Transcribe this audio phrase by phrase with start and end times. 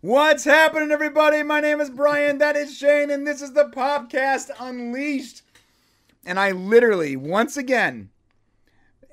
[0.00, 1.42] What's happening, everybody?
[1.42, 2.38] My name is Brian.
[2.38, 5.42] That is Shane, and this is the Popcast Unleashed.
[6.24, 8.10] And I literally, once again,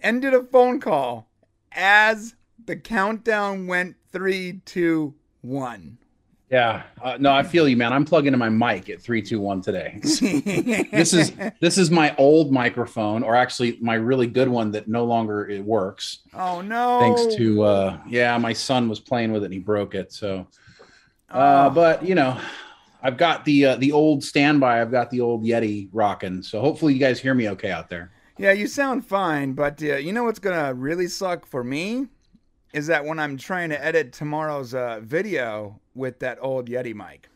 [0.04, 1.28] ended a phone call
[1.71, 5.98] as the countdown went three, two, one.
[6.52, 7.92] Yeah, uh, no, I feel you, man.
[7.92, 9.97] I'm plugging in my mic at three, two, one today.
[10.04, 15.04] this is this is my old microphone, or actually my really good one that no
[15.06, 16.20] longer it works.
[16.36, 16.99] Oh no!
[16.99, 20.13] Thanks to uh, yeah, my son was playing with it and he broke it.
[20.13, 20.45] So,
[21.30, 21.73] uh, Oh.
[21.73, 22.39] but you know,
[23.02, 24.81] I've got the uh, the old standby.
[24.81, 26.41] I've got the old Yeti rocking.
[26.41, 28.11] So hopefully you guys hear me okay out there.
[28.38, 32.07] Yeah, you sound fine, but uh, you know what's gonna really suck for me
[32.73, 37.30] is that when I'm trying to edit tomorrow's uh, video with that old Yeti mic.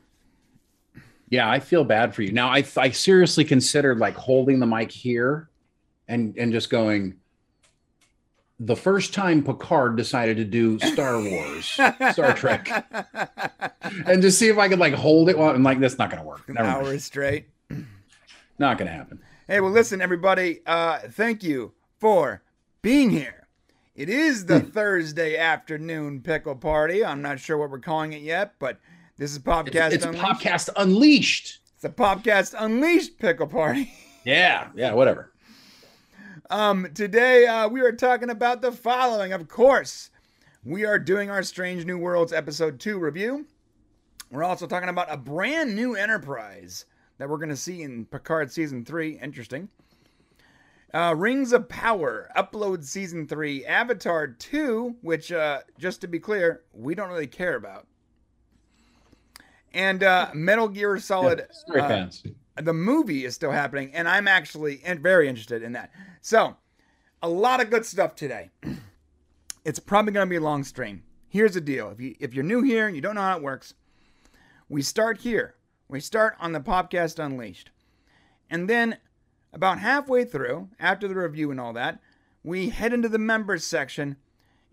[1.29, 2.31] Yeah, I feel bad for you.
[2.31, 5.49] Now, I I seriously considered like holding the mic here,
[6.07, 7.18] and and just going.
[8.61, 12.67] The first time Picard decided to do Star Wars, Star Trek,
[14.05, 16.23] and just see if I could like hold it while I'm like, that's not gonna
[16.25, 16.47] work.
[16.49, 16.67] An mind.
[16.67, 17.45] hour straight.
[18.59, 19.21] Not gonna happen.
[19.47, 20.59] Hey, well, listen, everybody.
[20.65, 22.43] Uh, thank you for
[22.81, 23.47] being here.
[23.95, 27.03] It is the Thursday afternoon pickle party.
[27.03, 28.79] I'm not sure what we're calling it yet, but
[29.17, 30.23] this is Popcast it's Unleashed.
[30.23, 31.59] Podcast Unleashed.
[31.75, 33.91] it's a Popcast Unleashed pickle party.
[34.25, 35.31] Yeah, yeah, whatever.
[36.51, 39.33] Um, today uh, we are talking about the following.
[39.33, 40.09] Of course,
[40.63, 43.45] we are doing our Strange New Worlds episode two review.
[44.31, 46.85] We're also talking about a brand new enterprise
[47.19, 49.19] that we're going to see in Picard season three.
[49.21, 49.69] Interesting.
[50.91, 56.63] Uh, Rings of Power upload season three, Avatar two, which uh, just to be clear,
[56.73, 57.85] we don't really care about,
[59.71, 61.45] and uh, Metal Gear Solid.
[61.71, 62.23] Yeah, uh, fans.
[62.59, 65.91] The movie is still happening, and I'm actually very interested in that.
[66.21, 66.57] So,
[67.21, 68.49] a lot of good stuff today.
[69.65, 71.03] it's probably going to be a long stream.
[71.27, 73.43] Here's the deal: if you if you're new here and you don't know how it
[73.43, 73.73] works,
[74.67, 75.55] we start here.
[75.87, 77.71] We start on the Popcast Unleashed,
[78.49, 78.97] and then
[79.53, 81.99] about halfway through, after the review and all that,
[82.43, 84.17] we head into the members section,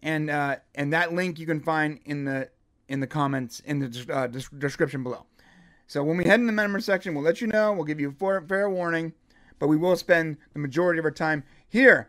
[0.03, 2.51] and uh, and that link you can find in the
[2.89, 5.27] in the comments in the uh, des- description below.
[5.87, 7.73] So when we head in the member section, we'll let you know.
[7.73, 9.13] We'll give you a fair warning,
[9.59, 12.09] but we will spend the majority of our time here.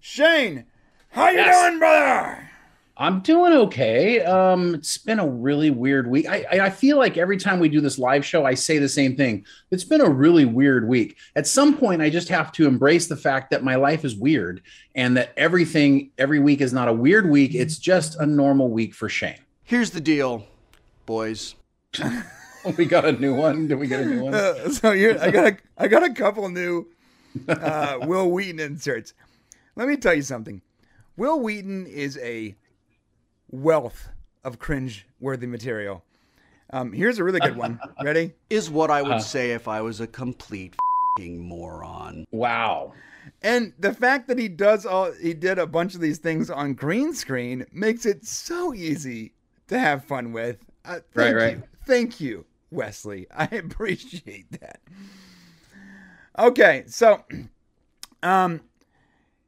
[0.00, 0.64] Shane,
[1.10, 1.62] how you Yes.
[1.66, 2.50] doing, brother?
[2.96, 4.20] I'm doing okay.
[4.20, 6.28] Um, it's been a really weird week.
[6.28, 8.88] I, I I feel like every time we do this live show, I say the
[8.88, 9.44] same thing.
[9.72, 11.16] It's been a really weird week.
[11.34, 14.62] At some point, I just have to embrace the fact that my life is weird
[14.94, 17.52] and that everything every week is not a weird week.
[17.56, 19.40] It's just a normal week for Shane.
[19.64, 20.46] Here's the deal,
[21.04, 21.56] boys.
[22.78, 23.68] We got a new one.
[23.68, 24.34] Did we get a new one?
[24.34, 26.86] Uh, so here, I got a, I got a couple new
[27.48, 29.12] uh, Wil Wheaton inserts.
[29.76, 30.62] Let me tell you something.
[31.16, 32.54] Wil Wheaton is a
[33.50, 34.08] wealth
[34.44, 36.04] of cringe-worthy material.
[36.70, 37.78] Um, here's a really good one.
[38.02, 38.32] Ready?
[38.50, 39.18] Is what I would Uh.
[39.20, 40.74] say if I was a complete
[41.18, 42.24] fing moron.
[42.32, 42.94] Wow.
[43.42, 46.74] And the fact that he does all he did a bunch of these things on
[46.74, 49.34] green screen makes it so easy
[49.68, 50.58] to have fun with.
[50.84, 51.56] Uh, thank Right, right.
[51.58, 51.62] you.
[51.86, 53.26] Thank you, Wesley.
[53.34, 54.80] I appreciate that.
[56.38, 57.24] Okay, so
[58.22, 58.60] um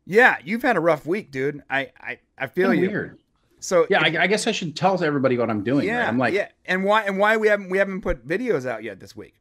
[0.06, 1.62] yeah, you've had a rough week, dude.
[1.68, 2.88] I I, I feel you.
[2.88, 3.18] weird.
[3.58, 5.86] So Yeah, if- I, I guess I should tell everybody what I'm doing.
[5.86, 6.08] yeah, right?
[6.08, 6.48] I'm like, yeah.
[6.64, 9.34] And why and why we haven't we haven't put videos out yet this week.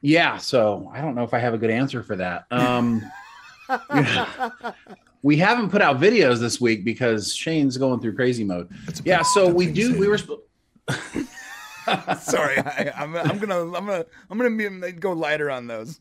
[0.00, 2.46] Yeah, so I don't know if I have a good answer for that.
[2.50, 3.02] Um,
[3.90, 4.50] yeah.
[5.22, 8.68] we haven't put out videos this week because Shane's going through crazy mode.
[9.04, 9.98] Yeah, so we do.
[9.98, 10.18] We were.
[12.20, 15.98] Sorry, I, I'm, I'm gonna I'm gonna I'm gonna be, go lighter on those.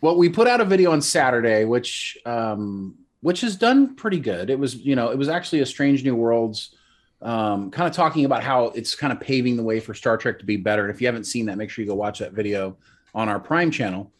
[0.00, 4.50] Well, we put out a video on Saturday, which um, which has done pretty good.
[4.50, 6.76] It was, you know, it was actually a Strange New Worlds,
[7.22, 10.38] um, kind of talking about how it's kind of paving the way for Star Trek
[10.38, 10.82] to be better.
[10.82, 12.76] And if you haven't seen that, make sure you go watch that video
[13.14, 14.12] on our Prime channel.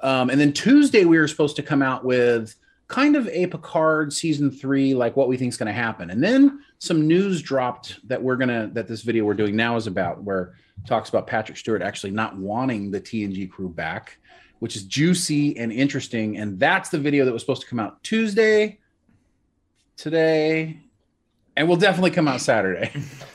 [0.00, 2.54] Um, and then Tuesday we were supposed to come out with
[2.92, 6.10] kind of a Picard season three, like what we think is going to happen.
[6.10, 9.86] And then some news dropped that we're gonna that this video we're doing now is
[9.86, 14.18] about, where it talks about Patrick Stewart actually not wanting the TNG crew back
[14.62, 16.36] which is juicy and interesting.
[16.36, 18.78] And that's the video that was supposed to come out Tuesday,
[19.96, 20.78] today,
[21.56, 22.92] and will definitely come out Saturday.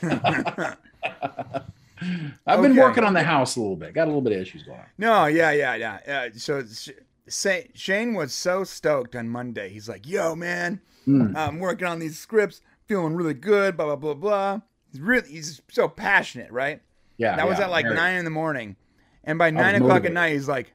[2.46, 3.92] I've been working on the house a little bit.
[3.92, 4.86] Got a little bit of issues going on.
[4.96, 5.98] No, yeah, yeah, yeah.
[6.08, 6.62] Uh, so
[7.28, 9.68] Say, Shane was so stoked on Monday.
[9.70, 11.34] He's like, "Yo, man, Mm.
[11.36, 14.60] I'm working on these scripts, feeling really good." Blah blah blah blah.
[14.90, 16.80] He's really he's so passionate, right?
[17.16, 18.76] Yeah, That was at like nine in the morning,
[19.24, 20.72] and by nine o'clock at night, he's like,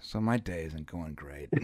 [0.00, 1.48] "So my day isn't going great."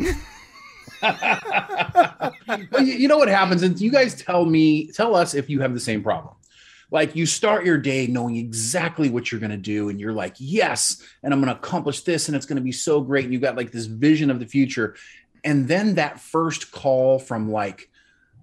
[1.03, 5.61] well, you, you know what happens, and you guys tell me, tell us if you
[5.61, 6.35] have the same problem.
[6.95, 10.37] Like you start your day knowing exactly what you're going to do and you're like
[10.39, 13.35] yes and i'm going to accomplish this and it's going to be so great and
[13.35, 14.95] you got like this vision of the future.
[15.43, 17.91] And then that first call from like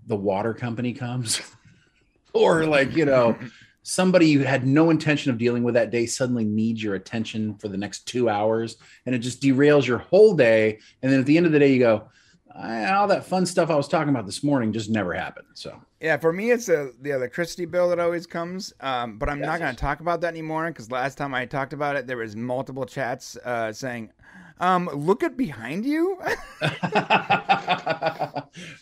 [0.05, 1.41] the water company comes
[2.33, 3.37] or like you know
[3.83, 7.69] somebody you had no intention of dealing with that day suddenly needs your attention for
[7.69, 8.75] the next two hours
[9.05, 10.77] and it just derails your whole day.
[11.01, 12.09] And then at the end of the day you go
[12.55, 15.81] "Ah, all that fun stuff i was talking about this morning just never happened so
[16.01, 18.73] Yeah, for me, it's uh the electricity bill that always comes.
[18.79, 21.73] Um, but I'm not going to talk about that anymore because last time I talked
[21.73, 24.11] about it, there was multiple chats uh, saying,
[24.59, 26.17] um, "Look at behind you."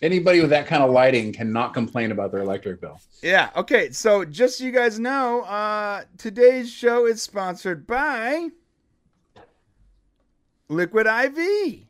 [0.01, 3.01] Anybody with that kind of lighting cannot complain about their electric bill.
[3.21, 3.49] yeah.
[3.57, 3.91] Okay.
[3.91, 8.47] So just so you guys know, uh, today's show is sponsored by
[10.69, 11.88] Liquid IV.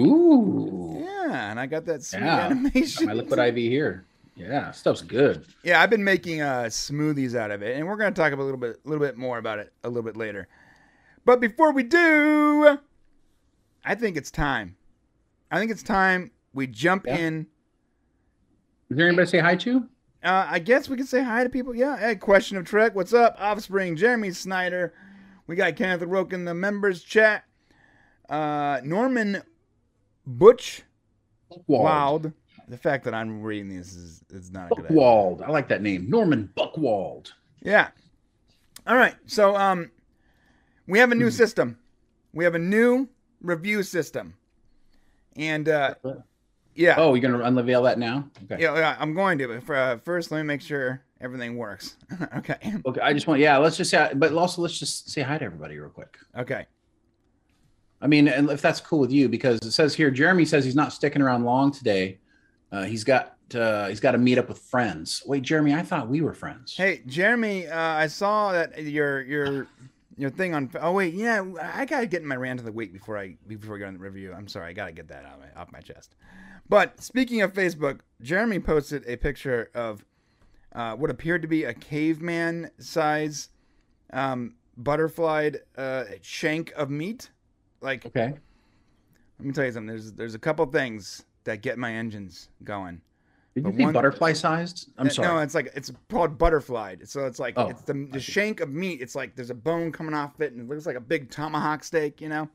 [0.00, 3.06] Ooh, Yeah, and I got that sweet Yeah, animation.
[3.06, 4.04] my liquid IV here.
[4.34, 5.44] Yeah, stuff's good.
[5.62, 8.36] Yeah, I've been making uh, smoothies out of it, and we're going to talk a
[8.36, 10.48] little bit, a little bit more about it a little bit later.
[11.26, 12.78] But before we do,
[13.84, 14.76] I think it's time.
[15.50, 17.16] I think it's time we jump Yeah.
[17.18, 17.46] in.
[18.90, 19.86] Is there anybody to say hi to?
[20.24, 21.74] Uh, I guess we can say hi to people.
[21.74, 21.98] Yeah.
[21.98, 22.94] Hey, question of Trek.
[22.94, 23.36] What's up?
[23.38, 23.96] Offspring.
[23.96, 24.94] Jeremy Snyder.
[25.46, 27.44] We got Kenneth Roke in the members chat.
[28.30, 29.42] Uh, Norman
[30.26, 30.82] Butch
[31.50, 31.82] Buckwald.
[31.82, 32.32] Wild.
[32.68, 34.96] The fact that I'm reading this is, it's not a good idea.
[34.96, 35.42] Buckwald.
[35.42, 36.08] I like that name.
[36.08, 37.32] Norman Buckwald.
[37.62, 37.88] Yeah.
[38.86, 39.14] All right.
[39.26, 39.90] So um
[40.86, 41.78] we have a new system.
[42.32, 43.08] We have a new
[43.40, 44.34] review system.
[45.36, 45.94] And uh
[46.74, 46.94] yeah.
[46.96, 48.28] Oh, you're gonna unveil that now?
[48.44, 48.62] Okay.
[48.62, 51.96] Yeah, yeah, I'm going to, but for, uh, first let me make sure everything works.
[52.38, 52.56] okay.
[52.86, 53.00] Okay.
[53.00, 53.40] I just want.
[53.40, 53.58] Yeah.
[53.58, 54.10] Let's just say.
[54.14, 56.16] But also, let's just say hi to everybody real quick.
[56.36, 56.66] Okay.
[58.02, 60.74] I mean, and if that's cool with you, because it says here, Jeremy says he's
[60.74, 62.18] not sticking around long today.
[62.72, 65.22] Uh, he's got uh, he's got to meet up with friends.
[65.24, 66.76] Wait, Jeremy, I thought we were friends.
[66.76, 69.68] Hey, Jeremy, uh, I saw that your your
[70.16, 72.72] your thing on Oh wait, yeah, I got to get in my rant of the
[72.72, 74.32] week before I before we go on the review.
[74.32, 74.70] I'm sorry.
[74.70, 76.16] I got to get that out of my, off my chest.
[76.68, 80.04] But speaking of Facebook, Jeremy posted a picture of
[80.74, 83.50] uh, what appeared to be a caveman size
[84.12, 87.30] um, butterflied uh, shank of meat.
[87.82, 88.34] Like, Okay.
[89.38, 89.88] let me tell you something.
[89.88, 93.00] There's there's a couple things that get my engines going.
[93.54, 94.90] Did But you one- butterfly sized?
[94.96, 95.28] I'm Uh, sorry.
[95.28, 97.06] No, it's like it's called butterflied.
[97.08, 99.00] So it's like Oh, it's the, the shank of meat.
[99.02, 101.84] It's like there's a bone coming off it, and it looks like a big tomahawk
[101.84, 102.20] steak.
[102.20, 102.48] You know?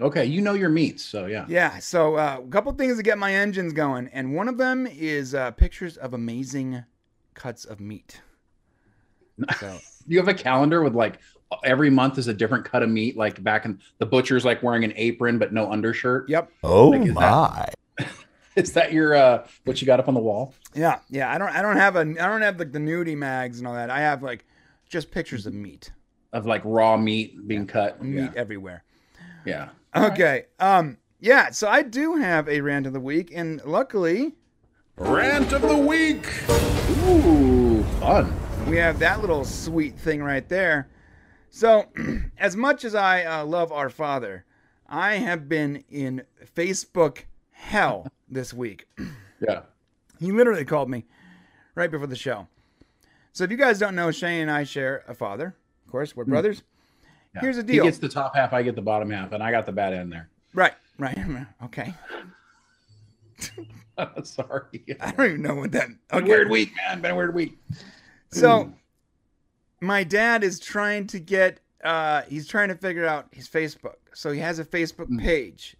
[0.00, 1.44] okay, you know your meats, so yeah.
[1.48, 1.78] Yeah.
[1.78, 5.34] So uh, a couple things to get my engines going, and one of them is
[5.34, 6.84] uh, pictures of amazing
[7.34, 8.20] cuts of meat.
[9.58, 11.18] So You have a calendar with like
[11.64, 13.16] every month is a different cut of meat.
[13.16, 16.28] Like back in the butcher's like wearing an apron but no undershirt.
[16.28, 16.50] yep.
[16.62, 17.68] Oh Like, is my.
[18.56, 20.54] Is that your uh what you got up on the wall?
[20.74, 21.00] Yeah.
[21.10, 21.28] Yeah.
[21.32, 21.48] I don't.
[21.48, 22.00] I don't have a.
[22.00, 23.90] I don't have like the nudie mags and all that.
[23.90, 24.44] I have like
[24.88, 25.90] just pictures of meat.
[26.32, 28.00] Of like raw meat being cut.
[28.02, 28.30] Meat Yeah.
[28.36, 28.84] everywhere.
[29.44, 29.70] yeah.
[29.96, 30.44] Okay.
[30.60, 30.98] Um.
[31.18, 31.50] Yeah.
[31.50, 34.34] So I do have a rant of the week, and luckily
[34.96, 36.24] Rant of the week.
[37.08, 38.32] Ooh, fun.
[38.68, 40.88] we have that little sweet thing right there.
[41.54, 41.86] So,
[42.36, 44.44] as much as I uh, love our father,
[44.88, 46.24] I have been in
[46.56, 48.86] Facebook hell this week.
[49.46, 49.62] Yeah.
[50.20, 51.04] He literally called me
[51.74, 52.46] right before the show.
[53.32, 55.54] So, if you guys don't know, Shane and I share a father.
[55.84, 56.62] Of course, we're brothers.
[57.34, 57.42] yeah.
[57.42, 57.84] Here's the deal.
[57.84, 59.92] He gets the top half, I get the bottom half, and I got the bad
[59.92, 60.30] end there.
[60.54, 61.18] Right, right.
[61.64, 61.92] Okay.
[64.22, 64.84] Sorry.
[65.00, 65.88] I don't even know what that.
[66.10, 66.26] Okay.
[66.26, 67.02] Weird week, man.
[67.02, 67.58] Been a weird week.
[68.30, 68.72] So,
[69.84, 71.60] my dad is trying to get.
[71.82, 73.96] Uh, he's trying to figure out his Facebook.
[74.14, 75.76] So he has a Facebook page.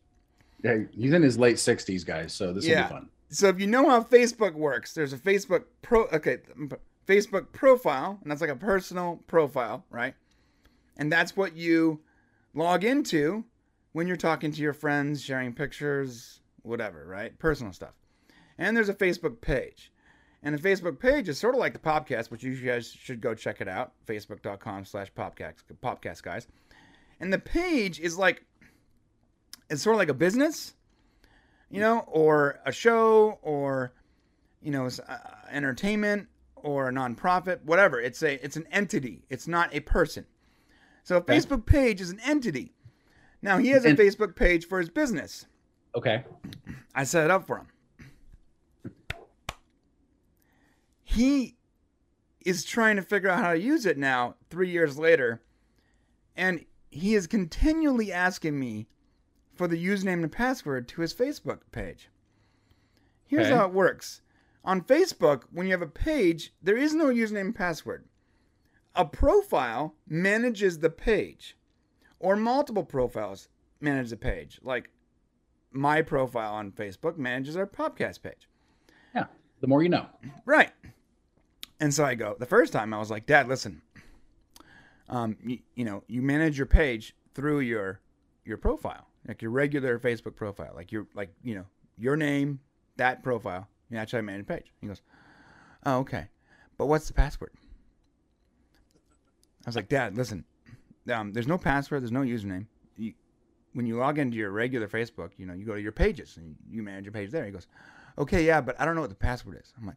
[0.62, 2.32] Yeah, he's in his late sixties, guys.
[2.32, 3.08] So this will be fun.
[3.30, 6.04] So if you know how Facebook works, there's a Facebook pro.
[6.06, 6.38] Okay,
[7.06, 10.14] Facebook profile, and that's like a personal profile, right?
[10.96, 12.00] And that's what you
[12.54, 13.44] log into
[13.92, 17.38] when you're talking to your friends, sharing pictures, whatever, right?
[17.38, 17.94] Personal stuff.
[18.58, 19.92] And there's a Facebook page.
[20.44, 23.34] And the Facebook page is sort of like the podcast, which you guys should go
[23.34, 23.92] check it out.
[24.06, 26.46] Facebook.com slash podcast, podcast guys.
[27.18, 28.44] And the page is like,
[29.70, 30.74] it's sort of like a business,
[31.70, 33.94] you know, or a show, or,
[34.60, 35.16] you know, uh,
[35.50, 37.98] entertainment, or a nonprofit, whatever.
[38.00, 39.24] It's a, it's an entity.
[39.30, 40.26] It's not a person.
[41.04, 42.72] So a Facebook page is an entity.
[43.40, 45.46] Now he has a And- Facebook page for his business.
[45.94, 46.24] Okay.
[46.94, 47.66] I set it up for him.
[51.14, 51.56] He
[52.44, 55.42] is trying to figure out how to use it now, three years later,
[56.36, 58.86] and he is continually asking me
[59.54, 62.08] for the username and password to his Facebook page.
[63.26, 63.56] Here's Okay.
[63.56, 64.20] how it works
[64.64, 68.04] on Facebook, when you have a page, there is no username and password.
[68.96, 71.56] a profile manages the page,
[72.20, 73.48] or multiple profiles
[73.80, 74.60] manage the page.
[74.62, 74.88] Like
[75.72, 78.48] my profile on Facebook manages our podcast page.
[79.12, 79.24] Yeah.
[79.60, 80.06] The more you know.
[80.44, 80.70] Right.
[81.80, 83.82] And so I go, the first time I was like, Dad, listen,
[85.08, 88.00] um, you, you know, you manage your page through your
[88.44, 91.64] your profile, like your regular Facebook profile, like your like you know
[91.98, 92.60] your name,
[92.96, 93.68] that profile.
[93.90, 94.72] You actually manage page.
[94.80, 95.02] He goes,
[95.84, 96.28] Oh, okay,
[96.78, 97.52] but what's the password?
[99.64, 100.44] I was like, Dad, listen,
[101.12, 102.66] um, there's no password, there's no username.
[102.96, 103.14] You,
[103.72, 106.56] when you log into your regular Facebook, you know, you go to your pages and
[106.70, 107.44] you manage your page there.
[107.44, 107.66] He goes,
[108.16, 109.72] Okay, yeah, but I don't know what the password is.
[109.78, 109.96] I'm like,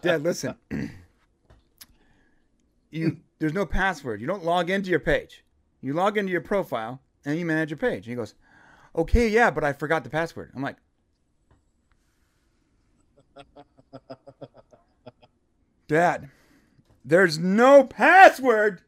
[0.00, 0.54] Dad, listen.
[2.90, 4.20] you there's no password.
[4.20, 5.44] You don't log into your page.
[5.80, 8.06] You log into your profile and you manage your page.
[8.06, 8.34] And he goes,
[8.96, 10.50] Okay, yeah, but I forgot the password.
[10.54, 10.76] I'm like,
[15.86, 16.30] Dad,
[17.04, 18.82] there's no password.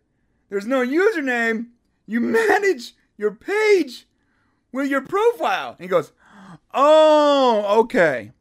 [0.49, 1.69] There's no username.
[2.07, 4.09] You manage your page
[4.73, 5.71] with your profile.
[5.71, 6.12] And he goes,
[6.75, 8.33] Oh, okay.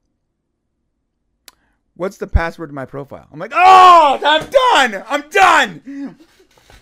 [1.99, 3.27] What's the password to my profile?
[3.29, 5.03] I'm like, Oh, I'm done.
[5.09, 6.15] I'm done.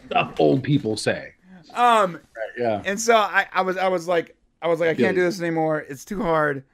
[0.06, 1.34] Stuff old people say.
[1.74, 2.22] Um, Right,
[2.56, 2.84] yeah.
[2.86, 5.42] and so I, I was I was like I was like I can't do this
[5.42, 5.80] anymore.
[5.80, 6.66] It's too hard.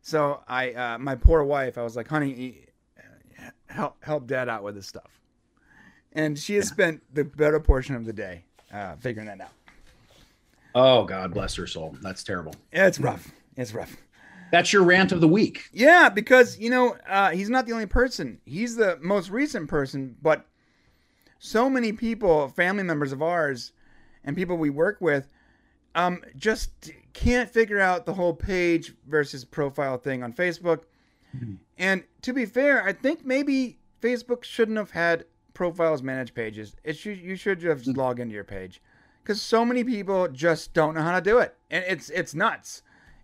[0.00, 2.66] So I uh, my poor wife I was like, honey,
[2.98, 5.20] eh, help help dad out with this stuff.
[6.12, 9.52] And she has spent the better portion of the day uh, figuring that out.
[10.74, 11.96] Oh God bless her soul.
[12.02, 12.56] That's terrible.
[12.72, 13.30] It's rough.
[13.56, 13.96] It's rough.
[14.52, 15.70] That's your rant of the week.
[15.72, 18.38] Yeah, because you know uh, he's not the only person.
[18.44, 20.46] He's the most recent person, but
[21.38, 23.72] so many people, family members of ours,
[24.22, 25.26] and people we work with,
[25.94, 30.82] um, just can't figure out the whole page versus profile thing on Facebook.
[31.78, 36.76] And to be fair, I think maybe Facebook shouldn't have had profiles manage pages.
[36.84, 38.82] It should you should just log into your page
[39.22, 42.82] because so many people just don't know how to do it, and it's it's nuts.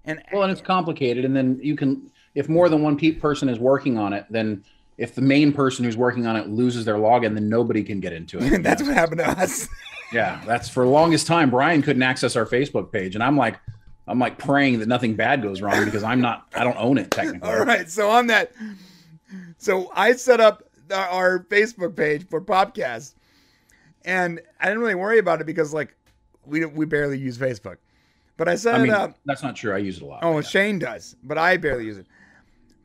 [0.09, 1.25] And Well, and it's complicated.
[1.25, 4.65] And then you can, if more than one pe- person is working on it, then
[4.97, 8.13] if the main person who's working on it loses their login, then nobody can get
[8.13, 8.63] into it.
[8.63, 9.69] that's what happened to us.
[10.13, 11.51] yeah, that's for the longest time.
[11.51, 13.61] Brian couldn't access our Facebook page, and I'm like,
[14.09, 17.11] I'm like praying that nothing bad goes wrong because I'm not, I don't own it
[17.11, 17.49] technically.
[17.49, 17.91] All right.
[17.91, 18.53] So on that,
[19.59, 23.15] so I set up our, our Facebook page for Popcast,
[24.05, 25.95] and I didn't really worry about it because like
[26.47, 27.77] we we barely use Facebook,
[28.39, 29.19] but I set I mean, it up.
[29.27, 29.75] that's not true.
[29.75, 30.21] I use it a lot.
[30.23, 30.41] Oh, Yeah.
[30.41, 32.07] Shane does, but I barely use it.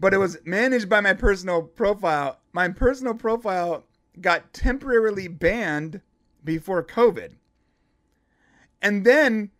[0.01, 2.39] But it was managed by my personal profile.
[2.51, 3.86] My personal profile
[4.19, 6.01] got temporarily banned
[6.43, 7.36] before COVID.
[8.81, 9.51] And then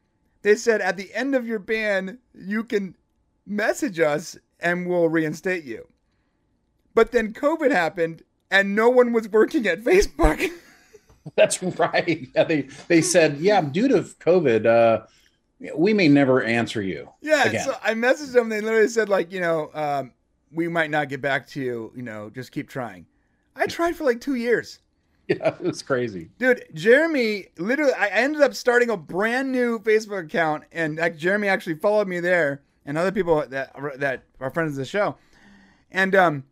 [0.42, 2.96] they said at the end of your ban, you can
[3.46, 5.88] message us and we'll reinstate you.
[6.94, 10.50] But then COVID happened and no one was working at Facebook.
[11.36, 12.28] That's right.
[12.36, 15.06] Yeah, they they said, yeah, due to COVID, uh,
[15.76, 17.10] we may never answer you.
[17.22, 17.66] Yeah, Again.
[17.66, 18.50] so I messaged them.
[18.50, 20.14] They literally said like, you know, um,
[20.52, 21.92] we might not get back to you.
[21.96, 23.06] You know, just keep trying.
[23.56, 24.80] I tried for like two years,
[25.28, 26.30] Yeah, it was crazy.
[26.38, 26.66] dude.
[26.74, 31.76] Jeremy, literally, I ended up starting a brand new Facebook account, and like Jeremy actually
[31.76, 35.16] followed me there, and other people that that are friends of the show,
[35.92, 36.44] and um,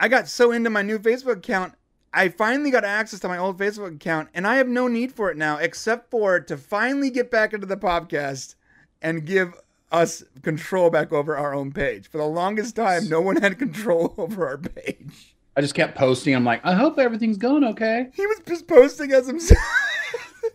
[0.00, 1.74] I got so into my new Facebook account.
[2.14, 5.30] I finally got access to my old Facebook account, and I have no need for
[5.30, 8.54] it now, except for to finally get back into the podcast
[9.02, 9.54] and give
[9.92, 12.08] us control back over our own page.
[12.08, 15.34] For the longest time, no one had control over our page.
[15.56, 16.34] I just kept posting.
[16.34, 18.08] I'm like, I hope everything's going okay.
[18.14, 19.60] He was just posting as himself.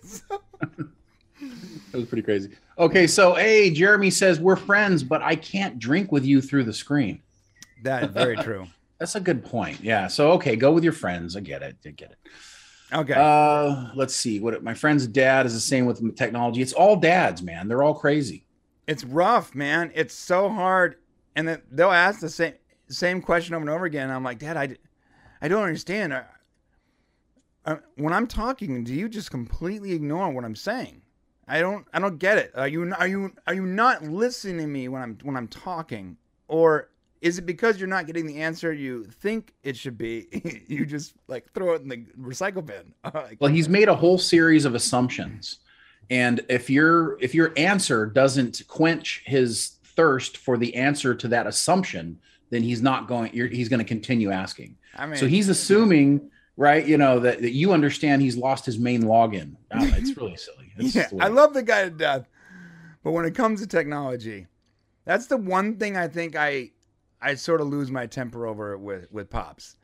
[0.04, 0.42] So-
[1.92, 2.52] It was pretty crazy.
[2.78, 6.74] Okay, so hey, Jeremy says we're friends, but I can't drink with you through the
[6.74, 7.22] screen.
[7.84, 8.68] that is very true.
[9.00, 9.82] That's a good point.
[9.82, 10.08] Yeah.
[10.08, 11.36] So okay, go with your friends.
[11.36, 11.78] I get it.
[11.86, 12.18] I get it.
[12.92, 13.14] Okay.
[13.14, 14.40] Uh, let's see.
[14.40, 16.62] What my friend's dad is the same with technology.
[16.62, 17.68] It's all dads, man.
[17.68, 18.46] They're all crazy.
[18.88, 19.92] it's rough, man.
[19.94, 20.96] It's so hard.
[21.36, 22.54] And then they'll ask the same
[22.90, 24.10] same question over and over again.
[24.10, 24.76] I'm like, Dad, I,
[25.42, 26.14] I don't understand.
[26.14, 26.24] Uh,
[27.66, 31.02] uh, when I'm talking, do you just completely ignore what I'm saying?
[31.48, 32.52] I don't I don't get it.
[32.56, 36.18] Are you are you are you not listening to me when I'm when I'm talking,
[36.48, 36.90] or
[37.22, 40.64] is it because you're not getting the answer you think it should be?
[40.68, 42.94] you just like throw it in the recycle bin.
[43.40, 45.60] Well, he's made a whole series of assumptions,
[46.10, 51.48] and if your if your answer doesn't quench his thirst for the answer to that
[51.48, 53.34] assumption, then he's not going.
[53.34, 54.78] You're, he's going to continue asking.
[54.96, 56.86] I mean, So he's assuming, right?
[56.86, 59.56] You know that, that you understand he's lost his main login.
[59.72, 60.72] Oh, it's really silly.
[60.78, 62.28] It's yeah, I love the guy to death.
[63.04, 64.48] But when it comes to technology,
[65.06, 66.72] that's the one thing I think I
[67.22, 69.76] I sort of lose my temper over with with pops.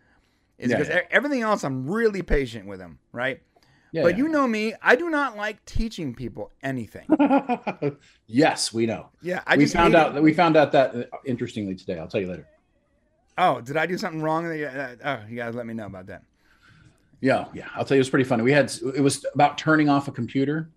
[0.57, 1.01] Is Yeah, because yeah.
[1.11, 3.41] everything else I'm really patient with him, right?
[3.91, 7.07] Yeah, but you know me, I do not like teaching people anything.
[8.27, 9.09] yes, we know.
[9.21, 11.97] Yeah, I we found out that we found out that uh, interestingly today.
[11.99, 12.47] I'll tell you later.
[13.37, 14.45] Oh, did I do something wrong?
[14.53, 16.23] You- uh, Oh, you guys let me know about that.
[17.21, 17.67] Yeah, yeah.
[17.75, 18.43] I'll tell you, it was pretty funny.
[18.43, 20.69] We had it was about turning off a computer,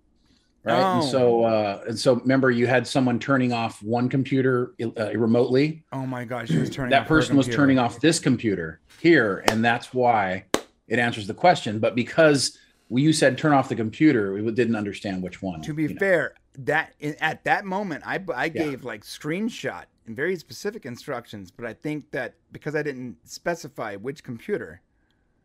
[0.65, 0.85] right?
[0.85, 1.11] And Oh.
[1.11, 5.85] so, uh, and so, remember, you had someone turning off one computer uh, remotely.
[5.93, 6.91] Oh my gosh, she was turning.
[6.91, 10.45] That person was turning off this computer here, and that's why
[10.89, 11.79] it answers the question.
[11.79, 12.59] But because
[12.91, 15.61] you said turn off the computer, we didn't understand which one.
[15.63, 15.99] To be you know.
[15.99, 18.49] fair, that in, at that moment, I I Yeah.
[18.51, 23.97] gave like screenshot and very specific instructions, but I think that because I didn't specify
[23.97, 24.81] which computer,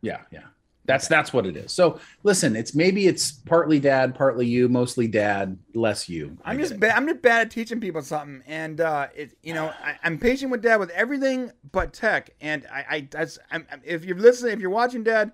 [0.00, 0.44] Yeah, yeah.
[0.86, 1.72] That's that's what it is.
[1.72, 6.36] So listen, it's maybe it's partly dad, partly you, mostly dad, less you.
[6.44, 6.94] I I'm just bad.
[6.96, 10.50] I'm just bad at teaching people something, and uh, it you know I, I'm patient
[10.50, 12.30] with dad with everything but tech.
[12.40, 15.32] And I, I that's I'm, if you're listening, if you're watching, dad,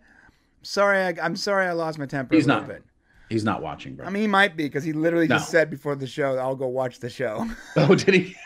[0.63, 2.69] sorry, I, I'm sorry I lost my temper He's a not.
[2.69, 2.85] bit.
[3.29, 4.07] He's not watching, bro.
[4.07, 5.37] I mean, he might be because he literally No.
[5.37, 8.37] just said before the show, "I'll go watch the show." oh, did he?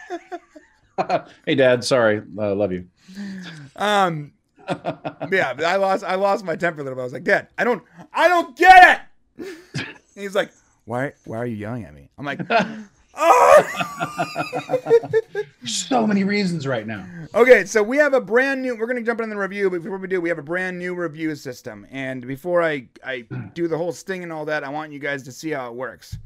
[1.47, 1.83] hey, dad.
[1.85, 2.87] Sorry, uh, love you.
[3.77, 4.34] um,
[5.31, 7.03] yeah, I lost I lost my temper a little bit.
[7.03, 9.47] I was like, Dad, I don't I don't get it.
[9.77, 10.53] And he's like,
[10.85, 12.09] Why why are you yelling at me?
[12.19, 12.41] I'm like,
[13.17, 13.71] oh.
[15.65, 17.07] so many reasons right now.
[17.35, 18.77] Okay, so we have a brand new.
[18.77, 20.95] We're gonna jump in the review, but before we do, we have a brand new
[20.95, 21.87] review system.
[21.91, 23.23] And before I I
[23.55, 25.75] do the whole sting and all that, I want you guys to see how it
[25.75, 26.17] works.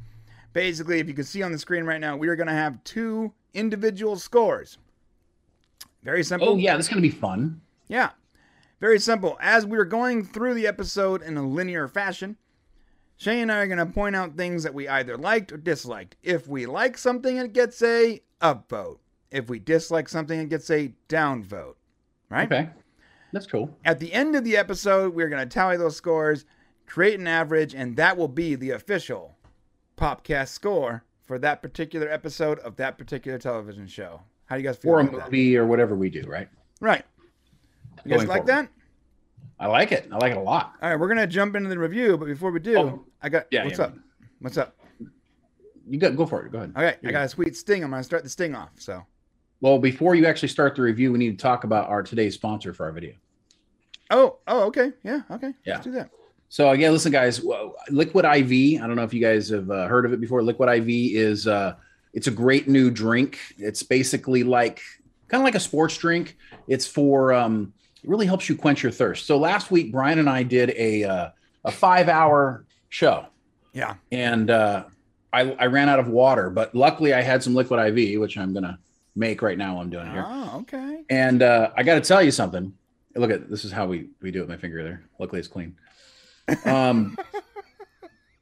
[0.53, 3.33] Basically, if you can see on the screen right now, we are gonna have two
[3.53, 4.77] individual scores.
[6.03, 6.49] Very simple.
[6.49, 7.59] Oh yeah, this is gonna be fun.
[7.87, 8.11] Yeah.
[8.79, 9.37] Very simple.
[9.41, 12.37] As we're going through the episode in a linear fashion,
[13.17, 16.15] Shay and I are going to point out things that we either liked or disliked.
[16.23, 18.99] If we like something, it gets a upvote.
[19.31, 21.75] If we dislike something, it gets a downvote.
[22.29, 22.49] Right?
[22.51, 22.69] Okay,
[23.33, 23.75] that's cool.
[23.83, 26.45] At the end of the episode, we're going to tally those scores,
[26.85, 29.35] create an average, and that will be the official
[29.97, 34.21] Popcast score for that particular episode of that particular television show.
[34.45, 35.07] How do you guys feel about that?
[35.07, 35.31] Or a about that?
[35.31, 36.47] movie or whatever we do, right?
[36.79, 37.03] Right.
[38.05, 38.47] You guys like forward.
[38.47, 38.69] that?
[39.59, 40.07] I like it.
[40.11, 40.73] I like it a lot.
[40.81, 43.47] All right, we're gonna jump into the review, but before we do, Oh, I got
[43.51, 43.85] yeah, what's yeah.
[43.85, 43.93] up?
[44.39, 44.75] What's up?
[45.89, 46.51] You got go for it.
[46.51, 46.71] Go ahead.
[46.75, 47.83] Okay, I You're got a sweet sting.
[47.83, 48.69] I'm gonna start the sting off.
[48.77, 49.05] So,
[49.59, 52.73] Well, before you actually start the review, we need to talk about our today's sponsor
[52.73, 53.13] for our video.
[54.11, 55.73] oh, oh, okay, yeah, okay, Yeah.
[55.75, 56.09] let's do that.
[56.51, 57.43] So again, listen, guys.
[57.91, 58.81] Liquid IV.
[58.81, 60.41] I don't know if you guys have uh, heard of it before.
[60.41, 61.75] Liquid IV is uh,
[62.13, 63.37] it's a great new drink.
[63.57, 64.81] It's basically like
[65.27, 66.37] kind of like a sports drink.
[66.67, 67.71] It's for um,
[68.03, 69.25] it really helps you quench your thirst.
[69.25, 71.29] So last week, Brian and I did a uh,
[71.65, 73.25] a five hour show,
[73.73, 74.85] Yeah, and uh,
[75.33, 78.53] I, I ran out of water, but luckily I had some Liquid IV, which I'm
[78.53, 78.79] gonna
[79.15, 79.79] make right now.
[79.79, 80.25] I'm doing here.
[80.25, 81.03] oh, okay.
[81.09, 82.73] And uh, I got to tell you something.
[83.15, 85.03] Look at this is how we we do it with my finger there.
[85.19, 85.75] Luckily, it's clean.
[86.65, 87.17] Um,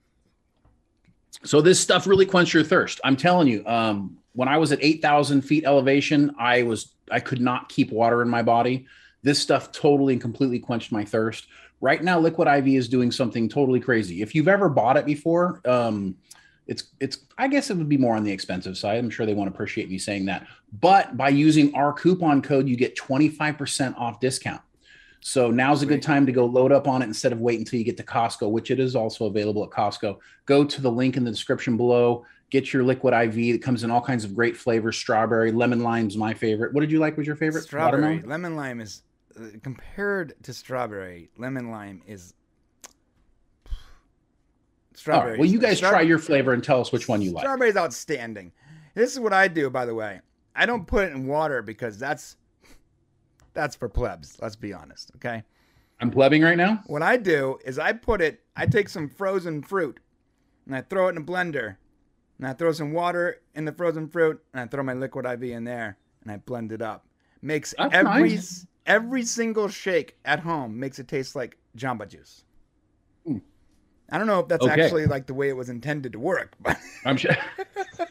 [1.44, 3.00] so this stuff really quenches your thirst.
[3.04, 3.66] I'm telling you.
[3.66, 7.92] Um, when I was at eight thousand feet elevation, I was I could not keep
[7.92, 8.86] water in my body.
[9.28, 11.48] This stuff totally and completely quenched my thirst.
[11.82, 14.22] Right now, Liquid IV is doing something totally crazy.
[14.22, 16.16] If you've ever bought it before, um,
[16.66, 19.00] it's it's I guess it would be more on the expensive side.
[19.00, 20.48] I'm sure they won't appreciate me saying that.
[20.80, 24.62] But by using our coupon code, you get 25% off discount.
[25.20, 27.80] So now's a good time to go load up on it instead of wait until
[27.80, 30.20] you get to Costco, which it is also available at Costco.
[30.46, 32.26] Go to the link in the description below.
[32.50, 34.96] Get your liquid IV that comes in all kinds of great flavors.
[34.96, 36.74] Strawberry, lemon lime's my favorite.
[36.74, 37.18] What did you like?
[37.18, 37.64] Was your favorite?
[37.64, 38.30] Strawberry, Watermelon?
[38.30, 39.02] lemon lime is
[39.64, 41.30] compared to strawberry.
[41.38, 42.34] Lemon lime is
[44.94, 45.32] strawberry.
[45.32, 45.40] right.
[45.40, 47.44] Well, you guys try your flavor and tell us which one you like.
[47.44, 48.52] Strawberry's outstanding.
[48.96, 50.22] This is what I do, by the way.
[50.56, 52.38] I don't put it in water because that's
[53.54, 54.38] that's for plebs.
[54.42, 55.44] Let's be honest, okay?
[56.00, 56.84] I'm plebbing right now.
[56.86, 60.00] What I do is I put it, I take some frozen fruit
[60.68, 61.78] and I throw it in a blender
[62.38, 65.44] and I throw some water in the frozen fruit and I throw my liquid IV
[65.44, 67.08] in there and I blend it up.
[67.42, 68.68] Makes That's every nice.
[68.88, 72.44] Every single shake at home makes it taste like Jamba Juice.
[73.26, 73.38] Hmm.
[74.10, 74.82] I don't know if that's Okay.
[74.82, 77.36] actually like the way it was intended to work, but I'm sure.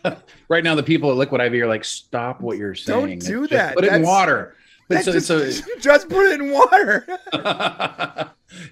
[0.48, 3.18] right now, the people at Liquid IV are like, "Stop what you're saying!
[3.18, 3.74] Don't do Just that.
[3.74, 4.54] Put it in water."
[4.88, 7.04] But so, just, so, just put it in water.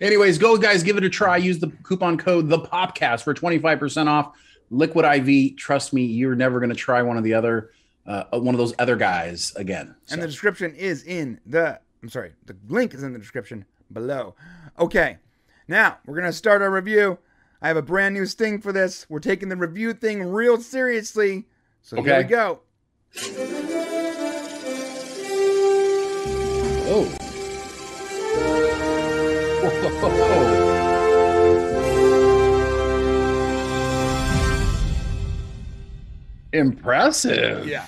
[0.00, 1.36] anyways, go guys, give it a try.
[1.38, 4.30] Use the coupon code the Popcast for 25% off.
[4.70, 5.56] Liquid IV.
[5.56, 7.72] Trust me, you're never going to try one of the other,
[8.06, 9.94] uh, one of those other guys again.
[10.08, 14.34] And the description is in the I'm sorry, the link is in the description below.
[14.78, 15.16] Okay.
[15.66, 17.16] Now, we're going to start our review.
[17.62, 19.06] I have a brand new sting for this.
[19.08, 21.46] We're taking the review thing real seriously.
[21.80, 22.60] So here we go.
[26.86, 27.20] oh,
[36.52, 37.66] Impressive.
[37.66, 37.86] Yeah.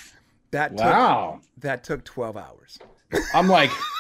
[0.50, 1.40] That Wow.
[1.42, 2.78] took that took 12 hours.
[3.34, 3.70] I'm like,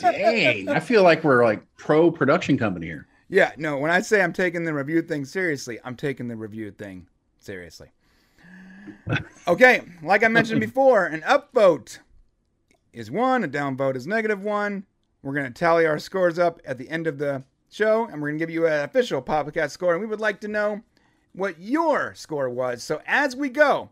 [0.00, 0.68] dang.
[0.68, 3.06] I feel like we're like pro production company here.
[3.28, 6.70] Yeah, no, when I say I'm taking the review thing seriously, I'm taking the review
[6.70, 7.06] thing
[7.38, 7.88] seriously.
[9.48, 11.98] Okay, like I mentioned before, an upvote
[12.92, 14.86] is one, a downvote is negative one.
[15.22, 18.28] We're going to tally our scores up at the end of the show, and we're
[18.28, 19.92] going to give you an official Popcast score.
[19.92, 20.82] And we would like to know
[21.32, 22.82] what your score was.
[22.82, 23.90] So as we go,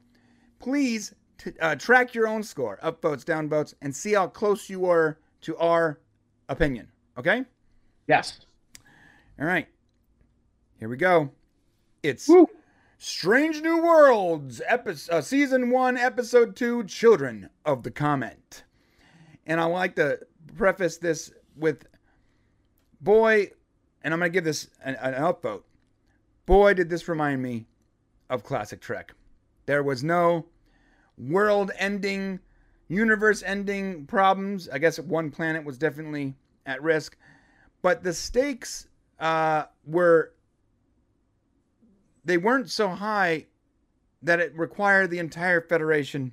[0.59, 5.19] please t- uh, track your own score, upvotes, downvotes, and see how close you are
[5.43, 6.01] to our
[6.49, 6.89] opinion.
[7.17, 7.45] Okay?
[8.07, 8.41] Yes.
[9.39, 9.69] All right.
[10.79, 11.31] Here we go.
[12.03, 12.49] It's Woo.
[12.99, 18.65] Strange New Worlds, episode, uh, season one, episode two, Children of the Comet.
[19.47, 20.19] And I like to
[20.57, 21.87] preface this with,
[23.01, 23.51] boy,
[24.03, 25.63] and I'm going to give this an, an upvote.
[26.47, 27.67] Boy, did this remind me
[28.31, 29.13] of classic Trek.
[29.67, 30.47] There was no
[31.17, 32.41] world ending,
[32.89, 34.69] universe ending problems.
[34.69, 36.35] I guess one planet was definitely
[36.67, 37.17] at risk,
[37.83, 38.89] but the stakes
[39.21, 40.33] uh, were
[42.25, 43.47] they weren't so high
[44.23, 46.33] that it required the entire federation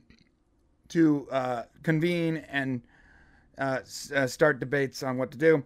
[0.89, 2.81] to uh, convene and
[3.57, 5.63] uh, s- uh, start debates on what to do.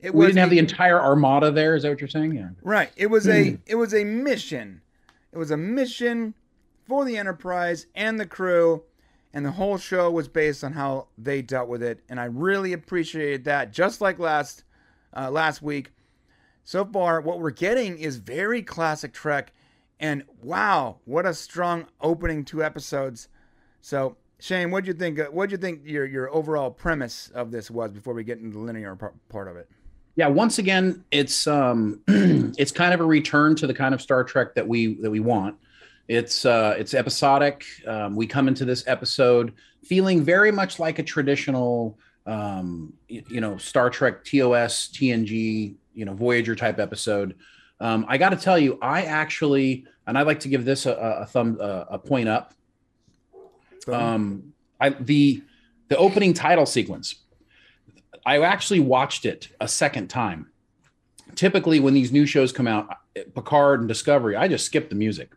[0.00, 1.74] It We didn't have a- the entire armada there.
[1.74, 2.34] Is that what you're saying?
[2.34, 2.50] Yeah.
[2.62, 2.90] Right.
[2.96, 4.80] It was a it was a mission.
[5.32, 6.34] It was a mission
[6.86, 8.84] for the Enterprise and the crew,
[9.36, 12.00] and the whole show was based on how they dealt with it.
[12.08, 13.70] And I really appreciated that.
[13.70, 14.64] Just like last
[15.14, 15.92] uh, last week.
[16.64, 19.52] So far, what we're getting is very classic Trek,
[20.00, 23.28] and wow, what a strong opening two episodes.
[23.82, 25.18] So Shane, what'd you think?
[25.18, 28.56] uh, What'd you think your your overall premise of this was before we get into
[28.56, 28.96] the linear
[29.28, 29.68] part of it?
[30.14, 30.28] Yeah.
[30.28, 34.54] Once again, it's um, it's kind of a return to the kind of Star Trek
[34.54, 35.56] that we that we want.
[36.08, 37.64] It's uh, it's episodic.
[37.86, 39.52] Um, we come into this episode
[39.84, 46.04] feeling very much like a traditional, um, y- you know, Star Trek TOS TNG, you
[46.04, 47.34] know, Voyager type episode.
[47.80, 50.92] Um, I got to tell you, I actually, and I'd like to give this a,
[50.92, 52.54] a a thumb, a, a point up.
[53.92, 55.42] Um, I the
[55.88, 57.16] the opening title sequence.
[58.24, 60.50] I actually watched it a second time.
[61.34, 62.88] Typically, when these new shows come out,
[63.34, 65.30] Picard and Discovery, I just skip the music.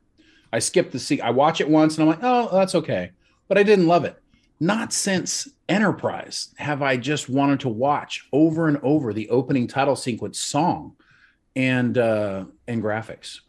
[0.52, 3.12] I skip the se I watch it once and I'm like, oh, that's okay,
[3.48, 4.22] but I didn't love it.
[4.60, 9.96] Not since Enterprise have I just wanted to watch over and over the opening title
[9.96, 10.96] sequence song
[11.56, 13.40] and uh, and graphics.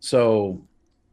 [0.00, 0.62] So,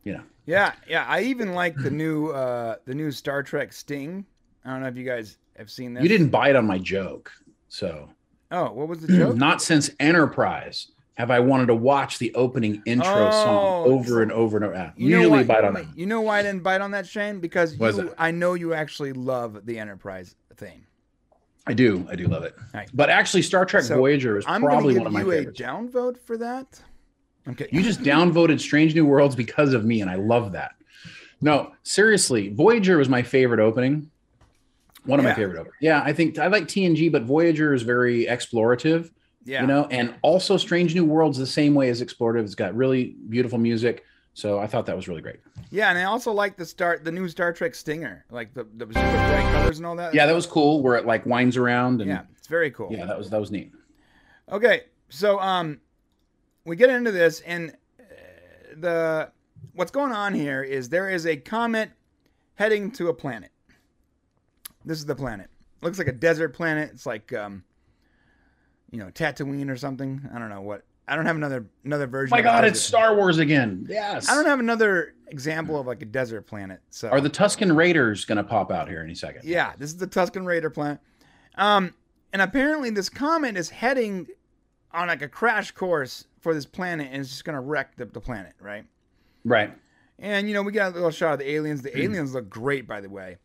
[0.04, 1.06] you know, Yeah, yeah.
[1.08, 4.26] I even like the new uh the new Star Trek Sting.
[4.64, 6.04] I don't know if you guys have seen that.
[6.04, 7.32] you didn't bite on my joke.
[7.70, 8.10] So,
[8.52, 9.36] Oh, what was the joke?
[9.36, 13.92] not since Enterprise have I wanted to watch the opening intro song Oh.
[13.94, 14.76] over and over and over.
[14.76, 15.86] Ah, You know Usually why, bite on that.
[15.98, 17.40] You know why I didn't bite on that, Shane?
[17.40, 18.14] Because you?
[18.18, 20.86] I know you actually love the Enterprise theme.
[21.68, 22.06] I do.
[22.10, 22.54] I do love it.
[22.74, 22.90] Right.
[22.94, 25.34] But actually, Star Trek So, Voyager is I'm going probably to one give of my
[25.36, 26.80] you a downvote for that.
[27.48, 27.68] Okay.
[27.72, 30.72] You just downvoted Strange New Worlds because of me, and I love that.
[31.42, 34.10] No, seriously, Voyager was my favorite opening.
[35.06, 35.32] One of Yeah.
[35.32, 35.76] my favorite openings.
[35.82, 39.12] Yeah, I think I like TNG, but Voyager is very explorative.
[39.46, 39.62] Yeah.
[39.62, 42.44] You know, and also Strange New Worlds the same way as explorative.
[42.44, 44.04] It's got really beautiful music.
[44.34, 45.40] So I thought that was really great.
[45.70, 48.86] yeah, and I also like the start the new Star Trek Stinger, like the the
[48.88, 50.14] super bright colors and all that.
[50.14, 50.82] Yeah, that was cool.
[50.82, 52.90] Where it like winds around and yeah, it's very cool.
[52.92, 53.72] yeah, that was that was neat.
[54.52, 55.80] Okay, so um,
[56.66, 58.04] we get into this, and uh,
[58.76, 59.32] the
[59.74, 61.92] what's going on here is there is a comet
[62.56, 63.52] heading to a planet.
[64.84, 65.50] This is the planet.
[65.82, 66.90] Looks like a desert planet.
[66.94, 67.64] It's like um,
[68.92, 70.22] you know, Tatooine or something.
[70.34, 70.84] I don't know what.
[71.08, 72.34] I don't have another another version.
[72.34, 73.86] Oh my God, it's Star Wars again.
[73.90, 74.28] Yes.
[74.28, 76.80] I don't have another example of like a desert planet.
[76.90, 79.44] So Are the Tusken Raiders going to pop out here any second?
[79.44, 81.00] Yeah, this is the Tusken Raider planet.
[81.56, 81.94] Um,
[82.34, 84.28] and apparently this comet is heading
[84.92, 88.20] on like a crash course for this planet and it's just gonna wreck the, the
[88.22, 88.86] planet, right?
[89.44, 89.74] Right.
[90.20, 91.82] And you know, we got a little shot of the aliens.
[91.82, 93.38] The aliens look great, by the way.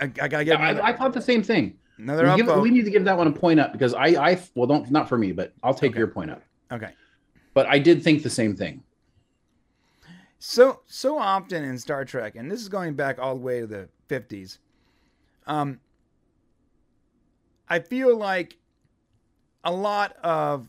[0.00, 0.64] I, I gotta get Hmm.
[0.64, 1.78] I, I thought the same thing.
[1.98, 4.42] Another We, give- we need to give that one a point up because I, I,
[4.54, 5.98] well, don't not for me, but I'll take Okay.
[5.98, 6.42] your point up.
[6.72, 6.90] Okay.
[7.54, 8.82] But I did think the same thing.
[10.38, 13.66] So so often in Star Trek, and this is going back all the way to
[13.66, 14.58] the fifties.
[15.46, 15.80] Um,
[17.68, 18.56] I feel like
[19.64, 20.68] a lot of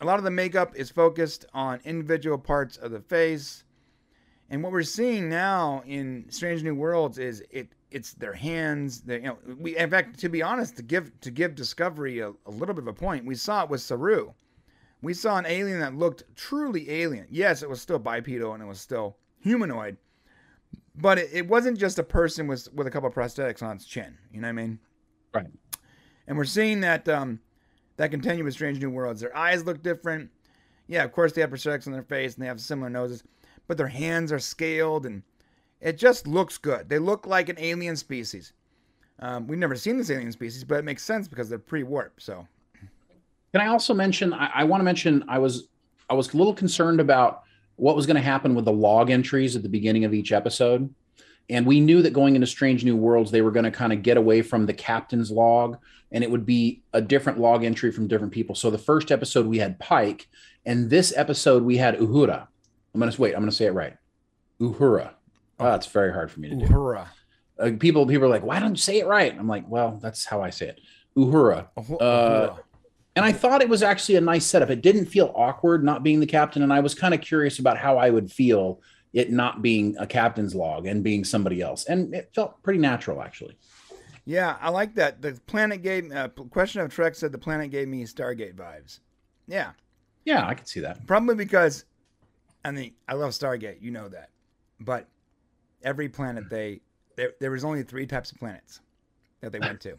[0.00, 3.62] a lot of the makeup is focused on individual parts of the face,
[4.50, 9.00] and what we're seeing now in Strange New Worlds is it it's their hands.
[9.02, 12.32] They, you know, we in fact, to be honest, to give to give Discovery a,
[12.46, 14.32] a little bit of a point, we saw it with Saru.
[15.02, 17.26] We saw an alien that looked truly alien.
[17.30, 19.96] Yes, it was still bipedal and it was still humanoid,
[20.94, 23.84] but it, it wasn't just a person with with a couple of prosthetics on its
[23.84, 24.16] chin.
[24.32, 24.78] You know what I mean?
[25.34, 25.50] Right.
[26.26, 27.40] And we're seeing that um,
[27.96, 29.20] that continue with Strange New Worlds.
[29.20, 30.30] Their eyes look different.
[30.86, 33.22] Yeah, of course they have prosthetics on their face and they have similar noses,
[33.66, 35.22] but their hands are scaled and
[35.82, 36.88] it just looks good.
[36.88, 38.52] They look like an alien species.
[39.18, 42.20] Um, we've never seen this alien species, but it makes sense because they're pre-warp.
[42.20, 42.46] So
[43.52, 44.32] Can I also mention?
[44.32, 45.24] I, I want to mention.
[45.28, 45.68] I was
[46.08, 47.42] I was a little concerned about
[47.76, 50.92] what was going to happen with the log entries at the beginning of each episode,
[51.50, 54.02] and we knew that going into Strange New Worlds, they were going to kind of
[54.02, 55.78] get away from the captain's log,
[56.10, 58.54] and it would be a different log entry from different people.
[58.54, 60.28] So the first episode we had Pike,
[60.64, 62.46] and this episode we had Uhura.
[62.94, 63.34] I'm gonna wait.
[63.34, 63.96] I'm gonna say it right.
[64.60, 65.14] Uhura.
[65.64, 66.66] Oh, it's very hard for me to do.
[66.66, 67.06] Uhura.
[67.58, 69.36] Uh, people people are like, why don't you say it right?
[69.38, 70.80] I'm like, well, that's how I say it.
[71.16, 71.68] Uhura.
[71.78, 72.58] Uhu- Uh, Uhura.
[73.14, 74.70] And I thought it was actually a nice setup.
[74.70, 76.62] It didn't feel awkward not being the captain.
[76.62, 78.80] And I was kind of curious about how I would feel
[79.12, 81.84] it not being a captain's log and being somebody else.
[81.84, 83.58] And it felt pretty natural, actually.
[84.24, 85.20] Yeah, I like that.
[85.20, 89.00] The planet gave uh, question of Trek said the planet gave me Stargate vibes.
[89.46, 89.72] Yeah,
[90.24, 91.06] Yeah, I could see that.
[91.06, 91.84] probably because
[92.64, 94.30] I mean I love Stargate, you know that,
[94.80, 95.06] but
[95.84, 96.80] every planet they
[97.16, 98.80] there there was only three types of planets
[99.40, 99.98] that they went to.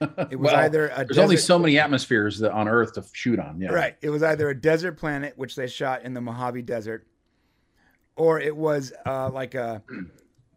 [0.00, 3.38] It was Well, either a There's only so many atmospheres that on Earth to shoot
[3.38, 3.60] on.
[3.60, 3.70] Yeah.
[3.70, 3.96] Right.
[4.00, 7.06] It was either a desert planet, which they shot in the Mojave Desert,
[8.16, 9.82] or it was uh, like a,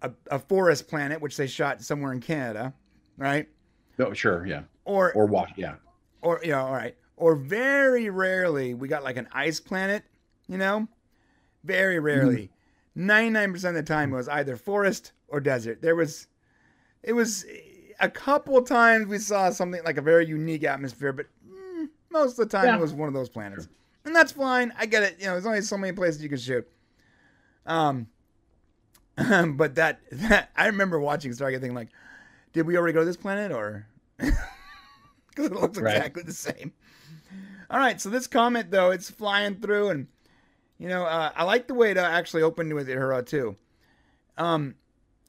[0.02, 2.74] a a forest planet, which they shot somewhere in Canada,
[3.18, 3.50] right?
[4.00, 4.46] Oh, sure.
[4.46, 4.64] Yeah.
[4.86, 5.52] Or Or watch.
[5.58, 5.76] Yeah.
[6.22, 6.96] or yeah, all right.
[7.18, 10.04] Or very rarely we got like an ice planet,
[10.48, 10.88] you know?
[11.64, 12.50] Very rarely.
[12.98, 15.82] 99% of the time it was either forest or desert.
[15.82, 16.28] There was
[17.02, 17.46] it was
[18.00, 22.50] a couple times we saw something like a very unique atmosphere, but mm, most of
[22.50, 22.76] the time Yeah.
[22.78, 23.68] it was one of those planets.
[24.06, 24.74] And that's fine.
[24.78, 25.16] I get it.
[25.20, 26.68] You know, there's only so many places you can shoot.
[27.66, 28.08] Um
[29.16, 31.90] but that that I remember watching Stargate thinking like,
[32.52, 33.86] did we already go to this planet or
[34.18, 34.36] because
[35.46, 35.96] it looks Right.
[35.98, 36.74] exactly the same.
[37.70, 40.08] All right, so this comment though, it's flying through, and
[40.84, 43.56] you know, uh, I like the way it uh, actually opened with Uhura too.
[44.38, 44.76] Um,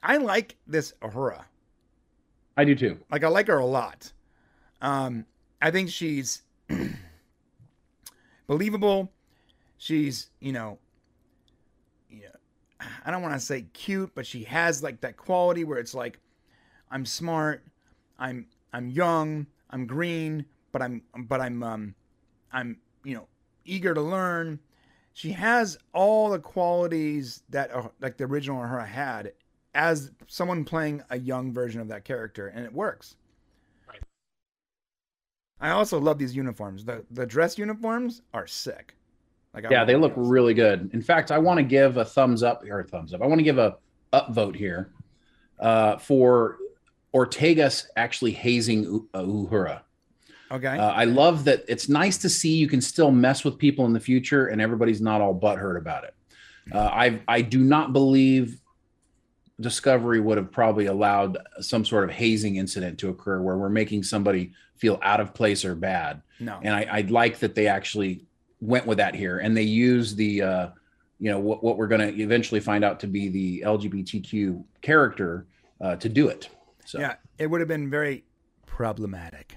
[0.03, 1.45] I like this Uhura.
[2.57, 2.99] I do too.
[3.09, 4.11] Like I like her a lot.
[4.81, 5.25] Um,
[5.61, 6.41] I think she's
[8.47, 9.13] believable.
[9.77, 10.77] She's you know,
[12.09, 12.35] yeah,
[13.05, 16.19] I don't want to say cute, but she has like that quality where it's like,
[16.91, 17.63] I'm smart,
[18.19, 21.95] I'm I'm young, I'm green, but I'm but I'm um,
[22.51, 23.27] I'm you know
[23.63, 24.59] eager to learn.
[25.15, 29.31] She has all the qualities that uh, like the original her had
[29.73, 33.15] as someone playing a young version of that character, and it works.
[33.87, 34.01] Right.
[35.61, 36.83] I also love these uniforms.
[36.83, 38.93] The the dress uniforms are sick.
[39.53, 40.27] Like I Yeah, they look those.
[40.27, 40.89] really good.
[40.91, 43.21] In fact, I want to give a thumbs up or a thumbs up.
[43.21, 43.77] I want to give a
[44.11, 44.91] upvote here
[45.61, 46.57] uh, for
[47.13, 49.79] Ortegas actually hazing U- uh, Uhura.
[50.51, 50.77] Okay.
[50.77, 53.93] Uh, I love that it's nice to see you can still mess with people in
[53.93, 56.15] the future and everybody's not all butthurt about it.
[56.73, 58.59] Uh, I I do not believe
[59.59, 64.03] Discovery would have probably allowed some sort of hazing incident to occur where we're making
[64.03, 66.21] somebody feel out of place or bad.
[66.39, 66.59] no.
[66.61, 68.25] And I, I like that they actually
[68.59, 70.67] went with that here and they use the uh,
[71.19, 75.47] you know what, what we're going to eventually find out to be the LGBTQ character
[75.81, 76.49] uh, to do it.
[76.85, 78.25] So Yeah, it would have been very
[78.65, 79.54] problematic.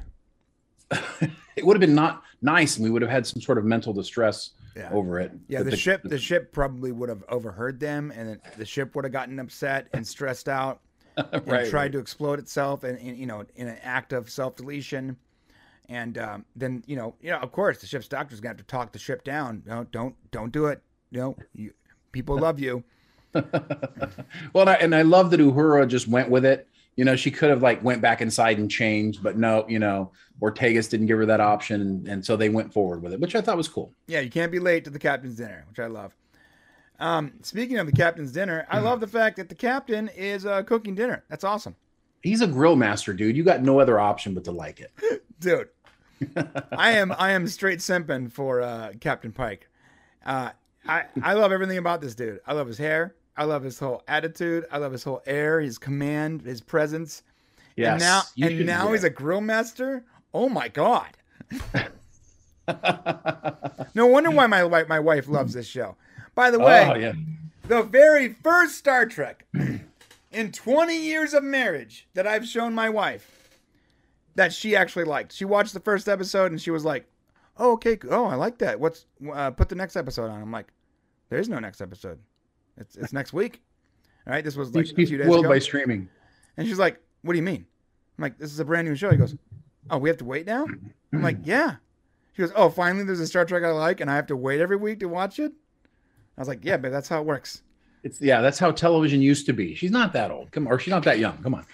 [1.57, 3.93] it would have been not nice and we would have had some sort of mental
[3.93, 4.91] distress Yeah.
[4.93, 5.33] over it.
[5.49, 9.05] Yeah, But the, ship the ship probably would have overheard them, and the ship would
[9.05, 10.81] have gotten upset and stressed out
[11.17, 11.93] and right, tried right.
[11.93, 15.17] to explode itself, and, and you know, in an act of self deletion.
[15.91, 18.65] And um, then you know, you know, of course, the ship's doctor's gonna have to
[18.65, 19.63] talk the ship down.
[19.67, 20.83] No, don't, don't do it.
[21.11, 21.73] Know, you,
[22.13, 22.85] people love you.
[23.35, 23.43] well,
[24.55, 26.69] and I, and I love that Uhura just went with it.
[26.99, 30.11] You know, she could have like went back inside and changed, but no, you know,
[30.43, 33.37] Ortegas didn't give her that option, and, and so they went forward with it, which
[33.37, 33.93] I thought was cool.
[34.09, 36.17] Yeah, you can't be late to the captain's dinner, which I love.
[36.99, 40.65] Um, speaking of the captain's dinner, I love the fact that the captain is uh,
[40.65, 41.23] cooking dinner.
[41.29, 41.77] That's awesome,
[42.21, 43.37] He's a grill master, dude.
[43.37, 45.23] You got no other option but to like it.
[45.41, 45.69] dude.
[46.73, 49.69] I am I am straight simping for uh, Captain Pike.
[50.27, 50.51] Uh,
[50.85, 52.41] I I love everything about this dude.
[52.45, 53.15] I love his hair.
[53.39, 54.67] I love his whole attitude.
[54.71, 57.23] I love his whole air, his command, his presence.
[57.77, 57.93] Yes.
[57.93, 60.05] and now you and now he's a grill master.
[60.35, 61.17] Oh my god!
[63.95, 65.97] No wonder why my wife my wife loves this show.
[66.35, 67.13] By the way, oh yeah.
[67.67, 69.47] the very first Star Trek,
[70.31, 73.59] in 20 years of marriage that I've shown my wife
[74.35, 75.33] that she actually liked.
[75.33, 77.07] She watched the first episode and she was like,
[77.57, 77.99] "Oh, okay.
[78.11, 78.79] Oh, I like that.
[78.79, 80.69] What's uh, put the next episode on?" I'm like,
[81.31, 82.19] "There is no next episode.
[82.79, 83.61] It's it's next week."
[84.27, 85.55] All right, this was like a He's few days spoiled ago.
[85.55, 86.09] by streaming.
[86.57, 87.67] And she's like, "What do you mean?"
[88.19, 89.35] I'm like, "This is a brand new show." He goes,
[89.91, 90.67] "Oh, we have to wait now?"
[91.13, 91.77] I'm like, "Yeah."
[92.35, 94.61] She goes, "Oh, finally, there's a Star Trek I like, and I have to wait
[94.61, 95.53] every week to watch it."
[96.37, 97.63] I was like, "Yeah, but that's how it works."
[98.05, 99.75] It's yeah, that's how television used to be.
[99.75, 100.53] She's not that old.
[100.53, 101.39] Come on, or she's not that young.
[101.43, 101.67] Come on.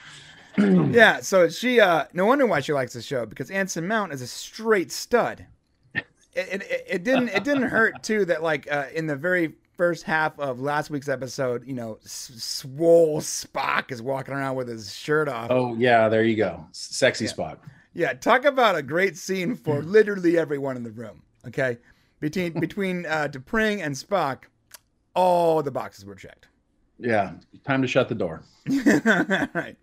[0.93, 4.23] Yeah, so she uh no wonder why she likes the show because Anson Mount is
[4.23, 5.45] a straight stud.
[5.93, 9.55] It, it, it- it didn't it didn't hurt too that like uh, in the very
[9.77, 14.95] first half of last week's episode, you know, swole Spock is walking around with his
[14.95, 15.51] shirt off.
[15.51, 16.67] Oh yeah, there you go.
[16.73, 17.59] Sexy Spock.
[17.93, 21.23] Yeah, talk about a great scene for literally everyone in the room.
[21.47, 21.79] Okay,
[22.21, 24.45] between between uh, T'Pring and Spock,
[25.15, 26.49] all the boxes were checked.
[26.99, 27.33] Yeah.
[27.67, 28.43] Time to shut the door.
[28.69, 29.77] right.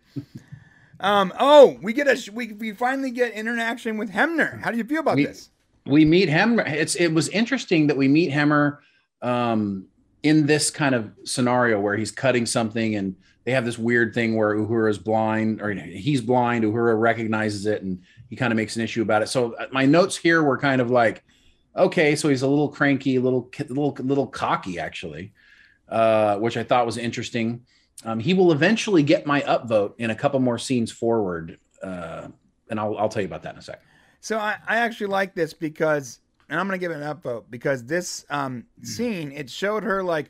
[0.99, 1.33] Um.
[1.39, 4.61] Oh, we get a sh- we we finally get interaction with Hemmer.
[4.63, 5.49] How do you feel about We- this?
[5.85, 6.63] we meet Hemmer.
[6.71, 8.77] It's it was interesting that we meet Hemmer
[9.21, 9.87] um,
[10.23, 14.35] in this kind of scenario where he's cutting something and they have this weird thing
[14.35, 16.63] where Uhura is blind or he's blind.
[16.63, 19.29] Uhura recognizes it and he kind of makes an issue about it.
[19.29, 21.23] So uh, my notes here were kind of like,
[21.75, 25.33] okay, so he's a little cranky, a little little little cocky actually,
[25.89, 27.65] uh, which I thought was interesting.
[28.03, 32.27] Um, he will eventually get my upvote in a couple more scenes forward, uh,
[32.69, 33.83] and I'll I'll tell you about that in a second.
[34.21, 36.19] So I, I actually like this because,
[36.51, 38.83] and I'm gonna give it an upvote because this um Hmm.
[38.85, 40.29] scene it showed her like,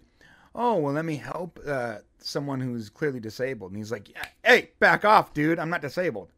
[0.55, 5.03] oh well, let me help uh, someone who's clearly disabled, and he's like, hey, back
[5.03, 6.31] off, dude, I'm not disabled.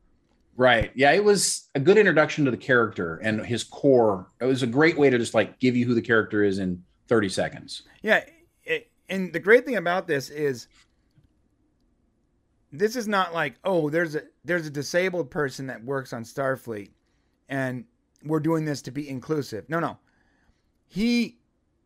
[0.56, 0.92] Right.
[0.96, 4.28] Yeah, it was a good introduction to the character and his core.
[4.40, 6.84] It was a great way to just like give you who the character is in
[7.08, 7.82] 30 seconds.
[8.04, 8.24] Yeah,
[8.64, 10.68] it, and the great thing about this is
[12.72, 16.92] this is not like oh there's a there's a disabled person that works on Starfleet
[17.50, 17.86] and
[18.26, 19.70] we're doing this to be inclusive.
[19.70, 19.98] No, no.
[20.88, 21.38] He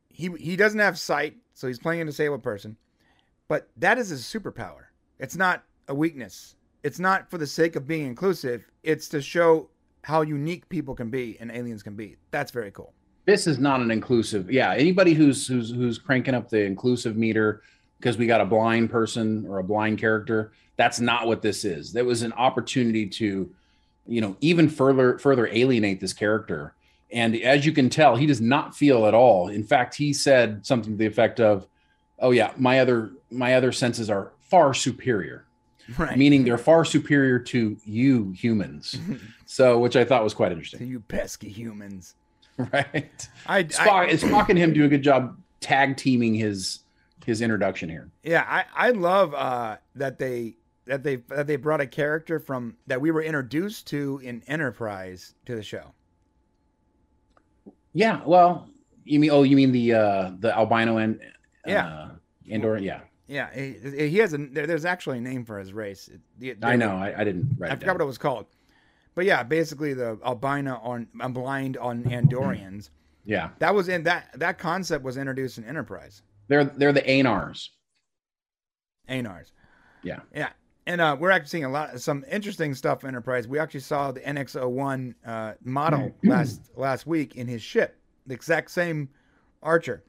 [0.10, 2.78] he he doesn't have sight, so he's playing a disabled person.
[3.48, 4.86] But that is his superpower.
[5.20, 6.56] It's not a weakness.
[6.84, 8.70] It's not for the sake of being inclusive.
[8.84, 9.70] It's to show
[10.04, 12.18] how unique people can be and aliens can be.
[12.32, 12.94] That's very cool.
[13.26, 14.52] This is not an inclusive.
[14.52, 17.62] Yeah, anybody who's who's who's cranking up the inclusive meter
[18.00, 21.92] because we got a blind person or a blind character, that's not what this is.
[21.92, 23.50] There was an opportunity to,
[24.08, 26.74] you know, even further further alienate this character.
[27.12, 29.48] And as you can tell, he does not feel at all.
[29.48, 31.68] In fact, he said something to the effect of,
[32.20, 35.44] "Oh yeah, my other my other senses are far superior."
[35.98, 36.18] Right.
[36.18, 38.98] meaning they're far superior to you humans.
[39.50, 42.16] So, which I thought was quite to interesting, you pesky humans.
[42.58, 43.30] right?
[43.46, 46.80] I, I Spock, Spock and him do a good job tag teaming his
[47.26, 48.10] his introduction here.
[48.24, 50.56] yeah, I, I love uh, that they
[50.88, 55.34] that they that they brought a character from that we were introduced to in Enterprise
[55.46, 55.94] to the show.
[57.94, 58.70] Yeah, well,
[59.04, 61.20] you mean oh, you mean the uh the albino and
[61.66, 61.88] Yeah.
[61.88, 62.10] uh,
[62.50, 62.78] Andor?
[62.78, 66.10] Yeah, Yeah, he, he has a there, there's actually a name for his race.
[66.40, 66.92] It- I know.
[66.96, 67.72] I, I didn't write.
[67.72, 68.46] I forgot what it was called.
[69.16, 72.90] But yeah, basically the albino on I'm blind on Andorians.
[73.30, 76.22] Yeah, That was in that that concept was introduced in Enterprise.
[76.48, 77.68] they're they're the Aenars.
[79.10, 79.52] Aenars.
[80.02, 80.20] Yeah.
[80.34, 80.52] Yeah.
[80.88, 83.46] And uh, we're actually seeing a lot of some interesting stuff in Enterprise.
[83.46, 88.72] We actually saw the NX-01 uh, model last last week in his ship, the exact
[88.72, 89.10] same
[89.62, 90.02] Archer.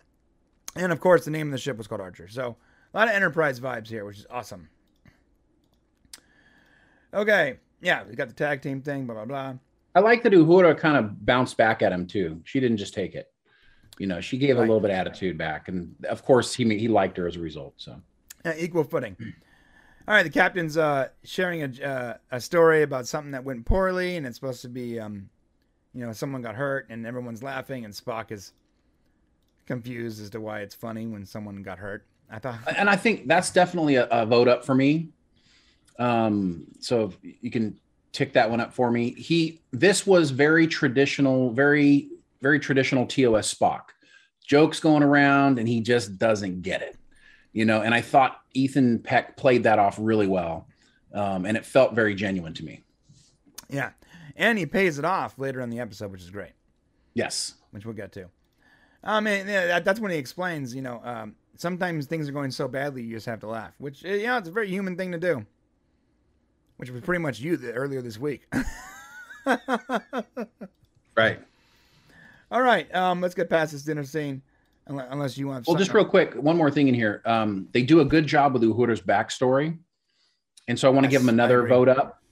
[0.76, 2.28] And of course, the name of the ship was called Archer.
[2.28, 2.56] So
[2.94, 4.68] a lot of Enterprise vibes here, which is awesome.
[7.12, 9.54] Okay, yeah, we got the tag team thing, blah blah blah.
[9.96, 12.40] I like that Uhura kind of bounced back at him too.
[12.44, 13.32] She didn't just take it.
[13.98, 16.86] You know, she gave a little bit of attitude back, and of course, he he
[16.86, 17.74] liked her as a result.
[17.78, 18.00] So
[18.44, 19.16] Yeah, equal footing.
[20.08, 24.16] All right, the captain's uh, sharing a, uh, a story about something that went poorly,
[24.16, 25.28] and it's supposed to be, um,
[25.92, 28.54] you know, someone got hurt, and everyone's laughing, and Spock is
[29.66, 32.06] confused as to why it's funny when someone got hurt.
[32.30, 35.10] I thought, and I think that's definitely a, a vote up for me.
[35.98, 37.78] Um, so you can
[38.12, 39.10] tick that one up for me.
[39.12, 42.08] He this was very traditional, very
[42.40, 43.90] very traditional TOS Spock.
[44.42, 46.96] Jokes going around, and he just doesn't get it,
[47.52, 47.80] you know.
[47.82, 50.68] And I thought Ethan Peck played that off really well,
[51.12, 52.82] um, and it felt very genuine to me.
[53.68, 53.90] yeah,
[54.36, 56.52] and he pays it off later in the episode, which is great,
[57.14, 58.26] Yes, which we'll get to.
[59.02, 62.50] I mean, yeah, that, that's when he explains, you know, um, sometimes things are going
[62.50, 65.12] so badly you just have to laugh, which you know, it's a very human thing
[65.12, 65.46] to do.
[66.76, 68.46] Which was pretty much you the, earlier this week.
[71.16, 71.40] right.
[72.50, 74.42] All right, um, let's get past this dinner scene,
[74.88, 75.64] unless, you want.
[75.64, 75.70] To.
[75.70, 77.22] Well, just real quick, one more thing in here.
[77.24, 79.78] Um, they do a good job with Uhura's backstory.
[80.66, 82.22] and so I want to Yes, give them I another vote up.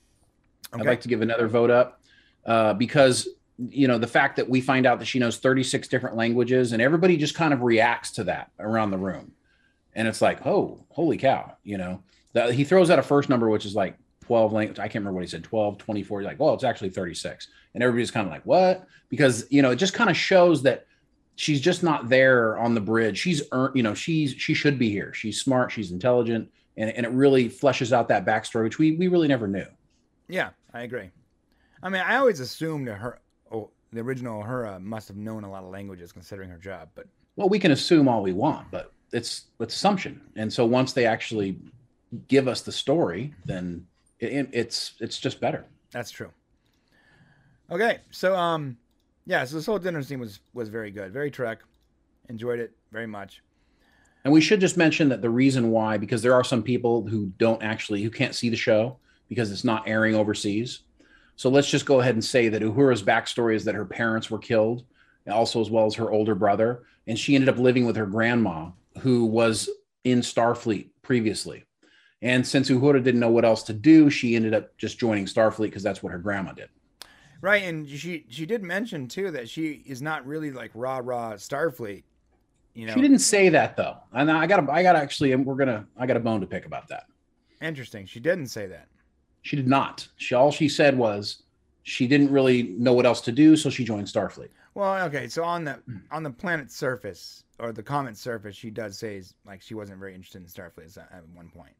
[0.73, 2.01] I'd like to give another vote up
[2.45, 3.27] uh, because
[3.57, 6.81] you know the fact that we find out that she knows 36 different languages and
[6.81, 9.31] everybody just kind of reacts to that around the room,
[9.95, 12.01] and it's like, oh, holy cow, you know.
[12.33, 14.79] The, he throws out a first number which is like 12 language.
[14.79, 16.19] I can't remember what he said, 12, 24.
[16.19, 18.85] He's like, well, it's actually 36, and everybody's kind of like, what?
[19.09, 20.86] Because you know it just kind of shows that
[21.37, 23.17] she's just not there on the bridge.
[23.17, 25.13] She's earned, you know, she's she should be here.
[25.13, 29.07] She's smart, she's intelligent, and, and it really fleshes out that backstory, which we we
[29.07, 29.65] really never knew.
[30.27, 31.09] Yeah, I agree.
[31.81, 33.19] I mean, I always assumed that her,
[33.51, 37.05] oh, the original Uhura must have known a lot of languages considering her job, but
[37.37, 40.19] Well, we can assume all we want, but it's it's assumption.
[40.35, 41.57] And so once they actually
[42.27, 43.85] give us the story, then
[44.19, 45.65] it- it's it's just better.
[45.91, 46.31] that's true.
[47.69, 48.77] Okay, so um,
[49.27, 51.59] yeah, so this whole dinner scene was was very good, very Trek.
[52.29, 53.43] Enjoyed it very much.
[54.23, 57.27] And we should just mention that the reason why, because there are some people who
[57.37, 58.97] don't actually who can't see the show
[59.27, 60.79] because it's not airing overseas.
[61.35, 64.39] So let's just go ahead and say that Uhura's backstory is that her parents were
[64.39, 64.85] killed,
[65.29, 68.69] also as well as her older brother, and she ended up living with her grandma,
[68.99, 69.69] who was
[70.03, 71.65] in Starfleet previously.
[72.21, 75.67] And since Uhura didn't know what else to do, she ended up just joining Starfleet
[75.67, 76.69] because that's what her grandma did.
[77.41, 81.33] Right, and she she did mention too that she is not really like rah rah
[81.33, 82.03] Starfleet.
[82.73, 85.85] You know, She didn't say that though, and I got I got actually, we're gonna
[85.97, 87.05] I got a bone to pick about that.
[87.61, 88.05] interesting.
[88.05, 88.87] She didn't say that.
[89.43, 90.07] She did not.
[90.17, 91.43] She all she said was
[91.83, 94.49] she didn't really know what else to do, so she joined Starfleet.
[94.73, 95.79] Well, okay, so on the
[96.11, 100.13] on the planet's surface or the comet's surface, she does say like she wasn't very
[100.13, 101.73] interested in Starfleet at at one point.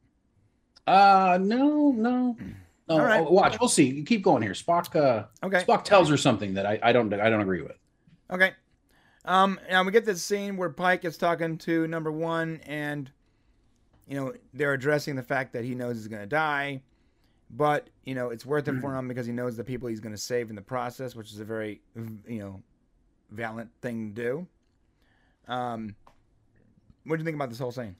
[0.88, 2.38] Uh, no, no,
[2.89, 2.95] no.
[2.95, 3.19] All right.
[3.21, 3.85] oh, watch, we'll see.
[3.85, 4.53] You keep going here.
[4.53, 4.95] Spock.
[4.95, 5.63] Uh, Okay.
[5.63, 7.77] Spock tells her something that I, I don't I don't agree with.
[8.31, 8.51] Okay.
[9.25, 13.11] Um, now we get this scene where Pike is talking to number one, and
[14.07, 16.81] you know they're addressing the fact that he knows he's gonna die,
[17.49, 20.15] but you know it's worth it for him because he knows the people he's gonna
[20.17, 22.61] save in the process, which is a very you know
[23.31, 24.47] valiant thing to do.
[25.53, 25.95] Um,
[27.03, 27.95] what do you think about this whole scene?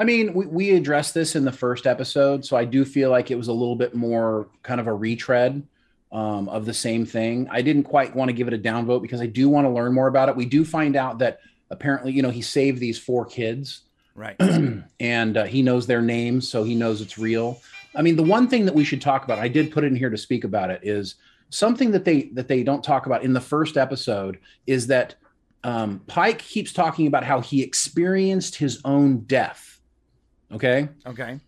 [0.00, 3.30] I mean, we, we addressed this in the first episode, so I do feel like
[3.30, 5.62] it was a little bit more kind of a retread
[6.10, 7.46] um, of the same thing.
[7.50, 9.92] I didn't quite want to give it a downvote because I do want to learn
[9.92, 10.36] more about it.
[10.36, 11.40] We do find out that
[11.70, 13.82] apparently, you know, he saved these four kids
[14.14, 14.36] Right.
[15.00, 17.60] and uh, he knows their names, so he knows it's real.
[17.94, 19.96] I mean, the one thing that we should talk about, I did put it in
[19.96, 21.16] here to speak about it, is
[21.48, 25.14] something that they that they don't talk about in the first episode is that
[25.64, 29.79] um, Pike keeps talking about how he experienced his own death.
[30.52, 30.88] Okay.
[31.06, 31.38] Okay.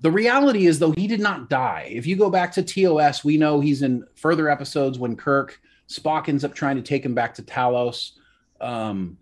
[0.00, 1.88] The reality is, though, he did not die.
[1.90, 6.28] If you go back to TOS, we know he's in further episodes when Kirk, Spock
[6.28, 8.12] ends up trying to take him back to Talos,
[8.60, 9.16] um,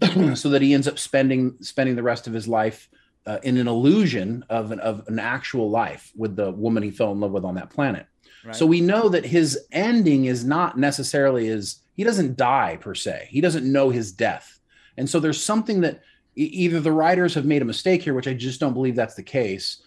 [0.34, 2.88] so that he ends up spending spending the rest of his life
[3.26, 7.12] uh, in an illusion of an, of an actual life with the woman he fell
[7.12, 8.06] in love with on that planet.
[8.44, 8.54] Right.
[8.54, 13.28] So we know that his ending is not necessarily as he doesn't die per se.
[13.30, 14.58] He doesn't know his death.
[14.96, 16.02] And so there's something that
[16.36, 19.22] either the writers have made a mistake here, which I just don't believe that's the
[19.22, 19.82] case,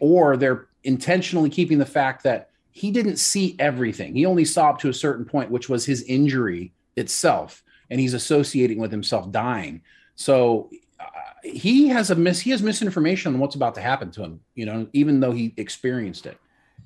[0.00, 4.14] or they're intentionally keeping the fact that he didn't see everything.
[4.14, 8.12] He only saw up to a certain point, which was his injury itself, and he's
[8.12, 9.80] associating with himself dying.
[10.14, 10.70] So
[11.00, 11.04] uh,
[11.42, 12.40] he has a miss.
[12.40, 14.40] He has misinformation on what's about to happen to him.
[14.54, 16.38] You know, even though he experienced it.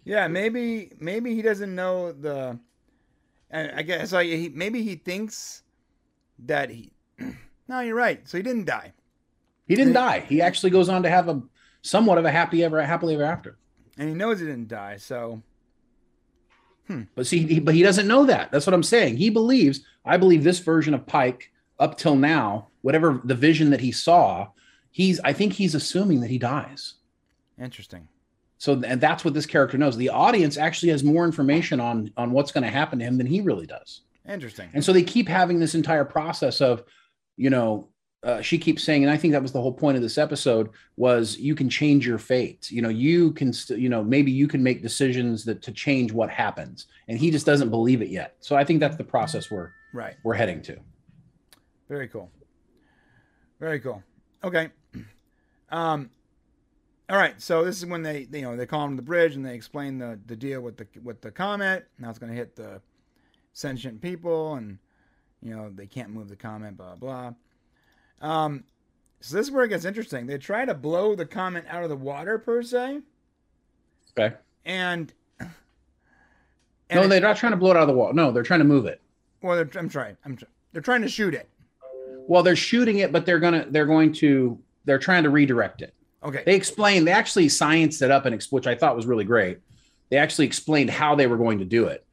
[0.05, 2.59] Yeah, maybe maybe he doesn't know the.
[3.53, 5.63] I guess like he, maybe he thinks
[6.47, 6.93] that he.
[7.69, 8.29] No, you're right.
[8.29, 8.93] So he didn't die,
[9.71, 10.21] He didn't die.
[10.21, 11.41] He actually goes on to have a
[11.83, 13.57] somewhat of a happy ever happily ever after.
[13.99, 14.97] and he knows he didn't die.
[14.99, 15.43] So
[16.87, 17.03] hmm.
[17.15, 18.51] But see, he, but he doesn't know that.
[18.51, 19.17] That's what I'm saying.
[19.17, 19.81] He believes.
[20.05, 24.49] I believe this version of Pike up till now, whatever the vision that he saw,
[24.91, 25.21] he's.
[25.21, 26.95] I think he's assuming that he dies.
[27.59, 28.09] interesting.
[28.59, 29.97] So and that's what this character knows.
[29.97, 33.27] The audience actually has more information on on what's going to happen to him than
[33.27, 34.03] he really does.
[34.29, 34.69] Interesting.
[34.75, 36.85] And so they keep having this entire process of,
[37.39, 37.89] you know,
[38.23, 40.69] uh, she keeps saying, and I think that was the whole point of this episode
[40.97, 42.71] was you can change your fate.
[42.71, 46.13] You know, you can, st- you know, maybe you can make decisions that to change
[46.13, 46.87] what happens.
[47.09, 48.37] And he just doesn't believe it yet.
[48.41, 50.17] So I think that's the process we're Right.
[50.23, 50.79] we're heading to.
[51.89, 52.31] Very cool.
[53.59, 54.03] Very cool.
[54.45, 54.69] Okay.
[55.71, 56.11] Um.
[57.09, 57.41] All right.
[57.41, 59.99] So this is when they, you know, they call him the bridge and they explain
[59.99, 61.89] the the deal with the with the comet.
[61.99, 62.81] Now it's going to hit the
[63.53, 64.79] sentient people, and
[65.43, 66.77] you know they can't move the comet.
[66.77, 67.33] Blah blah.
[68.21, 68.65] Um.
[69.23, 70.27] So this is where it gets interesting.
[70.27, 73.01] They try to blow the comet out of the water per se,
[74.19, 74.35] Okay.
[74.65, 75.13] and.
[75.39, 75.51] and
[77.03, 78.13] no, they're not trying to blow it out of the wall.
[78.15, 79.01] No, they're trying to move it.
[79.43, 80.17] Well, they're, I'm trying.
[80.25, 80.39] I'm.
[80.73, 81.49] They're trying to shoot it.
[82.27, 85.95] Well, they're shooting it, but they're gonna they're going to they're trying to redirect it.
[86.23, 86.43] Okay.
[86.45, 89.59] They explained, they actually scienced it up and which I thought was really great.
[90.11, 92.05] They actually explained how they were going to do it.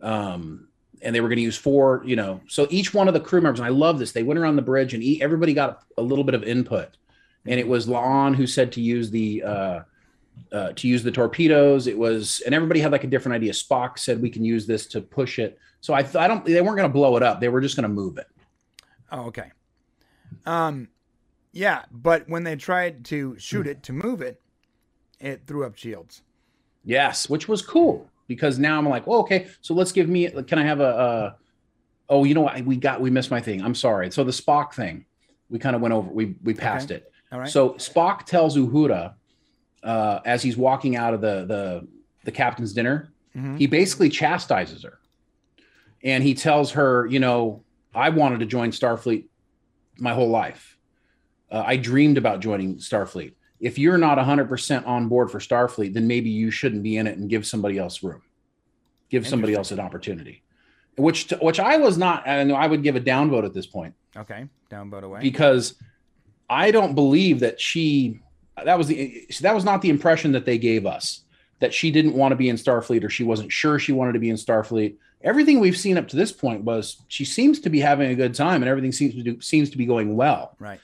[0.00, 0.68] Um,
[1.04, 3.40] and they were going to use four, you know, so each one of the crew
[3.40, 6.02] members, and I love this, they went around the bridge and e- everybody got a
[6.02, 6.96] little bit of input.
[7.46, 9.80] And it was La'an who said to use the, uh,
[10.50, 11.86] uh, to use the torpedoes.
[11.86, 13.52] It was, and everybody had like a different idea.
[13.52, 15.58] Spock said we can use this to push it.
[15.80, 17.40] So I, th- I don't, they weren't going to blow it up.
[17.40, 18.26] They were just going to move it.
[19.12, 19.52] Oh, okay.
[20.46, 20.88] Um,
[21.52, 24.40] yeah, but when they tried to shoot it to move it,
[25.20, 26.22] it threw up shields.
[26.82, 30.28] Yes, which was cool because now I'm like, oh, okay, so let's give me.
[30.30, 30.84] Can I have a?
[30.84, 31.36] a
[32.08, 32.60] oh, you know what?
[32.64, 33.62] We got we missed my thing.
[33.62, 34.10] I'm sorry.
[34.10, 35.04] So the Spock thing,
[35.48, 36.10] we kind of went over.
[36.10, 36.96] We we passed Okay.
[36.96, 37.12] it.
[37.32, 37.48] All right.
[37.48, 39.14] So Spock tells Uhura
[39.82, 41.88] uh, as he's walking out of the the
[42.24, 43.58] the captain's dinner, Mhm.
[43.58, 44.98] he basically chastises her,
[46.02, 47.64] and he tells her, you know,
[47.94, 49.26] I wanted to join Starfleet
[49.98, 50.78] my whole life.
[51.50, 53.34] Uh, I dreamed about joining Starfleet.
[53.64, 57.16] If you're not 100% on board for Starfleet, then maybe you shouldn't be in it
[57.16, 58.20] and give somebody else room.
[59.08, 60.42] Give somebody else an opportunity.
[60.96, 64.48] Which which I was not and I would give a downvote at this point okay.
[64.70, 65.20] Downvote away.
[65.20, 65.74] because
[66.48, 68.20] I don't believe that she
[68.62, 71.22] that was the that was not the impression that they gave us
[71.60, 74.18] that she didn't want to be in Starfleet or she wasn't sure she wanted to
[74.18, 74.96] be in Starfleet.
[75.22, 78.34] Everything we've seen up to this point was she seems to be having a good
[78.34, 80.54] time and everything seems to do, seems to be going well.
[80.58, 80.80] right.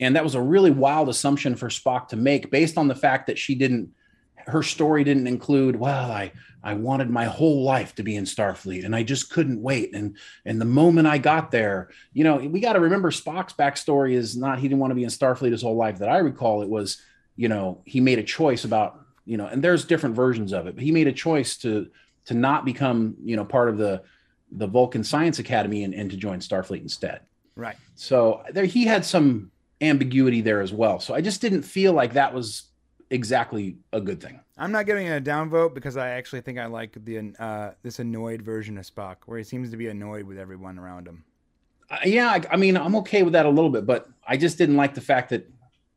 [0.00, 3.26] And that was a really wild assumption for Spock to make based on the fact
[3.26, 3.90] that she didn't
[4.48, 6.32] her story didn't include, well, I
[6.62, 9.94] I wanted my whole life to be in Starfleet and I just couldn't wait.
[9.94, 14.14] And and the moment I got there, you know, we got to remember Spock's backstory
[14.14, 15.98] is not he didn't want to be in Starfleet his whole life.
[15.98, 17.00] That I recall, it was,
[17.36, 20.74] you know, he made a choice about, you know, and there's different versions of it,
[20.74, 21.88] but he made a choice to
[22.24, 24.02] to not become, you know, part of the
[24.50, 27.20] the Vulcan Science Academy and, and to join Starfleet instead.
[27.54, 27.76] Right.
[27.96, 31.00] So there he had some ambiguity there as well.
[31.00, 32.64] So I just didn't feel like that was
[33.10, 34.40] exactly a good thing.
[34.56, 37.98] I'm not giving it a downvote because I actually think I like the uh, this
[37.98, 41.24] annoyed version of Spock, where he seems to be annoyed with everyone around him.
[41.90, 44.58] Uh, yeah, I, I mean, I'm okay with that a little bit, but I just
[44.58, 45.48] didn't like the fact that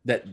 [0.05, 0.25] that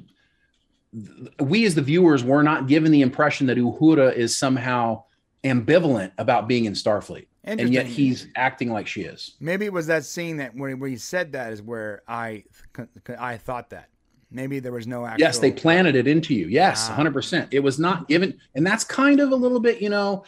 [0.93, 5.05] th- we as the viewers were not given the impression that Uhura is somehow
[5.43, 9.37] ambivalent about being in Starfleet, and yet he's acting like she is.
[9.41, 12.45] Maybe it was that scene that where he said that is where I
[13.19, 13.89] I thought that.
[14.31, 15.21] Maybe there was no actual.
[15.21, 16.49] Yes, they planted it into you.
[16.49, 16.97] Yes, Ah.
[16.97, 17.49] 100%.
[17.51, 20.25] It was not given and that's kind of a little bit, you know,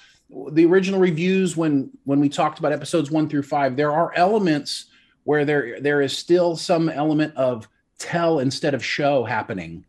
[0.53, 4.87] the original reviews when when we talked about episodes 1 through 5, there are elements
[5.25, 7.69] where there there is still some element of
[7.99, 9.85] tell instead of show happening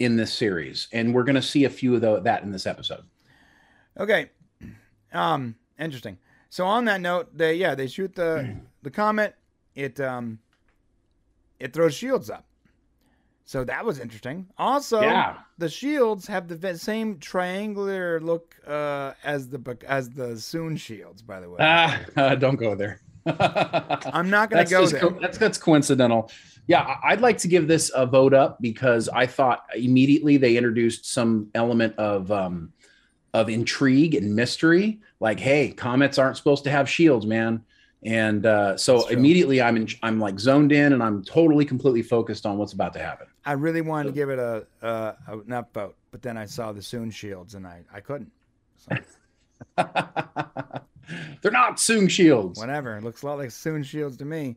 [0.00, 2.66] in this series and we're going to see a few of tho- that in this
[2.66, 3.04] episode.
[4.00, 4.30] Okay.
[5.12, 6.18] Um, interesting.
[6.54, 9.34] So on that note, they yeah they shoot the the comet.
[9.74, 10.38] It um,
[11.58, 12.44] it throws shields up.
[13.44, 14.46] So that was interesting.
[14.56, 15.38] Also, Yeah.
[15.58, 21.22] the shields have the same triangular look uh, as the as the Soon shields.
[21.22, 21.98] By the way, Ah,
[22.38, 23.00] don't go there.
[23.26, 25.00] I'm not gonna go just there.
[25.00, 26.30] co- that's that's coincidental.
[26.68, 31.04] Yeah, I'd like to give this a vote up because I thought immediately they introduced
[31.04, 32.72] some element of um,
[33.32, 35.00] of intrigue and mystery.
[35.24, 37.64] Like, hey, comets aren't supposed to have shields, man.
[38.02, 42.44] And uh, so immediately I'm in, I'm like zoned in and I'm totally completely focused
[42.44, 43.28] on what's about to happen.
[43.46, 46.44] I really wanted to give it a, a, a an up vote, but then I
[46.44, 48.30] saw the Soon shields and I I couldn't.
[48.76, 48.96] So
[51.40, 52.60] They're not soon shields.
[52.60, 52.98] whatever.
[52.98, 54.56] It looks a lot like Soon shields to me.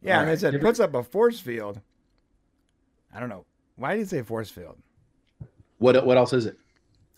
[0.00, 1.78] Yeah, and said puts up a force field.
[3.14, 3.44] I don't know.
[3.76, 4.78] Why did he say force field?
[5.76, 6.56] What what else is it?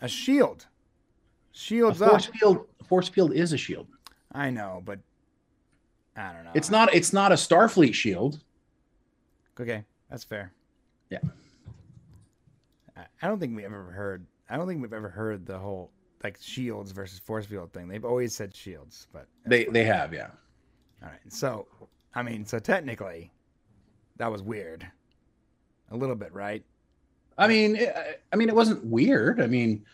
[0.01, 0.67] A shield.
[0.67, 2.11] A Shields up.
[2.11, 2.67] force field.
[2.89, 3.87] Force field is a shield.
[4.33, 4.99] I know, but
[6.17, 6.51] I don't know.
[6.55, 6.95] It's not.
[6.95, 8.41] It's not a Starfleet shield.
[9.61, 9.85] okay.
[10.11, 10.53] That's fair.
[11.11, 11.19] Yeah.
[12.97, 14.27] I, I don't think we ever heard.
[14.49, 15.91] I don't think we've ever heard the whole
[16.25, 17.89] like shields versus force field thing.
[17.89, 20.31] They've always said shields, but They they have yeah.
[21.03, 21.21] all right.
[21.29, 21.67] So,
[22.15, 23.31] I mean, so technically,
[24.17, 24.87] that was weird.
[25.91, 26.65] A little bit, right?
[27.39, 29.41] I mean, it, I mean, it wasn't weird.
[29.41, 29.85] I mean,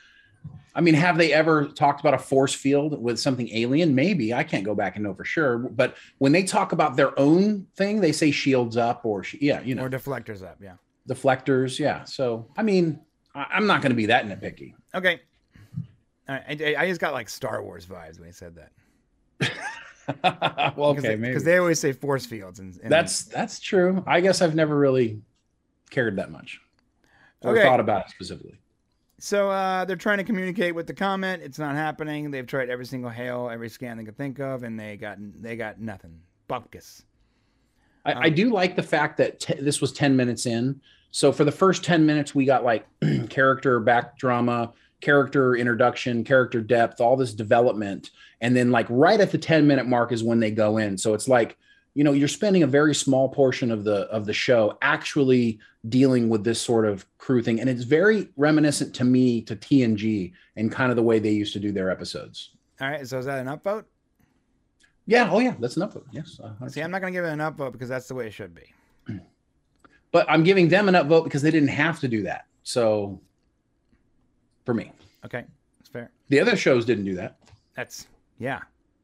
[0.75, 3.95] I mean, have they ever talked about a force field with something alien?
[3.95, 5.59] Maybe I can't go back and know for sure.
[5.59, 9.75] But when they talk about their own thing, they say shields up or yeah, you
[9.77, 10.59] know, Or deflectors up.
[10.61, 10.75] Yeah.
[11.09, 11.79] deflectors.
[11.79, 12.05] Yeah.
[12.05, 13.01] So I mean,
[13.35, 14.75] I, I'm not going to be that nitpicky.
[14.95, 15.21] Okay.
[16.29, 16.61] All right.
[16.63, 18.73] I, I just got like Star Wars vibes when he said that.
[20.77, 22.59] well, Because okay, they, maybe 'cause they always say force fields.
[22.61, 24.03] And, and that's that's true.
[24.07, 25.23] I guess I've never really
[25.91, 26.61] cared that much
[27.43, 27.63] or Okay.
[27.63, 28.59] thought about it specifically.
[29.19, 31.41] So uh, they're trying to communicate with the comet.
[31.43, 32.31] It's not happening.
[32.31, 35.57] They've tried every single hail, every scan they could think of, and they got they
[35.57, 36.21] got nothing.
[36.49, 37.03] Bupkis.
[38.05, 40.81] I, I do like the fact that t- this was 10 minutes in.
[41.11, 42.87] So for the first 10 minutes, we got like
[43.31, 48.11] character back drama, character introduction, character depth, all this development.
[48.41, 50.99] And then like right at the 10 minute mark is when they go in.
[50.99, 51.57] So it's like,
[51.95, 56.29] you know, you're spending a very small portion of the of the show actually dealing
[56.29, 57.61] with this sort of crew thing.
[57.61, 61.53] And it's very reminiscent to me to TNG and kind of the way they used
[61.53, 62.51] to do their episodes.
[62.81, 63.07] All right.
[63.07, 63.85] So is that an upvote?
[65.07, 65.29] Yeah.
[65.31, 65.55] Oh yeah.
[65.61, 66.41] That's an upvote Yes.
[66.43, 68.33] uh, See, I'm not going to give it an upvote because that's the way it
[68.33, 68.73] should be.
[70.13, 72.47] but I'm giving them an upvote because they didn't have to do that.
[72.63, 73.21] So
[74.65, 74.91] for me,
[75.25, 75.45] Okay.
[75.79, 76.11] That's fair.
[76.29, 77.37] the other shows didn't do that.
[77.77, 78.07] That's,
[78.39, 78.61] yeah.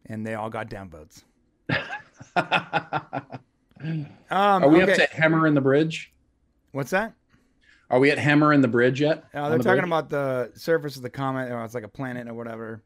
[0.06, 1.22] And they all got downvotes.
[3.82, 4.92] Um, Are we okay.
[4.92, 6.12] up to Hemmer in the Bridge?
[6.72, 7.14] What's that?
[7.88, 9.24] Are we at Hemmer in the Bridge yet?
[9.34, 9.88] Uh, they're the talking bridge?
[9.88, 11.50] about the surface of the comet.
[11.50, 12.82] Or it's like a planet or whatever.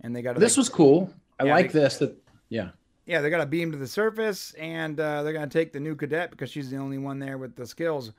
[0.00, 1.14] And they got This was cool.
[1.38, 1.98] I Yeah, like they- this.
[1.98, 2.16] That
[2.48, 2.70] yeah.
[3.06, 5.94] Yeah, they got to beam to the surface, and uh, they're gonna take the new
[5.94, 8.12] cadet because she's the only one there with the skills.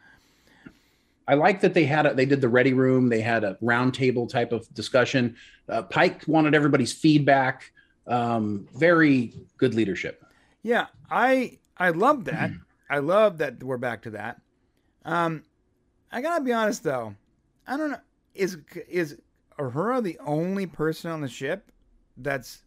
[1.27, 3.09] I like that they had a, they did the ready room.
[3.09, 5.35] They had a round table type of discussion.
[5.67, 7.73] Uh, Pike wanted everybody's feedback.
[8.07, 10.23] Um, very good leadership.
[10.63, 12.51] Yeah, I I love that.
[12.89, 14.41] I love that we're back to that.
[15.05, 15.43] Um,
[16.11, 17.15] I gotta be honest though,
[17.67, 17.99] I don't know.
[18.33, 18.57] Is
[18.89, 19.17] is
[19.59, 21.71] Uhura the only person on the ship
[22.17, 22.63] that's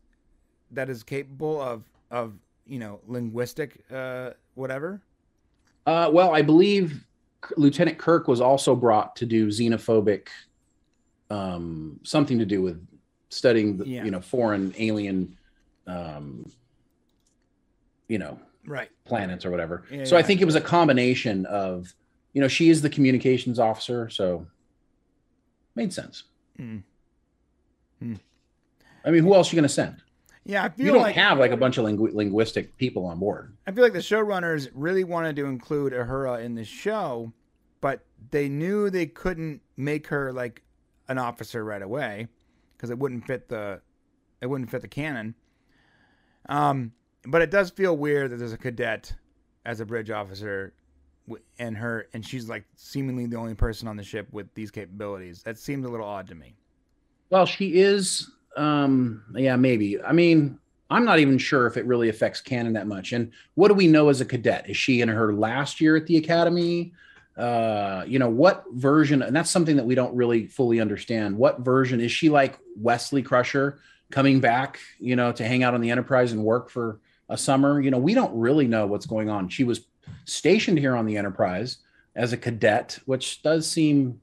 [0.71, 2.35] that is capable of of
[2.67, 5.01] you know linguistic uh whatever?
[5.87, 7.05] Uh, well, I believe
[7.57, 10.29] Lieutenant Kirk was also brought to do xenophobic,
[11.31, 12.87] um, something to do with
[13.31, 14.05] studying, the, Yeah.
[14.05, 15.37] you know, foreign alien,
[15.87, 16.45] um,
[18.11, 18.91] you know, Right.
[19.05, 19.85] planets or whatever.
[19.91, 21.95] Yeah, so I think it was a combination of,
[22.35, 24.47] you know, she is the communications officer, so
[25.77, 26.25] made sense.
[26.59, 26.83] Mm.
[28.01, 28.15] Hmm.
[29.05, 30.03] I mean, who else are you going to send?
[30.45, 33.07] Yeah, I feel like You don't like have like a bunch of lingu- linguistic people
[33.07, 33.55] on board.
[33.67, 37.33] I feel like the showrunners really wanted to include Uhura in the show,
[37.81, 40.63] but they knew they couldn't make her like
[41.09, 42.27] an officer right away
[42.77, 43.81] because it wouldn't fit the
[44.41, 45.35] it wouldn't fit the canon.
[46.49, 46.93] Um,
[47.25, 49.13] but it does feel weird that there's a cadet
[49.65, 50.73] as a bridge officer,
[51.59, 55.43] and her and she's like seemingly the only person on the ship with these capabilities.
[55.43, 56.55] That seems a little odd to me.
[57.31, 58.31] Well, she is.
[58.57, 60.03] Um, yeah, maybe.
[60.03, 60.59] I mean,
[60.91, 63.13] I'm not even sure if it really affects canon that much.
[63.13, 64.69] And what do we know as a cadet?
[64.69, 66.93] Is she in her last year at the academy?
[67.37, 69.23] Uh, you know, what version?
[69.23, 71.37] And that's something that we don't really fully understand.
[71.37, 73.79] What version is she like Wesley Crusher
[74.11, 76.99] coming back, you know, to hang out on the Enterprise and work for
[77.31, 77.81] a summer?
[77.81, 79.49] You know, we don't really know what's going on.
[79.49, 79.87] She was
[80.27, 81.79] stationed here on the Enterprise
[82.17, 84.21] as a cadet, which does seem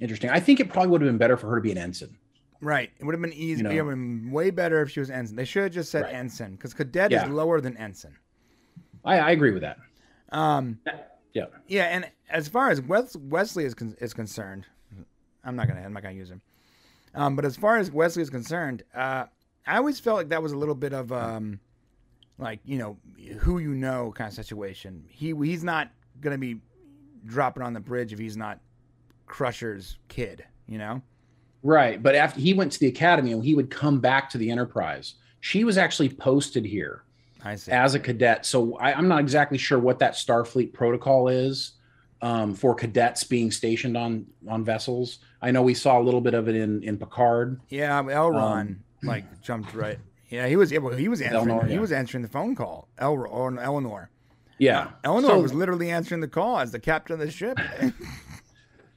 [0.00, 0.28] interesting.
[0.30, 2.16] I think it probably would have been better for her to be an ensign.
[2.60, 2.90] Right.
[2.98, 3.58] It would have been easy.
[3.58, 3.70] You know.
[3.70, 5.36] it would have been way better if she was ensign.
[5.36, 6.14] They should have just said Right.
[6.14, 7.24] ensign because cadet Yeah.
[7.24, 8.16] is lower than ensign.
[9.04, 9.78] I, I agree with that.
[10.30, 10.78] Um,
[11.34, 11.46] Yeah.
[11.68, 14.66] yeah, and as far as Wes- Wesley is con- is concerned,
[15.44, 16.40] I'm not gonna I'm not gonna use him.
[17.14, 19.26] Um, but as far as Wesley is concerned, uh,
[19.66, 21.60] I always felt like that was a little bit of um,
[22.38, 22.96] like you know
[23.38, 25.04] who you know kind of situation.
[25.08, 26.60] He he's not gonna be
[27.24, 28.60] dropping on the bridge if he's not
[29.26, 31.02] Crusher's kid, you know.
[31.62, 32.02] Right.
[32.02, 35.14] But after he went to the academy and he would come back to the Enterprise,
[35.40, 37.04] she was actually posted here
[37.68, 38.44] as a cadet.
[38.44, 41.72] So I, I'm not exactly sure what that Starfleet protocol is
[42.22, 45.18] um, for cadets being stationed on on vessels.
[45.40, 47.60] I know we saw a little bit of it in in Picard.
[47.68, 49.98] Yeah, Elnor Um, like jumped right.
[50.30, 50.72] Yeah, he was.
[50.72, 51.50] Yeah, well, he was answering.
[51.50, 51.80] Eleanor, he yeah.
[51.80, 52.88] was answering the phone call.
[52.98, 54.10] El or Eleanor.
[54.58, 54.90] Yeah.
[55.02, 57.58] Eleanor So- was literally answering the call as the captain of the ship.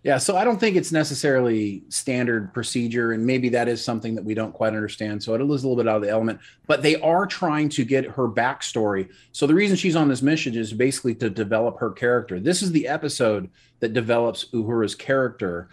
[0.08, 4.24] Yeah, so I don't think it's necessarily standard procedure, and maybe that is something that
[4.24, 5.22] we don't quite understand.
[5.22, 7.84] So it is a little bit out of the element, but they are trying to
[7.84, 9.10] get her backstory.
[9.34, 12.40] So the reason she's on this mission is basically to develop her character.
[12.40, 13.50] This is the episode
[13.82, 15.68] that develops Uhura's character,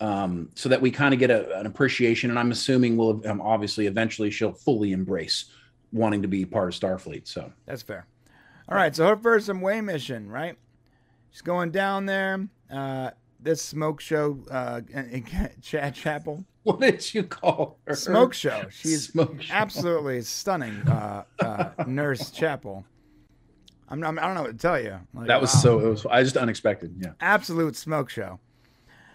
[0.00, 2.30] um, so that we kind of get a, an appreciation.
[2.30, 5.46] And I'm assuming we'll um, obviously eventually she'll fully embrace
[5.92, 7.26] wanting to be part of Starfleet.
[7.26, 8.06] So That's fair.
[8.68, 10.56] All right, so her first way mission, right?
[11.30, 12.48] She's going down there.
[12.70, 14.80] Uh, this smoke show, uh,
[15.62, 16.44] Chad Chapel.
[16.64, 17.94] what did you call her?
[17.94, 18.64] Smoke show.
[18.70, 19.54] She's Smoke show.
[19.54, 20.74] absolutely stunning.
[20.88, 22.84] Uh, uh, Nurse Chapel.
[23.88, 24.98] I'm, I'm, I don't know what to tell you.
[25.14, 25.60] Like, That was wow.
[25.60, 25.78] so.
[25.80, 26.06] It was.
[26.06, 26.96] I just unexpected.
[26.98, 27.12] Yeah.
[27.20, 28.40] absolute smoke show.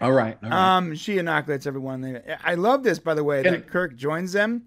[0.02, 0.36] All right.
[0.42, 0.76] all right.
[0.76, 2.20] Um, she inoculates everyone.
[2.44, 4.62] I love this, by the way, that And- Kirk joins them.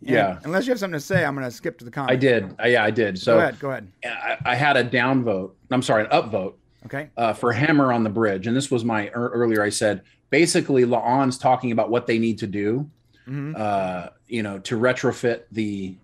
[0.00, 0.38] And Yeah.
[0.44, 2.12] Unless you have something to say, I'm going to skip to the comet.
[2.12, 2.54] I did.
[2.62, 3.18] Uh, yeah, I did.
[3.18, 3.58] So go ahead.
[3.58, 3.88] Go ahead.
[4.04, 5.56] I, I had a down vote.
[5.70, 7.10] I'm sorry, an up vote Okay.
[7.16, 9.62] uh, for Hemmer on the bridge, and this was my ear- earlier.
[9.62, 12.88] I said basically, La'an's talking about what they need to do,
[13.24, 15.96] hmm uh, you know, to retrofit the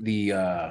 [0.00, 0.70] the uh,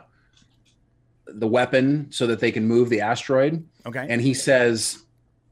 [1.27, 3.65] the weapon so that they can move the asteroid.
[3.85, 4.05] Okay.
[4.09, 5.03] And he says,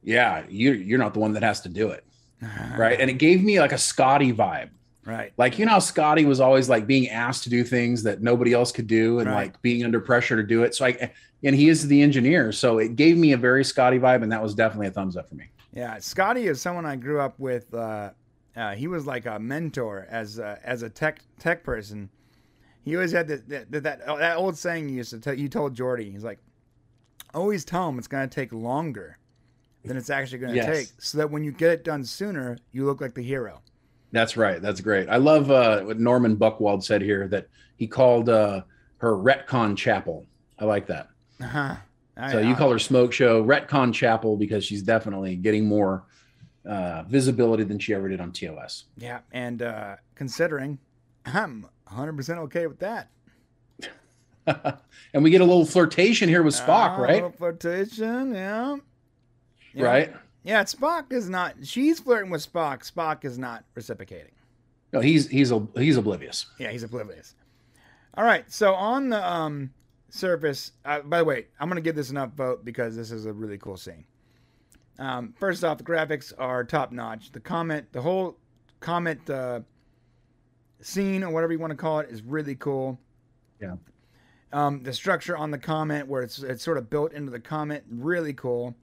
[0.06, 2.06] "Yeah, you you're not the one that has to do it."
[2.78, 2.99] Right?
[2.99, 4.70] And it gave me like a Scotty vibe.
[5.06, 5.34] right.
[5.38, 8.53] Like you know, how Scotty was always like being asked to do things that nobody
[8.53, 9.36] else could do, and Right.
[9.47, 10.76] like being under pressure to do it.
[10.76, 11.12] So I,
[11.43, 14.41] and he is the engineer, so it gave me a very Scotty vibe, and that
[14.41, 15.45] was definitely a thumbs up for me.
[15.74, 17.74] Yeah, Scotty is someone I grew up with.
[17.74, 18.12] Uh,
[18.56, 22.10] uh, he was like a mentor as a, as a tech tech person.
[22.84, 25.34] He always had that that, that, that old saying you used to tell.
[25.34, 26.39] You told Geordi, he's like,
[27.34, 29.18] always tell him it's going to take longer
[29.86, 30.65] than it's actually going to Yes.
[30.65, 33.61] take, so that when you get it done sooner, you look like the hero.
[34.11, 34.61] That's right.
[34.61, 35.09] That's great.
[35.09, 38.61] I love uh, what Norman Buckwald said here that he called uh,
[38.97, 40.25] her Retcon Chapel.
[40.59, 41.09] I like that.
[41.41, 41.75] Uh-huh.
[42.31, 46.05] So you call her Smoke Show Retcon Chapel because she's definitely getting more
[46.65, 48.86] uh, visibility than she ever did on TOS.
[48.97, 50.79] yeah, and uh, considering
[51.25, 53.09] I'm 100 percent okay with that.
[55.13, 57.13] and we get a little flirtation here with Spock, Uh, right?
[57.15, 58.77] little Flirtation, yeah.
[59.76, 59.86] Yeah.
[59.86, 60.13] Right.
[60.43, 61.55] Yeah, Spock is not.
[61.63, 62.89] She's flirting with Spock.
[62.89, 64.32] Spock is not reciprocating.
[64.93, 66.45] No, he's he's a he's oblivious.
[66.59, 67.36] Yeah, he's oblivious.
[68.15, 69.71] All right, so on the um,
[70.09, 70.71] surface.
[70.86, 73.57] Uh, by the way, I'm gonna give this an upvote because this is a really
[73.57, 74.05] cool scene.
[74.97, 77.32] Um, first off, the graphics are top notch.
[77.32, 78.38] The comet, the whole
[78.80, 79.61] comet uh,
[80.80, 82.99] scene or whatever you want to call it, is really cool.
[83.59, 83.76] Yeah.
[84.53, 87.84] Um, the structure on the comet, where it's it's sort of built into the comet,
[87.89, 88.76] really cool.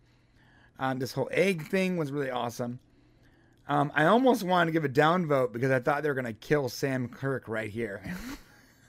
[0.83, 2.80] Um, this whole egg thing was really awesome.
[3.68, 6.68] Um, I almost wanted to give a downvote because I thought they were gonna kill
[6.68, 8.03] Sam Kirk right here.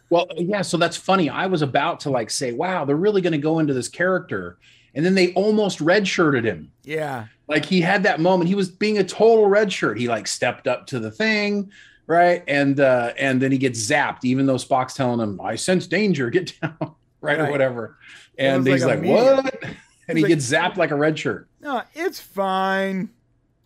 [0.10, 1.28] Well, yeah, so that's funny.
[1.28, 4.60] I was about to like say, wow, they're really going to go into this character.
[4.94, 6.72] And then they almost redshirted him.
[6.84, 8.48] yeah, Like he had that moment.
[8.48, 9.98] He was being a total redshirt.
[9.98, 11.72] He like stepped up to the thing,
[12.06, 12.44] right?
[12.48, 16.30] And uh and then he gets zapped, even though Spock's telling him, I sense danger,
[16.30, 16.78] get down,
[17.22, 17.40] right?
[17.40, 17.98] Or whatever.
[18.38, 19.64] And he's like like, what?
[20.10, 21.48] And he like- gets zapped like a red shirt.
[21.64, 23.10] No, it's fine.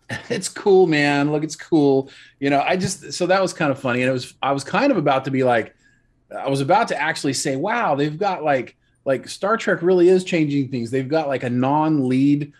[0.30, 1.32] it's cool, man.
[1.32, 2.10] Look, it's cool.
[2.40, 4.02] You know, I just so that was kind of funny.
[4.02, 5.74] And it was I was kind of about to be like,
[6.34, 10.24] I was about to actually say, wow, they've got like like Star Trek really is
[10.24, 10.90] changing things.
[10.90, 12.52] They've got like a non-lead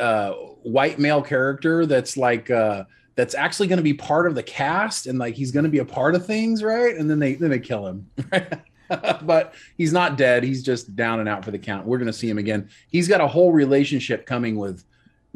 [0.00, 2.84] uh white male character that's like uh
[3.14, 5.78] that's actually going to be part of the cast and like he's going to be
[5.78, 6.96] a part of things, right?
[6.96, 8.10] And then they then they kill him.
[9.22, 10.42] but he's not dead.
[10.42, 11.86] He's just down and out for the count.
[11.86, 12.68] We're going to see him again.
[12.88, 14.84] He's got a whole relationship coming with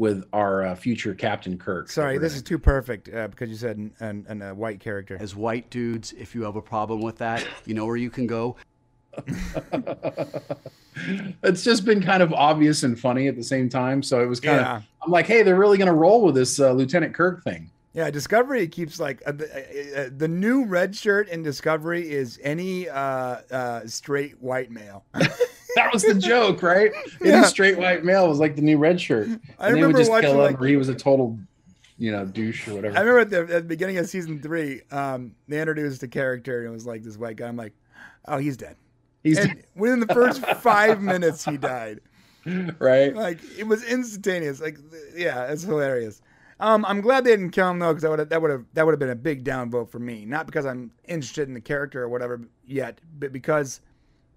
[0.01, 1.91] with our uh, future Captain Kirk.
[1.91, 5.19] Sorry, this is too perfect uh, because you said an, an, an, a white character.
[5.21, 8.27] As white dudes, if you have a problem with that, you know where you can
[8.27, 8.57] go.
[11.43, 14.03] it's just been kind of obvious and funny at the same time.
[14.03, 14.77] So it was kind Yeah.
[14.79, 17.71] of, I'm like, hey, they're really going to roll with this uh, Lieutenant Kirk thing.
[17.93, 22.89] Yeah, Discovery keeps like uh, the, uh, the new red shirt in Discovery is any
[22.89, 25.05] uh, uh, straight white male.
[25.77, 26.91] That was the joke, right?
[27.21, 27.45] Yeah.
[27.45, 29.27] Straight white male was like the new red shirt.
[29.29, 31.39] And I they would just watching, kill him like- or he was a total,
[31.99, 32.97] you know, douche or whatever.
[32.97, 36.59] I remember at the, at the beginning of season three, um, they introduced a character
[36.61, 37.47] and it was like this white guy.
[37.49, 37.75] I'm like,
[38.27, 38.77] oh, he's dead.
[39.23, 42.01] He's And within the first five minutes, he died.
[42.79, 43.15] right.
[43.15, 44.61] Like it was instantaneous.
[44.61, 44.79] Like
[45.15, 46.23] yeah, it's hilarious.
[46.59, 48.85] Um, I'm glad they didn't kill him though, because that would that would have that
[48.87, 50.25] would have been a big downvote for me.
[50.25, 53.81] Not because I'm interested in the character or whatever yet, but because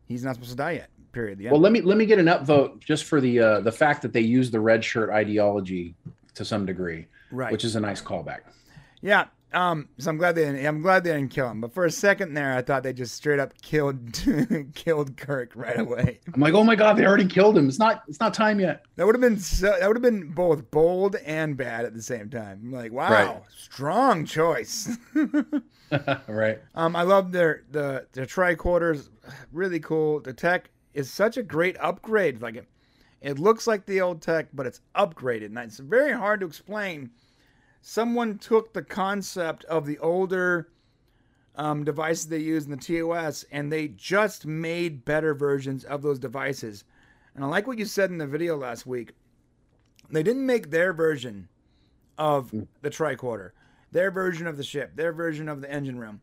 [0.05, 0.89] he's not supposed to die yet.
[1.13, 1.37] Period.
[1.37, 1.47] The.
[1.49, 4.11] Well, let me let me get an upvote just for the uh, the fact that
[4.13, 5.95] they use the red shirt ideology
[6.33, 7.51] to some degree, right.
[7.51, 8.39] which is a nice callback.
[9.01, 9.25] yeah.
[9.53, 9.89] Um.
[9.99, 10.65] So I'm glad they didn't.
[10.65, 11.61] I'm glad they didn't kill him.
[11.61, 14.19] But for a second there, I thought they just straight up killed
[14.73, 16.19] killed Kirk right away.
[16.33, 17.67] I'm like, oh my god, they already killed him.
[17.69, 18.83] It's not it's not time yet.
[18.95, 22.01] That would have been so, that would have been both bold and bad at the
[22.01, 22.61] same time.
[22.63, 23.41] I'm like, wow, Right.
[23.55, 24.97] strong choice.
[26.27, 26.59] right.
[26.73, 29.09] Um, I love their the the tricorders,
[29.51, 30.19] really cool.
[30.19, 32.41] The tech is such a great upgrade.
[32.41, 32.67] Like it,
[33.21, 37.11] it looks like the old tech, but it's upgraded, and it's very hard to explain.
[37.81, 40.69] Someone took the concept of the older
[41.55, 46.19] um, devices they use in the TOS, and they just made better versions of those
[46.19, 46.83] devices.
[47.35, 49.13] And I like what you said in the video last week.
[50.09, 51.47] They didn't make their version
[52.17, 53.51] of the tricorder,
[53.91, 56.21] their version of the ship, their version of the engine room.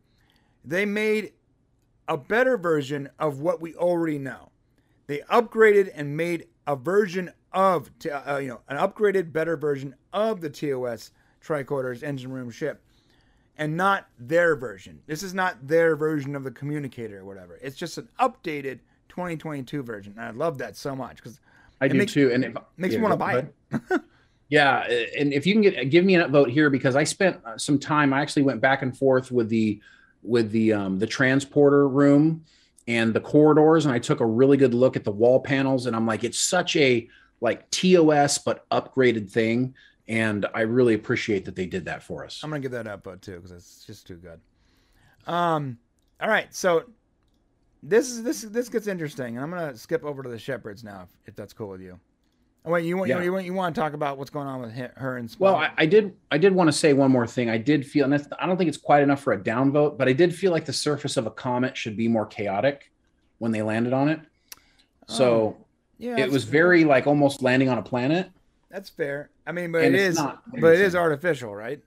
[0.65, 1.33] They made
[2.07, 4.50] a better version of what we already know.
[5.11, 10.41] They upgraded and made a version of, uh, you know, an upgraded, better version of
[10.41, 11.11] the TOS
[11.45, 12.81] tricorder's engine room ship,
[13.59, 15.01] and not their version.
[15.09, 17.59] This is not their version of the communicator or whatever.
[17.61, 20.15] It's just an updated 2022 version.
[20.17, 21.41] And I love that so much because
[21.81, 22.31] I do makes- too.
[22.31, 23.39] And it makes yeah, me want to buy
[23.91, 24.03] it.
[24.49, 24.89] Yeah,
[25.19, 27.81] and if you can get give me an upvote here because I spent uh, some
[27.81, 28.13] time.
[28.13, 29.81] I actually went back and forth with the
[30.23, 32.45] with the um, the transporter room,
[32.91, 35.95] and the corridors, and I took a really good look at the wall panels, and
[35.95, 37.09] I'm like, it's such a
[37.41, 39.75] like TOS but upgraded thing,
[40.09, 42.41] and I really appreciate that they did that for us.
[42.43, 44.41] I'm gonna give that up uh, too because it's just too good.
[45.33, 45.79] Um,
[46.21, 46.83] all right, so
[47.85, 51.03] this is this this gets interesting, and I'm gonna skip over to the shepherds now,
[51.03, 52.01] if, if that's cool with you.
[52.65, 53.23] Oh, wait, you want Yeah.
[53.23, 55.41] you, want you want to talk about what's going on with her and Spock?
[55.41, 56.15] Well, I, I did.
[56.31, 57.49] I did want to say one more thing.
[57.49, 60.09] I did feel, and that's, I don't think it's quite enough for a downvote, but
[60.09, 62.91] I did feel like the surface of a comet should be more chaotic
[63.39, 64.21] when they landed on it.
[65.07, 65.57] So
[65.99, 68.31] yeah, it was very like almost landing on a planet.
[68.71, 69.31] That's fair.
[69.47, 71.83] I mean, but And it's not but it is artificial, right?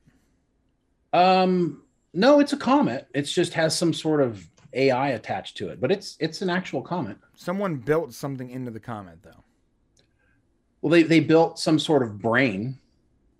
[1.13, 3.07] Um, no, it's a comet.
[3.13, 6.81] It's just has some sort of AI attached to it, but it's it's an actual
[6.81, 7.17] comet.
[7.35, 9.43] Someone built something into the comet, though.
[10.83, 12.77] Well, they they built some sort of brain,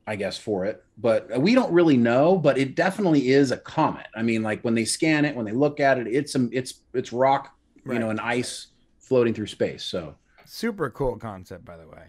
[0.08, 2.38] I guess, for it, but we don't really know.
[2.38, 4.08] But it definitely is a comet.
[4.16, 6.76] I mean, like when they scan it, when they look at it, it's some it's
[6.94, 7.54] it's rock,
[7.86, 8.68] you know, and ice
[9.00, 9.84] floating through space.
[9.84, 10.16] So
[10.46, 12.06] Super cool concept, by the way.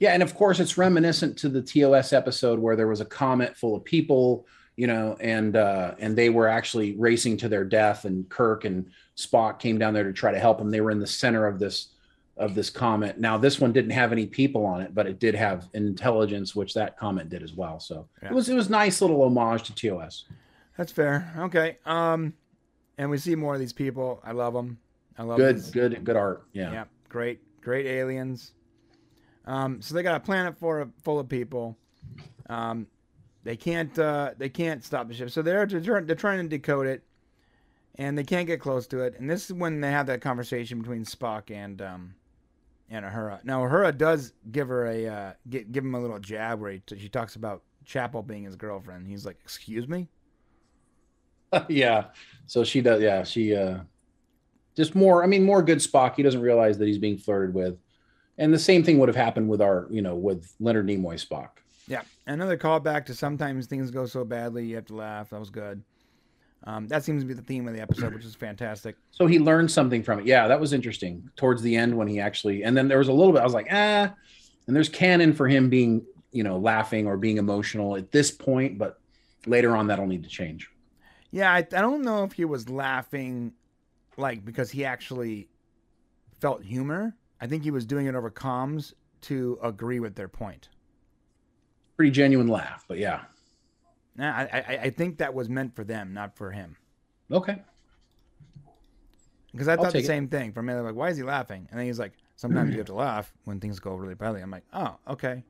[0.00, 3.56] yeah, and of course, it's reminiscent to the TOS episode where there was a comet
[3.56, 8.04] full of people, you know, and uh, and they were actually racing to their death,
[8.04, 10.70] and Kirk and Spock came down there to try to help them.
[10.70, 11.88] They were in the center of this
[12.36, 13.18] of this comet.
[13.18, 16.74] Now, this one didn't have any people on it, but it did have intelligence, which
[16.74, 17.80] that comet did as well.
[17.80, 18.28] So Yeah.
[18.28, 20.24] it was it was nice little homage to TOS.
[20.76, 21.32] That's fair.
[21.38, 21.78] Okay.
[21.86, 22.34] Um,
[22.98, 24.20] and we see more of these people.
[24.24, 24.78] I love them.
[25.18, 25.54] I love them.
[25.54, 26.46] Good, good, good art.
[26.52, 26.72] Yeah.
[26.72, 28.52] Yeah, great, great aliens.
[29.46, 31.76] Um, so they got a planet for full of people.
[32.48, 32.86] Um,
[33.44, 35.30] they can't uh, they can't stop the ship.
[35.30, 37.02] So they're they're trying to decode it,
[37.94, 39.14] and they can't get close to it.
[39.18, 42.14] And this is when they have that conversation between Spock and um,
[42.90, 43.42] and Uhura.
[43.44, 46.82] Now Uhura does give her a uh, gi- give him a little jab where he
[46.96, 49.06] she talks about Chapel being his girlfriend.
[49.06, 50.08] He's like, "Excuse me."
[51.68, 52.06] yeah.
[52.46, 53.00] So she does.
[53.00, 53.78] Yeah, she uh,
[54.76, 55.22] just more.
[55.22, 56.16] I mean, more good Spock.
[56.16, 57.78] He doesn't realize that he's being flirted with,
[58.38, 61.50] and the same thing would have happened with our, you know, with Leonard Nimoy Spock.
[61.88, 65.30] Yeah, another callback to sometimes things go so badly you have to laugh.
[65.30, 65.82] That was good.
[66.66, 68.96] Um, that seems to be the theme of the episode, which is fantastic.
[69.12, 70.26] So he learned something from it.
[70.26, 71.30] Yeah, that was interesting.
[71.36, 73.40] Towards the end, when he actually, and then there was a little bit.
[73.40, 74.12] I was like, ah,
[74.66, 78.78] and there's canon for him being, you know, laughing or being emotional at this point,
[78.78, 78.98] but
[79.46, 80.68] later on that'll need to change.
[81.30, 83.52] Yeah, I, I don't know if he was laughing,
[84.16, 85.48] like because he actually
[86.40, 87.14] felt humor.
[87.40, 88.92] I think he was doing it over comms
[89.22, 90.68] to agree with their point.
[91.96, 93.22] Pretty genuine laugh, but yeah.
[94.16, 96.76] Nah, I, I, I think that was meant for them, not for him.
[97.30, 97.62] Okay.
[99.52, 100.06] Because I thought the it.
[100.06, 100.52] same thing.
[100.52, 102.86] For me, they're like, "Why is he laughing?" And then he's like, "Sometimes you have
[102.86, 105.44] to laugh when things go really badly." I'm like, "Oh, okay."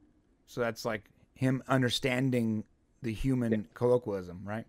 [0.47, 2.65] So that's like him understanding
[3.03, 4.65] the human colloquialism, right?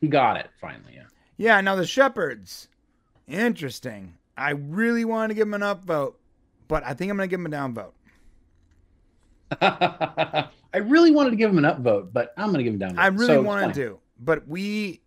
[0.00, 0.94] He got it finally.
[0.94, 1.04] Yeah.
[1.36, 1.60] Yeah.
[1.60, 2.68] Now the shepherds,
[3.28, 4.14] interesting.
[4.36, 6.14] I really wanted to give him an upvote,
[6.66, 7.92] but I think I'm gonna give him a downvote.
[9.60, 12.98] I really wanted to give him an upvote, but I'm going to give him down.
[12.98, 15.00] I really So, wanted to, but we.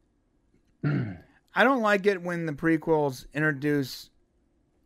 [0.84, 4.12] I don't like it when the prequels introduce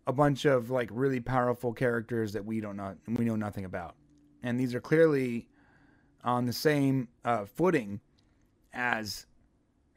[0.07, 3.95] a bunch of like really powerful characters that we don't know we know nothing about,
[4.41, 5.47] and these are clearly
[6.23, 7.99] on the same uh, footing
[8.73, 9.25] as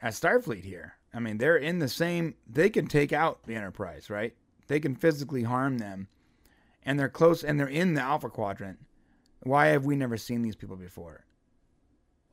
[0.02, 0.94] as Starfleet here.
[1.14, 2.34] I mean, they're in the same.
[2.46, 4.34] They can take out the Enterprise, right?
[4.66, 6.08] They can physically harm them,
[6.84, 8.78] and they're close, and they're in the Alpha Quadrant.
[9.44, 11.24] Why have we never seen these people before?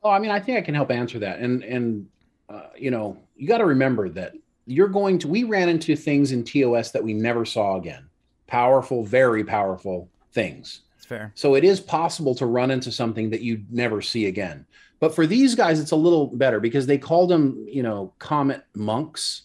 [0.02, 1.38] Oh, I mean, I think I can help answer that.
[1.38, 2.08] And and
[2.48, 4.34] uh, you know, you got to remember that
[4.66, 5.28] you're going to.
[5.28, 8.08] We ran into things in TOS that we never saw again.
[8.46, 10.80] Powerful, very powerful things.
[10.96, 11.32] It's fair.
[11.34, 14.66] So it is possible to run into something that you never see again.
[15.00, 18.64] But for these guys, it's a little better because they called them, you know, comet
[18.74, 19.42] monks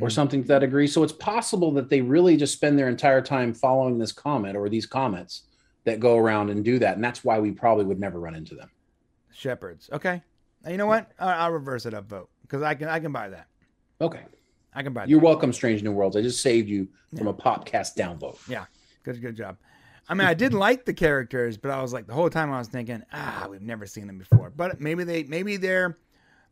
[0.00, 0.12] or Mhm.
[0.12, 0.86] something to that degree.
[0.86, 4.68] So it's possible that they really just spend their entire time following this comet or
[4.68, 5.42] these comets
[5.84, 6.96] that go around and do that.
[6.96, 8.70] And that's why we probably would never run into them.
[9.32, 9.90] Shepherds.
[9.92, 10.22] Okay.
[10.66, 11.12] You know what?
[11.18, 13.46] I'll reverse it up vote because I can I can buy that.
[14.00, 14.22] Okay.
[14.74, 15.08] I can buy that.
[15.08, 16.16] You're welcome, Strange New Worlds.
[16.16, 18.38] I just saved you from a podcast downvote.
[18.48, 18.64] Yeah.
[19.02, 19.56] Good good job.
[20.08, 22.58] I mean, I did like the characters, but I was like the whole time I
[22.58, 24.50] was thinking, ah, we've never seen them before.
[24.50, 25.98] But maybe they maybe they're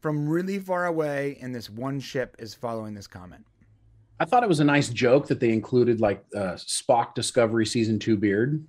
[0.01, 3.41] from really far away, and this one ship is following this comet.
[4.21, 7.99] I thought it was a nice joke that they included like uh, Spock Discovery season
[7.99, 8.65] two beard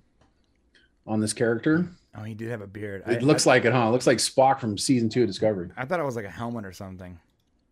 [1.06, 1.86] on this character.
[2.16, 3.02] Oh, he did have a beard.
[3.06, 3.88] It I, looks I, like it, huh?
[3.88, 5.70] It looks like Spock from season two of Discovery.
[5.76, 7.18] I thought it was like a helmet or something.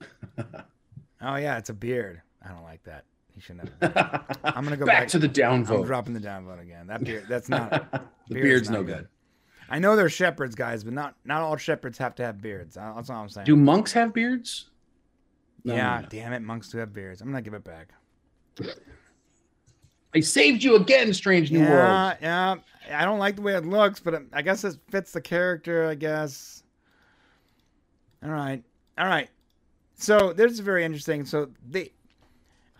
[0.38, 2.22] oh yeah, it's a beard.
[2.44, 3.04] I don't like that.
[3.34, 4.38] He shouldn't have.
[4.44, 5.86] I'm gonna go back, back- to the I'm downvote.
[5.86, 6.88] dropping the downvote again.
[6.88, 7.26] That beard.
[7.28, 7.70] That's not.
[7.92, 8.96] the beard's beard's not no good.
[8.96, 9.08] good.
[9.70, 12.74] I know they're shepherds, guys, but not not all shepherds have to have beards.
[12.74, 13.46] That's all I'm saying.
[13.46, 14.66] Do monks have beards?
[15.64, 16.08] No, yeah, no, no.
[16.08, 17.20] damn it, monks do have beards.
[17.20, 17.92] I'm gonna give it back.
[20.14, 21.70] I saved you again, Strange New World.
[21.70, 22.64] yeah, Worlds.
[22.90, 22.98] yeah.
[23.00, 25.86] I don't like the way it looks, but it- I guess it fits the character.
[25.86, 26.62] I guess.
[28.22, 28.62] All right,
[28.98, 29.28] all right.
[29.94, 31.24] So this is very interesting.
[31.24, 31.92] So they,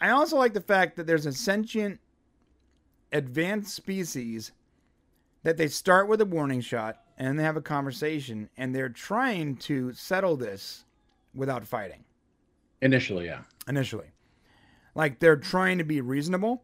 [0.00, 1.98] I also like the fact that there's a sentient,
[3.12, 4.52] advanced species,
[5.42, 9.56] that they start with a warning shot and they have a conversation and they're trying
[9.56, 10.84] to settle this
[11.34, 12.04] without fighting
[12.80, 13.40] Initially, yeah.
[13.68, 14.06] initially.
[14.94, 16.62] Like they're trying to be reasonable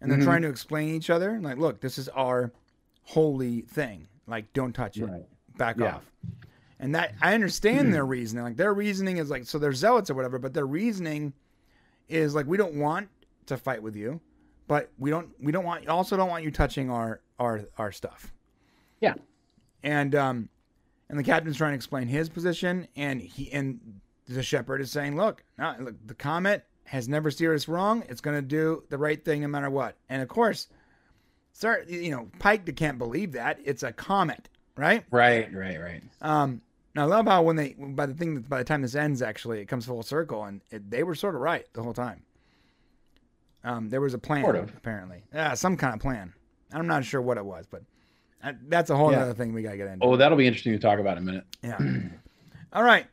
[0.00, 0.24] and they're Mhm.
[0.24, 1.38] trying to explain each other.
[1.40, 2.52] Like, look, this is our
[3.04, 4.06] holy thing.
[4.26, 5.06] Like, don't touch it.
[5.06, 5.26] Right.
[5.56, 5.96] Back Yeah.
[5.96, 6.10] off.
[6.78, 8.42] And that I understand their reasoning.
[8.44, 11.34] Like their reasoning is like so they're zealots or whatever, but their reasoning
[12.08, 13.08] is like we don't want
[13.46, 14.18] to fight with you,
[14.66, 18.32] but we don't we don't want also don't want you touching our our our stuff.
[19.00, 19.14] Yeah.
[19.82, 20.48] And um
[21.10, 25.16] and the captain's trying to explain his position and he and the shepherd is saying,
[25.16, 28.02] look, no, look the comet has never steered us wrong.
[28.08, 29.96] It's going to do the right thing no matter what.
[30.08, 30.66] And of course,
[31.52, 33.60] start you know, Pike can't believe that.
[33.64, 35.04] It's a comet, right?
[35.10, 36.02] Right, right, right.
[36.20, 36.60] Um,
[36.96, 39.22] now I love how when they by the thing that by the time this ends,
[39.22, 42.22] actually, it comes full circle, and it, they were sort of right the whole time.
[43.62, 44.74] Um, there was a plan, Sort of.
[44.76, 46.32] apparently, yeah, some kind of plan.
[46.72, 47.82] I'm not sure what it was, but
[48.42, 49.20] uh, that's a whole Yeah.
[49.22, 50.04] other thing we gotta get into.
[50.04, 51.44] Oh, that'll be interesting to talk about in a minute.
[51.62, 51.78] Yeah.
[52.72, 53.06] All right.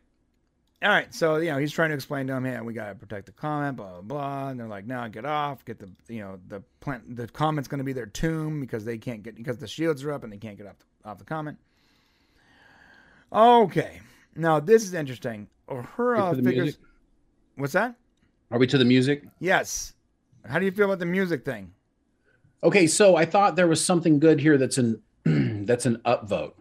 [0.84, 1.11] All right.
[1.13, 3.32] So, you know, he's trying to explain to him, yeah, we got to protect the
[3.32, 4.49] comet, blah, blah, blah.
[4.49, 5.65] And they're like, no, get off.
[5.65, 8.97] Get the, you know, the plant, the comet's going to be their tomb because they
[8.97, 11.23] can't get, because the shields are up and they can't get off the, off the
[11.23, 11.55] comet.
[13.34, 14.01] Okay.
[14.36, 15.47] Now, this is interesting.
[15.67, 16.55] Uhura figures.
[16.55, 16.82] music?
[17.55, 17.95] What's that?
[18.51, 19.23] Are we to the music?
[19.39, 19.93] Yes.
[20.45, 21.73] How do you feel about the music thing?
[22.63, 25.01] Okay, so I thought there was something good here that's an
[25.65, 26.53] that's an upvote.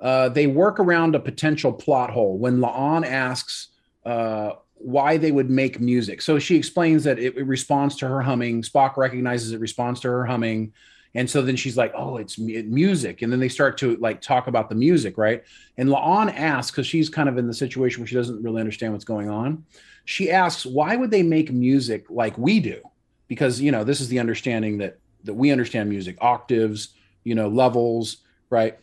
[0.00, 3.68] Uh, they work around a potential plot hole when La'an asks
[4.04, 6.20] uh, why they would make music.
[6.20, 8.62] So she explains that it, it responds to her humming.
[8.62, 10.72] Spock recognizes it responds to her humming,
[11.14, 14.48] and so then she's like, "Oh, it's music." And then they start to like talk
[14.48, 15.42] about the music, right?
[15.78, 18.92] And La'an asks because she's kind of in the situation where she doesn't really understand
[18.92, 19.64] what's going on.
[20.04, 22.82] She asks, "Why would they make music like we do?"
[23.28, 26.90] Because you know this is the understanding that that we understand music octaves
[27.24, 28.18] you know levels
[28.48, 28.78] right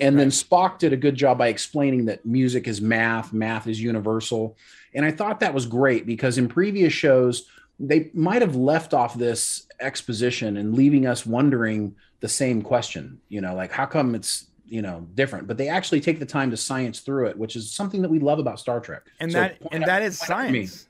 [0.00, 3.80] and then spock did a good job by explaining that music is math math is
[3.80, 4.56] universal
[4.94, 7.48] and i thought that was great because in previous shows
[7.80, 13.40] they might have left off this exposition and leaving us wondering the same question you
[13.40, 16.56] know like how come it's you know different but they actually take the time to
[16.56, 19.56] science through it which is something that we love about star trek And So that,
[19.72, 20.66] and out- that is point out to me.
[20.66, 20.84] science.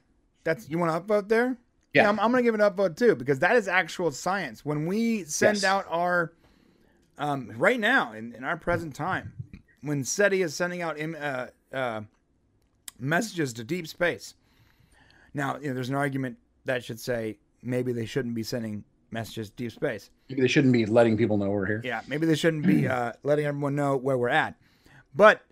[0.44, 1.58] That's, you want to upvote there?
[1.92, 2.08] Yeah.
[2.08, 4.64] I'm, I'm going to give it an upvote too because that is actual science.
[4.64, 5.64] When we send Yes.
[5.64, 6.32] out our,
[7.18, 9.32] um, right now in, in our present time,
[9.82, 12.00] when SETI is sending out im- uh, uh,
[12.98, 14.34] messages to deep space.
[15.34, 19.50] Now, you know, there's an argument that should say maybe they shouldn't be sending messages
[19.50, 20.10] to deep space.
[20.28, 23.12] Maybe they shouldn't be letting people know we're here Yeah, maybe they shouldn't be uh,
[23.22, 24.54] letting everyone know where we're at.
[25.14, 25.42] But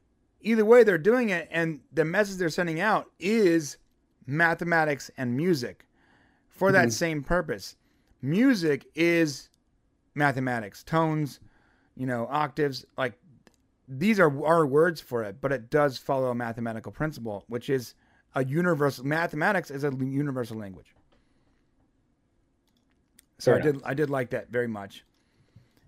[0.41, 3.79] either way, they're doing it, and the message they're sending out is
[4.27, 5.87] mathematics and music
[6.49, 6.93] for that Mhm.
[6.93, 7.77] same purpose.
[8.23, 9.49] Music is
[10.14, 11.39] mathematics, tones,
[11.97, 12.84] you know, octaves.
[12.97, 13.14] Like
[13.88, 17.94] these are our words for it, but it does follow a mathematical principle, which is
[18.34, 19.05] a universal.
[19.05, 20.94] Mathematics is a universal language.
[23.38, 25.05] So Fair I did I did like that very much.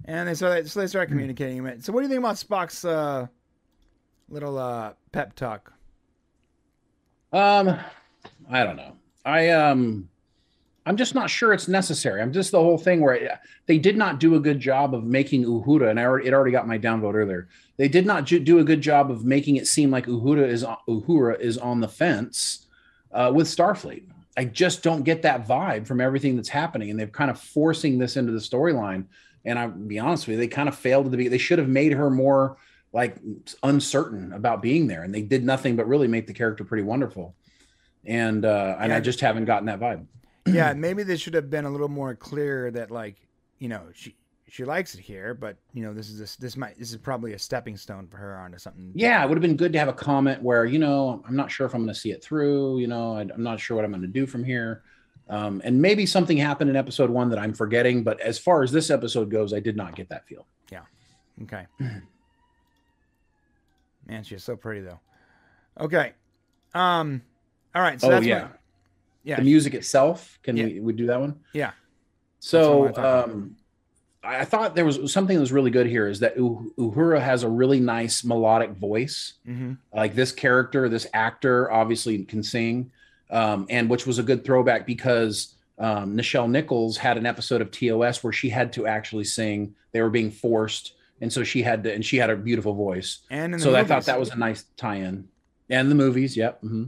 [0.05, 1.85] And they so they, so they started communicating it.
[1.85, 3.27] So what do you think about Spock's uh,
[4.29, 5.73] little uh, pep talk?
[7.33, 7.79] Um,
[8.51, 8.97] I don't know.
[9.25, 10.09] I um,
[10.89, 12.23] I'm just not sure it's necessary.
[12.23, 13.31] I'm just the whole thing where it,
[13.67, 16.51] they did not do a good job of making Uhura, and I already, it already
[16.51, 17.47] got my downvote earlier.
[17.77, 20.65] They did not ju- do a good job of making it seem like Uhura is
[20.65, 22.67] on- Uhura is on the fence
[23.13, 24.05] uh, with Starfleet.
[24.39, 27.99] I just don't get that vibe from everything that's happening, and they're kind of forcing
[27.99, 29.05] this into the storyline.
[29.45, 31.33] And I'll be honest with you, they kind of failed at the beginning.
[31.33, 32.57] They should have made her more
[32.95, 33.19] like
[33.63, 37.35] uncertain about being there, and they did nothing but really make the character pretty wonderful.
[38.07, 38.97] And uh, and Yeah.
[38.97, 40.07] I just haven't gotten that vibe.
[40.53, 43.17] Yeah, maybe they should have been a little more clear that like,
[43.59, 44.15] you know, she
[44.49, 47.35] she likes it here, but you know, this is this this might this is probably
[47.35, 48.91] a stepping stone for her onto something.
[48.95, 51.51] Yeah, it would have been good to have a comment where you know I'm not
[51.51, 52.79] sure if I'm going to see it through.
[52.79, 54.83] You know, I, I'm not sure what I'm going to do from here.
[55.29, 58.03] Um, and maybe something happened in episode one that I'm forgetting.
[58.03, 60.47] But as far as this episode goes, I did not get that feel.
[60.73, 60.83] Yeah.
[61.43, 61.67] Okay.
[64.07, 65.01] Man, she's so pretty though.
[65.79, 66.15] Okay.
[66.75, 67.23] Um.
[67.75, 68.01] All right.
[68.01, 68.58] So oh that's yeah, what,
[69.25, 69.37] yeah.
[69.37, 70.39] the music itself.
[70.43, 70.65] Can Yeah.
[70.67, 71.41] we we do that one?
[71.53, 71.73] Yeah.
[72.41, 73.57] So I um,
[74.23, 77.43] I thought there was something that was really good here is that Uh- Uhura has
[77.45, 79.35] a really nice melodic voice.
[79.45, 82.91] hmm like this character, this actor obviously can sing,
[83.31, 87.71] um, and which was a good throwback because um, Nichelle Nichols had an episode of
[87.71, 89.75] TOS where she had to actually sing.
[89.93, 93.21] They were being forced, and so she had to, and she had a beautiful voice.
[93.31, 95.29] And so I thought that was a nice tie-in.
[95.71, 96.61] And the movies, yep.
[96.61, 96.85] hmm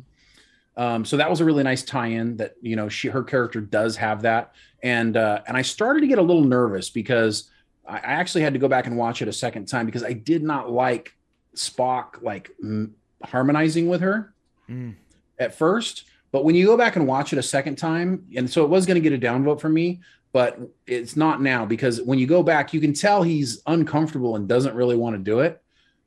[0.80, 3.96] Um, so that was a really nice tie-in that you know she her character does
[3.96, 7.50] have that, and uh, and I started to get a little nervous because
[7.86, 10.14] I, I actually had to go back and watch it a second time because I
[10.14, 11.14] did not like
[11.54, 14.32] Spock like m- harmonizing with her
[14.70, 14.94] Mm.
[15.38, 18.64] at first, but when you go back and watch it a second time, and so
[18.64, 20.00] it was going to get a downvote from me,
[20.32, 24.48] but it's not now because when you go back, you can tell he's uncomfortable and
[24.48, 25.60] doesn't really want to do it.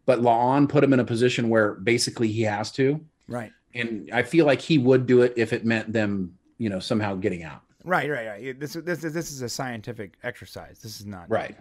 [0.06, 3.52] But La'an put him in a position where basically he has to, Right.
[3.74, 7.16] And I feel like he would do it if it meant them, you know, somehow
[7.16, 7.62] getting out.
[7.84, 8.60] Right, right, right.
[8.60, 10.80] This this is this is a scientific exercise.
[10.80, 11.58] This is not Right.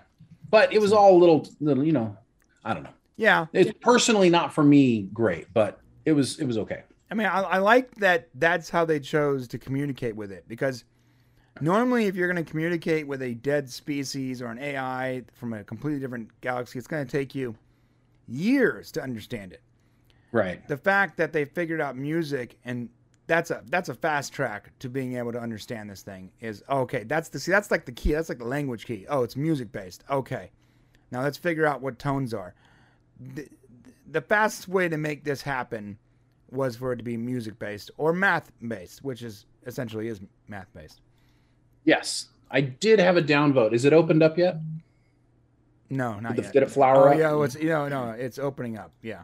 [0.51, 2.17] But it was all a little, little, you know,
[2.65, 2.91] I don't know.
[3.17, 6.83] Yeah, It's personally not for me great, but it was it was okay.
[7.11, 8.29] I mean, I, I like that.
[8.35, 10.85] That's how they chose to communicate with it because
[11.61, 15.63] normally, if you're going to communicate with a dead species or an AI from a
[15.65, 17.55] completely different galaxy, it's going to take you
[18.27, 19.63] years to understand it.
[20.33, 20.67] Right.
[20.67, 22.89] The fact that they figured out music and
[23.29, 27.05] that's a that's a fast track to being able to understand this thing is okay.
[27.05, 28.13] That's the see that's like the key.
[28.13, 29.07] That's like the language key.
[29.09, 30.03] Oh, it's music based.
[30.11, 30.51] Okay,
[31.11, 32.55] now let's figure out what tones are.
[33.35, 33.47] The,
[34.11, 35.99] the fastest way to make this happen
[36.51, 40.73] was for it to be music based or math based, which is essentially is math
[40.75, 41.01] based.
[41.85, 42.29] Yes.
[42.51, 43.73] I did have a downvote.
[43.73, 44.57] Is it opened up yet?
[45.89, 46.53] No, not Did, the- yet.
[46.55, 47.19] did it flower Oh up?
[47.19, 48.93] yeah, well, it's you know no, it's opening up.
[49.03, 49.23] Yeah.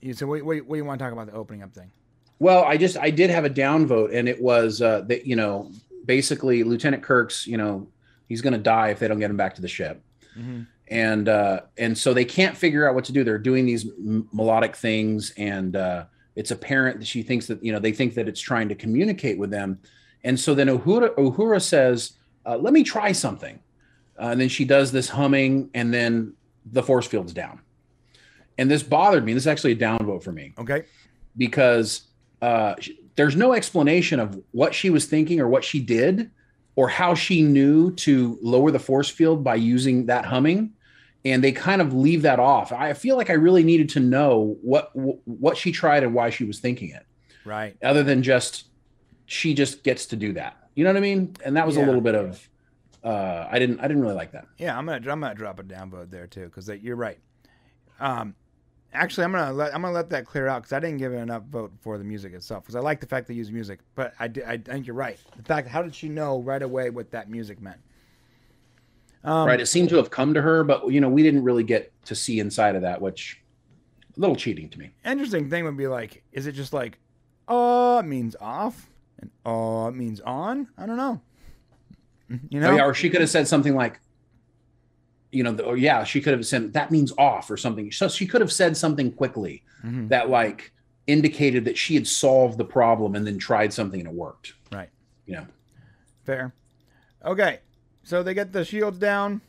[0.00, 1.90] You, so what, what, what do you want to talk about the opening up thing?
[2.38, 5.70] Well, I just I did have a downvote, and it was uh, that you know
[6.06, 7.86] basically Lieutenant Kirk's you know
[8.28, 10.02] he's going to die if they don't get him back to the ship,
[10.38, 10.62] Mm-hmm.
[10.88, 13.24] and uh, and so they can't figure out what to do.
[13.24, 16.04] They're doing these m- melodic things, and uh,
[16.36, 19.38] it's apparent that she thinks that you know they think that it's trying to communicate
[19.38, 19.78] with them,
[20.24, 22.12] and so then Uhura Uhura says,
[22.46, 23.58] uh, "Let me try something,"
[24.18, 26.32] uh, and then she does this humming, and then
[26.72, 27.60] the force field's down,
[28.60, 29.32] and this bothered me.
[29.32, 30.84] This is actually a downvote for me Okay.
[31.36, 32.02] because
[32.42, 32.74] uh,
[33.16, 36.30] there's no explanation of what she was thinking or what she did
[36.76, 40.72] or how she knew to lower the force field by using that humming
[41.24, 44.56] and they kind of leave that off i feel like i really needed to know
[44.62, 47.04] what wh- what she tried and why she was thinking it
[47.44, 47.76] Right.
[47.82, 48.68] other than just
[49.26, 51.82] she just gets to do that you know what i mean and that was a
[51.84, 52.48] little bit of
[53.04, 55.62] uh i didn't i didn't really like that Yeah, I'm gonna I'm gonna drop a
[55.62, 57.18] downvote there too because you're right.
[57.98, 58.34] Um,
[58.92, 61.16] actually, I'm gonna let I'm gonna let that clear out because I didn't give it
[61.18, 64.14] enough vote for the music itself because I like the fact they use music, but
[64.18, 65.18] I, di- I think you're right.
[65.36, 67.80] The fact how did she know right away what that music meant?
[69.22, 71.62] Um, right it seemed to have come to her but you know we didn't really
[71.62, 73.42] get to see inside of that which
[74.16, 76.98] a little cheating to me Interesting thing would be like, is it just like,
[77.46, 78.88] uh means off
[79.18, 80.68] and uh means on?
[80.78, 81.20] I don't know.
[82.48, 82.70] You know?
[82.70, 84.00] Oh, yeah, or she could have said something like,
[85.32, 87.90] you know, the, or yeah, she could have said that means off or something.
[87.92, 90.08] So she could have said something quickly Mhm.
[90.08, 90.72] that like
[91.06, 94.54] indicated that she had solved the problem and then tried something and it worked.
[94.72, 94.88] Right.
[95.26, 95.46] You know,
[96.24, 96.52] Fair.
[97.24, 97.60] Okay,
[98.02, 99.40] so they get the shields down.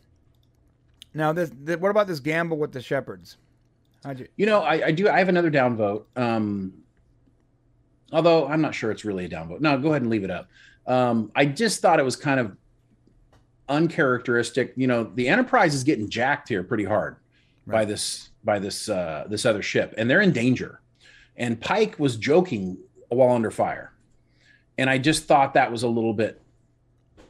[1.14, 3.38] Now this, th- what about this gamble with the shepherds?
[4.04, 4.28] How'd you?
[4.36, 5.08] you know, I, I do.
[5.10, 6.04] I have another downvote.
[6.16, 6.74] Um,
[8.12, 9.60] although I'm not sure it's really a downvote.
[9.62, 10.48] No, go ahead and leave it up.
[10.88, 12.56] Um, I just thought it was kind of
[13.70, 14.74] uncharacteristic.
[14.76, 17.18] You know, the Enterprise is getting jacked here pretty hard
[17.68, 20.82] by this by this uh, this other ship, and they're in danger.
[21.38, 22.78] And Pike was joking
[23.10, 23.94] while under fire,
[24.78, 26.42] and I just thought that was a little bit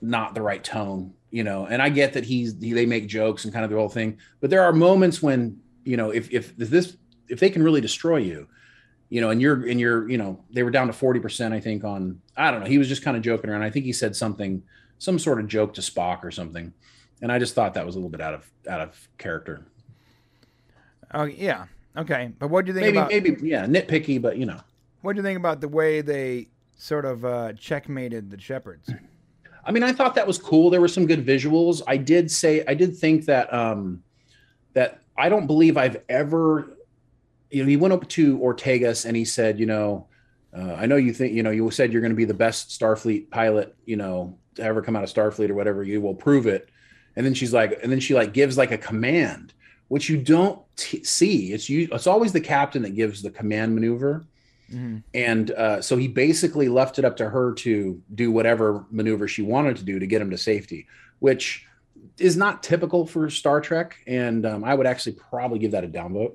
[0.02, 1.14] not the right tone.
[1.30, 3.78] You know, and I get that he's he, they make jokes and kind of the
[3.78, 6.98] whole thing, but there are moments when you know if if this
[7.30, 8.48] if they can really destroy you
[9.12, 11.84] you know and you're and you're you know they were down to 40% i think
[11.84, 14.16] on i don't know he was just kind of joking around i think he said
[14.16, 14.64] something
[15.02, 16.72] some sort of joke to spock or something
[17.22, 19.65] and i just thought that was a little bit out of out of character
[21.14, 21.65] Oh yeah,
[21.98, 22.32] okay.
[22.40, 23.11] But what do you think maybe about?
[23.11, 24.61] maybe yeah nitpicky but you know
[25.02, 26.48] What do you think about the way they
[26.78, 28.90] sort of uh, checkmated the shepherds?
[29.65, 30.69] I mean, I thought that was cool.
[30.69, 31.82] There were some good visuals.
[31.86, 34.03] I did say, I did think that um,
[34.73, 36.78] that I don't believe I've ever,
[37.49, 40.07] you know, he went up to Ortegas and he said, you know,
[40.57, 42.69] uh, I know you think, you know, you said you're going to be the best
[42.69, 45.84] Starfleet pilot, you know, to ever come out of Starfleet or whatever.
[45.84, 46.69] You will prove it.
[47.15, 49.53] And then she's like, and then she like gives like a command,
[49.90, 51.52] which you don't t- see.
[51.53, 51.90] It's you.
[51.91, 54.28] It's always the captain that gives the command maneuver.
[54.69, 59.28] hmm And uh, so he basically left it up to her to do whatever maneuver
[59.28, 60.88] she wanted to do to get him to safety,
[61.19, 61.65] which
[62.18, 63.98] is not typical for Star Trek.
[64.07, 66.34] And um, I would actually probably give that a downvote.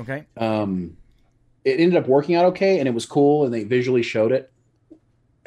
[0.00, 0.26] Okay.
[0.36, 0.96] Um,
[1.64, 4.52] it ended up working out okay, and it was cool, and they visually showed it.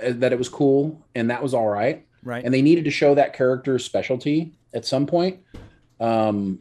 [0.04, 2.05] uh, that it was cool and that was all right.
[2.26, 2.44] Right.
[2.44, 5.40] And they needed to show that character's specialty at some point.
[6.02, 6.60] Um,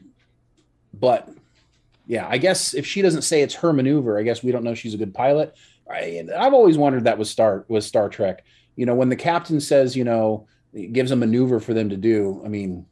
[0.93, 1.29] but
[2.07, 4.75] yeah, I guess if she doesn't say it's her maneuver, I guess we don't know
[4.75, 5.57] she's a good pilot.
[5.91, 8.45] I, I've always wondered that was Star was Star Trek.
[8.77, 10.47] You know, when the captain says, you know,
[10.93, 12.43] gives a maneuver for them to do.
[12.45, 12.87] I mean,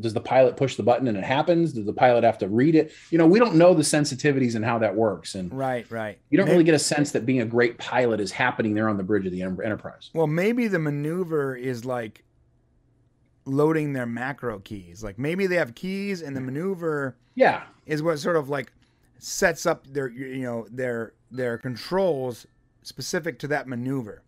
[0.00, 1.72] does the pilot push the button and it happens?
[1.72, 2.92] Does the pilot have to read it?
[3.10, 6.18] You know, we don't know the sensitivities and how that works, and right, right.
[6.30, 8.88] you don't Maybe- really get a sense that being a great pilot is happening there
[8.88, 10.10] on the bridge of the Enterprise.
[10.14, 12.24] Well, maybe the maneuver is like
[13.44, 15.02] loading their macro keys.
[15.02, 18.72] Like maybe they have keys, and the maneuver Yeah, is what sort of like
[19.18, 22.46] sets up their you know their their controls
[22.82, 24.22] specific to that maneuver.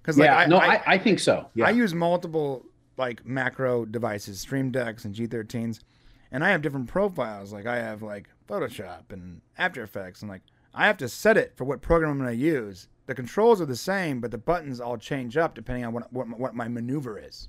[0.00, 0.38] Because like yeah.
[0.38, 1.48] I, no, I, I, I think so.
[1.54, 1.66] Yeah.
[1.66, 2.64] I use multiple
[3.00, 5.80] like macro devices, Stream Decks and G13s,
[6.30, 7.52] and I have different profiles.
[7.52, 10.42] Like I have like Photoshop and After Effects, and like
[10.74, 12.88] I have to set it for what program I'm going to use.
[13.06, 16.28] The controls are the same, but the buttons all change up depending on what what,
[16.38, 17.48] what my maneuver is.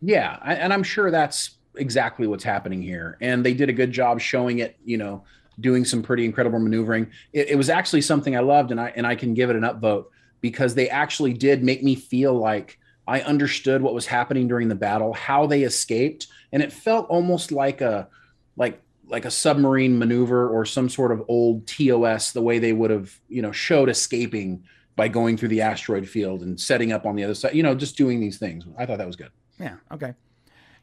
[0.00, 3.18] Yeah, and I'm sure that's exactly what's happening here.
[3.20, 4.76] And they did a good job showing it.
[4.84, 5.24] You know,
[5.60, 7.10] doing some pretty incredible maneuvering.
[7.32, 9.62] It, it was actually something I loved, and I and I can give it an
[9.62, 10.06] upvote
[10.40, 14.74] because they actually did make me feel like I understood what was happening during the
[14.74, 18.08] battle, how they escaped, and it felt almost like a
[18.56, 22.90] like like a submarine maneuver or some sort of old TOS, the way they would
[22.90, 24.64] have you know showed escaping
[24.96, 27.54] by going through the asteroid field and setting up on the other side.
[27.54, 28.64] You know, just doing these things.
[28.78, 29.30] I thought that was good.
[29.58, 29.76] Yeah.
[29.92, 30.14] Okay.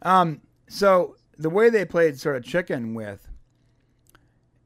[0.04, 0.42] Um.
[0.68, 3.28] So the way they played sort of chicken with,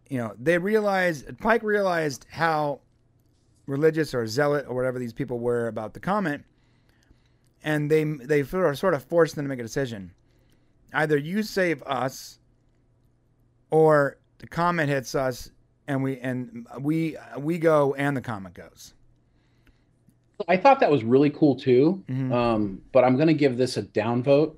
[0.09, 2.81] you know, they realized Pike realized how
[3.65, 6.43] religious or zealot or whatever these people were about the comet,
[7.65, 10.11] and they they sort of sort of forced them to make a decision.
[10.93, 12.39] Either you save us,
[13.71, 15.49] or the comet hits us,
[15.87, 18.93] and we and we we go and the comet goes.
[20.47, 22.03] I thought that was really cool too.
[22.07, 22.31] Mhm.
[22.31, 24.55] Um, but I'm going to give this a downvote.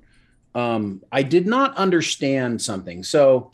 [0.54, 3.02] Um, I did not understand something.
[3.04, 3.52] So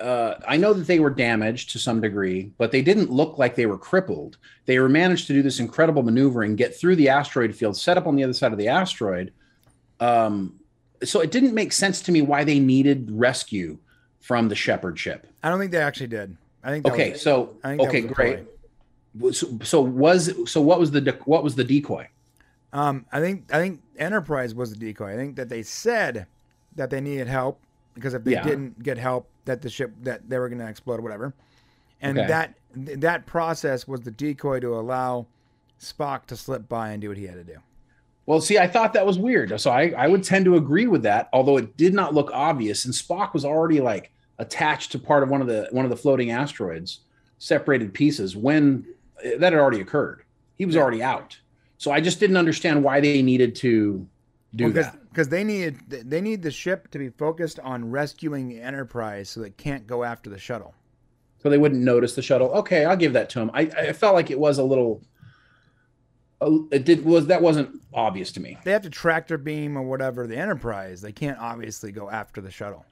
[0.00, 3.54] uh, I know that they were damaged to some degree, but they didn't look like
[3.54, 4.36] they were crippled.
[4.66, 8.06] They were managed to do this incredible maneuvering, get through the asteroid field, set up
[8.06, 9.32] on the other side of the asteroid.
[10.00, 10.54] Um,
[11.02, 13.78] so it didn't make sense to me why they needed rescue
[14.20, 15.26] from the Shepherd ship.
[15.42, 16.36] I don't think they actually did.
[16.62, 18.40] I think Okay, was- so I think okay, great.
[19.32, 22.08] So, so was so what was the de- what was the decoy?
[22.74, 25.14] Um, I think I think Enterprise was the decoy.
[25.14, 26.26] I think that they said
[26.74, 27.60] that they needed help
[27.96, 28.44] because if they Yeah.
[28.44, 31.34] didn't get help, that the ship that they were going to explode or whatever,
[32.00, 32.28] and Okay.
[32.28, 32.54] that
[33.00, 35.26] that process was the decoy to allow
[35.80, 37.58] Spock to slip by and do what he had to do.
[38.26, 39.58] Well, see, I thought that was weird.
[39.60, 42.84] So I, I would tend to agree with that, although it did not look obvious.
[42.84, 45.96] And Spock was already like attached to part of one of the one of the
[45.96, 47.00] floating asteroids,
[47.38, 48.84] separated pieces when
[49.22, 50.22] eh, that had already occurred.
[50.56, 51.38] He was already out.
[51.78, 54.06] So I just didn't understand why they needed to
[54.54, 54.98] do that.
[55.16, 59.40] Because they needed they need the ship to be focused on rescuing the Enterprise so
[59.40, 60.74] they can't go after the shuttle.
[61.42, 62.50] So they wouldn't notice the shuttle.
[62.50, 63.50] Okay, I'll give that to him.
[63.54, 65.00] I, I felt like it was a little.
[66.70, 68.58] It did was that wasn't obvious to me.
[68.62, 71.00] They have to tractor beam or whatever the Enterprise.
[71.00, 72.84] They can't obviously go after the shuttle.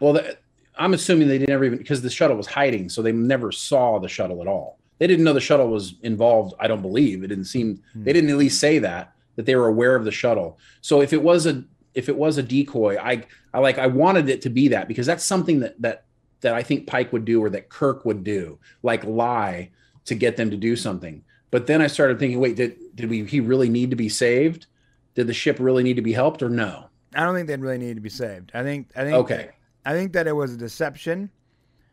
[0.00, 0.36] Well, the,
[0.76, 4.08] I'm assuming they never even because the shuttle was hiding, so they never saw the
[4.08, 4.78] shuttle at all.
[4.98, 6.52] They didn't know the shuttle was involved.
[6.60, 8.04] I don't believe it didn't seem Hmm.
[8.04, 10.58] they didn't at least say that that they were aware of the shuttle.
[10.80, 14.28] So if it was a if it was a decoy, I I like I wanted
[14.28, 16.04] it to be that because that's something that that
[16.40, 19.70] that I think Pike would do or that Kirk would do, like lie
[20.04, 21.22] to get them to do something.
[21.50, 24.66] But then I started thinking, wait, did did we he really need to be saved?
[25.14, 26.86] Did the ship really need to be helped or no?
[27.14, 28.50] I don't think they really need to be saved.
[28.54, 29.50] I think I think Okay.
[29.86, 31.30] I think that it was a deception,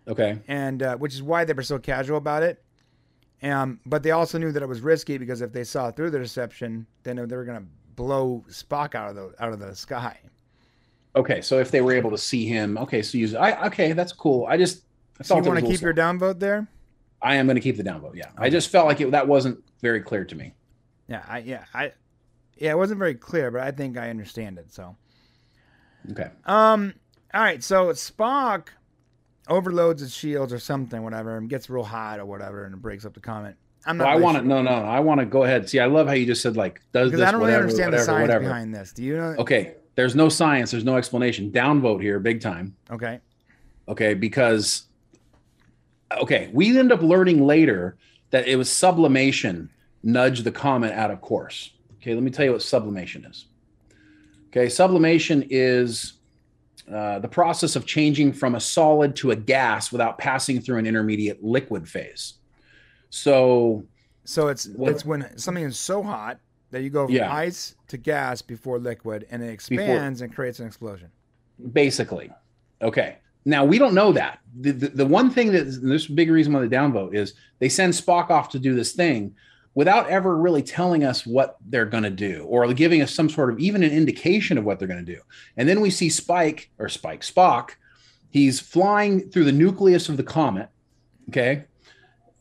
[0.07, 0.39] Okay.
[0.47, 2.63] and uh, which is why they were so casual about it.
[3.43, 6.19] Um, but they also knew that it was risky because if they saw through the
[6.19, 7.65] deception, then they were going to
[7.95, 10.19] blow Spock out of the out of the sky.
[11.15, 14.13] Okay, so if they were able to see him, okay, so use I okay, that's
[14.13, 14.45] cool.
[14.47, 14.83] I just
[15.19, 16.67] I So you want to keep your downvote there?
[17.21, 18.15] I am going to keep the downvote.
[18.15, 20.53] Yeah, I just felt like it, that wasn't very clear to me.
[21.07, 21.93] Yeah, I yeah I
[22.57, 24.71] yeah it wasn't very clear, but I think I understand it.
[24.71, 24.95] So
[26.11, 26.93] Okay, um,
[27.33, 28.69] all right, so Spock
[29.47, 33.05] overloads his shields or something, whatever, and gets real hot or whatever, and it breaks
[33.05, 33.55] up the comet.
[33.85, 34.07] I'm not.
[34.07, 35.67] well, I want to sure, no, no, I want to go ahead.
[35.69, 37.93] See, I love how you just said like does this I don't really whatever, understand
[37.93, 38.43] the whatever, science whatever.
[38.45, 38.93] behind this.
[38.93, 39.35] Do you know?
[39.39, 41.51] Okay, there's no science, there's no explanation.
[41.51, 42.75] Downvote here, big time.
[42.91, 43.19] Okay.
[43.87, 44.83] Okay, because
[46.19, 47.97] okay, we end up learning later
[48.29, 49.69] that it was sublimation
[50.03, 51.71] nudged the comet out of course.
[51.95, 53.45] Okay, let me tell you what sublimation is.
[54.49, 56.13] Okay, sublimation is
[56.91, 60.85] uh, the process of changing from a solid to a gas without passing through an
[60.87, 62.35] intermediate liquid phase.
[63.09, 63.83] So
[64.23, 66.39] So it's What- it's when something is so hot
[66.69, 67.33] that you go from Yeah.
[67.33, 71.09] ice to gas before liquid, and it expands and creates an explosion.
[71.73, 72.31] basically.
[72.81, 73.17] Okay.
[73.45, 74.39] Now we don't know that.
[74.59, 77.93] The, the, the one thing that this big reason why the downvote is they send
[77.93, 79.35] Spock off to do this thing
[79.73, 83.51] without ever really telling us what they're going to do or giving us some sort
[83.51, 85.21] of even an indication of what they're going to do.
[85.57, 87.71] And then we see Spike or Spike Spock.
[88.29, 90.69] He's flying through the nucleus of the comet.
[91.29, 91.65] Okay.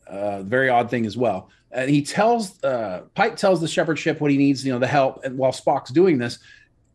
[0.07, 1.49] Uh, very odd thing as well.
[1.71, 4.87] And he tells uh, Pike tells the Shepherd ship what he needs, you know, the
[4.87, 5.23] help.
[5.23, 6.39] And while Spock's doing this,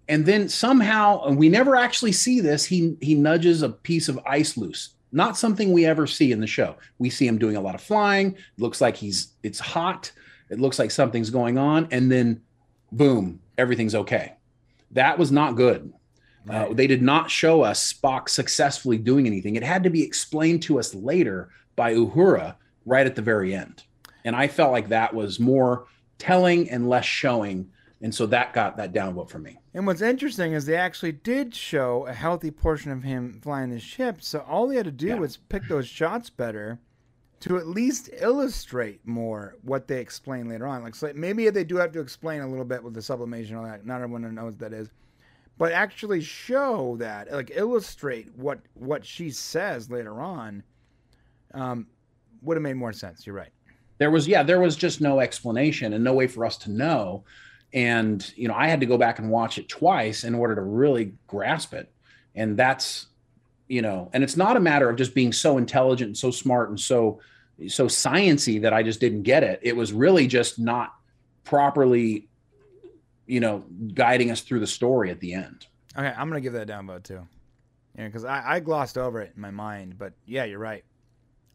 [0.09, 4.19] and then somehow and we never actually see this he he nudges a piece of
[4.27, 7.61] ice loose not something we ever see in the show we see him doing a
[7.61, 10.13] lot of flying looks like he's it's hot
[10.51, 12.43] it looks like something's going on and then
[12.93, 14.35] boom everything's okay.
[14.93, 15.93] That was not good.
[16.49, 19.57] Uh, they did not show us spock successfully doing anything.
[19.57, 22.55] It had to be explained to us later by uhura
[22.85, 23.83] right at the very end.
[24.25, 25.87] And i felt like that was more
[26.19, 27.71] telling and less showing
[28.03, 29.59] and so that got that downvote for me.
[29.73, 33.81] And what's interesting is they actually did show a healthy portion of him flying the
[33.81, 34.19] ship.
[34.21, 35.15] So all he had to do Yeah.
[35.19, 36.79] was pick those shots better
[37.41, 40.83] to at least illustrate more what they explain later on.
[40.83, 43.65] Like so maybe they do have to explain a little bit with the sublimation and
[43.67, 43.85] all that.
[43.87, 44.89] Not everyone knows what that is.
[45.59, 50.63] But actually show that, like illustrate what what she says later on,
[51.55, 51.87] um,
[52.43, 53.27] would have made more sense.
[53.27, 53.53] You're right.
[53.99, 57.25] there was yeah there was just no explanation and no way for us to know
[57.73, 60.61] and you know i had to go back and watch it twice in order to
[60.63, 61.91] really grasp it
[62.35, 63.07] and that's
[63.69, 66.69] you know and it's not a matter of just being so intelligent and so smart
[66.69, 67.21] and so
[67.69, 70.95] so sciency that i just didn't get it it was really just not
[71.45, 72.29] properly
[73.27, 73.65] you know
[73.95, 75.67] guiding us through the story at the end
[75.99, 77.27] Okay, I'm gonna give that a downvote too.
[77.97, 80.85] Yeah, because I, I glossed over it in my mind, but yeah, you're right.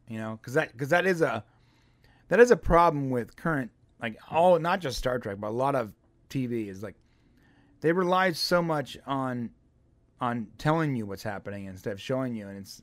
[0.08, 1.44] You know, because that because that is a
[2.30, 3.70] that is a problem with current
[4.02, 5.94] like all not just Star Trek, but a lot of
[6.30, 6.96] TV is like
[7.82, 9.52] they rely so much on
[10.22, 12.82] on telling you what's happening instead of showing you, and it's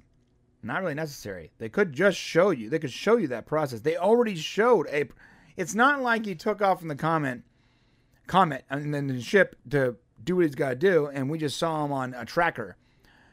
[0.63, 1.53] not really necessary.
[1.59, 2.69] They could just show you.
[2.69, 3.81] They could show you that process.
[3.81, 5.09] They already showed a.
[5.57, 7.43] It's not like he took off from the comet
[8.27, 11.57] comet and then the ship to do what he's got to do, and we just
[11.57, 12.77] saw him on a tracker.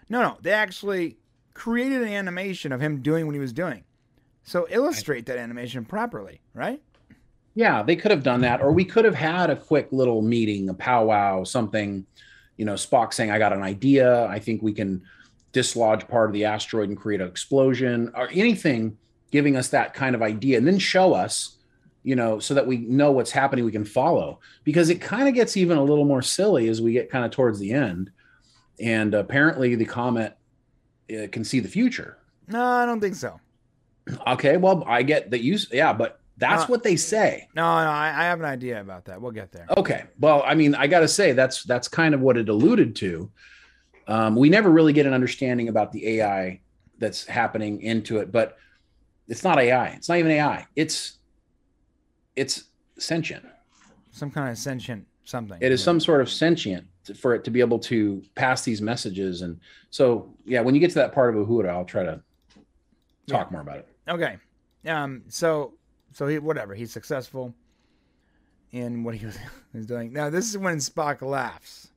[0.09, 1.17] No, no, they actually
[1.53, 3.83] created an animation of him doing what he was doing.
[4.43, 6.81] So illustrate that animation properly, right?
[7.55, 10.69] Yeah, they could have done that, or we could have had a quick little meeting,
[10.69, 12.05] a powwow, something.
[12.57, 14.25] You know, Spock saying, "I got an idea.
[14.25, 15.03] I think we can
[15.51, 18.97] dislodge part of the asteroid and create an explosion," or anything,
[19.31, 21.57] giving us that kind of idea, and then show us,
[22.03, 24.39] you know, so that we know what's happening, we can follow.
[24.63, 27.31] Because it kind of gets even a little more silly as we get kind of
[27.31, 28.11] towards the end,
[28.79, 30.37] and apparently the comet
[31.11, 32.17] uh, can see the future.
[32.47, 33.39] No, I don't think so.
[34.27, 37.47] Okay, well, I get that you, yeah, but that's Uh, what they say.
[37.55, 39.21] No, no, I, I have an idea about that.
[39.21, 39.65] We'll get there.
[39.77, 40.03] Okay.
[40.19, 43.31] Well, I mean, I got to say that's that's kind of what it alluded to.
[44.07, 46.61] Um, we never really get an understanding about the AI
[46.99, 48.57] that's happening into it, but
[49.27, 49.87] it's not AI.
[49.89, 50.65] It's not even AI.
[50.75, 51.19] It's
[52.35, 52.65] it's
[52.99, 53.45] sentient.
[54.11, 55.57] Some kind of sentient something.
[55.61, 56.85] It is some sort of sentient
[57.17, 59.41] for it to be able to pass these messages.
[59.41, 59.59] And
[59.89, 62.21] so, yeah, when you get to that part of Uhura, I'll try to
[63.27, 63.51] talk Yeah.
[63.51, 63.87] more about it.
[64.07, 64.37] Okay.
[64.87, 65.23] Um.
[65.29, 65.73] So,
[66.15, 67.53] so he whatever he's successful
[68.71, 69.37] in what he was,
[69.73, 70.13] was doing.
[70.13, 71.89] Now this is when Spock laughs,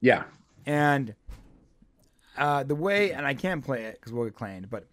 [0.00, 0.24] Yeah.
[0.66, 1.14] and
[2.36, 4.86] uh, the way and I can't play it because we'll get claimed, but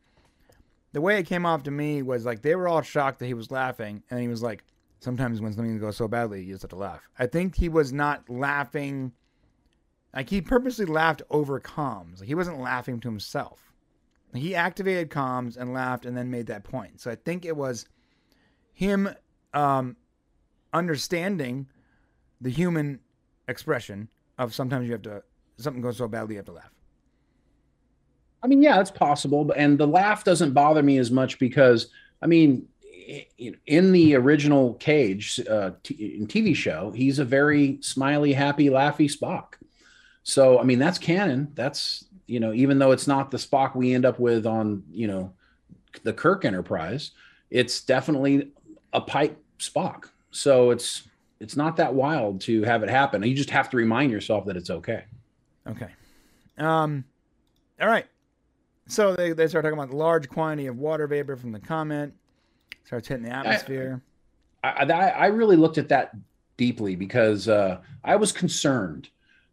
[0.93, 3.33] the way it came off to me was like they were all shocked that he
[3.33, 4.63] was laughing, and he was like,
[5.01, 7.91] "Sometimes when something goes so badly, you just have to laugh." I think he was
[7.91, 9.11] not laughing.
[10.15, 12.19] Like he purposely laughed over comms.
[12.19, 13.70] Like he wasn't laughing to himself.
[14.33, 17.01] He activated comms and laughed and then made that point.
[17.01, 17.85] So I think it was
[18.73, 19.09] him
[19.53, 19.95] um,
[20.73, 21.67] understanding
[22.39, 22.99] the human
[23.47, 25.23] expression of sometimes you have to
[25.57, 26.71] something goes so badly you have to laugh.
[28.43, 31.89] I mean, yeah, it's possible, and the laugh doesn't bother me as much because
[32.21, 32.67] I mean,
[33.67, 39.53] in the original Cage uh, TV show, he's a very smiley, happy, laughy Spock.
[40.23, 41.51] So I mean, that's canon.
[41.53, 45.07] That's you know, even though it's not the Spock we end up with on you
[45.07, 45.33] know
[46.03, 47.11] the Kirk Enterprise,
[47.49, 48.51] it's definitely
[48.93, 50.05] a Pike Spock.
[50.31, 51.03] So it's
[51.41, 53.21] it's not that wild to have it happen.
[53.23, 55.03] You just have to remind yourself that it's okay.
[55.67, 55.89] Okay.
[56.57, 57.03] Um,
[57.81, 58.05] all right.
[58.87, 62.13] So they, they start talking about the large quantity of water vapor from the comet
[62.85, 64.01] starts hitting the atmosphere.
[64.63, 66.15] I, I, I really looked at that
[66.57, 69.09] deeply because uh, I was concerned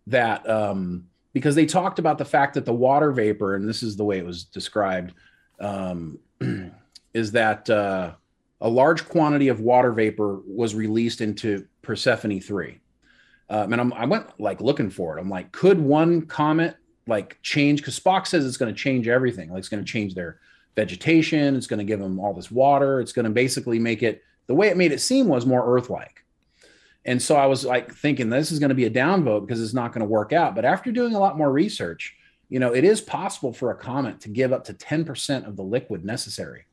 [0.06, 1.09] that um,
[1.39, 4.19] because they talked about the fact that the water vapor, and this is the way
[4.19, 5.15] it was described,
[5.60, 6.19] um,
[7.15, 8.12] is that uh,
[8.60, 12.81] a large quantity of water vapor was released into Persephone 3.
[13.51, 15.20] Um, and I'm, I went like looking for it.
[15.20, 17.81] I'm like, could one comet like change?
[17.81, 19.51] Because Spock says it's going to change everything.
[19.51, 20.40] Like it's going to change their
[20.77, 21.56] vegetation.
[21.56, 23.01] It's going to give them all this water.
[23.01, 25.89] It's going to basically make it the way it made it seem was more Earth
[25.89, 26.24] like.
[27.09, 29.72] And so I was like thinking this is going to be a downvote because it's
[29.72, 30.55] not going to work out.
[30.55, 32.14] But after doing a lot more research,
[32.51, 35.62] you know, it is possible for a comet to give up to 10% of the
[35.62, 36.66] liquid necessary.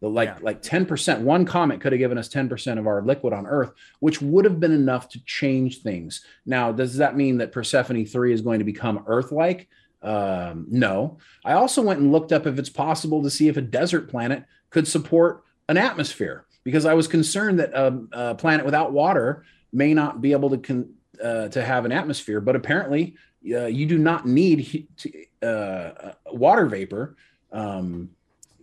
[0.00, 0.38] The like Yeah.
[0.42, 4.20] like 10%, one comet could have given us 10% of our liquid on Earth, which
[4.20, 6.24] would have been enough to change things.
[6.44, 9.68] Now, does that mean that Persephone 3 is going to become Earth-like?
[10.02, 11.18] Um, no.
[11.44, 14.42] I also went and looked up if it's possible to see if a desert planet
[14.70, 19.44] could support an atmosphere because I was concerned that a, a planet without water
[19.76, 20.88] may not be able to con,
[21.22, 22.40] uh, to have an atmosphere.
[22.40, 23.14] But apparently,
[23.52, 27.16] uh, you do not need he- to, uh, water vapor
[27.52, 28.10] um,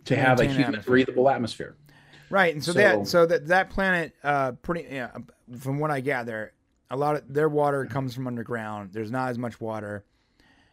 [0.04, 0.90] to have a human atmosphere.
[0.90, 1.76] breathable atmosphere.
[2.30, 5.10] Right, and so, So- that so that that planet, uh, pretty yeah,
[5.58, 6.52] from what I gather,
[6.90, 8.90] a lot of their water comes from underground.
[8.92, 10.04] There's not as much water,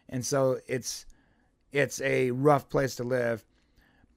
[0.08, 1.06] and so it's
[1.70, 3.44] it's a rough place to live.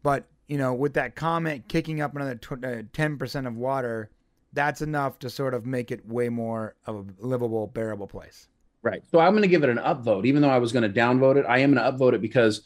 [0.01, 4.09] But you know, with that comet kicking up another uh, ten percent of water,
[4.55, 8.47] that's enough to sort of make it way more of a livable, bearable place.
[8.81, 9.03] Right.
[9.11, 11.37] So I'm going to give it an upvote, even though I was going to downvote
[11.37, 11.45] it.
[11.47, 12.61] I am going to upvote it because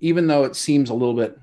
[0.00, 1.38] even though it seems a little bit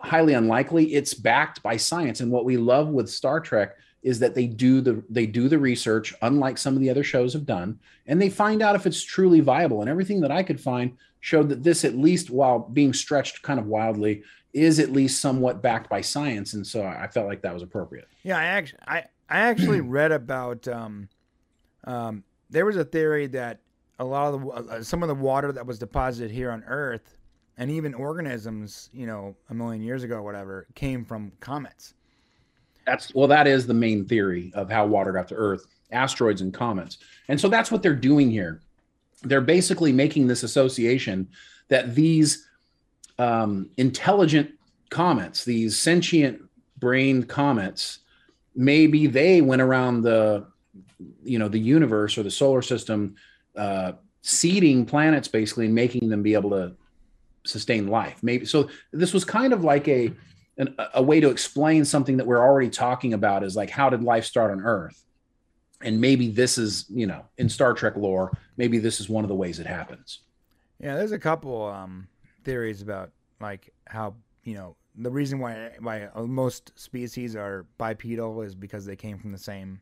[0.00, 2.20] highly unlikely, it's backed by science.
[2.20, 5.58] And what we love with Star Trek is that they do the they do the
[5.58, 9.02] research, unlike some of the other shows have done, and they find out if it's
[9.02, 9.80] truly viable.
[9.80, 13.58] And everything that I could find showed that this, at least while being stretched kind
[13.58, 14.22] of wildly,
[14.52, 16.54] is at least somewhat backed by science.
[16.54, 18.08] And so I felt like that was appropriate.
[18.22, 20.66] Yeah, I actually, I, I actually read about.
[20.68, 21.08] Um,
[21.84, 23.60] um, there was a theory that
[23.98, 27.16] a lot of the uh, some of the water that was deposited here on Earth,
[27.56, 31.94] and even organisms, you know, a million years ago, or whatever, came from comets.
[32.86, 36.54] That's well, that is the main theory of how water got to Earth, asteroids and
[36.54, 36.98] comets.
[37.28, 38.62] And so that's what they're doing here.
[39.22, 41.28] They're basically making this association
[41.68, 42.46] that these
[43.18, 44.50] um, intelligent
[44.90, 46.42] comets, these sentient
[46.78, 47.98] brained comets,
[48.54, 50.46] maybe they went around the,
[51.22, 53.16] you know, the universe or the solar system,
[53.56, 53.92] uh,
[54.22, 56.74] seeding planets basically and making them be able to
[57.44, 58.22] sustain life.
[58.22, 58.68] Maybe so.
[58.92, 60.12] This was kind of like a
[60.58, 64.02] an, a way to explain something that we're already talking about is like how did
[64.02, 65.02] life start on earth
[65.80, 69.28] and maybe this is you know in star trek lore maybe this is one of
[69.28, 70.20] the ways it happens.
[70.80, 72.08] Yeah, there's a couple um,
[72.44, 78.54] theories about like how you know the reason why why most species are bipedal is
[78.54, 79.80] because they came from the same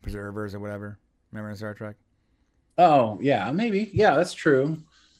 [0.00, 0.98] preservers or whatever.
[1.32, 1.96] Remember in Star Trek?
[2.78, 3.90] oh yeah maybe.
[3.92, 4.78] Yeah that's true.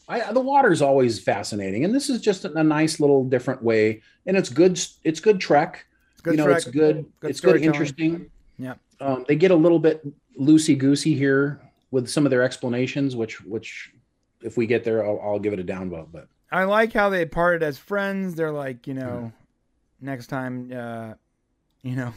[0.09, 4.03] I, the water is always fascinating and this is just a nice little different way
[4.25, 5.85] and it's good it's good trek.
[6.13, 8.31] It's good you know Trek, it's good, good it's good interesting.
[8.59, 8.75] Yeah.
[9.01, 10.07] um, they get a little bit
[10.39, 11.61] loosey goosey here
[11.91, 13.93] with some of their explanations which which
[14.43, 17.27] if we get there i'll, I'll give it a downvote but I like how they
[17.27, 18.37] parted as friends.
[18.37, 19.33] They're like, you know,
[20.01, 21.15] next time, uh,
[21.83, 22.13] you know,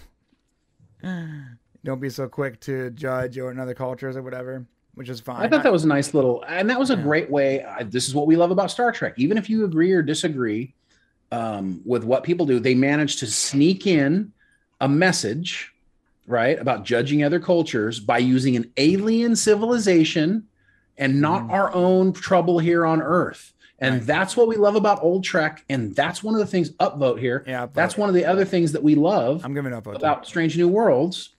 [1.84, 5.42] don't be so quick to judge or in other cultures or whatever, which is fine.
[5.42, 7.02] I thought that was a nice little, and that was a Yeah.
[7.02, 7.66] great way.
[7.86, 9.16] This is what we love about Star Trek.
[9.18, 10.76] Even if you agree or disagree
[11.32, 14.32] um, with what people do, they manage to sneak in
[14.80, 15.74] a message,
[16.30, 20.46] right, about judging other cultures by using an alien civilization
[20.98, 21.52] and not Mhm.
[21.52, 23.54] our own trouble here on Earth.
[23.80, 24.06] And Right.
[24.06, 25.64] that's what we love about old Trek.
[25.70, 27.44] And that's one of the things, upvote here.
[27.48, 29.96] yeah, That's one of the other things that we love I'm giving up vote.
[29.96, 31.30] about Strange New Worlds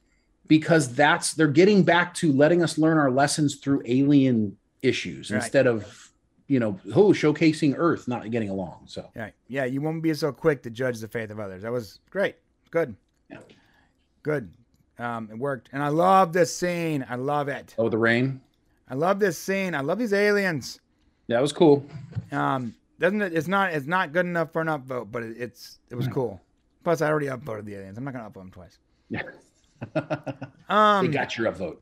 [0.49, 5.37] because that's they're getting back to letting us learn our lessons through alien issues Right.
[5.43, 6.11] instead of
[6.49, 8.87] you know oh showcasing Earth not getting along.
[8.87, 11.63] So Yeah, yeah, you won't be so quick to judge the faith of others.
[11.63, 12.35] That was great.
[12.73, 12.97] Good.
[13.31, 13.39] Yeah.
[14.25, 14.51] Good.
[15.01, 15.71] Um, it worked.
[15.73, 17.05] And I love this scene.
[17.09, 17.75] I love it.
[17.79, 18.41] oh the rain
[18.89, 19.75] I love this scene.
[19.75, 20.81] I love these aliens.
[21.29, 21.87] that was cool.
[22.33, 23.33] Um, doesn't it?
[23.33, 23.73] It's not.
[23.73, 25.79] It's not good enough for an upvote, but it, it's.
[25.91, 26.41] It was cool.
[26.85, 27.97] Plus, I already upvoted the aliens.
[27.99, 28.79] I'm not gonna upvote them twice.
[29.09, 29.23] Yeah,
[30.69, 31.07] Um.
[31.07, 31.79] they got your upvote.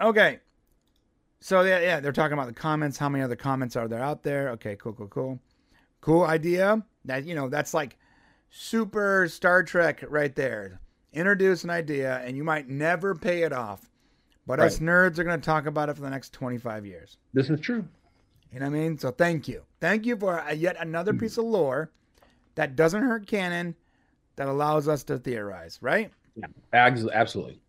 [0.00, 0.40] Okay.
[1.40, 2.98] So yeah, yeah, they're talking about the comets.
[2.98, 4.50] How many other comets are there out there?
[4.50, 5.38] Okay, cool, cool, cool.
[6.00, 6.82] Cool idea.
[7.04, 7.96] That you know, that's like
[8.50, 10.80] super Star Trek right there.
[11.14, 13.88] Introduce an idea, and you might never pay it off,
[14.46, 17.18] but us nerds are going to talk about it for the next 25 years.
[17.32, 17.86] This is true.
[18.52, 18.98] You know what I mean?
[18.98, 21.90] So thank you, thank you for a, yet another piece of lore
[22.56, 23.74] that doesn't hurt canon,
[24.36, 25.78] that allows us to theorize.
[25.80, 26.10] Right?
[26.36, 27.60] Yeah, absolutely.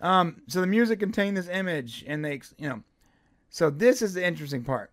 [0.00, 2.82] Um, so the music contained this image, and they, you know,
[3.48, 4.90] so this is the interesting part.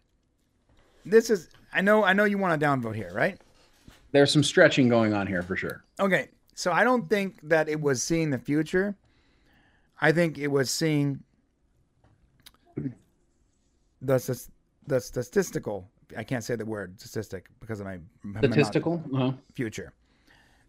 [1.06, 3.38] This is, I know, I know you want a downvote here, right?
[4.12, 5.84] There's some stretching going on here for sure.
[6.00, 8.96] Okay, So I don't think that it was seeing the future.
[10.00, 11.24] I think it was seeing
[14.02, 14.48] the
[14.88, 15.90] the statistical.
[16.18, 18.40] I can't say the word statistic because of my my.
[18.40, 19.02] Statistical.
[19.14, 19.32] Uh-huh.
[19.54, 19.94] future.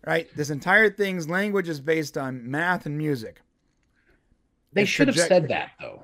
[0.06, 0.28] Right?
[0.36, 3.40] This entire thing's language is based on math and music.
[4.72, 6.02] They The should have said that though.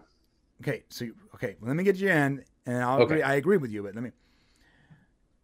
[0.60, 3.14] Okay, so you, okay, let me get you in, and I'll Okay.
[3.14, 3.22] agree.
[3.22, 4.10] I agree with you, but let me.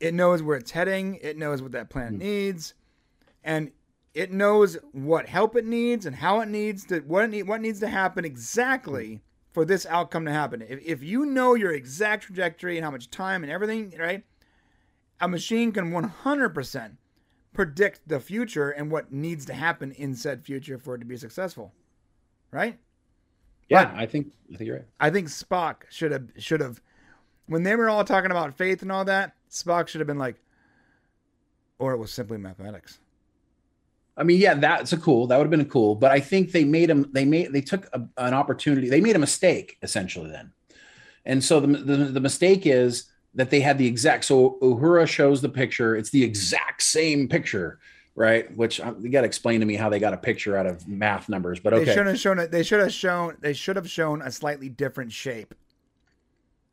[0.01, 1.17] It knows where it's heading.
[1.23, 2.75] It knows what that planet needs,
[3.45, 3.71] and
[4.15, 7.61] it knows what help it needs and how it needs to what it need, what
[7.61, 9.21] needs to happen exactly
[9.53, 10.63] for this outcome to happen.
[10.63, 14.25] If, if you know your exact trajectory and how much time and everything, right?
[15.21, 16.97] A machine can 100%
[17.53, 21.17] predict the future and what needs to happen in said future for it to be
[21.17, 21.73] successful,
[22.51, 22.79] right?
[23.69, 24.87] Yeah, I think I think you're right.
[25.01, 26.83] I think Spock should have should have
[27.47, 30.37] when they were all talking about faith and all that, Spock should have been like
[31.79, 32.99] or it was simply mathematics.
[34.17, 35.27] I mean, yeah, that's a cool.
[35.27, 35.97] That would have been a cool.
[35.97, 37.11] But I think they made him.
[37.13, 37.53] They made.
[37.53, 38.89] They took a, an opportunity.
[38.89, 40.53] They made a mistake essentially then,
[41.25, 44.25] and so the, the the mistake is that they had the exact.
[44.25, 45.97] So Uhura shows the picture.
[45.97, 47.81] It's the exact same picture,
[48.15, 48.57] right?
[48.57, 50.87] Which um, you got to explain to me how they got a picture out of
[50.87, 51.59] math numbers.
[51.59, 54.23] But okay, They should have shown it they should have shown they should have shown
[54.23, 55.55] a slightly different shape.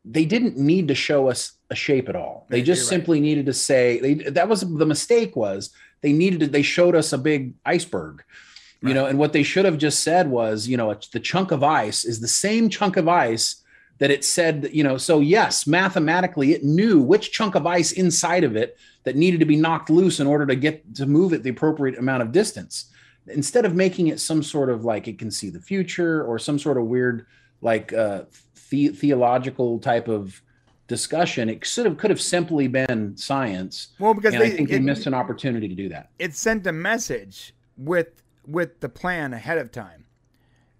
[0.06, 2.46] they didn't need to show us a shape at all.
[2.50, 2.90] They You're just right.
[2.98, 5.72] simply needed to say they that was the mistake was
[6.02, 8.24] they needed to they showed us a big iceberg.
[8.82, 8.96] You Right.
[8.96, 12.04] know, and what they should have just said was, you know, the chunk of ice
[12.04, 13.58] is the same chunk of ice
[14.00, 18.44] that it said, you know, so yes, mathematically it knew which chunk of ice inside
[18.44, 21.44] of it that needed to be knocked loose in order to get to move it
[21.44, 22.86] the appropriate amount of distance.
[23.28, 26.58] Instead of making it some sort of like it can see the future or some
[26.58, 27.28] sort of weird
[27.62, 28.24] like uh
[28.72, 30.42] the- theological type of
[30.92, 33.94] discussion, it should have could have simply been science.
[33.98, 36.10] Well, because they I think they missed an opportunity to do that.
[36.20, 40.04] it sent a message with with the plan ahead of time.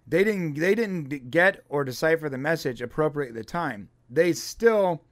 [0.06, 3.88] They didn't they didn't get or decipher the message appropriately at the time.
[4.10, 5.02] They still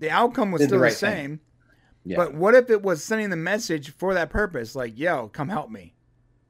[0.00, 1.12] the outcome was Did still the, right thing.
[1.12, 1.40] same.
[2.04, 2.16] Yeah.
[2.16, 4.74] But what if it was sending the message for that purpose?
[4.74, 5.94] Like, yo, come help me.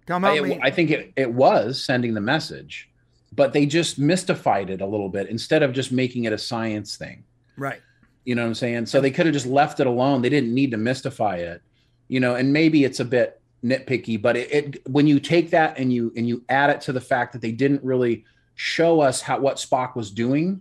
[0.06, 0.60] Come help I, me.
[0.62, 2.90] I think it, it was sending the message,
[3.32, 6.96] but they just mystified it a little bit instead of just making it a science
[6.96, 7.24] thing.
[7.56, 7.80] Right.
[8.24, 8.86] You know what I'm saying?
[8.86, 10.22] So they could have just left it alone.
[10.22, 11.62] They didn't need to mystify it,
[12.08, 15.78] you know, and maybe it's a bit nitpicky, but it, it when you take that
[15.78, 18.24] and you and you add it to the fact that they didn't really
[18.54, 20.60] show us how what Spock was doing,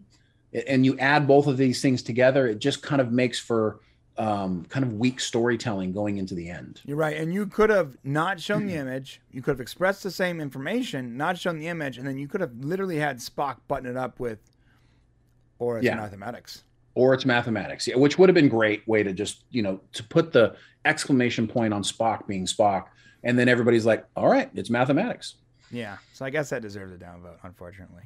[0.68, 3.80] and you add both of these things together, it just kind of makes for
[4.18, 6.82] um, kind of weak storytelling going into the end.
[6.86, 7.18] You're right.
[7.18, 9.22] And you could have not shown the image.
[9.32, 12.42] You could have expressed the same information, not shown the image, and then you could
[12.42, 14.40] have literally had Spock button it up with,
[15.60, 15.96] or it's Yeah.
[15.96, 16.64] mathematics.
[16.96, 20.04] Or it's mathematics, yeah, which would have been great way to just you know to
[20.04, 20.56] put the
[20.86, 22.86] exclamation point on Spock being Spock,
[23.24, 25.36] and then everybody's like, all right, it's mathematics.
[25.72, 25.98] Yeah.
[26.14, 28.04] So I guess that deserves a downvote, unfortunately,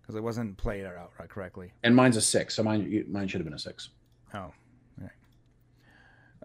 [0.00, 1.72] because it wasn't played out right correctly.
[1.82, 3.90] And mine's a six, so mine mine should have been a six.
[4.34, 4.38] Oh.
[4.38, 4.52] All
[5.00, 5.10] right.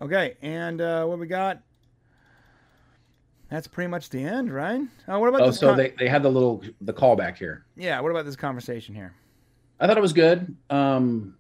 [0.02, 0.38] Okay.
[0.42, 1.62] And uh, what we got?
[3.50, 4.82] That's pretty much the end, right?
[5.08, 5.60] Oh, what about Oh, this?
[5.60, 7.66] so con- they, they had the little the callback here.
[7.76, 8.00] yeah.
[8.00, 9.14] What about this conversation here?
[9.80, 10.56] I thought it was good.
[10.70, 11.36] Um,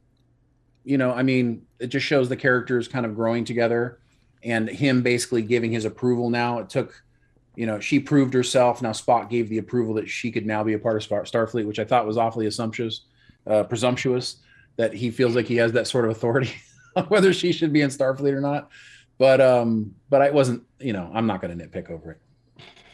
[0.83, 3.99] you know, I mean, it just shows the characters kind of growing together,
[4.43, 6.29] and him basically giving his approval.
[6.29, 7.01] Now it took,
[7.55, 8.81] you know, she proved herself.
[8.81, 11.65] Now Spock gave the approval that she could now be a part of Star- Starfleet,
[11.65, 13.01] which I thought was awfully assumptuous,
[13.47, 14.37] uh, presumptuous
[14.75, 16.53] that he feels like he has that sort of authority,
[17.07, 18.69] whether she should be in Starfleet or not.
[19.17, 20.63] But um, but I wasn't.
[20.79, 22.21] You know, I'm not going to nitpick over it.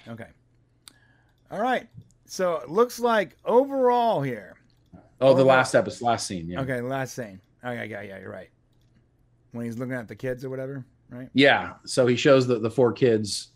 [0.08, 0.28] Okay.
[1.50, 1.88] All right.
[2.26, 4.56] So it looks like overall here.
[5.22, 6.48] Oh, the last episode, last scene.
[6.48, 6.62] Yeah.
[6.62, 7.42] Okay, last scene.
[7.64, 8.50] Okay, yeah, yeah, you're right.
[9.52, 11.30] When he's looking at the kids or whatever, right?
[11.34, 11.74] Yeah.
[11.86, 13.50] So he shows the, the four kids,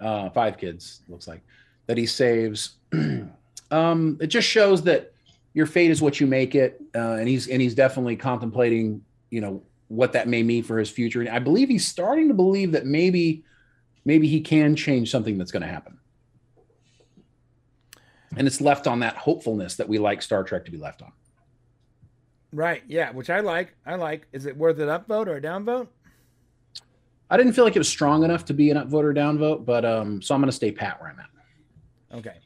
[0.00, 1.42] uh, five kids, looks like,
[1.86, 2.76] that he saves.
[3.70, 5.12] um, it just shows that
[5.52, 6.80] your fate is what you make it.
[6.94, 10.90] Uh, and he's and he's definitely contemplating, you know, what that may mean for his
[10.90, 11.20] future.
[11.20, 13.44] And I believe he's starting to believe that maybe
[14.04, 15.98] maybe he can change something that's going to happen.
[18.36, 21.12] And it's left on that hopefulness that we like Star Trek to be left on.
[22.52, 22.82] Right.
[22.86, 23.74] Yeah, which I like.
[23.84, 24.26] I like.
[24.32, 25.88] Is it worth an upvote or a downvote?
[27.28, 29.84] I didn't feel like it was strong enough to be an upvote or downvote, but
[29.84, 32.18] um, so I'm going to stay pat where I'm at.
[32.18, 32.36] Okay.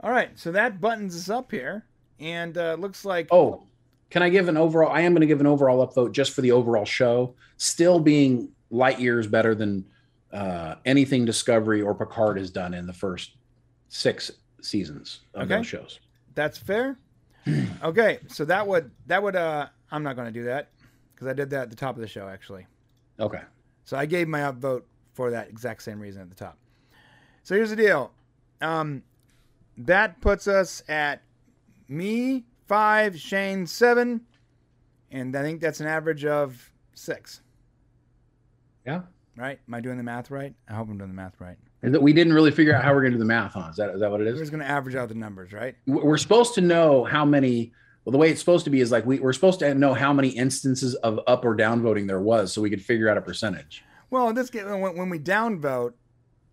[0.00, 0.30] All right.
[0.38, 1.84] So that buttons us up here,
[2.18, 3.28] and uh, looks like.
[3.30, 3.64] Oh,
[4.08, 4.90] can I give an overall?
[4.90, 8.48] I am going to give an overall upvote just for the overall show, still being
[8.70, 9.84] light years better than
[10.32, 13.32] uh, anything Discovery or Picard has done in the first
[13.88, 14.30] six
[14.62, 15.56] seasons of Okay.
[15.56, 16.00] those shows.
[16.34, 16.96] That's fair.
[17.82, 18.18] okay.
[18.28, 20.68] So that would that would uh I'm not going to do that
[21.14, 22.66] because I did that at the top of the show actually.
[23.18, 23.40] Okay.
[23.84, 24.82] So I gave my upvote
[25.14, 26.56] for that exact same reason at the top.
[27.42, 28.12] So here's the deal.
[28.60, 29.02] Um,
[29.76, 31.22] that puts us at
[31.88, 34.20] me five, Shane seven,
[35.10, 37.40] and I think that's an average of six.
[38.86, 39.02] Yeah.
[39.36, 39.58] Right?
[39.66, 40.54] Am I doing the math right?
[40.68, 41.56] I hope I'm doing the math right.
[41.82, 43.70] That we didn't really figure out how we're going to do the math on.
[43.70, 44.34] Is that is that what it is?
[44.34, 45.74] We're just going to average out the numbers, right?
[45.86, 47.72] We're supposed to know how many.
[48.04, 50.12] Well, the way it's supposed to be is like we, we're supposed to know how
[50.12, 53.20] many instances of up or down voting there was, so we could figure out a
[53.22, 53.82] percentage.
[54.10, 55.92] Well, this when, when we downvote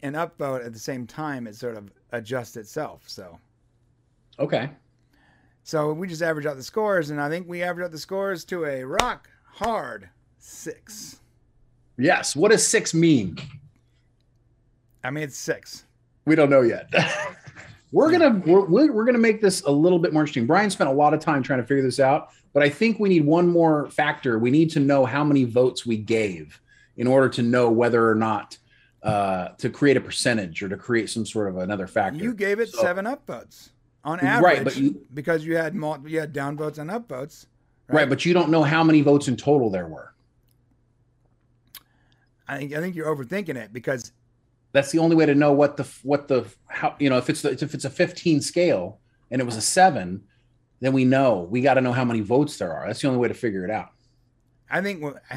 [0.02, 3.04] and upvote at the same time, it sort of adjusts itself.
[3.08, 3.40] So,
[4.40, 4.70] Okay.
[5.64, 8.46] so we just average out the scores, and I think we average out the scores
[8.46, 11.20] to a rock hard six.
[11.98, 12.36] Yes.
[12.36, 13.38] What does six mean?
[15.04, 15.86] I mean, it's six.
[16.26, 16.90] We don't know yet.
[17.92, 20.46] we're gonna we're, we're we're gonna make this a little bit more interesting.
[20.46, 23.08] Brian spent a lot of time trying to figure this out, but I think we
[23.10, 24.38] need one more factor.
[24.40, 26.60] We need to know how many votes we gave
[26.98, 28.58] in order to know whether or not
[29.04, 32.22] uh, to create a percentage or to create some sort of another factor.
[32.22, 33.70] You gave it So- seven upvotes
[34.04, 37.46] on average, Right, but you- because you had mul- you had downvotes and up upvotes.
[37.88, 40.14] right, but you don't know how many votes in total there were.
[42.48, 44.12] I think I think you're overthinking it because
[44.74, 47.42] That's the only way to know what the what the how you know if it's
[47.42, 49.00] the, if it's a 15 scale
[49.32, 50.24] and it was a seven,
[50.82, 52.86] then we know we got to know how many votes there are.
[52.88, 53.90] That's the only way to figure it out.
[54.70, 55.22] I think what-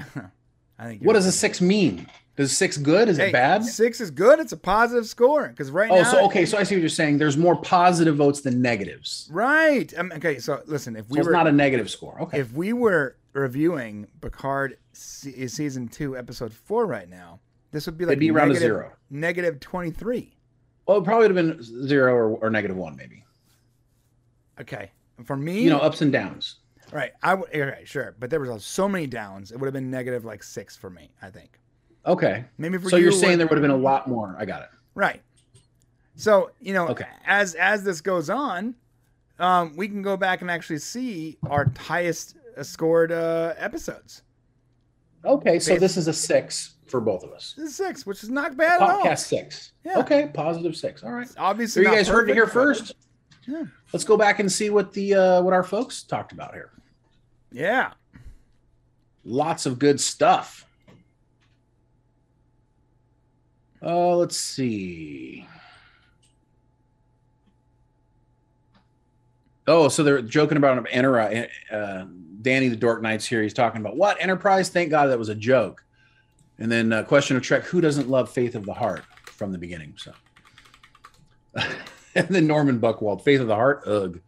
[0.78, 2.07] I think What does a six mean?
[2.36, 3.09] Does six good?
[3.11, 3.62] Is Hey, it bad?
[3.65, 4.39] Six is good.
[4.40, 6.11] It's a positive score because right Oh, now.
[6.11, 7.19] so okay, so I see what you're saying.
[7.19, 9.28] There's more positive votes than negatives.
[9.31, 9.93] Right.
[9.98, 10.39] Um, okay.
[10.39, 12.19] So listen, if So we it's were not a negative score.
[12.23, 12.40] Okay.
[12.40, 17.40] if we were reviewing Picard se- season two, episode four, right now,
[17.73, 18.93] this would be like It'd be around a negative- zero.
[19.11, 20.37] negative twenty three.
[20.87, 23.25] well, it probably would have been zero or, or negative one, maybe.
[24.61, 24.91] Okay.
[25.25, 26.57] For me, You know, ups and downs.
[26.93, 27.13] right?
[27.23, 27.49] I would.
[27.51, 28.15] Okay, sure.
[28.19, 29.53] But there was uh, so many downs.
[29.53, 31.11] It would have been negative like six for me.
[31.23, 31.59] I think.
[32.07, 32.45] Okay.
[32.59, 34.35] Maybe for So you, you're saying there would have been a lot more.
[34.39, 34.69] I got it.
[34.95, 35.23] Right.
[36.17, 37.07] So you know, Okay.
[37.27, 38.75] as as this goes on,
[39.39, 44.23] um, we can go back and actually see our highest scored uh, episodes.
[45.25, 47.55] Okay, so this is a six for both of us.
[47.67, 49.03] Six, which is not bad at all.
[49.03, 49.73] Podcast six.
[49.85, 49.99] Yeah.
[49.99, 51.03] Okay, positive six.
[51.03, 51.23] All right.
[51.23, 52.93] It's So obviously, you guys heard it here first.
[53.47, 53.65] Yeah.
[53.93, 56.71] Let's go back and see what the uh, what our folks talked about here.
[57.53, 57.93] Yeah.
[59.25, 60.67] Lots of good stuff.
[63.83, 65.47] Uh, let's see.
[69.67, 71.49] Oh, so they're joking about Enterprise.
[71.71, 72.05] Uh,
[72.43, 73.43] Danny the Dork Knights here.
[73.43, 74.69] He's talking about what Enterprise.
[74.69, 75.85] Thank God that was a joke.
[76.61, 79.59] And then uh, question of Trek: Who doesn't love Faith of the Heart from the
[79.59, 79.95] beginning?
[79.97, 80.12] So,
[82.15, 83.82] and then Norman Buckwald, Faith of the Heart.
[83.87, 84.20] Ugh.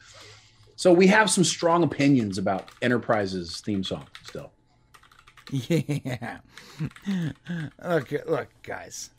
[0.76, 4.50] So we have some strong opinions about Enterprise's theme song still.
[5.50, 6.38] Yeah.
[7.84, 9.10] look, look, guys,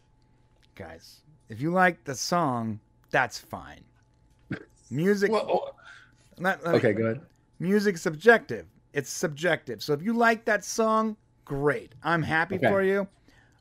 [0.74, 1.22] guys.
[1.50, 2.80] If you like the song,
[3.12, 3.84] that's fine.
[4.90, 5.32] Music.
[5.32, 5.76] Well,
[6.40, 7.22] let me- okay, go ahead.
[7.60, 8.66] Music's subjective.
[8.94, 9.84] It's subjective.
[9.84, 11.16] So if you like that song,
[11.46, 11.94] great.
[12.04, 12.68] I'm happy Okay.
[12.68, 13.08] for you.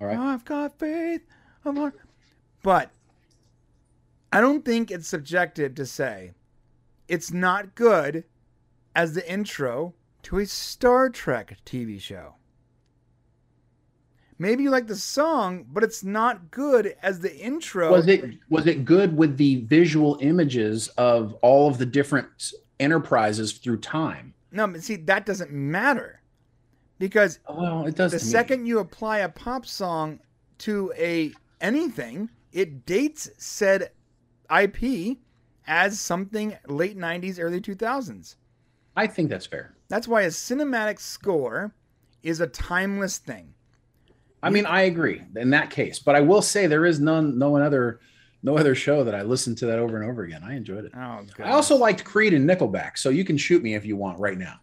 [0.00, 0.18] All right.
[0.18, 1.22] I've got faith
[1.64, 1.98] heart.
[2.62, 2.90] But
[4.32, 6.32] I don't think it's subjective to say
[7.09, 8.24] it's not good
[8.94, 9.94] as the intro
[10.24, 12.36] to a Star Trek TV show.
[14.38, 17.92] Maybe you like the song, but it's not good as the intro.
[17.92, 23.52] Was it was it good with the visual images of all of the different enterprises
[23.52, 24.34] through time?
[24.50, 26.21] No, but see, that doesn't matter.
[27.02, 28.12] Because Oh, it does.
[28.12, 28.30] the to me.
[28.30, 30.20] second you apply a pop song
[30.58, 33.90] to a anything, it dates said
[34.56, 35.18] IP
[35.66, 38.36] as something late 90s, early 2000s.
[38.94, 39.74] I think that's fair.
[39.88, 41.74] That's why a cinematic score
[42.22, 43.52] is a timeless thing.
[44.40, 47.56] I mean, I agree in that case, but I will say there is none, no
[47.56, 47.98] other,
[48.44, 50.42] no other show that I listened to that over and over again.
[50.44, 50.92] I enjoyed it.
[50.96, 51.46] Oh, good.
[51.46, 54.38] I also liked Creed and Nickelback, so you can shoot me if you want right
[54.38, 54.60] now.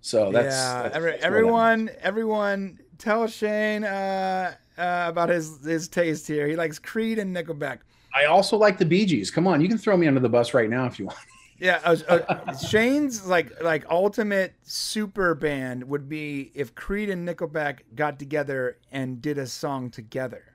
[0.00, 0.74] So that's, yeah.
[0.74, 6.46] that's- every, that's everyone, everyone, tell Shane uh, uh, about his his taste here.
[6.46, 7.78] He likes Creed and Nickelback.
[8.14, 9.30] I also like the Bee Gees.
[9.30, 11.18] Come on, you can throw me under the bus right now if you want.
[11.60, 17.80] Yeah, uh, uh, Shane's like like ultimate super band would be if Creed and Nickelback
[17.96, 20.54] got together and did a song together.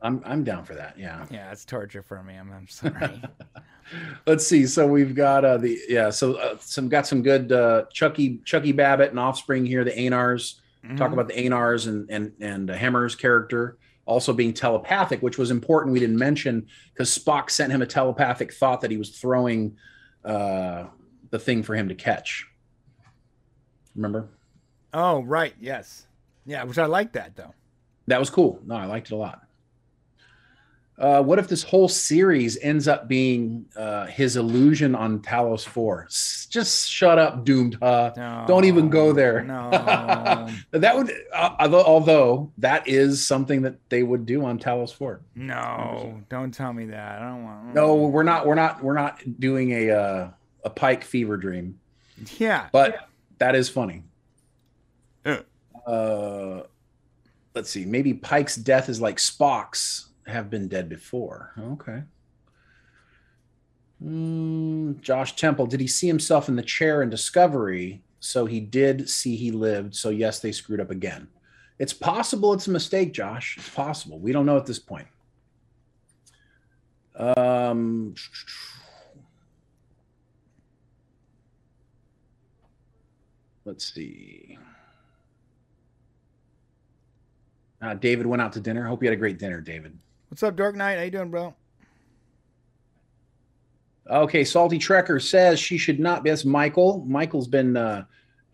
[0.00, 0.98] I'm I'm down for that.
[0.98, 1.26] Yeah.
[1.30, 2.34] Yeah, it's torture for me.
[2.34, 3.22] I'm, I'm sorry.
[4.26, 4.66] Let's see.
[4.66, 6.10] So we've got uh, the yeah.
[6.10, 9.84] So uh, some got some good uh, Chucky Chucky Babbitt and Offspring here.
[9.84, 10.56] The Aenars
[10.96, 11.12] talk Mhm.
[11.14, 13.76] about the Aenars and and and uh, Hemmer's character
[14.06, 15.92] also being telepathic, which was important.
[15.92, 19.76] We didn't mention because Spock sent him a telepathic thought that he was throwing
[20.24, 20.84] uh,
[21.30, 22.46] the thing for him to catch.
[23.94, 24.28] Remember?
[24.92, 25.54] Oh, right.
[25.60, 26.06] Yes.
[26.46, 27.54] Yeah, which I like that though.
[28.06, 28.60] That was cool.
[28.64, 29.42] No, I liked it a lot.
[31.00, 36.04] Uh, what if this whole series ends up being uh, his illusion on Talos 4?
[36.08, 37.82] S- just shut up, doomed.
[37.82, 39.42] Uh, No, Don't even go there.
[39.42, 39.70] No.
[40.72, 45.22] that would, uh, although, although that is something that they would do on Talos 4.
[45.36, 46.20] no.
[46.28, 47.22] Don't tell me that.
[47.22, 47.74] I don't want.
[47.74, 48.46] No, we're not.
[48.46, 48.82] We're not.
[48.84, 50.30] We're not doing a uh,
[50.64, 51.80] a Pike fever dream.
[52.36, 52.68] Yeah.
[52.72, 53.08] But
[53.38, 54.02] that is funny.
[55.24, 55.40] Yeah.
[55.86, 56.64] Uh,
[57.54, 57.86] let's see.
[57.86, 61.52] Maybe Pike's death is like Spock's have been dead before.
[61.58, 62.02] Okay.
[64.02, 68.02] Mm, Josh Temple, did he see himself in the chair in Discovery?
[68.20, 69.94] So he did see he lived.
[69.94, 71.28] So yes, they screwed up again.
[71.78, 73.56] It's possible it's a mistake, Josh.
[73.58, 74.18] It's possible.
[74.18, 75.06] We don't know at this point.
[77.16, 78.14] Um,
[83.64, 84.58] let's see.
[87.82, 88.84] Uh, David went out to dinner.
[88.84, 89.98] Hope you had a great dinner, David.
[90.30, 90.96] What's up, Dark Knight?
[90.96, 91.52] How you doing, bro?
[94.08, 96.30] Okay, Salty Trekker says she should not be.
[96.30, 97.04] That's Michael.
[97.04, 97.76] Michael's been.
[97.76, 98.04] Uh,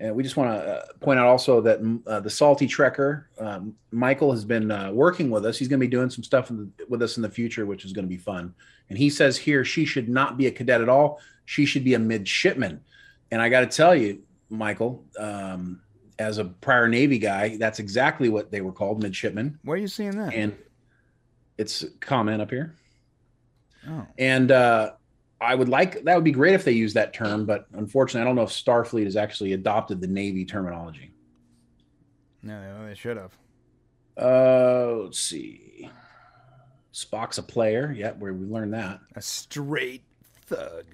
[0.00, 3.74] and we just want to uh, point out also that uh, the Salty Trekker, um,
[3.90, 5.58] Michael has been uh, working with us.
[5.58, 7.92] He's going to be doing some stuff the, with us in the future, which is
[7.92, 8.54] going to be fun.
[8.88, 11.20] And he says here she should not be a cadet at all.
[11.44, 12.80] She should be a midshipman.
[13.30, 15.82] And I got to tell you, Michael, um,
[16.18, 19.58] as a prior Navy guy, that's exactly what they were called, midshipmen.
[19.62, 20.32] Where are you seeing that?
[20.32, 20.56] And
[21.58, 22.74] it's a comment up here.
[23.88, 24.92] oh, And uh,
[25.40, 28.24] I would like that would be great if they use that term, but unfortunately, I
[28.24, 31.12] don't know if Starfleet has actually adopted the Navy terminology.
[32.42, 33.36] no, they should have.
[34.18, 35.90] Uh, let's see.
[36.94, 37.92] Spock's a player.
[37.96, 39.00] Yep, where we learned that.
[39.14, 40.04] A straight
[40.46, 40.86] thug.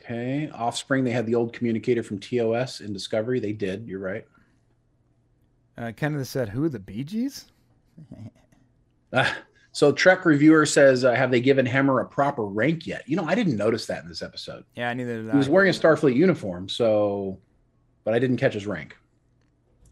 [0.00, 0.50] Okay.
[0.52, 3.38] Offspring, they had the old communicator from TOS in Discovery.
[3.38, 3.86] They did.
[3.86, 4.26] You're right.
[5.76, 7.46] Uh, Kenneth said, "Who are the Bee Gees?"
[9.12, 9.32] Uh,
[9.70, 13.08] so Trek reviewer says, uh, have they given Hemmer a proper rank yet?
[13.08, 14.64] You know, I didn't notice that in this episode.
[14.74, 17.38] Yeah, neither did He was wearing a Starfleet uniform, so,
[18.02, 18.96] but I didn't catch his rank.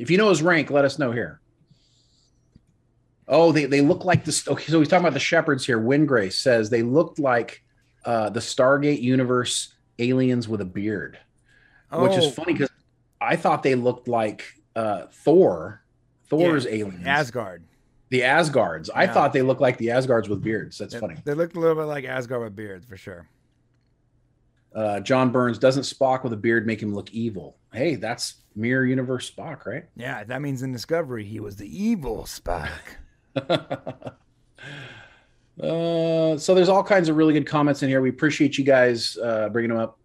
[0.01, 1.41] If you know his rank, let us know here.
[3.29, 4.49] Oh, they, they look like this.
[4.49, 5.79] Okay, so he's talking about the shepherds here.
[5.81, 7.63] Windgrace says they looked like
[8.05, 11.17] uh, the Stargate universe aliens with a beard,
[11.93, 12.71] which Oh, is funny because
[13.21, 14.45] I thought they looked like
[14.77, 15.83] uh, Thor,
[16.29, 17.65] Thor's aliens, Asgard.
[18.11, 18.91] the Asgards.
[18.95, 20.79] I thought they looked like the Asgards with beards.
[20.79, 21.17] That's They, funny.
[21.25, 23.29] they looked a little bit like Asgard with beards, for sure.
[24.75, 27.57] Uh, John Burns doesn't Spock with a beard make him look evil.
[27.75, 29.85] Hey, that's mirror universe Spock, right?
[29.97, 32.71] Yeah, that means in Discovery he was the evil Spock.
[35.61, 38.01] uh, so there's all kinds of really good comments in here.
[38.01, 39.99] We appreciate you guys uh, bringing them up.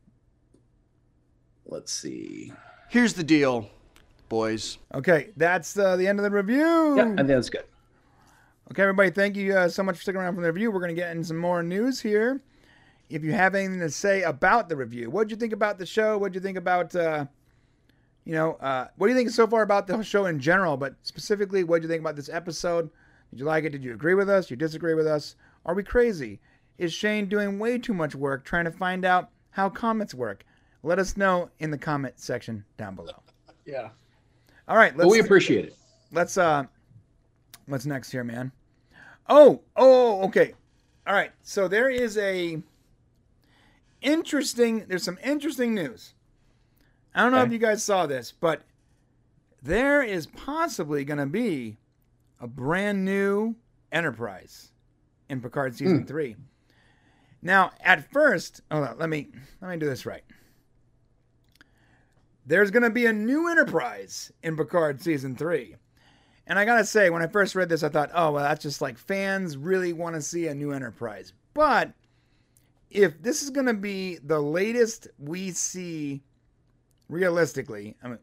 [1.65, 2.52] Let's see.
[2.89, 3.69] Here's the deal,
[4.30, 4.78] boys.
[4.94, 6.98] Okay, that's uh, the end of the review.
[6.98, 7.66] Yeah, I think that's good.
[8.72, 10.72] Okay, everybody, thank you uh, so much for sticking around for the review.
[10.72, 12.41] We're going to get in some more news here.
[13.10, 15.86] If you have anything to say about the review, what did you think about the
[15.86, 16.18] show?
[16.18, 17.26] What did you think about, uh,
[18.26, 20.76] you know, uh, what do you think so far about the show in general?
[20.76, 22.90] But specifically, what did you think about this episode?
[23.30, 23.70] Did you like it?
[23.70, 24.52] Did you agree with us?
[24.52, 25.38] You disagree with us?
[25.66, 26.41] Are we crazy?
[26.78, 30.45] Is Shane doing way too much work trying to find out how comments work?
[30.84, 33.24] Let us know in the comment section down below.
[33.66, 33.90] Yeah.
[34.68, 35.76] All right, But we appreciate it.
[36.11, 36.64] let's uh
[37.68, 38.52] what's next here man?
[39.30, 40.53] Oh oh okay.
[41.06, 42.61] All right so there is a
[44.02, 46.14] interesting there's some interesting news.
[47.15, 48.61] I don't know if you guys saw this but
[49.64, 51.77] there is possibly going to be
[52.39, 53.56] a brand new
[53.91, 54.72] enterprise
[55.30, 56.35] in picard season three.
[57.41, 59.30] Now at first hold on let me
[59.61, 60.23] let me do this right
[62.48, 65.76] there's going to be a new enterprise in picard season three
[66.48, 68.82] and I gotta say, when I first read this, I thought, oh, well, that's just
[68.82, 71.34] like fans really want to see a new Enterprise.
[71.53, 71.91] But
[72.90, 76.24] if this is gonna be the latest we see,
[77.10, 78.19] realistically, I mean,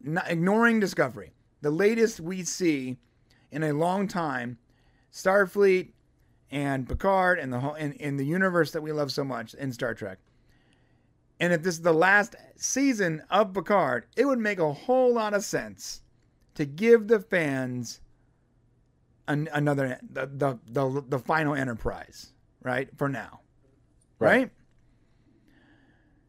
[0.00, 2.96] not ignoring Discovery, the latest we see
[3.50, 4.56] in a long time,
[5.12, 5.92] Starfleet
[6.50, 9.72] and Picard and the whole in, in the universe that we love so much in
[9.72, 10.18] Star Trek.
[11.40, 15.34] And if this is the last season of Picard, it would make a whole lot
[15.34, 16.02] of sense
[16.54, 18.00] to give the fans
[19.28, 22.32] an, another the, the the the final enterprise
[22.62, 23.40] right for now
[24.18, 24.50] right, Right.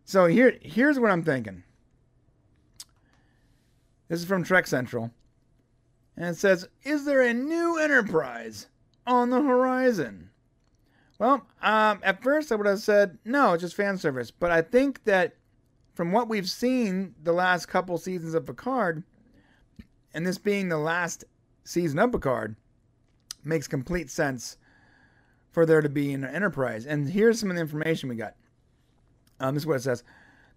[0.03, 1.63] so here here's what i'm thinking.
[4.09, 5.11] This is from trek central.
[6.17, 8.67] And it says is there a new enterprise
[9.07, 10.28] on the horizon
[11.19, 14.61] well um, at first i would have said no it's just fan service but i
[14.61, 15.35] think that
[15.93, 19.03] from what we've seen the last couple seasons of picard
[20.13, 21.23] and this being the last
[21.63, 22.55] season of Picard
[23.43, 24.57] makes complete sense
[25.51, 26.85] for there to be an Enterprise.
[26.85, 28.35] And here's some of the information we got.
[29.39, 30.03] Um, this is what it says.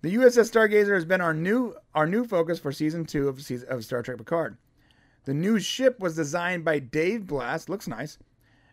[0.01, 3.84] The USS Stargazer has been our new our new focus for season two of of
[3.84, 4.56] Star Trek Picard.
[5.24, 8.18] The new ship was designed by Dave Blass, looks nice,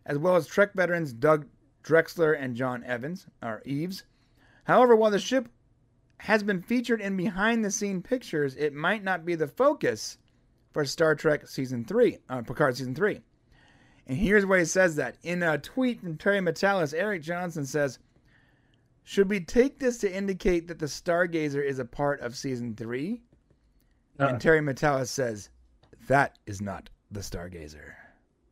[0.08, 1.46] as well as Trek veterans Doug
[1.90, 4.04] Drexler and John Evans or Eaves.
[4.66, 5.50] However, while the ship
[6.20, 10.20] has been featured in behind the scene pictures, it might not be the focus
[10.72, 13.22] for Star Trek season three, uh, Picard season three.
[14.06, 15.16] And here's where he says that.
[15.24, 17.98] In a tweet from Terry Matalas, Eric Johnson says,
[19.04, 23.24] Should we take this to indicate that the Stargazer is a part of season three?
[24.20, 24.28] Uh.
[24.28, 25.50] And Terry Matalas says,
[26.08, 27.94] That is not the Stargazer.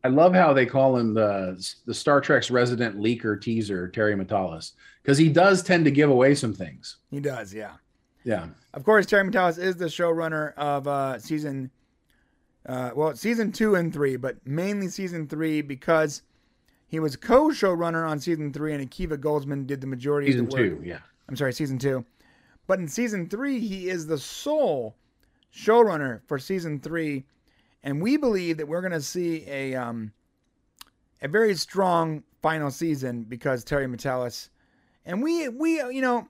[0.04, 4.72] I love how they call him the the Star Trek's resident leaker teaser, Terry Matalas,
[5.02, 6.96] because he does tend to give away some things.
[7.10, 7.72] He does, yeah.
[8.24, 8.46] Yeah.
[8.74, 11.70] Of course, Terry Matalas is the showrunner of uh, season,
[12.66, 16.22] uh, well, season two and three, but mainly season three because
[16.88, 20.56] he was co-showrunner on season three, and Akiva Goldsman did the majority Season of the
[20.56, 20.78] work.
[20.78, 20.98] two, yeah.
[21.28, 22.04] I'm sorry, season two.
[22.66, 24.96] But in season three, he is the sole
[25.54, 27.24] showrunner for season three,
[27.88, 30.12] and we believe that we're going to see a um,
[31.22, 34.50] a very strong final season because Terry Matalas,
[35.06, 36.28] and we we you know,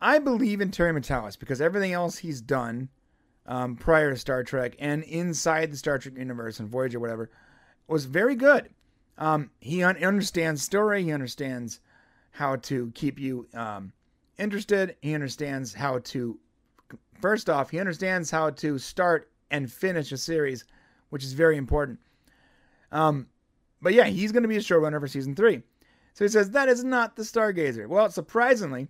[0.00, 2.88] I believe in Terry Matalas because everything else he's done
[3.44, 7.30] um, prior to Star Trek and inside the Star Trek universe and Voyager whatever
[7.86, 8.70] was very good.
[9.18, 11.04] Um, he un- understands story.
[11.04, 11.80] He understands
[12.30, 13.92] how to keep you um,
[14.38, 14.96] interested.
[15.02, 16.38] He understands how to,
[17.20, 20.64] first off, he understands how to start and finish a series,
[21.10, 21.98] which is very important.
[22.92, 23.28] Um,
[23.80, 25.62] but yeah, he's going to be a showrunner for season three.
[26.14, 27.86] So he says that is not the Stargazer.
[27.86, 28.88] Well, surprisingly,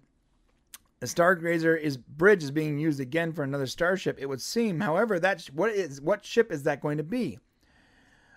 [1.00, 4.16] the Stargazer is bridge is being used again for another starship.
[4.18, 7.38] It would seem, however, that sh- what is what ship is that going to be?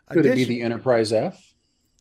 [0.10, 1.52] Could it be the Enterprise F?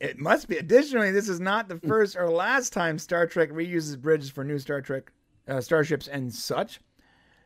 [0.01, 0.57] it must be.
[0.57, 4.59] Additionally, this is not the first or last time Star Trek reuses bridges for new
[4.59, 5.13] Star Trek
[5.47, 6.81] uh, starships and such.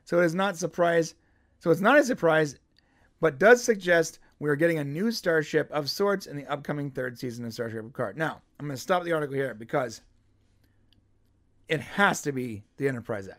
[0.05, 1.17] So it is not surprise.
[1.59, 2.57] So it's not a surprise,
[3.21, 7.19] but does suggest we are getting a new starship of sorts in the upcoming third
[7.19, 8.17] season of Star Trek Picard.
[8.19, 10.01] Now I'm going to stop the article here because
[11.69, 13.39] it has to be the Enterprise F.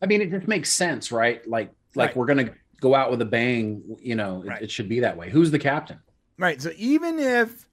[0.00, 1.46] I mean, it just makes sense, right?
[1.48, 2.16] Like, like Right.
[2.16, 3.82] we're gonna go out with a bang.
[4.00, 4.62] You know, it, Right.
[4.62, 5.30] it should be that way.
[5.30, 6.00] Who's the captain?
[6.38, 6.60] Right.
[6.60, 7.68] So even if,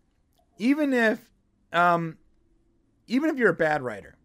[0.57, 1.31] even if,
[1.73, 2.17] um,
[3.07, 4.15] even if you're a bad writer,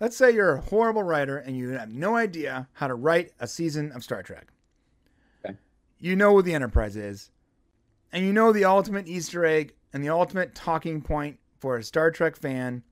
[0.00, 3.46] let's say you're a horrible writer and you have no idea how to write a
[3.46, 4.48] season of Star Trek.
[6.04, 7.30] You know what the Enterprise is,
[8.12, 12.10] and you know the ultimate Easter egg and the ultimate talking point for a Star
[12.10, 12.82] Trek fan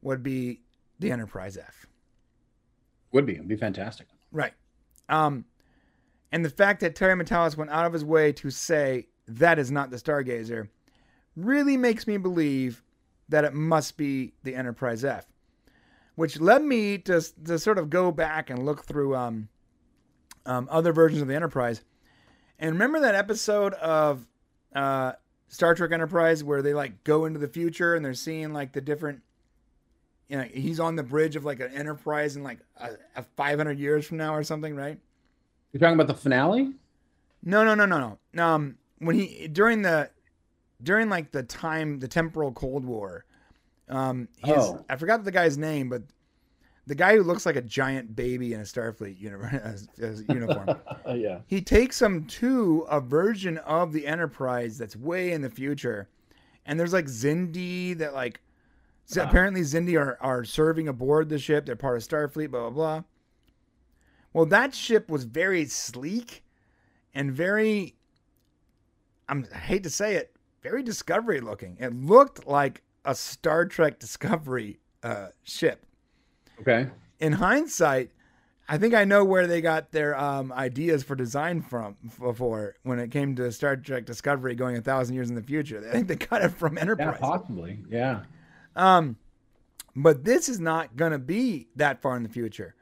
[0.00, 0.60] would be
[1.00, 1.86] the Enterprise F.
[3.10, 3.32] Would be.
[3.32, 4.06] It'd be fantastic.
[4.30, 4.52] Right.
[5.08, 5.44] Um,
[6.30, 9.72] and the fact that Terry Matalas went out of his way to say that is
[9.72, 10.68] not the Stargazer
[11.34, 12.84] really makes me believe
[13.28, 15.26] that it must be the Enterprise F,
[16.14, 19.48] which led me to, to sort of go back and look through um,
[20.46, 21.82] um, other versions of the Enterprise.
[22.58, 24.26] And remember that episode of
[24.74, 25.12] uh,
[25.48, 28.80] Star Trek Enterprise where they like go into the future and they're seeing like the
[28.80, 29.22] different
[30.28, 33.78] you know, he's on the bridge of like an enterprise in like a, a 500
[33.78, 34.98] years from now or something, right?
[35.72, 36.72] You're talking about the finale?
[37.44, 38.42] No, no, no, no, no.
[38.42, 40.10] Um, when he during the
[40.82, 43.24] during like the time the temporal Cold War,
[43.88, 44.84] um, his Oh.
[44.88, 46.02] I forgot the guy's name, but
[46.86, 49.18] the guy who looks like a giant baby in a Starfleet
[50.28, 50.78] uniform.
[51.16, 51.40] yeah.
[51.46, 56.08] he takes them to a version of the Enterprise that's way in the future,
[56.64, 58.40] and there's like Xindi that like
[59.04, 59.28] so Ah.
[59.28, 61.66] apparently Xindi are are serving aboard the ship.
[61.66, 62.50] They're part of Starfleet.
[62.50, 63.02] Blah blah blah.
[64.32, 66.44] Well, that ship was very sleek
[67.14, 67.94] and very.
[69.28, 71.76] I'm, I hate to say it, very Discovery looking.
[71.80, 75.84] It looked like a Star Trek Discovery uh, ship
[76.60, 76.88] Okay.
[77.20, 78.10] in hindsight,
[78.68, 82.98] I think I know where they got their um, ideas for design from before when
[82.98, 85.84] it came to Star Trek Discovery going a thousand years in the future.
[85.88, 87.18] I think they got it from Yeah, Enterprise.
[87.20, 87.78] possibly.
[87.88, 88.22] Yeah.
[88.74, 89.16] Um,
[89.94, 92.74] but this is not going to be that far in the future.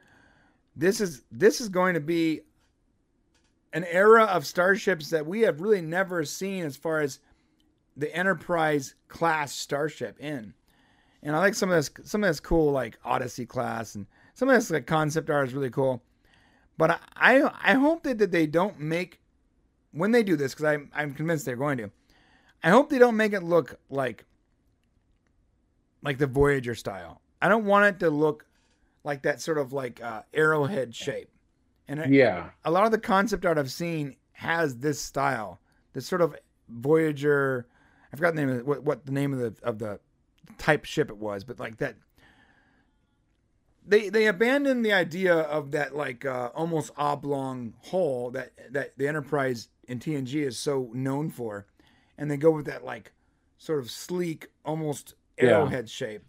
[0.75, 2.41] This is this is going to be
[3.73, 7.19] an era of starships that we have really never seen as far as
[7.95, 10.53] the Enterprise class starship in.
[11.25, 14.47] And I like some of this some of this cool like Odyssey class and some
[14.47, 16.01] of this like concept art is really cool.
[16.77, 19.19] But I I, I hope that, that they don't make
[19.91, 21.89] when they do this because I'm I'm convinced they're going to.
[22.63, 24.25] I hope they don't make it look like
[26.03, 27.21] like the Voyager style.
[27.41, 28.45] I don't want it to look
[29.03, 31.29] like that sort of like uh, arrowhead shape.
[31.87, 32.49] And Yeah.
[32.63, 35.59] a lot of the concept art I've seen has this style,
[35.93, 36.35] this sort of
[36.69, 37.67] Voyager.
[38.11, 39.99] I forgot the name of what, what the name of the of the
[40.57, 41.95] type ship it was, but like that.
[43.87, 49.07] They they abandoned the idea of that like uh, almost oblong hull that that the
[49.07, 51.67] Enterprise in TNG is so known for,
[52.17, 53.11] and they go with that like
[53.57, 55.49] sort of sleek, almost Yeah.
[55.59, 56.23] arrowhead shape.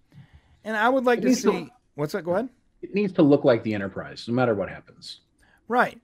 [0.64, 2.24] And I would like It to needs to- see what's that.
[2.24, 2.50] Go ahead.
[2.82, 5.20] It needs to look like the Enterprise, no matter what happens.
[5.66, 5.98] Right.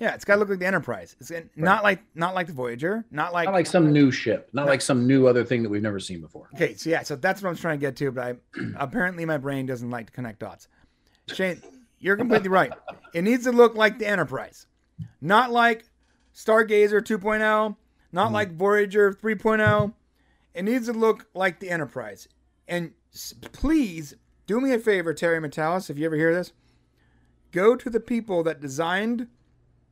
[0.00, 1.14] Yeah, it's got to look like the Enterprise.
[1.20, 4.66] It's not like not like the Voyager, not like, Not like some new ship, not
[4.66, 6.48] like some new other thing that we've never seen before.
[6.54, 9.38] Okay, so yeah, so that's what I'm trying to get to, but I apparently my
[9.38, 10.68] brain doesn't like to connect dots.
[11.28, 11.62] Shane,
[12.00, 12.72] you're completely right.
[13.14, 14.66] It needs to look like the Enterprise,
[15.20, 15.84] not like
[16.34, 17.76] Stargazer 2.0,
[18.12, 18.34] not mm-hmm.
[18.34, 19.94] like Voyager 3.0.
[20.54, 22.28] It needs to look like the Enterprise.
[22.66, 22.92] And
[23.52, 24.14] please
[24.46, 26.52] do me a favor, Terry Matalas, if you ever hear this,
[27.52, 29.28] go to the people that designed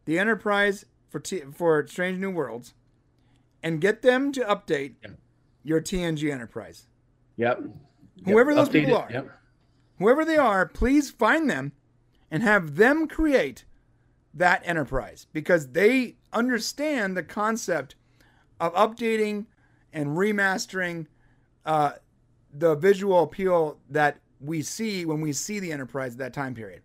[0.04, 2.74] the Enterprise for T- for Strange New Worlds
[3.62, 4.94] and get them to update
[5.62, 6.86] your TNG Enterprise.
[7.36, 7.62] Yep.
[8.24, 9.08] Whoever those people are.
[9.10, 9.30] Yep.
[9.98, 11.72] Whoever they are, please find them
[12.30, 13.64] and have them create
[14.34, 17.94] that enterprise because they understand the concept
[18.58, 19.46] of updating
[19.92, 21.06] and remastering
[21.66, 21.92] uh,
[22.52, 26.82] the visual appeal that we see when we see the enterprise at that time period.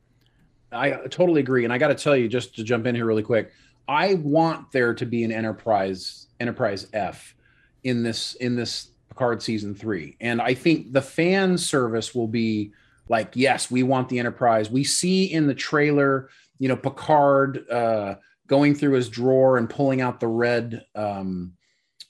[0.71, 1.63] I totally agree.
[1.63, 3.51] And I got to tell you, just to jump in here really quick,
[3.87, 7.35] I want there to be an Enterprise Enterprise F
[7.83, 12.73] in this in this Picard season three, and I think the fan service will be
[13.07, 14.69] like, yes, we want the Enterprise.
[14.69, 16.29] We see in the trailer,
[16.59, 18.15] you know, Picard uh,
[18.47, 21.53] going through his drawer and pulling out the red, um,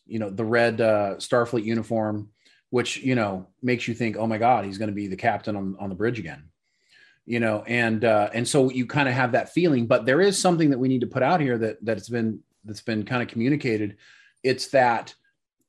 [0.08, 2.30] you know, the red uh, Starfleet uniform,
[2.72, 5.56] which you know makes you think, oh my God, he's going to be the captain
[5.56, 6.50] on on the bridge again
[7.28, 10.40] you know and uh and so you kind of have that feeling but there is
[10.40, 13.30] something that we need to put out here that that's been that's been kind of
[13.30, 13.98] communicated.
[14.44, 15.16] It's that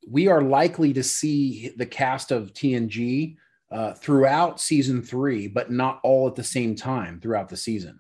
[0.09, 3.37] we are likely to see the cast of tng
[3.71, 7.99] uh, throughout season three but not all at the same time throughout the season.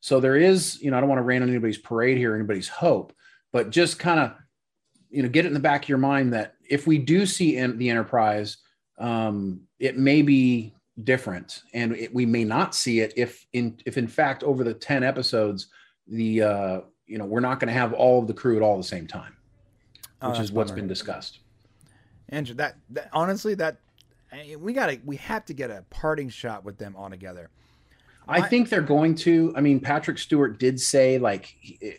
[0.00, 2.68] So there is you know i don't want to rain on anybody's parade here anybody's
[2.68, 3.12] hope
[3.52, 4.32] but just kind of
[5.10, 7.60] you know get it in the back of your mind that if we do see
[7.66, 8.58] the enterprise
[8.98, 10.74] um, it may be
[11.04, 14.74] different and it, we may not see it if in if in fact over the
[14.74, 15.68] 10 episodes
[16.08, 18.76] the uh you know we're not going to have all of the crew at all
[18.76, 19.36] the same time
[20.22, 21.38] Oh, which that's is what's been discussed
[22.28, 23.78] Andrew, that, that honestly, that
[24.32, 27.50] I- we gotta, we have to get a parting shot with them all together.
[28.28, 29.52] I I- think they're going to.
[29.56, 31.56] I mean, Patrick Stewart did say like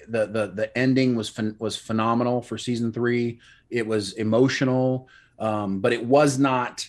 [0.07, 3.39] the the the ending was phen- was phenomenal for season three.
[3.69, 6.87] It was emotional, um, but it was not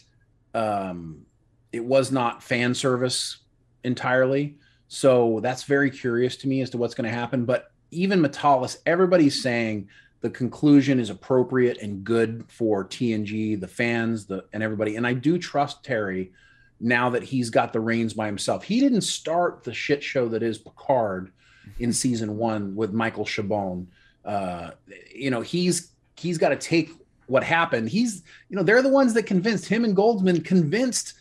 [0.54, 1.26] um,
[1.72, 3.38] it was not fan service
[3.84, 4.58] entirely.
[4.88, 7.44] So that's very curious to me as to what's going to happen.
[7.44, 9.88] But even Matalas, everybody's saying
[10.20, 14.96] the conclusion is appropriate and good for TNG, the fans, the and everybody.
[14.96, 16.32] And I do trust Terry
[16.80, 18.64] now that he's got the reins by himself.
[18.64, 21.32] He didn't start the shit show that is Picard
[21.78, 23.86] in season one with Michael Chabon.
[24.24, 24.72] Uh,
[25.12, 26.90] you know, he's he's got to take
[27.26, 27.88] what happened.
[27.88, 31.14] He's you know they're the ones that convinced him and Goldsman convinced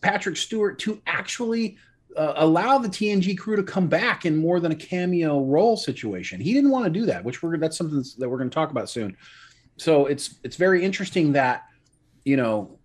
[0.00, 1.76] Patrick Stewart to actually
[2.16, 6.40] uh, allow the TNG crew to come back in more than a cameo role situation.
[6.40, 8.70] He didn't want to do that, which we're that's something that we're going to talk
[8.70, 9.16] about soon.
[9.76, 11.64] So it's it's very interesting that
[12.24, 12.78] you know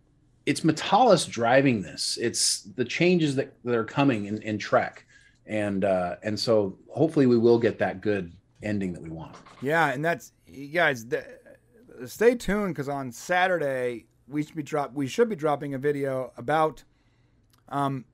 [0.45, 2.18] it's Matalas driving this.
[2.22, 5.06] It's the changes that, that are coming in, in Trek,
[5.48, 9.36] and uh, and so hopefully we will get that good ending that we want.
[9.61, 11.06] Yeah, and that's you guys.
[12.06, 14.93] Stay tuned because on Saturday we should be drop.
[14.93, 16.84] We should be dropping a video about
[17.69, 18.05] um,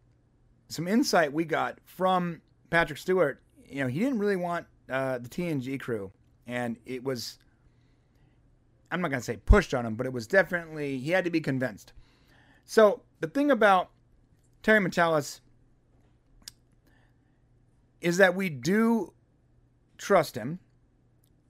[0.67, 3.41] some insight we got from Patrick Stewart.
[3.67, 6.11] You know, he didn't really want uh, the TNG crew,
[6.45, 7.39] and it was.
[8.91, 11.41] I'm not gonna say pushed on him, but it was definitely he had to be
[11.41, 11.93] convinced.
[12.65, 13.89] So the thing about
[14.63, 15.39] Terry Matalas
[18.01, 19.13] is that we do
[19.97, 20.59] trust him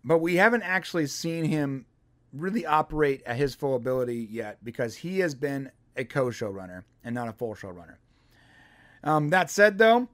[0.04, 1.86] but we haven't actually seen him
[2.34, 7.28] really operate at his full ability yet because he has been a co-showrunner and not
[7.28, 7.96] a full showrunner.
[9.04, 10.08] Um, that said, though,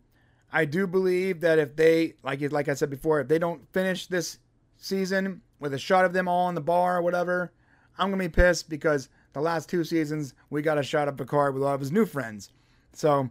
[0.51, 4.07] I do believe that if they, like like I said before, if they don't finish
[4.07, 4.39] this
[4.77, 7.51] season with a shot of them all in the bar or whatever,
[7.97, 11.53] I'm gonna be pissed because the last two seasons we got a shot of Picard
[11.53, 12.51] with all of his new friends.
[12.93, 13.29] So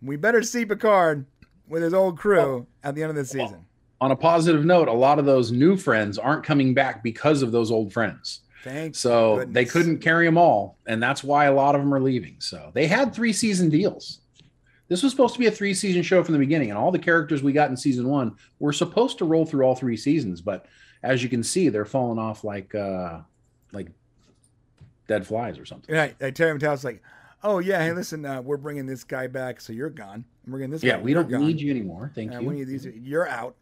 [0.00, 1.26] we better see Picard
[1.68, 3.66] with his old crew at the end of the season.
[4.04, 7.52] On a positive note, a lot of those new friends aren't coming back because of
[7.52, 8.40] those old friends.
[8.62, 8.98] Thanks.
[8.98, 9.54] So goodness.
[9.54, 12.36] they couldn't carry them all, and that's why a lot of them are leaving.
[12.38, 14.20] So they had three season deals.
[14.88, 16.98] This was supposed to be a three season show from the beginning, and all the
[16.98, 20.42] characters we got in season one were supposed to roll through all three seasons.
[20.42, 20.66] But
[21.02, 23.20] as you can see, they're falling off like uh,
[23.72, 23.88] like
[25.08, 25.94] dead flies or something.
[25.94, 26.14] Right.
[26.20, 27.02] Like Terry Matalas like,
[27.42, 30.26] oh yeah, hey, listen, uh, we're bringing this guy back, so you're gone.
[30.46, 30.82] We're getting this.
[30.82, 31.46] Yeah, guy, we don't gone.
[31.46, 32.12] need you anymore.
[32.14, 32.66] Thank Uh, you.
[32.66, 32.84] these.
[32.84, 33.56] You're out.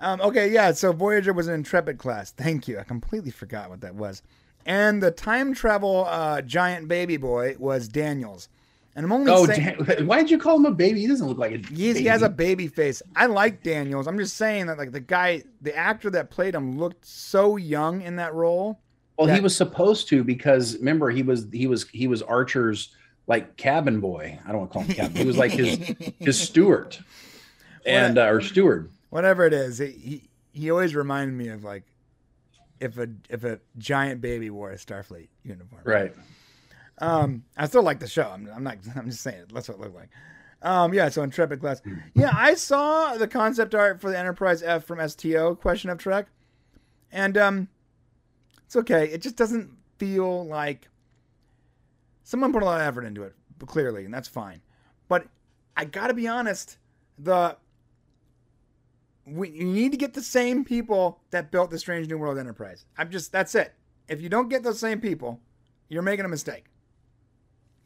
[0.00, 0.72] Um, okay, yeah.
[0.72, 2.30] So Voyager was an intrepid class.
[2.30, 2.78] Thank you.
[2.78, 4.22] I completely forgot what that was.
[4.66, 8.48] And the time travel uh, giant baby boy was Daniels.
[8.94, 11.00] And I'm only oh, saying Dan- why did you call him a baby?
[11.00, 11.58] He doesn't look like a.
[11.72, 13.00] he has a baby face.
[13.14, 14.08] I like Daniels.
[14.08, 18.02] I'm just saying that like the guy, the actor that played him looked so young
[18.02, 18.80] in that role.
[19.16, 22.94] Well, he was supposed to because remember he was he was he was Archer's
[23.26, 24.38] like cabin boy.
[24.44, 25.16] I don't want to call him cabin.
[25.16, 26.98] He was like his his steward,
[27.86, 28.90] and uh, or steward.
[29.10, 31.84] Whatever it is, he, he he always reminded me of like
[32.80, 35.82] if a if a giant baby wore a Starfleet uniform.
[35.84, 36.14] Right.
[37.00, 38.28] Um, I still like the show.
[38.28, 38.78] I'm, I'm not.
[38.96, 40.10] I'm just saying that's what it looked like.
[40.62, 41.08] Um, yeah.
[41.08, 41.80] So intrepid class.
[42.14, 46.26] Yeah, I saw the concept art for the Enterprise F from STO Question of Trek,
[47.12, 47.68] and um,
[48.64, 49.08] it's okay.
[49.08, 50.88] It just doesn't feel like
[52.24, 53.34] someone put a lot of effort into it,
[53.66, 54.60] clearly, and that's fine.
[55.08, 55.26] But
[55.76, 56.78] I gotta be honest,
[57.18, 57.56] the
[59.30, 62.84] we you need to get the same people that built the Strange New World Enterprise.
[62.96, 63.74] I'm just that's it.
[64.08, 65.40] If you don't get those same people,
[65.88, 66.64] you're making a mistake.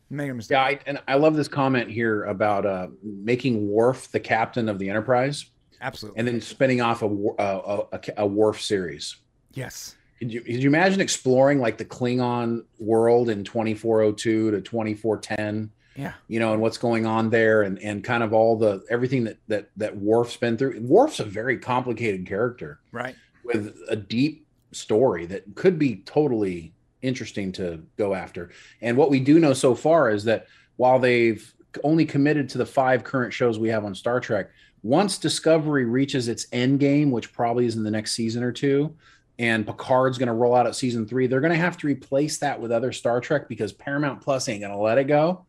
[0.08, 0.54] You're making a mistake.
[0.56, 4.78] Yeah, I, and I love this comment here about uh, making Worf the captain of
[4.78, 5.46] the Enterprise,
[5.80, 6.18] Absolutely.
[6.18, 9.16] and then spinning off a a, a, a Worf series.
[9.52, 9.96] yes.
[10.18, 15.68] Could you, could you imagine exploring like the Klingon world in 2402 to 2410?
[15.96, 16.12] Yeah.
[16.28, 19.38] you know, and what's going on there, and and kind of all the everything that
[19.48, 20.80] that that Worf's been through.
[20.82, 23.14] Worf's a very complicated character Right.
[23.44, 28.50] with a deep story that could be totally interesting to go after.
[28.80, 30.46] And what we do know so far is that
[30.76, 31.52] while they've
[31.84, 34.50] only committed to the five current shows we have on Star Trek,
[34.82, 38.94] once Discovery reaches its end game, which probably is in the next season or two,
[39.38, 42.38] and Picard's going to roll out at season three, they're going to have to replace
[42.38, 45.44] that with other Star Trek because Paramount Plus ain't going to let it go.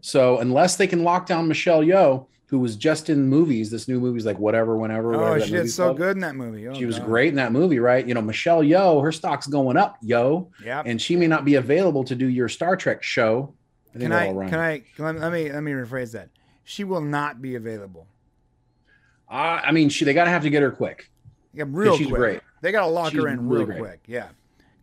[0.00, 3.98] So unless they can lock down Michelle Yeoh, who was just in movies, this new
[3.98, 5.14] movie's like whatever, whenever.
[5.14, 5.96] Oh, whatever she did so called.
[5.96, 6.68] good in that movie.
[6.68, 8.06] Oh, She was great in that movie, right?
[8.06, 10.82] You know, Michelle Yeoh, her stock's going up, yo, Yeah.
[10.86, 13.52] and she may not be available to do your Star Trek show.
[13.94, 14.48] I think Can I, all right.
[14.50, 14.82] can I?
[14.98, 16.28] Let me, let me let me rephrase that.
[16.64, 18.06] She will not be available.
[19.28, 21.10] Uh, I mean, she they gotta have to get her quick.
[21.52, 22.18] Yeah, real she's quick.
[22.18, 22.40] great.
[22.60, 24.00] They gotta lock She's her in really real quick.
[24.06, 24.28] Yeah.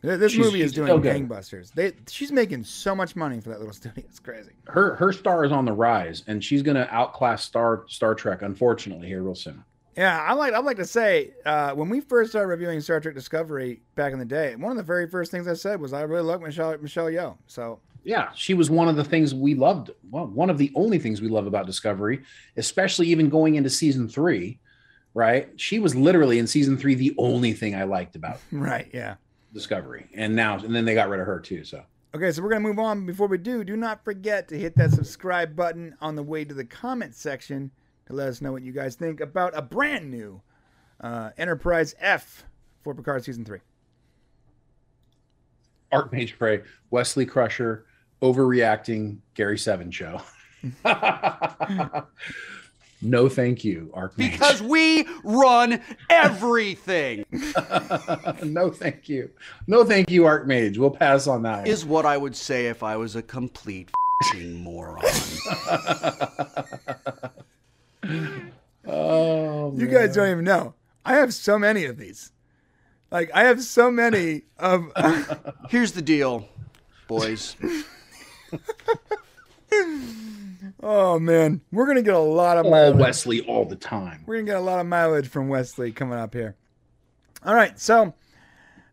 [0.04, 1.72] Th- This She's- movie is doing gangbusters.
[1.72, 4.04] They she's making so much money for that little studio.
[4.08, 4.50] It's crazy.
[4.68, 9.08] Her her star is on the rise, and she's gonna outclass Star Star Trek, unfortunately,
[9.08, 9.64] here real soon.
[9.96, 10.54] Yeah, I like.
[10.54, 14.18] I'd like to say uh, when we first started reviewing Star Trek Discovery back in
[14.18, 16.76] the day, one of the very first things I said was I really love Michelle
[16.78, 17.36] Michelle Yeoh.
[17.46, 19.90] So Yeah, she was one of the things we loved.
[20.10, 22.22] Well, one of the only things we love about Discovery,
[22.56, 24.58] especially even going into season three,
[25.14, 25.48] right?
[25.56, 29.14] She was literally in season three the only thing I liked about right, yeah.
[29.54, 31.64] Discovery, and now and then they got rid of her too.
[31.64, 33.06] So Okay, so we're gonna move on.
[33.06, 36.54] Before we do, do not forget to hit that subscribe button on the way to
[36.54, 37.72] the comment section
[38.06, 40.40] to let us know what you guys think about a brand new
[41.00, 42.44] uh, Enterprise F
[42.82, 43.58] for Picard season three.
[45.90, 47.86] Art Archmage Prey, Wesley Crusher,
[48.22, 50.20] overreacting Gary Seven show.
[53.04, 54.16] no, thank you, Archmage.
[54.16, 57.24] Because we run everything,
[58.42, 59.30] no, thank you.
[59.66, 60.78] No, thank you, Archmage.
[60.78, 61.68] We'll pass on that.
[61.68, 63.90] Is what I would say if I was a complete
[64.30, 65.02] fing moron.
[68.86, 69.90] oh, You man.
[69.90, 70.74] guys don't even know.
[71.04, 72.32] I have so many of these.
[73.10, 74.90] Like I have so many of.
[75.68, 76.48] Here's the deal,
[77.06, 77.56] boys.
[80.84, 83.00] Oh man, we're gonna get a lot of all mileage.
[83.00, 84.22] Wesley all the time.
[84.26, 86.54] We're gonna get a lot of mileage from Wesley coming up here.
[87.44, 88.14] All right, so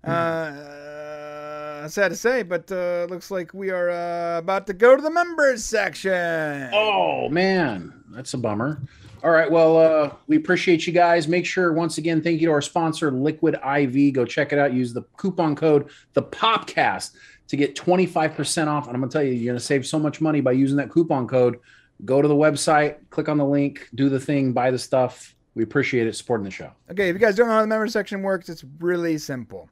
[0.04, 5.02] uh, sad to say, but uh, looks like we are uh, about to go to
[5.02, 6.70] the members section.
[6.74, 8.82] Oh man, that's a bummer.
[9.24, 11.28] All right, well, uh, we appreciate you guys.
[11.28, 14.14] Make sure once again, thank you to our sponsor, Liquid IV.
[14.14, 14.74] Go check it out.
[14.74, 17.12] Use the coupon code the Popcast
[17.48, 18.88] to get 25% off.
[18.88, 21.28] And I'm gonna tell you, you're gonna save so much money by using that coupon
[21.28, 21.60] code.
[22.06, 25.36] Go to the website, click on the link, do the thing, buy the stuff.
[25.54, 26.72] We appreciate it supporting the show.
[26.90, 29.70] Okay, if you guys don't know how the member section works, it's really simple.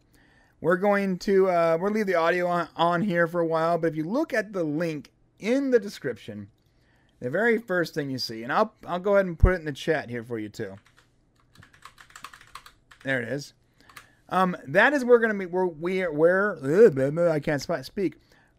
[0.62, 3.88] We're going to uh, we'll leave the audio on, on here for a while, but
[3.88, 6.50] if you look at the link in the description,
[7.22, 9.66] the very first thing you see, and I'll I'll go ahead and put it in
[9.66, 10.76] the chat here for you too.
[13.04, 13.54] There it is.
[14.28, 15.46] Um, that is where we're gonna be.
[15.46, 18.16] Where we are where ugh, I can't speak.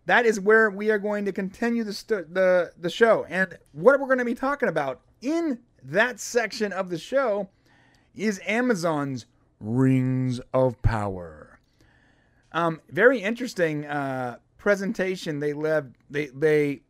[0.06, 3.26] That is where we are going to continue the st- the the show.
[3.28, 7.48] And what we're going to be talking about in that section of the show
[8.14, 9.26] is Amazon's
[9.60, 11.60] Rings of Power.
[12.52, 15.38] Um, very interesting uh, presentation.
[15.40, 16.82] They led they they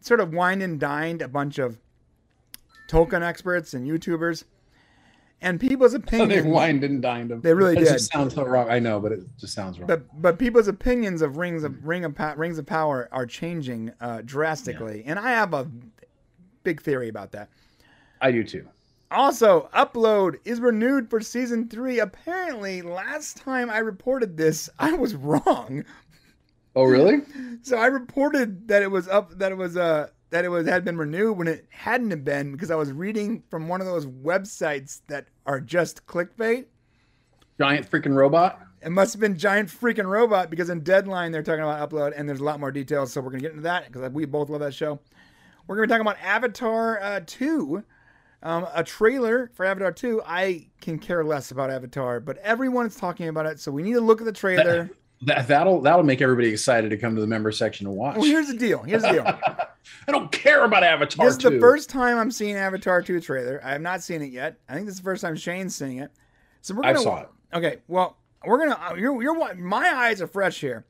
[0.00, 1.78] sort of wined and dined a bunch of
[2.88, 4.44] Tolkien experts and YouTubers,
[5.42, 6.46] and people's they opinions.
[6.46, 7.40] wined and dined him.
[7.40, 7.92] They really That did.
[7.92, 8.70] just sounds so wrong.
[8.70, 9.86] I know, but it just sounds wrong.
[9.86, 14.22] but but people's opinions of rings of ring of rings of power are changing uh,
[14.24, 15.70] drastically, and I have a
[16.62, 17.48] big theory about that.
[18.20, 18.68] I do too.
[19.12, 21.98] Also, Upload is renewed for season three.
[21.98, 25.84] Apparently, last time I reported this, I was wrong.
[26.76, 27.22] Oh, really?
[27.62, 30.84] So I reported that it was up, that it was uh, that it was had
[30.84, 34.06] been renewed when it hadn't have been because I was reading from one of those
[34.06, 36.66] websites that are just clickbait.
[37.58, 38.60] Giant freaking robot.
[38.82, 42.28] It must have been giant freaking robot because in Deadline they're talking about upload and
[42.28, 43.12] there's a lot more details.
[43.12, 45.00] So we're gonna get into that because we both love that show.
[45.66, 47.84] We're gonna be talking about Avatar uh, two,
[48.42, 50.22] um, a trailer for Avatar two.
[50.24, 53.94] I can care less about Avatar, but everyone is talking about it, so we need
[53.94, 54.90] to look at the trailer.
[55.22, 58.16] That, that'll that'll make everybody excited to come to the member section and watch.
[58.16, 58.82] well, here's the deal.
[58.82, 59.24] Here's the deal.
[60.08, 61.26] I don't care about Avatar.
[61.26, 63.60] This is the first time I'm seeing Avatar 2 trailer.
[63.62, 64.58] I have not seen it yet.
[64.68, 66.10] I think this is the first time Shane's seeing it.
[66.62, 67.28] So we're gonna I saw it.
[67.52, 70.86] Okay, well, we're gonna uh, you're you're my eyes are fresh here.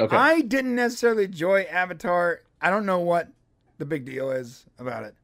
[0.00, 0.16] Okay.
[0.16, 2.40] I didn't necessarily enjoy Avatar.
[2.60, 3.28] I don't know what
[3.78, 5.14] the big deal is about it.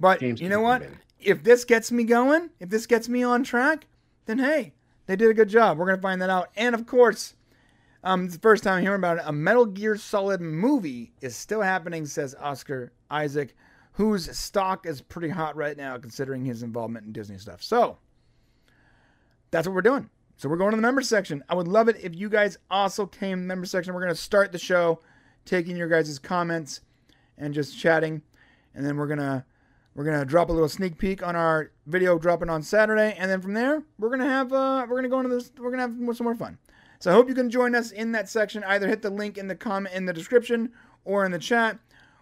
[0.00, 0.82] But James you know what?
[0.82, 0.94] baby.
[1.20, 3.86] If this gets me going, if this gets me on track,
[4.26, 4.74] then hey,
[5.06, 5.78] they did a good job.
[5.78, 6.50] We're gonna find that out.
[6.56, 7.34] And of course,
[8.04, 9.24] um, it's the first time hearing about it.
[9.26, 13.54] A Metal Gear Solid movie is still happening, says Oscar Isaac,
[13.92, 17.62] whose stock is pretty hot right now considering his involvement in Disney stuff.
[17.62, 17.98] So
[19.50, 20.10] that's what we're doing.
[20.36, 21.44] So we're going to the member section.
[21.48, 23.94] I would love it if you guys also came to the member section.
[23.94, 25.00] We're going to start the show
[25.44, 26.80] taking your guys' comments
[27.38, 28.22] and just chatting.
[28.74, 29.44] And then we're going to
[29.94, 33.30] we're going to drop a little sneak peek on our video dropping on Saturday and
[33.30, 35.70] then from there, we're going to have uh we're going to go into this we're
[35.70, 36.58] going to have some more fun.
[37.02, 38.62] So I hope you can join us in that section.
[38.62, 40.70] Either hit the link in the comment in the description
[41.04, 41.76] or in the chat,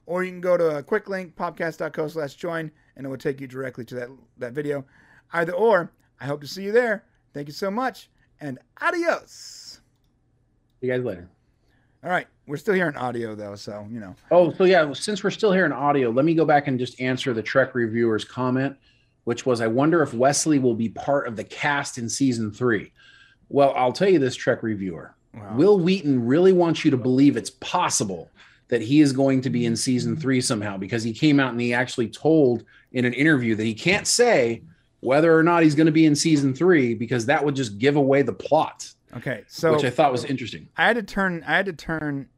[0.06, 3.42] or you can go to a quick link, popcast.co slash join, and it will take
[3.42, 4.08] you directly to that,
[4.38, 4.86] that video.
[5.34, 7.04] Either or, I hope to see you there.
[7.34, 8.08] Thank you so much,
[8.40, 9.82] and adios.
[10.80, 11.28] See you guys later.
[12.02, 14.16] All right, we're still hearing audio though, so you know.
[14.30, 16.98] Oh, so yeah, since we're still here in audio, let me go back and just
[17.02, 18.78] answer the Trek reviewer's comment,
[19.24, 22.92] which was I wonder if Wesley will be part of the cast in season three.
[23.50, 25.14] Well, I'll tell you this, Trek reviewer.
[25.34, 25.56] Wow.
[25.56, 28.30] Wil Wheaton really wants you to believe it's possible
[28.68, 31.60] that he is going to be in season three somehow because he came out and
[31.60, 34.62] he actually told in an interview that he can't say
[35.00, 37.96] whether or not he's going to be in season three because that would just give
[37.96, 40.68] away the plot, Okay, so which I thought was interesting.
[40.76, 42.28] I had to turn I had to turn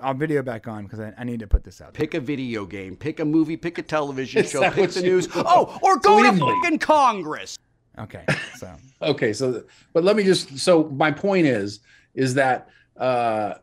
[0.00, 1.92] our video back on because I, I need to put this out.
[1.92, 5.32] Pick a video game, pick a movie, pick a television show, pick the news.
[5.34, 5.46] want?
[5.50, 7.58] Oh, or go we to fucking Congress.
[8.00, 8.24] Okay,
[8.56, 11.80] so Okay, so but let me just so my point is
[12.14, 13.54] is that uh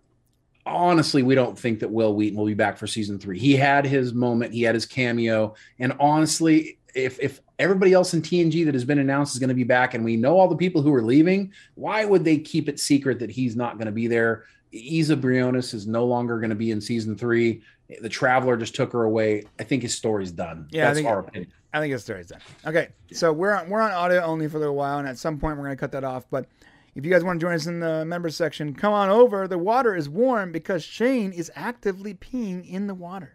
[0.66, 3.40] honestly we don't think that Wil Wheaton will be back for season 3.
[3.40, 8.22] He had his moment, he had his cameo and honestly if if everybody else in
[8.22, 10.56] TNG that has been announced is going to be back and we know all the
[10.56, 13.92] people who are leaving, why would they keep it secret that he's not going to
[13.92, 14.44] be there?
[14.72, 17.62] Isa Briones is no longer going to be in season 3.
[18.02, 19.44] The Traveler just took her away.
[19.60, 20.68] I think his story's done.
[20.72, 21.52] Yeah, I That's think- our opinion.
[21.78, 22.40] I think his story's done.
[22.66, 25.38] Okay, so we're on, we're on audio only for a little while, and at some
[25.38, 26.26] point we're gonna cut that off.
[26.32, 26.48] But
[26.96, 29.48] if you guys want to join us in the member section, come on over.
[29.48, 33.34] The water is warm because Shane is actively peeing in the water.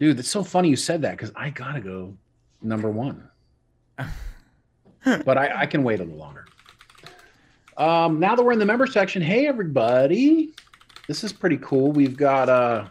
[0.00, 2.16] Dude, that's so funny you said that because I gotta go
[2.60, 3.28] number one.
[5.04, 6.46] but I, I can wait a little longer.
[7.76, 10.52] Um, now that we're in the member section, hey everybody,
[11.06, 11.92] this is pretty cool.
[11.92, 12.86] We've got uh,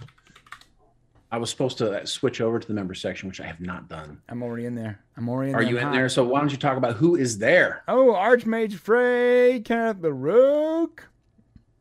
[1.35, 4.21] I was supposed to switch over to the member section, which I have not done.
[4.29, 5.01] I'm already in there.
[5.17, 5.69] I'm already in Are there.
[5.69, 5.91] you in hot.
[5.91, 6.07] there?
[6.07, 7.83] So why don't you talk about who is there?
[7.89, 11.03] Oh, Archmage Frey, Kenneth Baroque.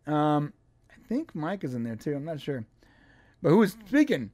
[0.08, 0.52] Um,
[0.90, 2.16] I think Mike is in there too.
[2.16, 2.64] I'm not sure.
[3.42, 4.32] But who is speaking?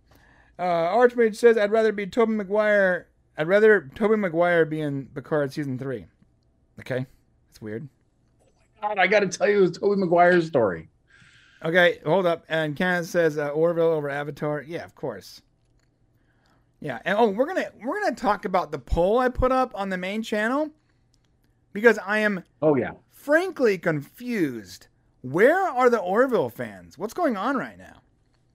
[0.59, 3.09] Uh, Archmage says, I'd rather be Tobey Maguire.
[3.37, 6.07] I'd rather Tobey Maguire be in Picard season three.
[6.79, 7.05] Okay.
[7.51, 7.87] That's weird.
[8.83, 10.89] Oh my God, I got to tell you, it's Tobey Maguire's story.
[11.65, 12.45] Okay, hold up.
[12.49, 14.63] And Kenneth says uh, Orville over Avatar.
[14.63, 15.43] Yeah, of course.
[16.81, 19.91] Yeah, and oh, we're gonna we're gonna talk about the poll I put up on
[19.91, 20.71] the main channel
[21.75, 24.87] because I am Oh yeah, frankly confused.
[25.21, 26.97] Where are the Orville fans?
[26.97, 28.01] What's going on right now?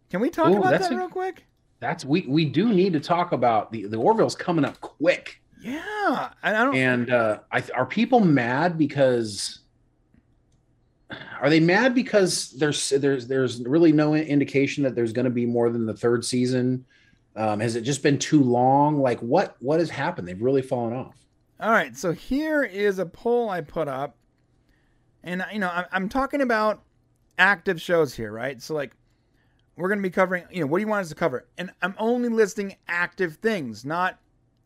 [0.10, 1.46] Can we talk Ooh, about that a- real quick?
[1.80, 5.40] that's we we do need to talk about the the Orville's coming up quick.
[5.62, 6.76] Yeah, and I don't.
[6.76, 9.60] And uh, I, are people mad because
[11.42, 15.46] are they mad because there's there's there's really no indication that there's going to be
[15.46, 16.86] more than the third season?
[17.36, 19.00] Um, has it just been too long?
[19.02, 20.28] Like what what has happened?
[20.28, 21.16] They've really fallen off.
[21.60, 24.18] All right, so here is a poll I put up,
[25.24, 26.84] and you know I'm, I'm talking about
[27.38, 28.62] active shows here, right?
[28.62, 28.96] So like
[29.76, 31.48] we're going to be covering, you know, what do you want us to cover?
[31.58, 34.20] And I'm only listing active things, not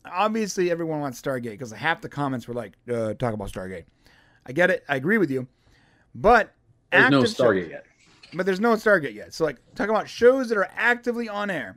[0.04, 3.84] obviously everyone wants Stargate because half the comments were like, uh, talk about Stargate.
[4.46, 4.84] I get it.
[4.88, 5.46] I agree with you.
[6.14, 6.52] But
[6.90, 7.86] There's no Stargate shows- yet.
[8.34, 9.32] but there's no Stargate yet.
[9.34, 11.76] So like talk about shows that are actively on air.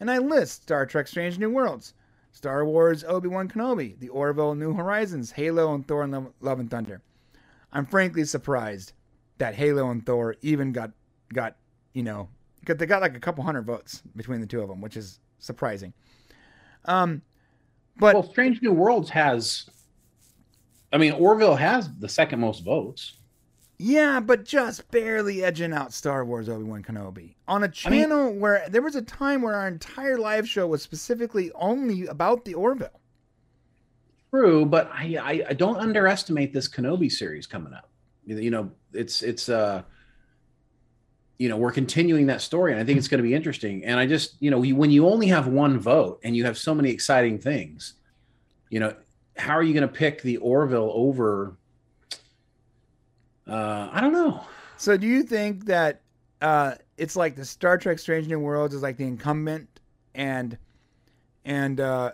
[0.00, 1.94] And I list Star Trek Strange New Worlds,
[2.32, 6.70] Star Wars Obi-Wan Kenobi, The Orville New Horizons, Halo and Thor and Love, Love and
[6.70, 7.00] Thunder.
[7.72, 8.92] I'm frankly surprised
[9.38, 10.90] that Halo and Thor even got
[11.32, 11.56] got,
[11.92, 12.28] you know,
[12.60, 15.20] because they got like a couple hundred votes between the two of them, which is
[15.38, 15.92] surprising.
[16.86, 17.22] Um
[17.96, 19.68] but Well, Strange New Worlds has.
[20.92, 23.18] I mean, Orville has the second most votes.
[23.78, 28.64] Yeah, but just barely edging out Star Wars Obi Wan Kenobi on a channel where
[28.68, 33.00] there was a time where our entire live show was specifically only about the Orville.
[34.30, 37.90] True, but I, I I don't underestimate this Kenobi series coming up.
[38.24, 39.82] You you know, it's it's uh
[41.38, 43.84] you know, we're continuing that story and I think it's going to be interesting.
[43.84, 46.74] And I just, you know, when you only have one vote and you have so
[46.74, 47.94] many exciting things,
[48.70, 48.94] you know,
[49.36, 51.56] how are you going to pick the Orville over
[53.48, 54.44] uh I don't know.
[54.76, 56.00] So, do you think that
[56.42, 59.68] uh, it's like the Star Trek Strange New Worlds is like the incumbent,
[60.14, 60.58] and
[61.44, 62.12] and uh,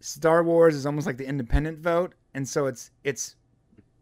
[0.00, 3.36] Star Wars is almost like the independent vote, and so it's it's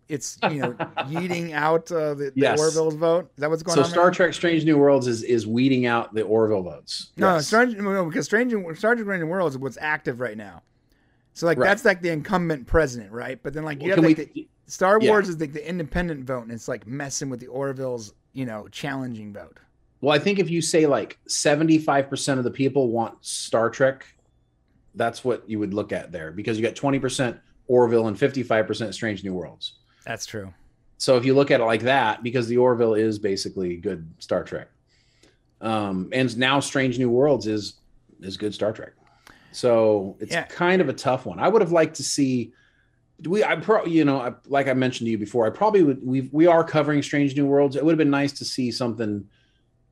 [0.08, 0.72] it's you know
[1.08, 2.58] yeeting out uh, the, the Yes.
[2.58, 3.30] Orville's vote.
[3.36, 3.86] Is that what's going So on?
[3.86, 4.10] So Star now?
[4.12, 7.10] Trek Strange New Worlds is is weeding out the Orville votes.
[7.18, 7.46] No, Yes.
[7.48, 10.62] Strange no, because Strange Star Trek Strange New Worlds is what's active right now.
[11.38, 11.68] So like Right.
[11.68, 13.40] that's like the incumbent president, right?
[13.40, 15.10] But then like you Well, have like we- the, Star yeah.
[15.10, 18.66] Wars is like the independent vote, and it's like messing with the Orville's you know
[18.72, 19.56] challenging vote.
[20.00, 24.04] Well, I think if you say like 75% of the people want Star Trek,
[24.96, 27.38] that's what you would look at there because you got 20%
[27.68, 29.74] Orville and 55% Strange New Worlds.
[30.04, 30.52] That's true.
[30.96, 34.42] So if you look at it like that, because the Orville is basically good Star
[34.42, 34.68] Trek.
[35.60, 37.74] Um, and now Strange New Worlds is
[38.20, 38.94] is good Star Trek.
[39.52, 40.42] So it's Yeah.
[40.44, 41.38] kind of a tough one.
[41.38, 42.52] I would have liked to see
[43.26, 46.06] we I pro you know I, like I mentioned to you before I probably would
[46.06, 47.74] we we are covering Strange New Worlds.
[47.76, 49.26] It would have been nice to see something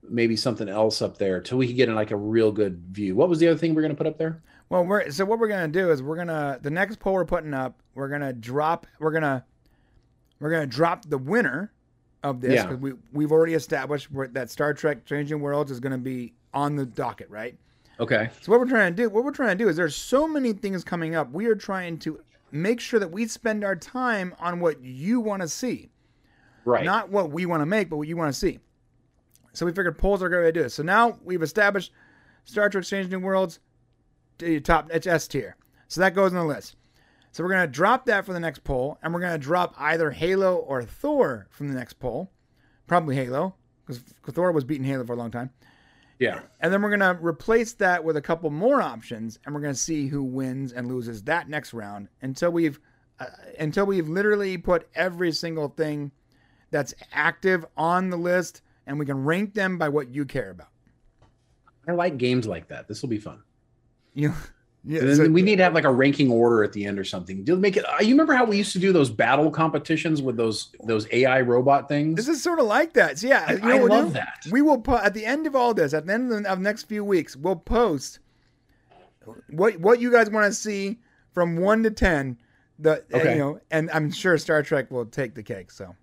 [0.09, 3.17] maybe something else up there till we could get in like a real good view.
[3.17, 4.41] What was the other thing we're going to put up there?
[4.69, 7.55] Well, we're so what we're gonna do is we're gonna the next poll we're putting
[7.55, 7.81] up.
[7.95, 8.87] We're gonna drop.
[9.01, 9.45] We're gonna
[10.41, 11.73] we're gonna drop the winner
[12.23, 12.63] of this Yeah.
[12.67, 16.85] because we we've already established that Star Trek Changing Worlds is gonna be on the
[16.87, 17.57] docket, right?
[17.99, 18.29] Okay.
[18.43, 20.53] So what we're trying to do, what we're trying to do is there's so many
[20.53, 21.31] things coming up.
[21.33, 22.21] We are trying to
[22.53, 25.91] make sure that we spend our time on what you want to see,
[26.65, 26.85] Right.
[26.85, 28.59] not what we want to make, but what you want to see.
[29.53, 30.71] So we figured polls are a great way to do it.
[30.71, 31.93] So now we've established
[32.45, 33.61] Star Trek Strange New Worlds,
[34.39, 35.57] the top S tier.
[35.89, 36.77] So that goes on the list.
[37.33, 40.57] So we're gonna drop that for the next poll, and we're gonna drop either Halo
[40.57, 42.31] or Thor from the next poll.
[42.87, 43.55] Probably Halo,
[43.87, 45.51] because Thor was beating Halo for a long time.
[46.19, 46.41] Yeah.
[46.61, 49.75] And then we're going to replace that with a couple more options and we're going
[49.75, 52.81] to see who wins and loses that next round until we've
[53.19, 53.27] uh,
[53.59, 56.11] until we've literally put every single thing
[56.71, 60.69] that's active on the list and we can rank them by what you care about.
[61.89, 62.89] I like games like that.
[62.89, 63.43] This will be fun.
[64.15, 64.35] You
[64.87, 67.05] yeah, And so- we need to have like a ranking order at the end or
[67.05, 67.43] something.
[67.45, 67.85] Do make it.
[67.85, 71.41] uh, You remember how we used to do those battle competitions with those those AI
[71.41, 72.15] robot things?
[72.17, 73.19] this is sort of like that.
[73.19, 74.47] So yeah, I- you know I what we'll love that.
[74.51, 76.61] We will put at the end of all this, at the end of the of
[76.61, 78.21] next few weeks, we'll post
[79.51, 80.99] what what you guys want to see
[81.33, 82.39] from one to ten.
[82.79, 83.33] The uh, Okay.
[83.33, 85.71] you know, and I'm sure Star Trek will take the cake.
[85.71, 85.95] So.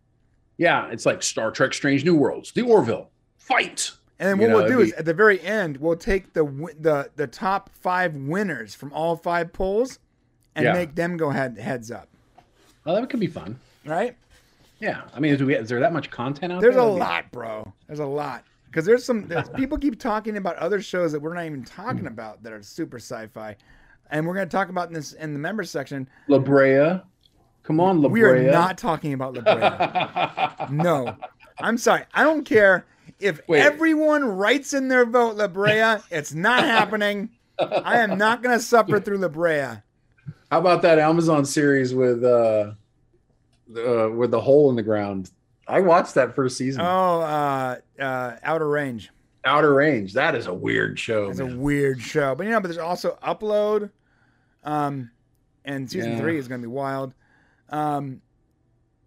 [0.57, 3.91] yeah, it's like Star Trek: Strange New Worlds, the Orville fight.
[4.19, 6.34] And then You what know, we'll do it'd is at the very end, we'll take
[6.34, 6.45] the
[6.80, 9.99] the the top five winners from all five polls
[10.56, 10.73] and Yeah.
[10.73, 12.07] make them go head heads up.
[12.85, 13.60] Oh, that could be fun.
[13.85, 14.15] Right?
[14.80, 16.84] Yeah, I mean, is, we, is there that much content out There's there?
[16.84, 17.73] There's a be- lot, bro.
[17.88, 21.34] There's a lot because there's some there's, people keep talking about other shows that we're
[21.34, 22.07] not even talking hmm.
[22.07, 23.56] about that are super sci-fi,
[24.11, 26.07] and we're gonna talk about in this in the members section.
[26.27, 26.99] La Brea.
[27.64, 28.22] Come on, La Brea.
[28.22, 30.68] We are not talking about La Brea.
[30.76, 31.15] no,
[31.60, 32.03] I'm sorry.
[32.14, 32.85] I don't care
[33.23, 33.61] if Wait.
[33.61, 35.97] everyone writes in their vote La Brea.
[36.11, 37.29] It's not happening.
[37.59, 39.81] I am not gonna suffer through La Brea.
[40.51, 42.73] How about that Amazon series with uh,
[43.75, 45.31] uh with the hole in the ground?
[45.67, 46.81] I watched that first season.
[46.81, 49.09] Oh, uh, uh, Outer Range.
[49.45, 50.11] Outer Range.
[50.13, 51.29] That is a weird show.
[51.29, 53.89] It's a weird show, but you know, but there's also Upload,
[54.63, 55.09] um,
[55.65, 56.19] and season Yeah.
[56.19, 57.13] three is going to be wild,
[57.69, 58.21] um,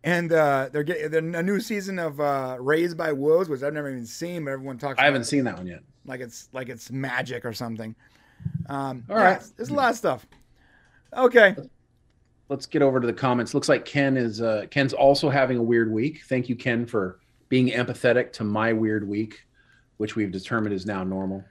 [0.06, 3.90] and uh, they're getting a new season of uh, Raised by Wolves, which I've never
[3.90, 4.94] even seen, but everyone talks.
[4.94, 5.82] About I haven't it seen that one yet.
[6.06, 7.94] like it's like it's magic or something.
[8.68, 9.42] Um, All yeah, right.
[9.56, 10.24] there's a lot of stuff.
[11.12, 11.56] Okay,
[12.48, 13.54] Let's get over to the comments.
[13.54, 16.22] Looks like Ken is uh, Ken's also having a weird week.
[16.28, 17.18] Thank you, Ken, for
[17.48, 19.44] being empathetic to my weird week,
[19.96, 21.44] which we've determined is now normal.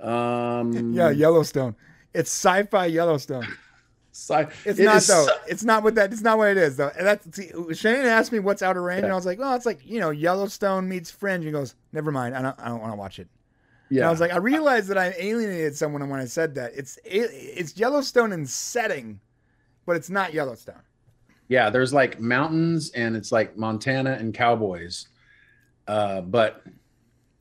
[0.00, 1.74] Um, yeah, Yellowstone.
[2.12, 3.48] It's sci-fi Yellowstone.
[4.14, 5.26] Sci- It's it not though.
[5.26, 6.12] sci- It's not what that.
[6.12, 6.90] It's not what it is though.
[6.96, 9.66] And that's see, Shane asked me what's outer range, and I was like, well, it's
[9.66, 11.44] like you know Yellowstone meets Fringe.
[11.44, 12.36] He goes, never mind.
[12.36, 12.58] I don't.
[12.60, 13.28] I don't want to watch it.
[13.90, 16.72] And yeah, I was like, I realized that I alienated someone when I said that.
[16.74, 19.20] It's it's Yellowstone in setting,
[19.86, 20.80] but it's not Yellowstone.
[21.48, 21.68] yeah.
[21.70, 25.08] There's like mountains, and it's like Montana and cowboys.
[25.86, 26.62] Uh, but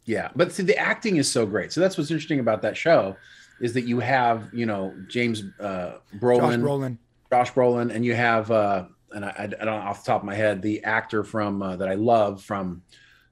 [0.05, 1.71] yeah, but see, the acting is so great.
[1.71, 3.15] So that's what's interesting about that show,
[3.63, 6.97] is that you have you know James uh, Josh Brolin, Brolin.
[7.31, 8.85] Josh Brolin, and you have uh,
[9.15, 11.77] and I, I don't know off the top of my head the actor from uh,
[11.77, 12.83] that I love from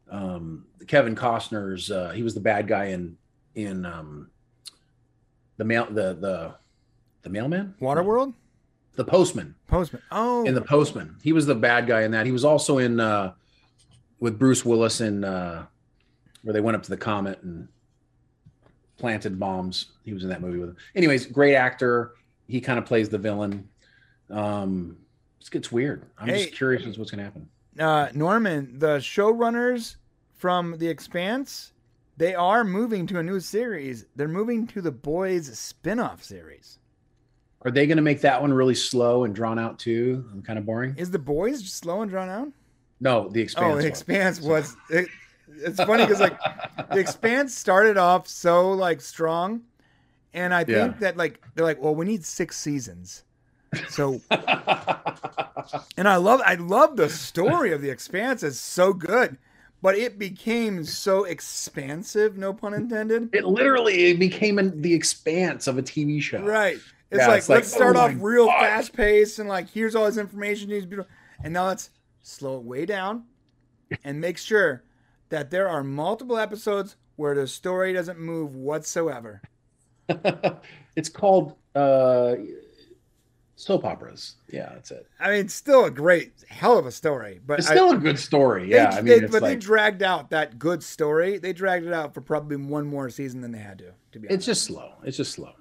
[0.10, 1.91] um, Kevin Costner's.
[1.91, 3.18] Uh, he was the bad guy in
[3.56, 4.32] in um,
[5.58, 6.56] the mail the the
[7.24, 8.34] the mailman Waterworld.
[8.95, 10.02] the postman Postman.
[10.12, 11.18] Oh, in the postman.
[11.22, 12.26] He was the bad guy in that.
[12.26, 13.34] He was also in uh,
[14.22, 15.66] with Bruce Willis in uh,
[16.44, 17.68] where they went up to the comet and
[19.02, 19.88] planted bombs.
[20.06, 20.78] He was in that movie with him.
[20.95, 22.14] Anyways, great actor.
[22.48, 23.68] He kind of plays the villain.
[24.30, 24.95] Um,
[25.41, 26.06] it gets weird.
[26.18, 26.44] I'm Hey.
[26.45, 27.49] just curious as what's going to happen.
[27.80, 29.95] uh, Norman, the showrunners
[30.36, 31.73] from The Expanse,
[32.18, 34.06] they are moving to a new series.
[34.15, 36.78] They're moving to the Boys spin-off series.
[37.64, 40.26] Are they going to make that one really slow and drawn out too?
[40.32, 40.95] And kind of boring?
[40.98, 42.49] Is the Boys slow and drawn out?
[42.99, 43.73] No, the Expanse.
[43.76, 43.88] oh, The.
[43.88, 44.76] Expanse was.
[44.90, 45.07] It,
[45.57, 46.40] it's funny because like
[46.91, 49.61] The Expanse started off so like strong,
[50.34, 50.99] and I think Yeah.
[50.99, 53.23] that like they're like, well, we need six seasons.
[53.90, 54.22] So,
[55.98, 58.44] and I love I love the story of The Expanse.
[58.44, 59.38] It's so good,
[59.82, 62.38] but it became so expansive.
[62.38, 63.30] No pun intended.
[63.34, 66.41] it literally became an, the expanse of a TV show.
[66.41, 66.78] Right.
[67.11, 68.60] It's Yeah, like it's like, let's start oh off real God.
[68.60, 71.03] fast paced and like here's all this information needs to be
[71.44, 71.90] and now let's
[72.22, 73.26] slow it way down
[74.06, 74.84] and make sure
[75.32, 79.41] that there are multiple episodes where the story doesn't move whatsoever.
[80.95, 82.36] it's called uh,
[83.56, 84.36] soap operas.
[84.49, 85.08] Yeah, that's it.
[85.20, 88.70] I mean, still a great hell of a story, but It's still a good story.
[88.70, 91.38] they- Yeah, I they- mean, it's but they dragged out that good story.
[91.38, 93.91] They dragged it out for probably one more season than they had to.
[94.14, 94.94] To be honest, it's just slow.
[95.03, 95.53] It's just slow.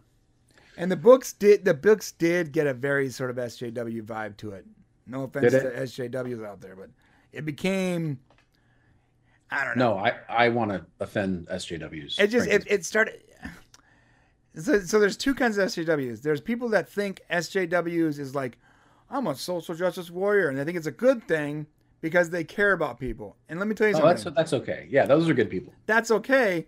[0.77, 4.51] and the books did the books did get a very sort of SJW vibe to
[4.53, 4.67] it.
[5.07, 5.61] No offense to?
[5.71, 6.91] SJWs out there, but
[7.33, 8.19] it became.
[9.51, 9.95] I don't know.
[9.95, 12.19] No, I I want to offend SJWs.
[12.21, 13.23] It just it, it started.
[14.57, 16.23] So, so there's two kinds of SJWs.
[16.23, 18.59] There's people that think SJWs is like,
[19.09, 21.67] I'm a social justice warrior, and they think it's a good thing
[22.01, 23.37] because they care about people.
[23.49, 24.35] And let me tell you Oh, something.
[24.35, 24.89] that's that's okay.
[24.91, 25.73] Yeah, those are good people.
[25.87, 26.67] that's okay,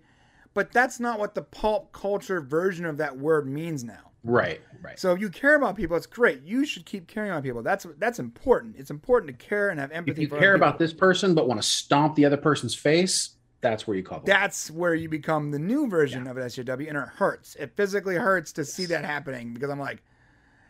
[0.55, 4.12] but that's not what the pulp culture version of that word means now.
[4.25, 4.99] Right, right.
[4.99, 6.43] So if you care about people, it's great.
[6.45, 7.63] You should keep caring about people.
[7.63, 8.77] That's that's important.
[8.79, 10.23] It's important to care and have empathy.
[10.23, 13.31] if you care about this person but want to stomp the other person's face,
[13.61, 16.99] that's where you call that's where you become the new version of an SJW, and
[16.99, 17.57] it hurts.
[17.57, 20.03] It physically hurts to see that happening because I'm like,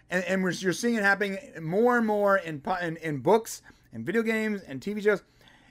[0.08, 3.60] and, and we're, you're seeing it happening more and more in, in in books
[3.92, 5.22] and video games and TV shows,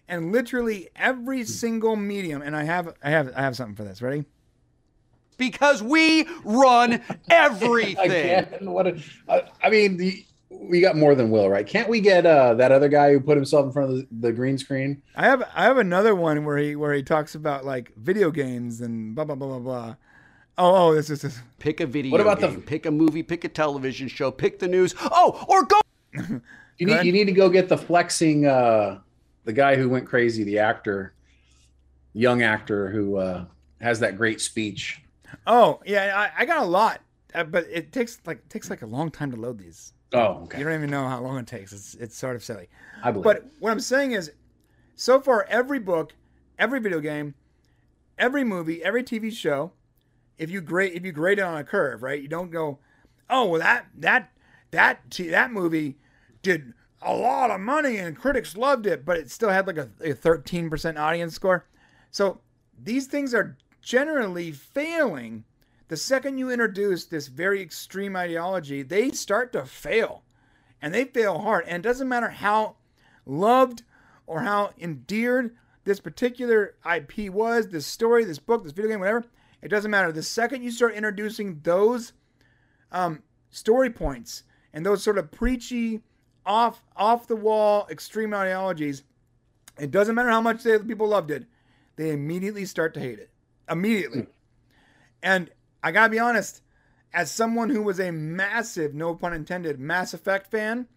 [0.07, 1.45] and literally every hmm.
[1.45, 2.43] single medium.
[2.43, 4.03] And I have I have I have something for this.
[4.03, 4.25] Ready?
[5.41, 7.97] Because we run everything.
[8.11, 8.85] Again, what?
[8.85, 11.65] A, I, I mean, the, we got more than Will, right?
[11.65, 14.31] Can't we get uh, that other guy who put himself in front of the, the
[14.31, 15.01] green screen?
[15.15, 18.81] I have I have another one where he where he talks about like video games
[18.81, 19.95] and blah blah blah blah blah.
[20.59, 21.39] Oh oh this is this.
[21.57, 24.67] Pick a video What about the- pick a movie, pick a television show, pick the
[24.67, 24.93] news.
[24.99, 25.79] Oh, or go
[26.77, 27.05] You Go need ahead.
[27.07, 28.99] you need to go get the flexing uh,
[29.45, 31.13] the guy who went crazy, the actor,
[32.13, 33.45] young actor who uh,
[33.79, 35.00] has that great speech.
[35.47, 37.01] Oh yeah, I, I got a lot,
[37.33, 39.93] uh, but it takes like it takes like a long time to load these.
[40.13, 40.59] Oh, okay.
[40.59, 41.71] You don't even know how long it takes.
[41.71, 42.67] It's it's sort of silly.
[43.03, 43.23] I believe.
[43.23, 44.31] But what I'm saying is,
[44.95, 46.13] so far every book,
[46.59, 47.35] every video game,
[48.17, 49.71] every movie, every TV show,
[50.37, 52.21] if you grade if you grade it on a curve, right?
[52.21, 52.79] You don't go,
[53.29, 54.31] oh well that that
[54.71, 55.97] that t- that movie
[56.41, 59.89] did a lot of money and critics loved it, but it still had like a,
[60.03, 61.65] a 13% audience score.
[62.11, 62.41] So
[62.81, 65.43] these things are generally failing.
[65.87, 70.23] The second you introduce this very extreme ideology, they start to fail
[70.81, 71.65] and they fail hard.
[71.65, 72.77] And it doesn't matter how
[73.25, 73.83] loved
[74.25, 79.25] or how endeared this particular IP was, this story, this book, this video game, whatever.
[79.61, 80.11] It doesn't matter.
[80.11, 82.13] The second you start introducing those
[82.91, 84.43] um, story points
[84.73, 86.01] and those sort of preachy
[86.45, 89.03] off off the wall extreme ideologies,
[89.79, 91.45] it doesn't matter how much they, people loved it,
[91.95, 93.30] they immediately start to hate it.
[93.71, 94.21] Immediately.
[94.21, 94.29] Hmm.
[95.23, 95.49] And
[95.81, 96.61] I gotta be honest,
[97.13, 100.87] as someone who was a massive, no pun intended, Mass Effect fan,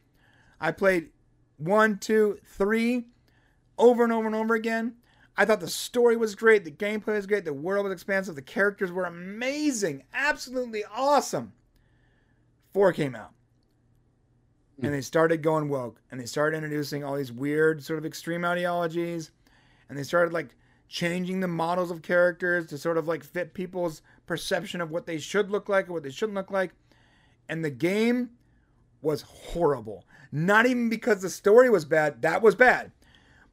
[0.61, 1.11] I played
[1.57, 3.07] one, two, three
[3.79, 4.97] over and over and over again.
[5.37, 8.43] I thought the story was great, the gameplay was great, the world was expansive, the
[8.43, 11.53] characters were amazing, absolutely awesome.
[12.73, 13.33] Four came out.
[14.79, 14.93] And hmm.
[14.93, 19.31] they started going woke and they started introducing all these weird sort of extreme ideologies
[19.89, 20.55] and they started like
[20.95, 25.19] changing the models of characters to sort of like fit people's perception of what they
[25.19, 26.71] should look like or what they shouldn't look like.
[27.49, 28.31] And the game
[29.03, 30.05] was horrible.
[30.31, 32.93] Not even because the story was bad, that was bad.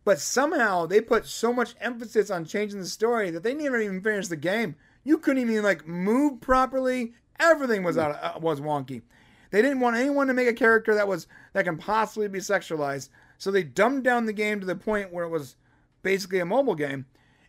[0.06, 4.04] But somehow they put so much emphasis on changing the story that they never even
[4.04, 4.76] finished the game.
[5.04, 7.14] You couldn't even like move properly.
[7.40, 9.02] Everything was out uh, was wonky.
[9.50, 13.10] They didn't want anyone to make a character that was that can possibly be sexualized.
[13.40, 15.56] So they dumbed down the game to the point where it was
[16.04, 17.08] basically a mobile game.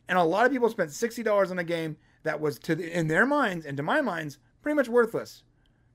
[0.08, 2.96] And a lot of people spent sixty dollars on a game that was to the,
[2.96, 5.42] in their minds and to my minds pretty much worthless.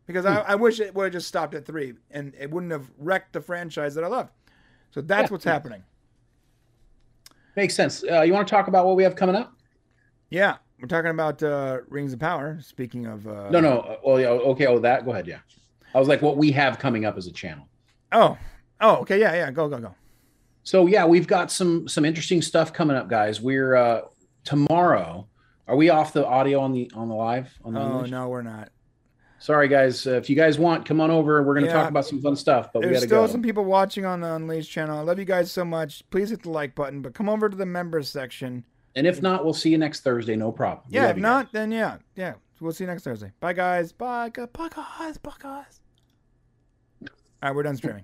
[0.06, 2.90] Because I, I wish it would have just stopped at three and it wouldn't have
[2.98, 4.32] wrecked the franchise that I loved.
[4.92, 5.34] So that's Yeah.
[5.34, 5.84] what's happening.
[7.56, 8.04] Makes sense.
[8.10, 9.54] Uh, you want to talk about what we have coming up?
[10.30, 12.60] Yeah, we're talking about uh, Rings of Power.
[12.62, 13.80] Speaking of, uh, No, no.
[13.80, 14.28] uh, Well, yeah.
[14.28, 14.68] Okay.
[14.68, 15.06] Oh, that.
[15.06, 15.28] Go ahead.
[15.28, 15.40] Yeah.
[15.96, 17.68] I was like, what we have coming up as a channel.
[18.12, 18.38] Oh,
[18.82, 19.96] oh, okay, yeah, yeah, go, go, go.
[20.68, 23.40] So yeah, we've got some some interesting stuff coming up, guys.
[23.40, 24.02] We're uh
[24.44, 25.26] tomorrow.
[25.66, 28.12] Are we off the audio on the on the live on the Oh English?
[28.12, 28.68] no, we're not.
[29.40, 30.06] Sorry, guys.
[30.06, 31.42] Uh, if you guys want, come on over.
[31.42, 31.84] We're going to Yeah.
[31.84, 33.28] talk about some fun stuff, but to still go.
[33.28, 34.98] some people watching on the Unleashed channel.
[34.98, 36.04] I love you guys so much.
[36.10, 38.66] Please hit the like button, but come over to the members section.
[38.96, 40.36] And if not, we'll see you next Thursday.
[40.36, 40.88] No problem.
[40.90, 42.34] We Yeah, if not, then yeah, yeah.
[42.60, 43.32] We'll see you next Thursday.
[43.40, 43.94] Bye, guys.
[43.94, 45.18] Bye, bye, guys.
[45.18, 45.80] Bye, guys.
[47.04, 47.08] All
[47.44, 48.04] right, we're done streaming.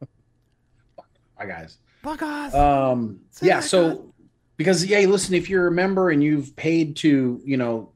[0.00, 0.08] guys.
[1.38, 1.78] Bye, guys.
[2.02, 2.54] Bye, guys.
[2.54, 3.60] Um, Say yeah.
[3.60, 4.12] that, So,
[4.56, 7.90] because yeah, listen, if you're a member and you've paid to, you know,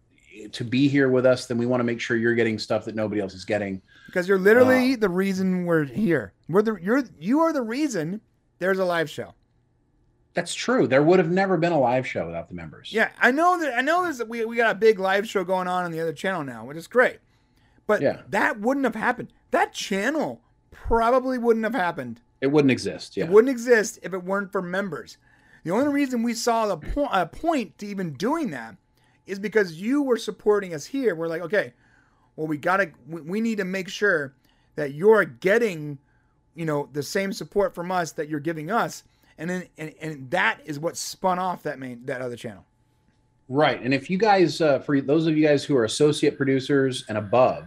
[0.53, 2.95] to be here with us, then we want to make sure you're getting stuff that
[2.95, 3.83] nobody else is getting.
[4.07, 6.33] because you're literally uh, the reason we're here.
[6.49, 8.21] We're the you're you are the reason
[8.59, 9.35] there's a live show.
[10.35, 10.87] That's true.
[10.87, 12.93] There would have never been a live show without the members.
[12.93, 13.77] Yeah, I know that.
[13.77, 16.13] I know there's we we got a big live show going on on the other
[16.13, 17.19] channel now, which is great.
[17.87, 18.23] But Yeah.
[18.29, 19.33] that wouldn't have happened.
[19.51, 22.21] That channel probably wouldn't have happened.
[22.41, 23.17] It wouldn't exist.
[23.17, 23.25] Yeah.
[23.25, 25.19] It wouldn't exist if it weren't for members.
[25.65, 28.77] The only reason we saw the po- uh, point to even doing that
[29.27, 31.15] is because you were supporting us here.
[31.15, 31.73] We're like, okay,
[32.37, 34.35] well, we gotta, we, we need to make sure
[34.77, 35.99] that you're getting,
[36.55, 39.03] you know, the same support from us that you're giving us,
[39.39, 42.65] and then and, and that is what spun off that main that other channel.
[43.49, 43.81] Right.
[43.83, 47.17] And if you guys, uh, for those of you guys who are associate producers and
[47.17, 47.65] above,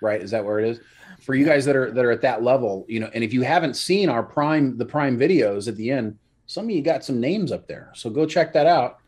[0.00, 0.80] right, is that where it is?
[1.20, 3.42] For you guys that are that are at that level, you know, and if you
[3.42, 7.20] haven't seen our prime the prime videos at the end, some of you got some
[7.20, 8.98] names up there, so go check that out.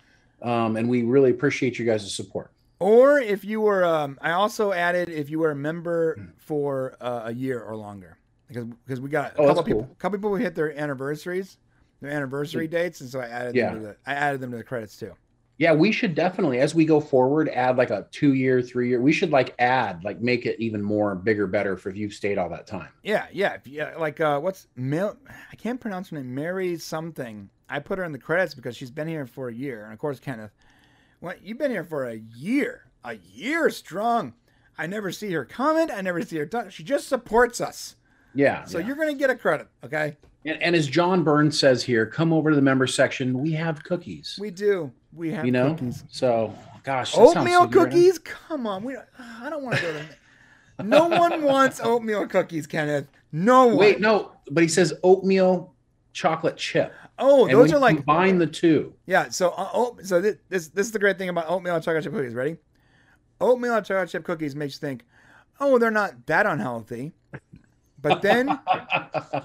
[0.42, 2.50] Um, and we really appreciate you guys' support.
[2.80, 7.22] Or if you were, um, I also added if you were a member for uh,
[7.26, 8.18] a year or longer,
[8.48, 9.96] because because we got a Oh, couple people, cool.
[9.98, 11.58] couple people who hit their anniversaries,
[12.00, 13.70] their anniversary dates, and so I added Yeah.
[13.70, 15.12] them to the, I added them to the credits too.
[15.62, 19.00] Yeah, we should definitely, as we go forward, add like a two year, three year.
[19.00, 22.36] We should like add, like make it even more bigger, better for if you've stayed
[22.36, 22.88] all that time.
[23.04, 23.94] Yeah, yeah, yeah.
[23.96, 25.16] Like uh, what's Mil?
[25.52, 26.34] I can't pronounce her name.
[26.34, 27.48] Mary something.
[27.68, 30.00] I put her in the credits because she's been here for a year, and of
[30.00, 30.50] course Kenneth.
[31.20, 34.34] What you've been here for a year, a year strong.
[34.76, 35.92] I never see her comment.
[35.92, 36.72] I never see her talk.
[36.72, 37.94] She just supports us.
[38.34, 38.64] Yeah.
[38.64, 38.88] So yeah.
[38.88, 40.16] you're gonna get a credit, okay?
[40.44, 43.38] And, and as John Burns says here, come over to the member section.
[43.38, 44.36] We have cookies.
[44.40, 44.90] We do.
[45.14, 46.04] We have you know, cookies.
[46.08, 48.18] so gosh, Oatmeal so good right cookies?
[48.18, 48.84] Come on.
[48.84, 48.96] We.
[48.96, 50.08] I don't want to go there.
[50.82, 53.06] No one wants oatmeal cookies, Kenneth.
[53.30, 53.76] No one.
[53.76, 55.74] Wait, no, but he says oatmeal
[56.12, 56.92] chocolate chip.
[57.18, 58.94] Oh, And those are like combine the two.
[59.06, 61.84] Yeah, so uh, oh, so this, this this is the great thing about oatmeal and
[61.84, 62.34] chocolate chip cookies.
[62.34, 62.56] Ready?
[63.40, 65.04] Oatmeal and chocolate chip cookies makes you think,
[65.60, 67.12] oh, they're not that unhealthy.
[68.00, 68.46] But then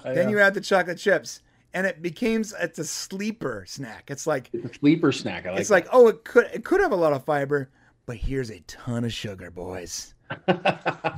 [0.04, 1.42] then you add the chocolate chips,
[1.74, 4.10] and it becomes it's a sleeper snack.
[4.10, 5.46] It's like It's a sleeper snack.
[5.46, 7.70] I like it's like oh, it could it could have a lot of fiber,
[8.06, 10.14] but here's a ton of sugar, boys.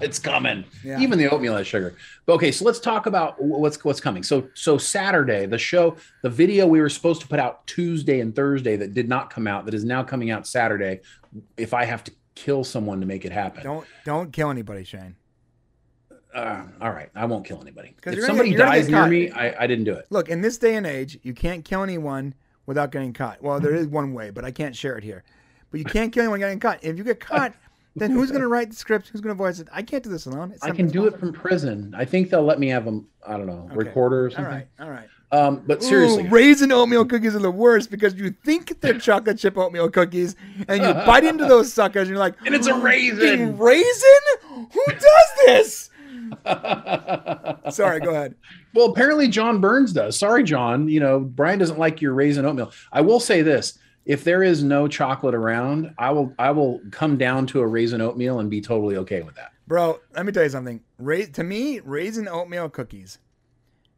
[0.01, 0.65] it's coming.
[0.85, 1.01] Yeah.
[1.01, 1.97] Even the oatmeal has sugar.
[2.27, 4.23] But okay, so let's talk about what's what's coming.
[4.23, 8.35] So so Saturday, the show, the video we were supposed to put out Tuesday and
[8.35, 11.01] Thursday that did not come out, that is now coming out Saturday.
[11.57, 15.17] If I have to kill someone to make it happen, Don't don't kill anybody, Shane.
[16.35, 17.95] Uh, all right, I won't kill anybody.
[18.05, 20.07] If somebody get- dies near me, I, I didn't do it.
[20.11, 22.35] Look, in this day and age, you can't kill anyone
[22.67, 23.43] without getting caught.
[23.43, 25.25] Well, there is one way, but I can't share it here.
[25.71, 26.83] But you can't kill anyone getting caught.
[26.83, 27.55] If you get caught,
[27.97, 29.09] then who's gonna write the script?
[29.09, 29.69] Who's gonna voice it?
[29.73, 30.55] I can't do this alone.
[30.63, 31.95] I can do it from prison.
[31.97, 33.77] I think they'll let me have a, I don't know, Okay.
[33.77, 34.53] recorder or something.
[34.53, 35.09] right, all right.
[35.33, 39.39] Um, but seriously, Ooh, raisin oatmeal cookies are the worst because you think they're chocolate
[39.39, 40.35] chip oatmeal cookies,
[40.67, 43.57] and you bite into those suckers, and you're like, and it's a raisin.
[43.57, 44.11] raisin?
[44.73, 45.90] Who does this?
[47.71, 48.35] Sorry, go ahead.
[48.75, 50.19] Well, apparently John Burns does.
[50.19, 50.89] Sorry, John.
[50.89, 52.73] You know, Brian doesn't like your raisin oatmeal.
[52.93, 53.79] I will say this.
[54.07, 58.01] If there is no chocolate around, I will I will come down to a raisin
[58.01, 59.53] oatmeal and be totally okay with that.
[59.67, 60.81] Bro, let me tell you something.
[60.99, 63.19] To me, raisin oatmeal cookies,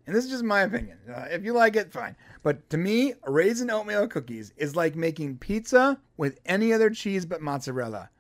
[0.07, 0.99] and this is just my opinion.
[1.09, 2.17] Uh, if you like it, fine.
[2.43, 7.41] But to me, raisin oatmeal cookies is like making pizza with any other cheese but
[7.41, 8.11] mozzarella.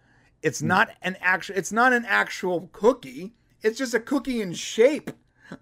[0.40, 0.68] It's Hmm.
[0.68, 1.56] not an actual.
[1.56, 3.34] It's not an actual cookie.
[3.62, 5.10] It's just a cookie in shape.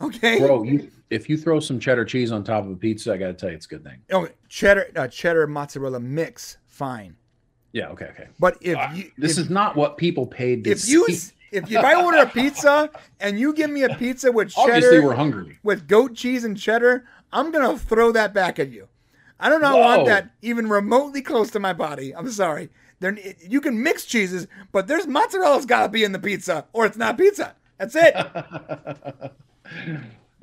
[0.00, 0.38] Okay.
[0.38, 3.26] Bro, you, if you throw some cheddar cheese on top of a pizza, I got
[3.26, 3.98] to tell you, it's a good thing.
[4.12, 7.16] Oh, cheddar, uh, cheddar mozzarella mix, fine.
[7.72, 7.88] Yeah.
[7.88, 8.06] Okay.
[8.06, 8.28] Okay.
[8.38, 11.32] But if Ah, you, this if, is not what people paid to if you, see.
[11.52, 12.90] if, if I order a pizza
[13.20, 15.58] and you give me a pizza with Obviously, we're hungry.
[15.62, 18.88] with goat cheese and cheddar, I'm gonna throw that back at you.
[19.38, 19.80] I do not Whoa.
[19.80, 22.14] want that even remotely close to my body.
[22.14, 22.70] I'm sorry.
[23.00, 26.84] There, you can mix cheeses, but there's mozzarella's got to be in the pizza, or
[26.84, 27.54] it's not pizza.
[27.80, 29.32] That's it.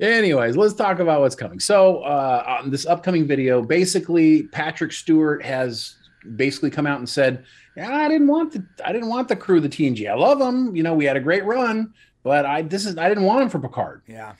[0.00, 1.60] Anyways, let's talk about what's coming.
[1.60, 5.96] So, uh, on this upcoming video, basically, Patrick Stewart has
[6.34, 7.44] basically come out and said,
[7.76, 10.10] "Yeah, I didn't want the I didn't want the crew, of the TNG.
[10.10, 10.74] I love them.
[10.74, 11.94] You know, we had a great run,
[12.24, 14.02] but I this is I didn't want them for Picard.
[14.06, 14.34] yeah.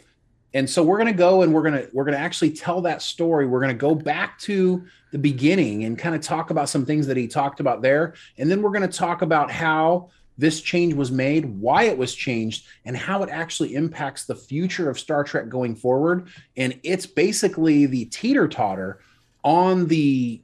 [0.54, 3.46] And so we're gonna go and we're gonna we're gonna actually tell that story.
[3.46, 7.16] We're gonna go back to the beginning and kind of talk about some things that
[7.16, 11.44] he talked about there, and then we're gonna talk about how this change was made,
[11.44, 15.74] why it was changed, and how it actually impacts the future of Star Trek going
[15.74, 16.28] forward.
[16.56, 19.00] And it's basically the teeter totter
[19.44, 20.40] on the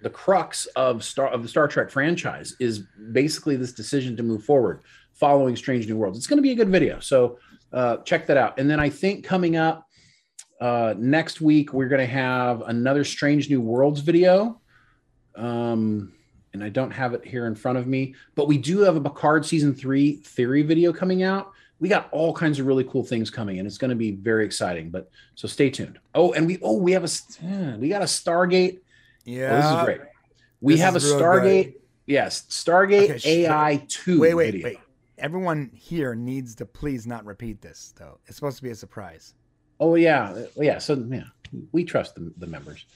[0.00, 2.80] the crux of Star of the Star Trek franchise is
[3.12, 4.82] basically this decision to move forward
[5.12, 6.18] following Strange New Worlds.
[6.18, 7.38] It's going to be a good video, so
[7.72, 8.58] uh, check that out.
[8.58, 9.86] And then I think coming up
[10.60, 14.60] uh, next week we're going to have another Strange New Worlds video.
[15.36, 16.12] Um,
[16.52, 19.00] and I don't have it here in front of me, but we do have a
[19.00, 21.52] Picard season three theory video coming out.
[21.80, 24.44] We got all kinds of really cool things coming, and it's going to be very
[24.44, 24.90] exciting.
[24.90, 25.98] But so stay tuned.
[26.14, 27.08] Oh, and we oh we have a
[27.78, 28.80] we got a Stargate.
[29.24, 29.52] Yeah.
[29.52, 30.08] Oh, this is great.
[30.60, 31.74] We This have a Stargate.
[32.06, 34.20] Yes, Stargate Okay, AI two.
[34.20, 34.68] Wait, wait, video.
[34.68, 34.78] wait.
[35.18, 38.18] Everyone here needs to please not repeat this, though.
[38.26, 39.34] It's supposed to be a surprise.
[39.78, 40.78] Oh yeah, yeah.
[40.78, 41.24] So yeah,
[41.72, 42.86] we trust the, the members,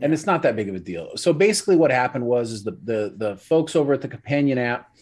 [0.00, 1.16] and it's not that big of a deal.
[1.16, 4.94] So basically, what happened was is the the the folks over at the Companion app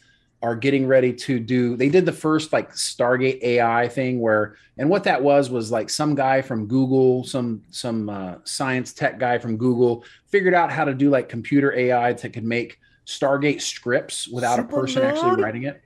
[0.43, 1.77] are getting ready to do.
[1.77, 5.91] They did the first like Stargate AI thing where, and what that was was like
[5.91, 10.85] some guy from Google, some some uh, science tech guy from Google figured out how
[10.85, 15.43] to do like computer AI that could make Stargate scripts without Super a person actually
[15.43, 15.83] writing it.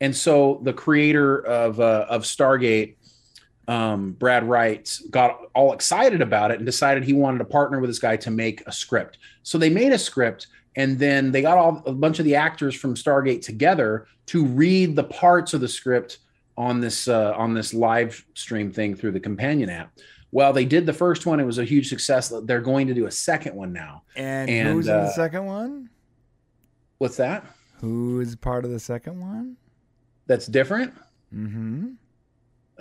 [0.00, 2.96] And so the creator of uh, of Stargate
[3.68, 7.90] um, Brad Wright got all excited about it and decided he wanted to partner with
[7.90, 9.18] this guy to make a script.
[9.42, 12.74] So they made a script and then they got all a bunch of the actors
[12.74, 16.18] from Stargate together to read the parts of the script
[16.56, 19.92] on this uh, on this live stream thing through the companion app.
[20.30, 22.32] Well, they did the first one; it was a huge success.
[22.44, 24.02] They're going to do a second one now.
[24.16, 25.90] And, And, who's in the uh, second one?
[26.98, 27.44] What's that?
[27.80, 29.56] Who is part of the second one?
[30.26, 30.94] That's different.
[31.34, 31.92] Mm-hmm.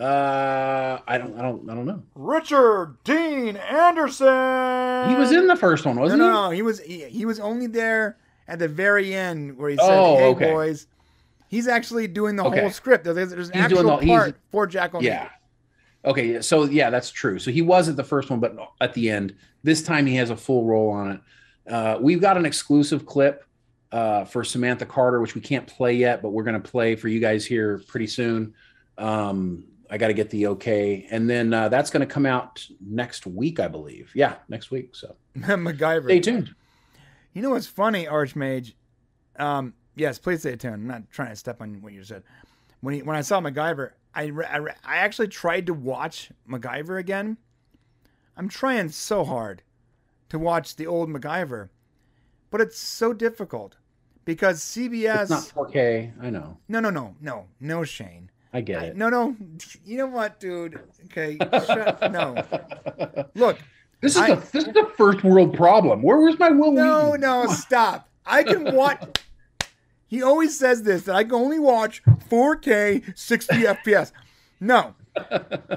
[0.02, 2.02] Uh, I don't, I don't, I don't know.
[2.16, 5.10] Richard Dean Anderson.
[5.10, 6.32] He was in the first one, wasn't no, he?
[6.32, 6.50] no.
[6.50, 10.18] He was he, he was only there at the very end where he said, Oh,
[10.18, 10.52] "Hey, okay.
[10.52, 10.88] boys."
[11.50, 12.62] He's actually doing the Okay.
[12.62, 13.04] whole script.
[13.04, 15.12] There's, there's an He's actual the- part for Jack O'Neill.
[15.12, 15.30] Yeah.
[16.06, 16.42] Okay.
[16.42, 17.38] So yeah, that's true.
[17.38, 20.30] So he was at the first one, but at the end, this time he has
[20.32, 21.22] a full role on it.
[21.72, 23.46] Uh, we've got an exclusive clip
[23.92, 27.08] uh, for Samantha Carter, which we can't play yet, but we're going to play for
[27.08, 28.56] you guys here pretty soon.
[28.98, 32.66] Um, I got to get the okay, and then uh, that's going to come out
[32.80, 34.10] next week, I believe.
[34.16, 34.96] Yeah, next week.
[34.96, 36.06] So MacGyver.
[36.06, 36.56] stay tuned.
[37.34, 38.74] You know what's funny, Archmage?
[39.38, 40.76] Um, yes, please stay tuned.
[40.76, 42.24] I'm not trying to step on what you said.
[42.80, 46.32] When he, when I saw MacGyver, I, re- I re- I actually tried to watch
[46.50, 47.38] MacGyver again.
[48.38, 49.62] I'm trying so hard
[50.30, 51.68] to watch the old MacGyver,
[52.50, 53.76] but it's so difficult
[54.24, 55.24] because CBS.
[55.24, 56.14] It's not 4K.
[56.22, 56.58] I know.
[56.70, 58.32] no, no, no, no, no, Shane.
[58.54, 58.98] I get I- it.
[58.98, 59.36] no, no.
[59.86, 60.80] You know what, dude?
[61.06, 62.36] Okay, shut, no.
[63.36, 63.60] Look,
[64.02, 66.02] This is I- the this is the first world problem.
[66.02, 67.22] Where was my Wil No, Wheaton?
[67.22, 68.10] no, stop.
[68.26, 69.20] I can watch.
[70.08, 74.12] He always says this that I can only watch 4K 60 FPS.
[74.60, 74.96] No.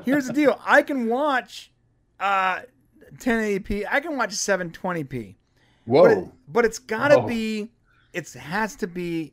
[0.05, 0.61] Here's the deal.
[0.65, 1.71] I can watch
[2.19, 2.61] uh
[3.19, 3.85] 1080p.
[3.89, 5.37] I can watch 720p.
[5.85, 6.03] Whoa.
[6.03, 7.29] But, it, but it's got to Whoa.
[7.29, 7.71] be
[8.13, 9.33] it has to be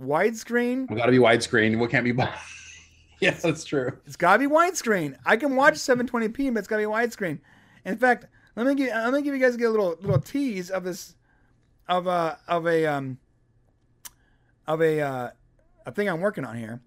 [0.00, 0.88] widescreen.
[0.90, 1.78] We got to be widescreen.
[1.78, 2.12] What can't be?
[3.26, 3.96] yes, that's true.
[4.04, 5.16] It's got to be widescreen.
[5.24, 7.38] I can watch 720p, but it's got to be widescreen.
[7.84, 8.26] In fact,
[8.56, 11.14] let me give let me give you guys a little little tease of this
[11.88, 13.18] of a of a um
[14.66, 15.30] of a uh,
[15.86, 16.80] a thing I'm working on here.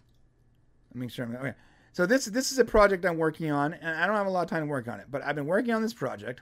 [0.89, 1.25] Let me make sure.
[1.25, 1.53] I'm, okay,
[1.93, 4.43] so this this is a project I'm working on, and I don't have a lot
[4.43, 6.41] of time to work on it, but I've been working on this project,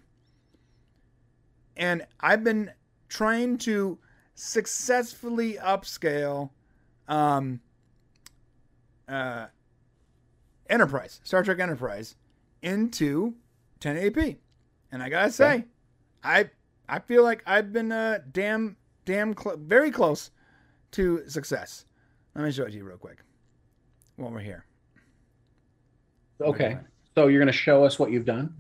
[1.78, 2.72] and I've been
[3.10, 4.00] trying to
[4.34, 6.50] successfully upscale
[7.08, 7.62] um,
[9.08, 9.46] uh,
[10.70, 12.16] Enterprise, Star Trek Enterprise,
[12.62, 13.34] into
[13.82, 14.38] 1080p.
[14.92, 15.64] And I gotta say, Okay.
[16.24, 16.50] I
[16.88, 20.32] I feel like I've been uh, damn damn cl- very close
[20.92, 21.86] to success.
[22.36, 23.18] Let me show it to you real quick
[24.16, 24.66] while we're here.
[26.42, 26.78] Okay.
[27.16, 28.56] So you're to show us what you've done?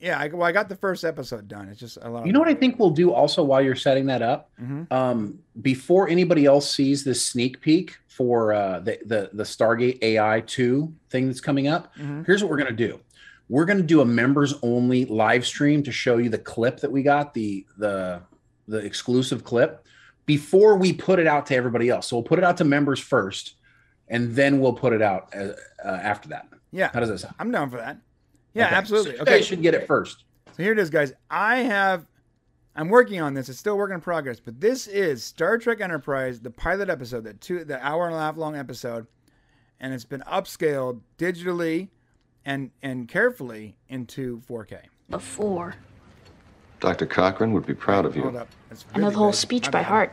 [0.00, 1.68] Yeah, I, well, I got the first episode done.
[1.68, 2.26] It's just a lot.
[2.26, 4.50] You know what I think we'll do also while you're setting that up?
[4.60, 4.90] Mhm.
[4.92, 10.40] Um, before anybody else sees this sneak peek for uh, the, the, the Stargate AI
[10.46, 12.26] 2 thing that's coming up, Mhm.
[12.26, 13.00] here's what we're going to do.
[13.48, 16.90] We're going to do a members only live stream to show you the clip that
[16.90, 18.20] we got, the, the,
[18.68, 19.86] the exclusive clip
[20.26, 22.08] before we put it out to everybody else.
[22.08, 23.54] So we'll put it out to members first
[24.08, 25.48] and then we'll put it out uh,
[25.84, 26.48] uh, after that.
[26.72, 27.34] Yeah, How does that sound?
[27.38, 27.98] I'm down for that.
[28.54, 28.74] Yeah, Okay.
[28.76, 29.10] absolutely.
[29.12, 30.24] So you Okay, should get it first.
[30.56, 31.12] So here it is, guys.
[31.30, 32.06] I have,
[32.76, 33.48] I'm working on this.
[33.48, 37.34] It's still work in progress, but this is Star Trek Enterprise, the pilot episode, the
[37.34, 39.06] two, the hour and a half long episode,
[39.80, 41.88] and it's been upscaled digitally,
[42.46, 44.78] and and carefully into 4K.
[45.10, 45.74] before.
[46.80, 47.06] Dr.
[47.06, 48.38] Cochrane would be proud of Hold you.
[48.40, 48.48] up.
[48.70, 49.36] It's I know the whole good.
[49.36, 50.12] speech by heart.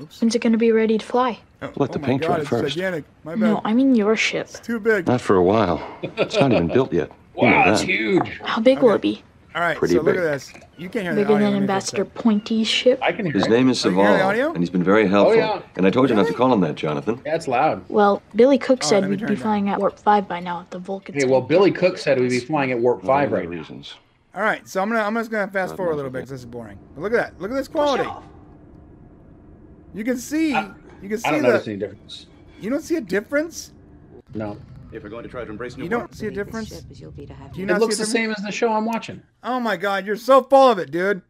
[0.00, 0.20] Oops.
[0.20, 1.40] When's it gonna be ready to fly?
[1.62, 2.76] Oh, Let the oh my paint God, dry first.
[3.24, 3.40] My bad.
[3.40, 4.46] No, I mean your ship.
[4.50, 5.06] It's too big.
[5.08, 5.80] Not for a while.
[6.02, 7.10] It's not even built yet.
[7.36, 8.40] You know Wow, that's huge.
[8.44, 9.22] How big will it be?
[9.54, 10.52] All right, Pretty so look at this.
[10.76, 11.46] You can't hear the Bigger audio.
[11.50, 12.14] than Let me fix Ambassador it.
[12.14, 12.98] Pointy's ship?
[13.02, 15.04] I can hear His name is Oh, you hear the Soval, and he's been very
[15.04, 15.36] oh, helpful.
[15.36, 15.62] yeah.
[15.76, 17.22] And I told you not to call him that, Jonathan.
[17.24, 17.82] Yeah, it's loud.
[17.88, 19.36] Well, Billy Cook Oh, said let we'd be it down.
[19.38, 21.16] flying at warp five by now at the Vulcan.
[21.16, 23.56] Okay, well, Billy Cook said we'd be flying at warp five Other right now.
[23.56, 23.94] reasons.
[24.34, 26.40] All right, so I'm gonna I'm just gonna fast forward a little bit because this
[26.40, 26.78] is boring.
[26.94, 27.40] But look at that.
[27.40, 28.10] Look at this quality.
[29.94, 30.54] You can see.
[30.54, 30.70] I-
[31.02, 31.48] you can see I don't the.
[31.48, 32.26] notice any difference.
[32.60, 33.72] You don't see a difference.
[34.34, 34.58] No,
[34.92, 36.70] If we're going to try to embrace new You don't see a difference.
[36.70, 36.94] Do
[37.60, 39.22] you it looks see the same as the show I'm watching.
[39.42, 41.22] Oh my God, you're so full of it, dude.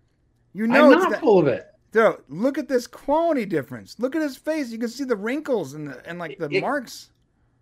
[0.53, 1.21] You know I'm it's not that.
[1.21, 1.67] full of it.
[1.93, 3.97] Dude, look at this quality difference.
[3.99, 4.71] Look at his face.
[4.71, 7.11] You can see the wrinkles and the and like the It- marks.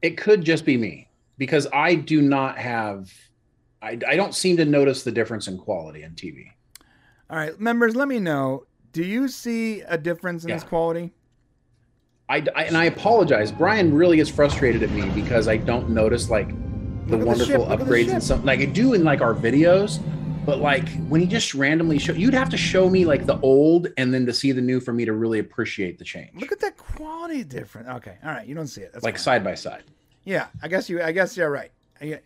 [0.03, 1.09] It could just be me
[1.39, 3.11] because I do not have.
[3.81, 6.47] I, I don't seem to notice the difference in quality on TV.
[7.31, 8.67] All right, members, let me know.
[8.93, 11.13] Do you see a difference in this quality?
[12.29, 13.53] I, I- and I apologize.
[13.53, 17.27] Brian really is frustrated at me because I don't notice like the Look at the
[17.27, 20.03] wonderful ship, look at the upgrades and something like I do in like our videos.
[20.47, 23.89] But like when he just randomly show, you'd have to show me like the old
[23.97, 26.31] and then to see the new for me to really appreciate the change.
[26.35, 27.89] Look at that quality difference.
[27.89, 28.93] Okay, all right, you don't see it.
[28.93, 29.23] That's like fine.
[29.23, 29.85] side by side.
[30.25, 31.03] Yeah, I guess you.
[31.03, 31.73] I guess you're right.
[32.01, 32.21] I-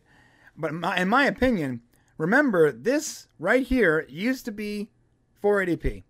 [0.57, 1.81] But my, in my opinion,
[2.19, 4.91] remember this right here used to be
[5.43, 6.03] 480p.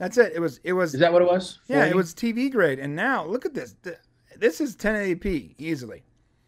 [0.00, 0.32] That's it.
[0.34, 0.58] It was.
[0.64, 0.94] It was.
[0.94, 1.60] Is that what it was?
[1.68, 3.76] yeah, it was TV grade, and now look at this.
[4.36, 6.02] This is 1080p easily.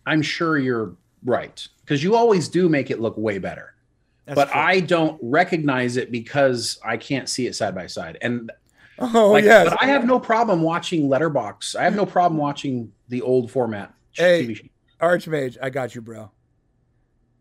[0.06, 3.74] I'm sure you're right because you always do make it look way better.
[4.24, 4.60] That's but true.
[4.60, 8.16] I don't recognize it because I can't see it side by side.
[8.22, 8.50] And
[8.98, 9.68] Oh like, yes.
[9.68, 11.76] but I have no problem watching Letterbox.
[11.76, 14.46] I have no problem watching the old format Hey.
[14.46, 14.64] TV show.
[15.00, 16.30] Archmage, I got you, bro.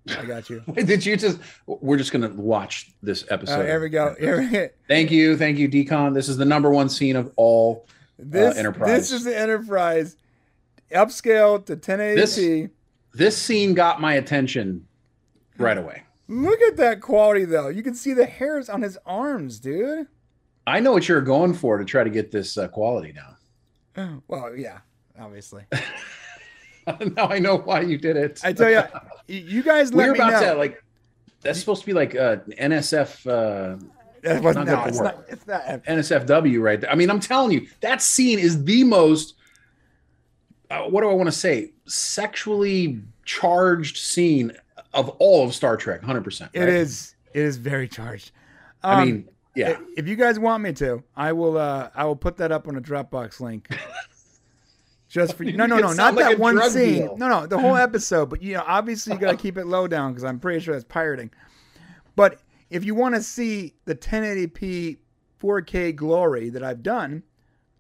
[0.10, 0.62] I got you.
[0.74, 1.40] Did you just?
[1.68, 3.62] We're just gonna watch this episode.
[3.62, 4.16] Uh, here we go.
[4.20, 6.14] Here we Thank you, thank you, Decon.
[6.14, 7.88] This is the number one scene of all.
[8.18, 8.88] This Enterprise.
[8.90, 10.16] This is the Enterprise,
[10.92, 12.16] upscale to 1080p.
[12.16, 12.70] This-
[13.14, 14.88] This scene got my attention
[15.58, 16.04] right away.
[16.28, 17.68] Look at that quality, though.
[17.68, 20.08] You can see the hairs on his arms, dude.
[20.66, 24.22] I know what you're going for to try to get this uh, quality now.
[24.30, 24.80] Well, yeah,
[25.20, 25.64] obviously.
[27.16, 28.42] now I know why you did it.
[28.44, 28.84] I tell you,
[29.28, 30.54] you guys let we're about know.
[30.54, 30.84] to like.
[31.42, 33.84] That's supposed to be like uh, NSF uh,
[34.22, 35.26] That was not no, it's not.
[35.28, 35.64] It's not.
[35.86, 36.92] NSFW right there.
[36.92, 39.34] I mean, I'm telling you, that scene is the most.
[40.70, 41.74] Uh, what do I want to say?
[41.86, 44.52] Sexually charged scene
[44.94, 46.52] of all of Star Trek, hundred percent.
[46.54, 47.16] It is.
[47.34, 48.32] It is very charged.
[48.84, 49.78] I Um, mean, yeah.
[49.98, 51.58] If you guys want me to, I will.
[51.58, 53.70] Uh, I will put that up on a Dropbox link.
[55.12, 55.58] Just for you.
[55.58, 57.00] No, no, no, not like that one scene.
[57.02, 57.18] deal.
[57.18, 58.30] No, no, the whole episode.
[58.30, 60.86] But you know, obviously you gotta keep it low down because I'm pretty sure that's
[60.86, 61.30] pirating.
[62.16, 64.98] But if you want to see the 1080p
[65.42, 67.24] 4K glory that I've done,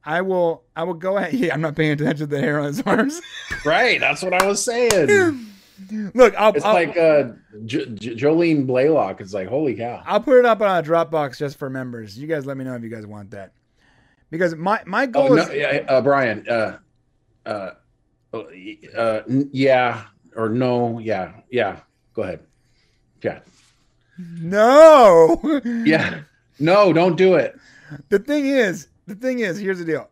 [0.03, 0.63] I will.
[0.75, 1.33] I will go ahead.
[1.39, 3.21] Yeah, I'm not paying attention to the hair on his arms.
[3.65, 3.99] right.
[3.99, 5.47] That's what I was saying.
[6.13, 6.53] Look, I'll.
[6.53, 7.29] It's I'll, like uh,
[7.65, 9.21] J- J- Jolene Blalock.
[9.21, 10.03] It's like, holy cow.
[10.05, 12.17] I'll put it up on a Dropbox just for members.
[12.19, 13.53] You guys let me know if you guys want that.
[14.29, 16.77] Because my my Oh, goal no, is yeah, uh, Brian, uh,
[17.45, 17.71] Uh,
[18.33, 19.21] uh,
[19.51, 20.05] yeah
[20.35, 20.99] or no?
[20.99, 21.79] Yeah, yeah.
[22.13, 22.39] Go ahead.
[23.21, 23.39] Yeah,
[24.17, 25.39] No.
[25.85, 26.21] yeah.
[26.59, 27.57] No, don't do it.
[28.09, 30.09] The thing is, the thing is, here's the deal.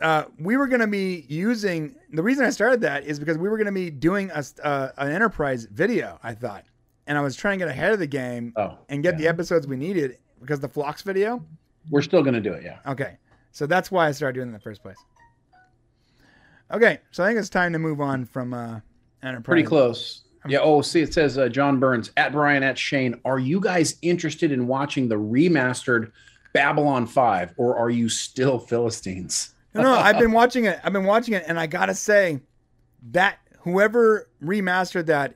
[0.00, 3.48] Uh, we were going to be using the reason I started that is because we
[3.48, 6.18] were going to be doing a, uh, an enterprise video.
[6.22, 6.64] I thought,
[7.06, 9.18] and I was trying to get ahead of the game Oh, and get yeah.
[9.18, 11.44] the episodes we needed because the Phlox video.
[11.90, 12.62] We're still gonna do it.
[12.64, 12.78] Yeah.
[12.86, 13.18] Okay,
[13.52, 14.96] so that's why I started doing it in the first place.
[16.72, 18.80] Okay, so I think it's time to move on from uh,
[19.22, 19.44] enterprise.
[19.44, 20.22] Pretty close.
[20.48, 20.60] Yeah.
[20.62, 23.20] Oh, see, it says uh, John Burns at Brian at Shane.
[23.24, 26.12] Are you guys interested in watching the remastered
[26.54, 29.54] Babylon Five, or are you still Philistines?
[29.74, 30.80] No, no, I've been watching it.
[30.82, 32.40] I've been watching it, and I gotta say
[33.10, 35.34] that whoever remastered that,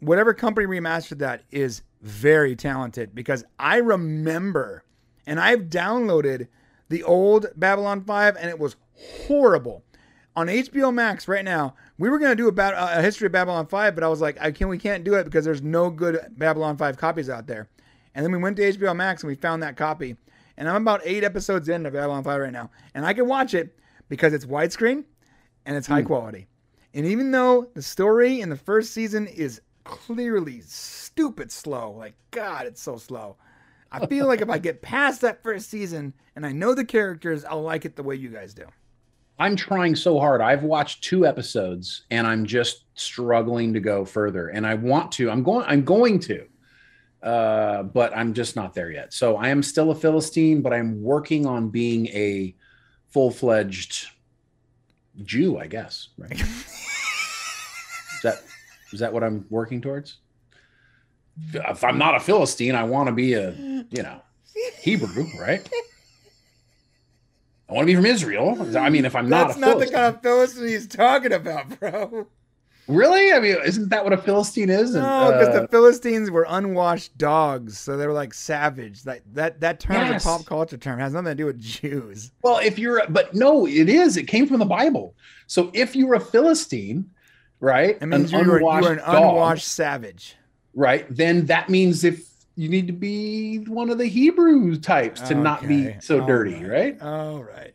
[0.00, 4.84] whatever company remastered that, is very talented because I remember,
[5.26, 6.48] and I've downloaded
[6.88, 9.84] the old Babylon Five, and it was horrible.
[10.36, 13.94] On HBO Max right now, we were gonna do about a history of Babylon Five,
[13.94, 16.76] but I was like, I can we can't do it because there's no good Babylon
[16.76, 17.68] Five copies out there.
[18.16, 20.16] And then we went to HBO Max and we found that copy.
[20.56, 22.70] And I'm about eight episodes in of Babylon 5 right now.
[22.94, 25.04] And I can watch it because it's widescreen
[25.66, 26.06] and it's high hmm.
[26.06, 26.46] quality.
[26.94, 32.66] And even though the story in the first season is clearly stupid slow, like, God,
[32.66, 33.36] it's so slow.
[33.92, 37.44] I feel like if I get past that first season and I know the characters,
[37.44, 38.64] I'll like it the way you guys do.
[39.38, 40.40] I'm trying so hard.
[40.40, 44.48] I've watched two episodes, and I'm just struggling to go further.
[44.48, 45.30] And I want to.
[45.30, 45.64] I'm going.
[45.68, 46.46] I'm going to.
[47.22, 49.12] Uh, but I'm just not there yet.
[49.12, 52.54] So I am still a Philistine, but I'm working on being a
[53.08, 54.06] full fledged
[55.24, 56.08] Jew, I guess.
[56.16, 56.32] Right?
[56.40, 58.42] is that
[58.92, 60.18] is that what I'm working towards?
[61.52, 64.22] If I'm not a Philistine, I want to be a you know
[64.80, 65.68] Hebrew, right?
[67.68, 68.76] I want to be from Israel.
[68.78, 71.80] I mean, if I'm not That's a not the kind of Philistine he's talking about,
[71.80, 72.26] bro.
[72.86, 73.32] really?
[73.32, 74.94] I mean, isn't that what a Philistine is?
[74.94, 79.02] And, No, because uh, the Philistines were unwashed dogs, so they were like savage.
[79.02, 80.22] That that that term Yes.
[80.22, 81.00] is a pop culture term.
[81.00, 82.30] It has nothing to do with Jews.
[82.42, 84.16] Well, if you're, but no, it is.
[84.16, 85.14] It came from the Bible.
[85.48, 87.10] So if you're a Philistine,
[87.58, 90.36] right, It means you were, you were an dog, unwashed savage.
[90.74, 92.24] right, then that means if
[92.56, 96.64] you need to be one of the Hebrew types to not be so all dirty,
[96.64, 97.00] right?
[97.02, 97.72] All right.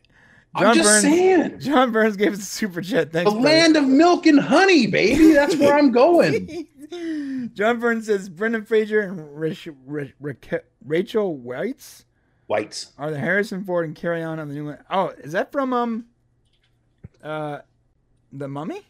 [0.54, 1.58] I'm just saying.
[1.60, 3.10] John Burns gave us a super chat.
[3.12, 3.42] The Thanks, buddy.
[3.44, 5.32] land of milk and honey, baby.
[5.32, 6.68] That's where I'm going.
[7.54, 12.04] John Burns says Brendan Fraser and Rach- Rach- Rach- Rachel Weisz
[12.48, 12.92] Whites.
[12.98, 14.64] are the Harrison Ford and Carry On of the new.
[14.66, 14.78] one.
[14.90, 16.04] Oh, is that from um,
[17.22, 17.60] uh,
[18.30, 18.82] the Mummy?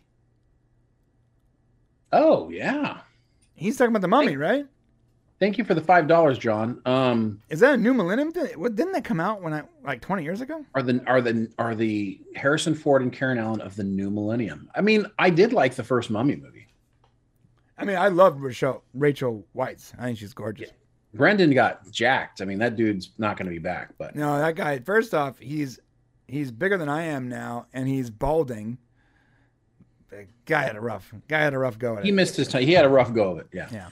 [2.12, 2.98] Oh yeah.
[3.54, 4.66] He's talking about the Mummy, right?
[5.42, 6.80] Thank you for the five dollars, John.
[6.86, 8.46] Um, Is that a new Millennium thing?
[8.60, 10.64] What didn't that come out when I like twenty years ago?
[10.76, 14.70] are the are the are the Harrison Ford and Karen Allen of the new millennium?
[14.76, 16.68] I mean, I did like the first Mummy movie.
[17.76, 19.92] I mean, I love Rachel Rachel Weisz.
[19.98, 20.70] I think she's gorgeous.
[21.12, 22.40] Brendan got jacked.
[22.40, 23.94] I mean, that dude's not going to be back.
[23.98, 24.78] But No, that guy.
[24.78, 25.80] First off, he's
[26.28, 28.78] he's bigger than I am now, and he's balding.
[30.08, 32.12] The guy had a rough guy had a rough go at he it.
[32.12, 32.62] He missed his time.
[32.62, 33.48] He had a rough go of it.
[33.52, 33.66] Yeah.
[33.72, 33.88] Yeah.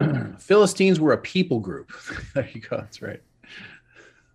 [0.38, 1.92] Philistines were a people group.
[2.34, 2.76] there you go.
[2.78, 3.20] That's right.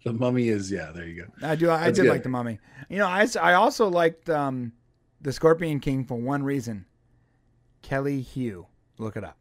[0.04, 0.92] The mummy is yeah.
[0.92, 1.48] There you go.
[1.48, 1.70] I do.
[1.70, 2.12] I That's did good.
[2.12, 2.60] like the Mummy.
[2.90, 4.72] You know, I I also liked um,
[5.22, 6.86] the Scorpion King for one reason.
[7.84, 8.66] Kelly Hu.
[8.98, 9.38] Look it up.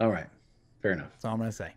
[0.00, 0.26] All right.
[0.80, 1.10] Fair enough.
[1.12, 1.72] That's all I'm gonna say.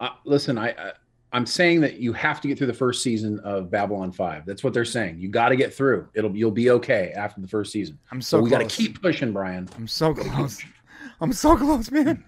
[0.00, 0.92] Uh, listen, I, I
[1.32, 4.44] I'm saying that you have to get through the first season of Babylon Five.
[4.46, 5.18] That's what they're saying.
[5.18, 6.08] You got to get through.
[6.14, 7.98] It'll you'll be okay after the first season.
[8.10, 9.68] I'm So so we got to keep pushing, Brian.
[9.76, 10.62] I'm so close.
[11.20, 12.24] I'm so close, man.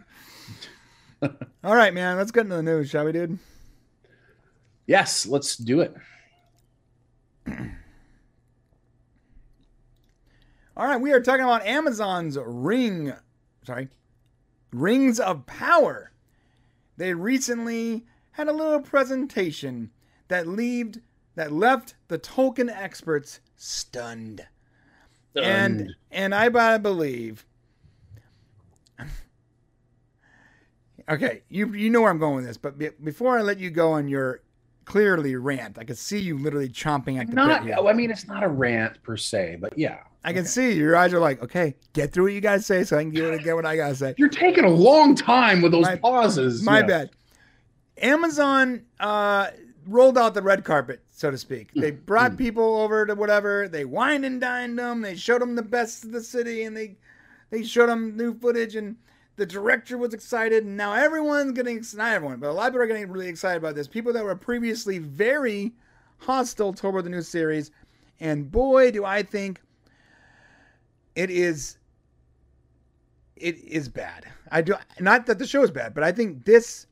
[1.65, 2.17] all right, man.
[2.17, 3.39] Let's get into the news, shall we, dude?
[4.87, 5.95] Yes, let's do it.
[10.79, 13.13] All right, we are talking about Amazon's Ring,
[13.67, 13.89] sorry,
[14.73, 16.13] Rings of Power.
[16.97, 19.91] They recently had a little presentation
[20.29, 20.99] that left
[21.35, 24.47] that left the Tolkien experts stunned.
[25.35, 27.45] And and I gotta believe.
[31.09, 33.71] Okay, you you know where I'm going with this, but be, before I let you
[33.71, 34.43] go on your
[34.85, 37.63] clearly rant, I can see you literally chomping at the not.
[37.63, 37.75] bit.
[37.75, 37.87] Here.
[37.87, 39.99] I mean, it's not a rant per se, but yeah.
[40.25, 42.99] I can see your eyes are like, okay, get through what you gotta say, so
[42.99, 44.15] I can get what, get what I gotta say.
[44.19, 46.63] You're taking a long time with those My- pauses.
[46.63, 46.87] My Yeah.
[46.87, 47.11] bad.
[47.99, 49.49] Amazon uh,
[49.87, 51.71] rolled out the red carpet, so to speak.
[51.75, 53.69] They Mm, brought people over to whatever.
[53.69, 55.01] They wined and dined them.
[55.01, 56.97] They showed them the best of the city, and they
[57.51, 58.77] they showed them new footage.
[58.77, 58.97] And
[59.39, 60.65] the director was excited.
[60.65, 63.57] And now everyone's getting not everyone, but a lot of people are getting really excited
[63.57, 63.89] about this.
[63.89, 65.73] People that were previously very
[66.19, 67.71] hostile toward the new series,
[68.21, 69.61] And boy, do I think
[71.15, 71.79] it is
[73.37, 74.27] it is bad.
[74.51, 76.87] I do not that the show is bad, but I think this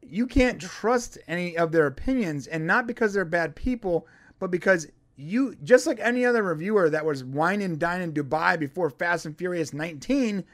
[0.00, 4.06] you can't trust any of their opinions and not because they're bad people,
[4.38, 4.86] but because
[5.16, 9.26] you just like any other reviewer that was wine and dine in Dubai before Fast
[9.26, 10.44] and Furious 19,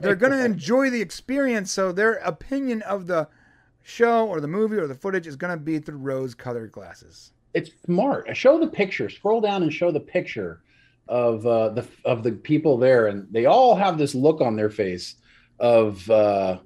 [0.00, 3.28] they're going to enjoy the experience so their opinion of the
[3.82, 7.32] show or the movie or the footage is going to be through rose colored glasses.
[7.54, 8.36] It's smart.
[8.36, 9.08] Show the picture.
[9.08, 10.60] Scroll down and show the picture
[11.08, 14.68] of uh, the of the people there, and they all have this look on their
[14.68, 15.14] face
[15.58, 16.58] of uh,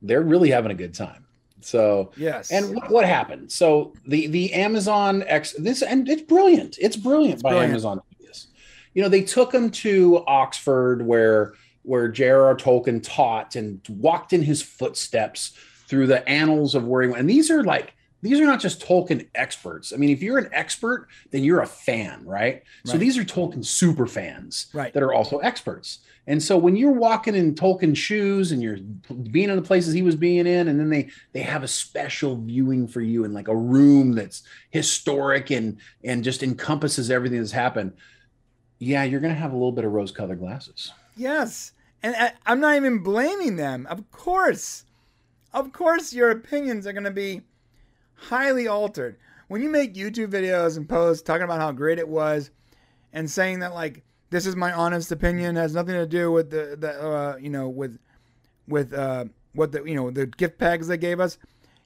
[0.00, 1.26] they're really having a good time.
[1.60, 2.50] So Yes.
[2.50, 3.52] and what, what happened?
[3.52, 6.76] So the the Amazon X this and it's brilliant.
[6.80, 7.72] It's brilliant by brilliant.
[7.72, 7.98] Amazon.
[7.98, 8.48] to do this.
[8.94, 11.52] You know, they took him to Oxford where
[11.82, 12.56] where J.R.R.
[12.56, 15.52] Tolkien taught and walked in his footsteps
[15.88, 17.20] through the annals of where he went.
[17.20, 19.92] And these are like these are not just Tolkien experts.
[19.92, 22.62] I mean, if you're an expert, then you're a fan, right?
[22.84, 24.92] So these are Tolkien super fans Right.
[24.94, 25.98] that are also experts.
[26.28, 28.76] And so when you're walking in Tolkien shoes and you're
[29.32, 32.36] being in the places he was being in, and then they they have a special
[32.36, 37.50] viewing for you in like a room that's historic and and just encompasses everything that's
[37.50, 37.92] happened.
[38.78, 40.92] Yeah, you're gonna have a little bit of rose-colored glasses.
[41.16, 41.72] Yes.
[42.02, 43.86] And I, I'm not even blaming them.
[43.88, 44.84] Of course.
[45.52, 47.42] Of course, your opinions are going to be
[48.14, 49.16] highly altered.
[49.48, 52.50] When you make YouTube videos and posts talking about how great it was
[53.12, 56.76] and saying that, like, this is my honest opinion, has nothing to do with the,
[56.78, 57.98] the uh, you know, with,
[58.66, 61.36] with, uh, what the, you know, the gift bags they gave us.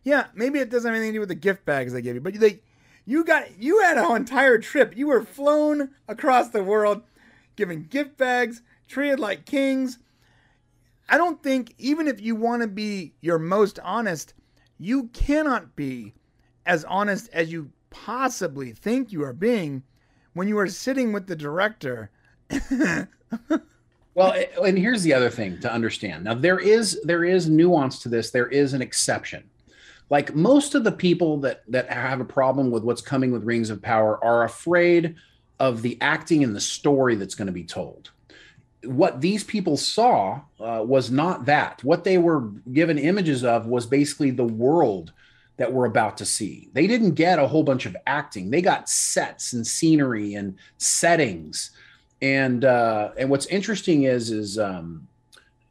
[0.05, 2.21] Yeah, maybe it doesn't have anything to do with the gift bags they gave you,
[2.21, 2.61] but they,
[3.05, 4.97] you got, you had an entire trip.
[4.97, 7.03] You were flown across the world
[7.57, 9.99] giving gift bags, treated like kings.
[11.09, 14.35] I don't think, even if you want to be your most honest,
[14.79, 16.15] you cannot be
[16.65, 19.83] as honest as you possibly think you are being
[20.35, 22.11] when you are sitting with the director.
[24.17, 24.33] Well,
[24.65, 26.25] and here's the other thing to understand.
[26.25, 28.31] Now there is there is nuance to this.
[28.31, 29.45] There is an exception.
[30.09, 33.69] Like most of the people that that have a problem with what's coming with Rings
[33.69, 35.17] of Power are afraid
[35.61, 38.11] of the acting and the story that's going to be told.
[38.87, 41.83] What these people saw uh, was not that.
[41.85, 45.13] What they were given images of was basically the world
[45.57, 46.69] that we're about to see.
[46.73, 48.51] They didn't get a whole bunch of acting.
[48.51, 51.71] They got sets and scenery and settings
[52.23, 55.07] and uh, and what's interesting is is um,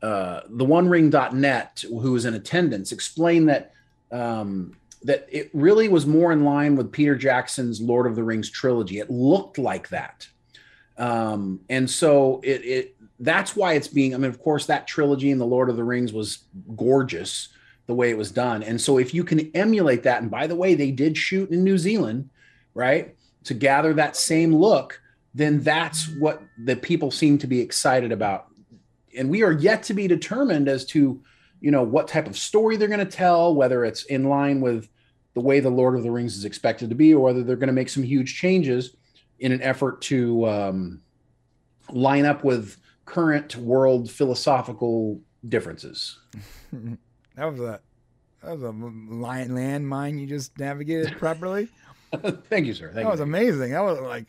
[0.02, 3.74] uh, the OneRing.net, who was in attendance, explained that
[4.12, 8.50] um, that it really was more in line with Peter Jackson's Lord of the Rings
[8.50, 9.00] trilogy.
[9.00, 10.28] It looked like that,
[10.98, 14.14] um, and so it it that's why it's being.
[14.14, 16.40] I mean, of course, that trilogy and the Lord of the Rings was
[16.76, 17.50] gorgeous
[17.88, 20.56] the way it was done, and so if you can emulate that, and by the
[20.56, 22.30] way, they did shoot in New Zealand,
[22.74, 25.00] right, to gather that same look
[25.36, 28.48] then that's what the people seem to be excited about.
[29.18, 31.22] And we are yet to be determined as to,
[31.60, 34.88] you know, what type of story they're going to tell, whether it's in line with
[35.34, 37.68] the way the Lord of the Rings is expected to be, or whether they're going
[37.68, 38.96] to make some huge changes
[39.40, 41.02] in an effort to um,
[41.92, 46.20] line up with current world philosophical differences.
[47.36, 47.82] That was a
[48.42, 51.68] that was a lion landmine you just navigated properly.
[52.50, 52.92] Thank you, sir.
[52.94, 53.72] Thank That was amazing.
[53.72, 54.28] That was like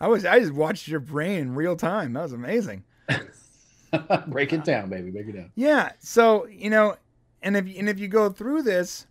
[0.00, 2.12] I was I just watched your brain in real time.
[2.14, 2.84] That was amazing.
[4.28, 5.10] Break it down, baby.
[5.10, 5.52] Break it down.
[5.54, 5.92] Yeah.
[5.98, 6.96] So you know,
[7.42, 9.06] and if and if you go through this,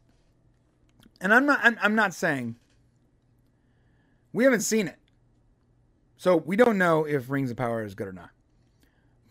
[1.22, 2.56] and I'm not I'm, I'm not saying
[4.34, 4.98] we haven't seen it,
[6.18, 8.30] so we don't know if Rings of Power is good or not.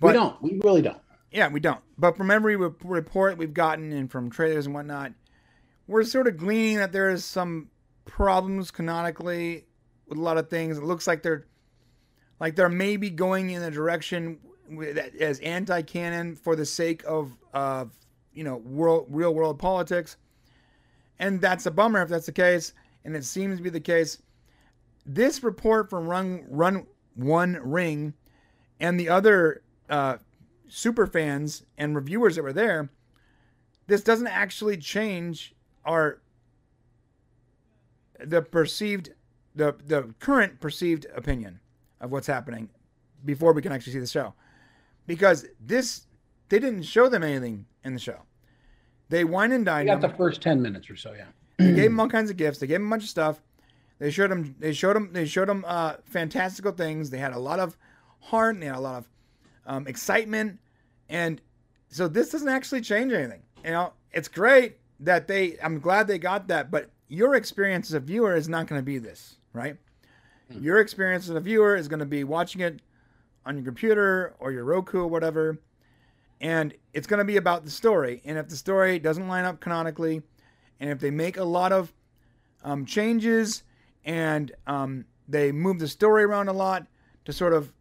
[0.08, 0.42] We don't.
[0.42, 0.98] We really don't.
[1.30, 1.80] Yeah, we don't.
[1.98, 5.12] But from every report we've gotten and from trailers and whatnot,
[5.86, 7.70] we're sort of gleaning that there is some
[8.04, 9.66] problems canonically
[10.06, 10.78] with a lot of things.
[10.78, 11.46] It looks like they're
[12.40, 14.38] like they're maybe going in a direction
[14.70, 17.92] that as anti-canon for the sake of of
[18.32, 20.16] you know world real world politics,
[21.18, 22.72] and that's a bummer if that's the case.
[23.04, 24.22] And it seems to be the case.
[25.04, 28.14] This report from Run Run One Ring
[28.80, 30.18] and the other uh,
[30.68, 32.90] super fans and reviewers that were there,
[33.86, 35.54] this doesn't actually change
[35.84, 36.20] our
[38.24, 39.10] the perceived
[39.54, 41.60] the the current perceived opinion
[42.00, 42.70] of what's happening
[43.24, 44.34] before we can actually see the show.
[45.06, 46.06] Because this
[46.48, 48.20] they didn't show them anything in the show.
[49.08, 50.10] They wine and dined got them.
[50.10, 51.26] the first 10 minutes or so, yeah.
[51.58, 52.58] They gave them all kinds of gifts.
[52.58, 53.40] They gave them a bunch of stuff.
[53.98, 54.56] They showed them.
[54.58, 55.10] They showed them.
[55.12, 57.10] They showed them uh, fantastical things.
[57.10, 57.76] They had a lot of
[58.20, 58.54] heart.
[58.54, 59.08] And they had a lot of
[59.66, 60.58] um, excitement,
[61.08, 61.40] and
[61.88, 63.42] so this doesn't actually change anything.
[63.64, 65.56] You know, it's great that they.
[65.62, 68.84] I'm glad they got that, but your experience as a viewer is not going to
[68.84, 69.76] be this, right?
[70.60, 72.80] Your experience as a viewer is going to be watching it
[73.46, 75.58] on your computer or your Roku or whatever,
[76.40, 78.20] and it's going to be about the story.
[78.24, 80.22] And if the story doesn't line up canonically,
[80.80, 81.92] and if they make a lot of
[82.62, 83.62] um, changes
[84.04, 86.86] and um, they move the story around a lot
[87.24, 87.72] to sort of,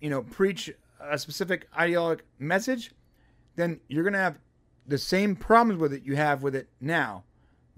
[0.00, 0.72] you know, preach
[1.10, 2.92] a specific ideologic message,
[3.56, 4.38] then you're going to have
[4.86, 7.24] the same problems with it you have with it now,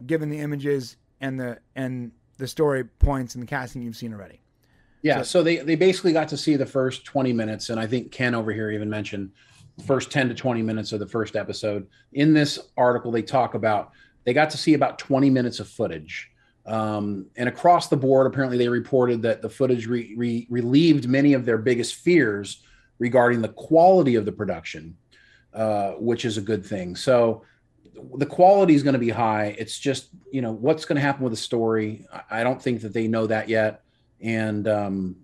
[0.07, 4.41] given the images and the and the story points and the casting you've seen already.
[5.03, 8.11] Yeah, so, they they basically got to see the first 20 minutes, and I think
[8.11, 9.31] Ken over here even mentioned
[9.77, 11.87] the first 10 to 20 minutes of the first episode.
[12.13, 13.93] In this article, they talk about
[14.25, 16.31] they got to see about 20 minutes of footage.
[16.65, 21.33] Um, and across the board, apparently, they reported that the footage re- re- relieved many
[21.35, 22.63] of their biggest fears
[22.99, 24.97] regarding the quality of the production,
[25.53, 26.97] uh, which is a good thing.
[26.97, 27.43] So
[28.17, 29.57] the quality is going to be high.
[29.59, 32.07] It's just, you know, what's going to happen with the story.
[32.31, 33.83] I- don't think that they know that yet.
[34.21, 35.17] And um,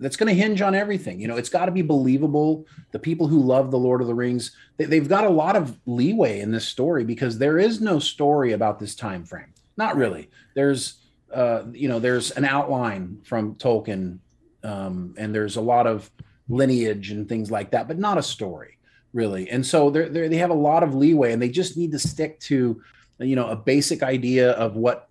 [0.00, 1.20] that's going to hinge on everything.
[1.20, 2.66] You know, it's got to be believable.
[2.92, 5.78] The people who love the Lord of the Rings, they, they've got a lot of
[5.86, 9.52] leeway in this story because there is no story about this time frame.
[9.76, 10.30] Not really.
[10.54, 10.98] There's,
[11.32, 14.18] uh, you know, there's an outline from Tolkien,
[14.62, 16.10] um, and there's a lot of
[16.48, 18.78] lineage and things like that, but not a story
[19.12, 19.48] really.
[19.50, 21.98] And so they're, they're, they have a lot of leeway, and they just need to
[21.98, 22.80] stick to,
[23.18, 25.08] you know, a basic idea of what,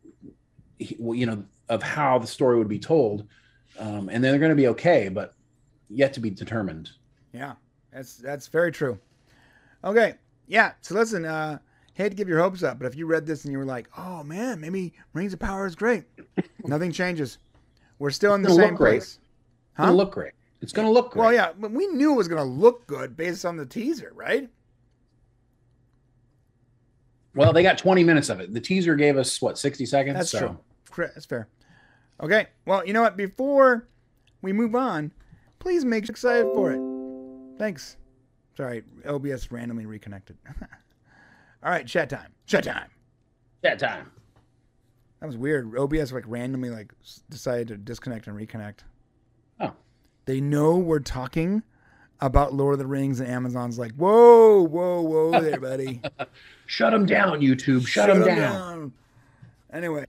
[0.79, 3.27] you know, of how the story would be told,
[3.79, 5.33] um, and then they're going to be okay, but
[5.89, 6.91] yet to be determined.
[7.33, 7.53] Yeah,
[7.91, 8.97] that's that's very true.
[9.83, 10.15] Okay,
[10.47, 10.73] yeah.
[10.81, 11.59] So listen, uh,
[11.93, 13.89] hate to give your hopes up, but if you read this and you were like,
[13.97, 16.05] "Oh man, maybe Rings of Power is great,"
[16.63, 17.37] nothing changes.
[17.99, 18.99] We're still in the same great.
[18.99, 19.19] place.
[19.73, 19.91] Huh?
[19.91, 20.33] look great.
[20.61, 21.23] It's going to look great.
[21.23, 24.11] Well, yeah, but we knew it was going to look good based on the teaser,
[24.15, 24.49] right?
[27.35, 28.53] Well, they got 20 minutes of it.
[28.53, 30.17] The teaser gave us what 60 seconds.
[30.17, 30.57] That's so.
[30.91, 31.07] true.
[31.13, 31.47] That's fair.
[32.21, 32.47] Okay.
[32.65, 33.15] Well, you know what?
[33.15, 33.87] Before
[34.41, 35.11] we move on,
[35.59, 37.59] please make sure you're excited for it.
[37.59, 37.97] Thanks.
[38.55, 40.35] Sorry, OBS randomly reconnected.
[41.63, 42.33] All right, chat time.
[42.47, 42.89] Chat time.
[43.63, 44.11] Chat time.
[45.19, 45.77] That was weird.
[45.77, 46.91] OBS like randomly like
[47.29, 48.79] decided to disconnect and reconnect.
[50.27, 51.63] They know we're talking
[52.19, 56.01] about Lord of the Rings, and Amazon's like, "Whoa, whoa, whoa, there, buddy."
[56.65, 57.87] Shut them down, YouTube.
[57.87, 58.91] Shut, them, down.
[59.71, 60.05] Anyway,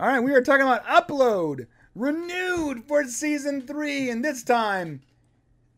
[0.00, 5.02] all right, we are talking about Upload renewed for season three, and this time,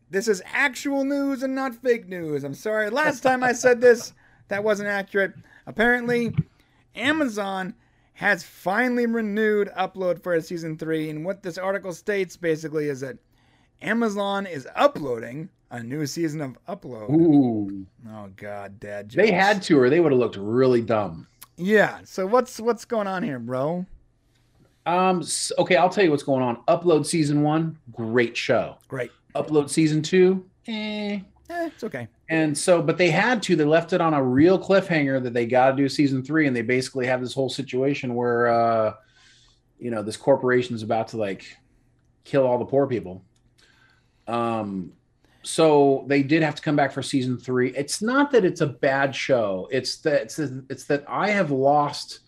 [0.09, 2.45] this is actual news and not fake news.
[2.45, 4.13] I'm sorry, last time I said this,
[4.47, 5.33] that wasn't accurate.
[5.65, 6.33] Apparently,
[6.95, 7.75] Amazon
[8.13, 13.17] has finally renewed Upload for season three, and what this article states basically is that
[13.81, 17.09] Amazon is uploading a new season of Upload.
[17.11, 17.85] Ooh.
[18.09, 19.11] Oh God, Dad.
[19.11, 21.27] They had to, or they would have looked really dumb.
[21.57, 21.99] Yeah.
[22.03, 23.85] So what's what's going on here, bro?
[24.85, 25.23] Um.
[25.59, 26.57] Okay, I'll tell you what's going on.
[26.67, 28.77] Upload season one, great show.
[28.87, 29.11] Great.
[29.35, 31.19] Upload season two, eh.
[31.49, 32.07] Eh, it's okay.
[32.29, 33.55] And so, but they had to.
[33.55, 36.55] They left it on a real cliffhanger that they got to do season three, and
[36.55, 38.93] they basically have this whole situation where, uh,
[39.79, 41.45] you know, this corporation is about to like
[42.25, 43.23] kill all the poor people.
[44.27, 44.91] Um,
[45.43, 47.69] so they did have to come back for season three.
[47.75, 49.67] It's not that it's a bad show.
[49.71, 52.19] It's that it's, it's that I have lost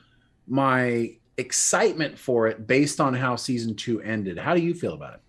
[0.48, 4.38] my excitement for it based on how season two ended.
[4.38, 5.20] How do you feel about it?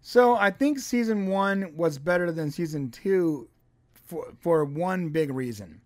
[0.00, 3.48] So I think season one was better than season two
[3.94, 5.80] for for one big reason.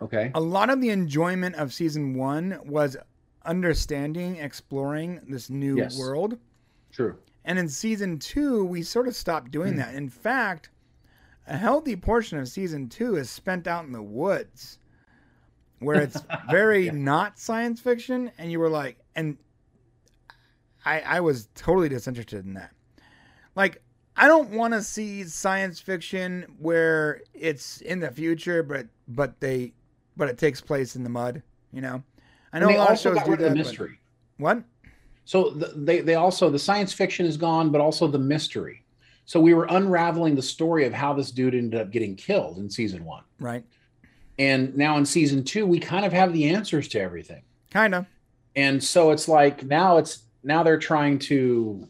[0.00, 0.30] Okay.
[0.34, 2.96] A lot of the enjoyment of season one was
[3.44, 5.98] understanding, exploring this new Yes.
[5.98, 6.38] world.
[6.92, 7.16] True.
[7.48, 9.78] And in season two, we sort of stopped doing hmm.
[9.78, 9.94] that.
[9.94, 10.68] In fact,
[11.46, 14.78] a healthy portion of season two is spent out in the woods,
[15.78, 18.30] where it's very not science fiction.
[18.36, 19.38] And you were like, and
[20.84, 22.70] I, I was totally disinterested in that.
[23.56, 23.80] Like,
[24.14, 29.72] I don't want to see science fiction where it's in the future, but but they,
[30.18, 31.42] but it takes place in the mud.
[31.72, 32.02] You know,
[32.52, 33.44] I know And a lot of also shows got do rid that.
[33.46, 34.00] of the but- mystery.
[34.36, 34.62] What?
[35.28, 38.82] So th- they they also the science fiction is gone, but also the mystery.
[39.26, 42.70] So we were unraveling the story of how this dude ended up getting killed in
[42.70, 43.62] season one, Right.
[44.38, 47.42] and now in season two we kind of have the answers to everything.
[47.70, 48.06] Kind of.
[48.56, 51.86] And so it's like now it's now they're trying to,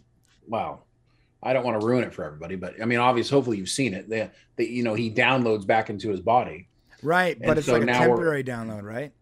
[0.49, 0.84] well,
[1.41, 3.94] I don't want to ruin it for everybody, but I mean, obviously, hopefully you've seen
[3.94, 4.08] it.
[4.08, 6.67] That you know he downloads back into his body.
[7.05, 9.12] Right, but it's so like a temporary download, right?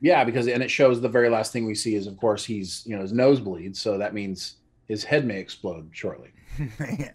[0.00, 2.82] Yeah, because and it shows the very last thing we see is of course he's
[2.86, 4.56] you know his nose bleeds, so that means
[4.86, 6.30] his head may explode shortly.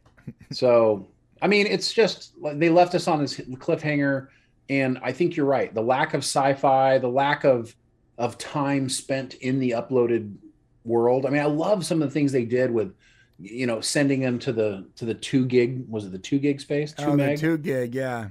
[0.51, 1.07] So,
[1.41, 4.27] I mean, it's just they left us on this cliffhanger,
[4.69, 5.73] and I think you're right.
[5.73, 7.75] The lack of sci-fi, the lack of
[8.17, 10.35] of time spent in the uploaded
[10.83, 11.25] world.
[11.25, 12.93] I mean, I love some of the things they did with
[13.39, 16.59] you know, sending them to the to the two gig was it the two gig
[16.59, 18.29] space, two Oh, the meg, two gig, yeah.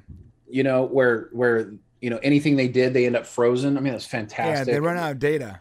[0.49, 3.77] you know, where where you know anything they did, they end up frozen.
[3.77, 5.61] I mean, that's fantastic Yeah, they run out of data.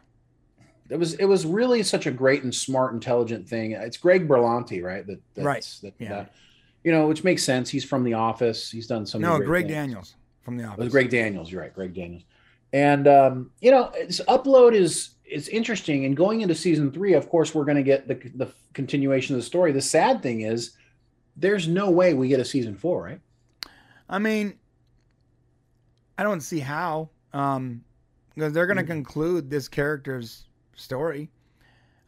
[0.89, 3.71] It was it was really such a great and smart, intelligent thing.
[3.73, 5.05] It's Greg Berlanti, right?
[5.05, 6.09] That that's, Right, That, yeah.
[6.09, 6.33] that-
[6.83, 7.69] you know, which makes sense.
[7.69, 8.71] He's from The Office.
[8.71, 9.19] He's done some.
[9.19, 9.73] No, Greg things.
[9.75, 10.83] Daniels from the It office.
[10.85, 11.51] was Greg Daniels.
[11.51, 12.23] You're right, Greg Daniels.
[12.71, 16.05] And um, you know, it's upload is is interesting.
[16.05, 19.41] And going into season three, of course, we're going to get the the continuation of
[19.41, 19.73] the story.
[19.73, 20.77] The sad thing is,
[21.35, 23.19] there's no way we get a season four, right?
[24.07, 24.53] I mean,
[26.17, 27.09] I don't see how.
[27.33, 27.83] Um,
[28.33, 28.75] because they're Mm.
[28.75, 31.29] going to conclude this character's story.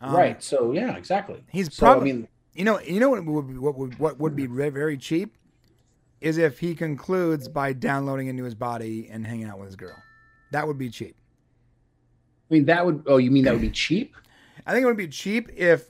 [0.02, 0.42] Um, right.
[0.44, 1.44] So yeah, exactly.
[1.52, 4.20] He's So I probably, mean, you know, you know what would be, what would what
[4.20, 5.36] would be very, very cheap
[6.22, 9.96] is if he concludes by downloading into his body and hanging out with his girl.
[10.52, 11.16] That would be cheap.
[12.50, 13.04] I mean that would.
[13.08, 14.16] Oh, you mean that would be cheap?
[14.66, 15.90] I think it would be cheap if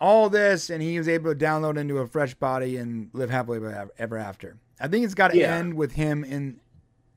[0.00, 3.58] all this and he was able to download into a fresh body and live happily
[3.58, 4.56] ever- ever after.
[4.80, 5.54] I think it's got to Yeah.
[5.56, 6.58] end with him in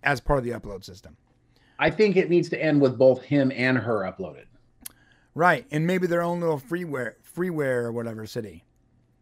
[0.03, 1.17] as part of the upload system.
[1.79, 4.45] I think it needs to end with both him and her uploaded.
[5.35, 8.63] Right, and maybe their own little freeware, freeware or whatever city.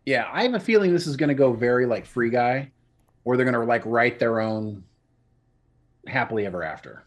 [0.05, 2.71] Yeah, I have a feeling this is going to go very like Free Guy,
[3.23, 4.83] where they're going to like write their own
[6.07, 7.03] happily ever after.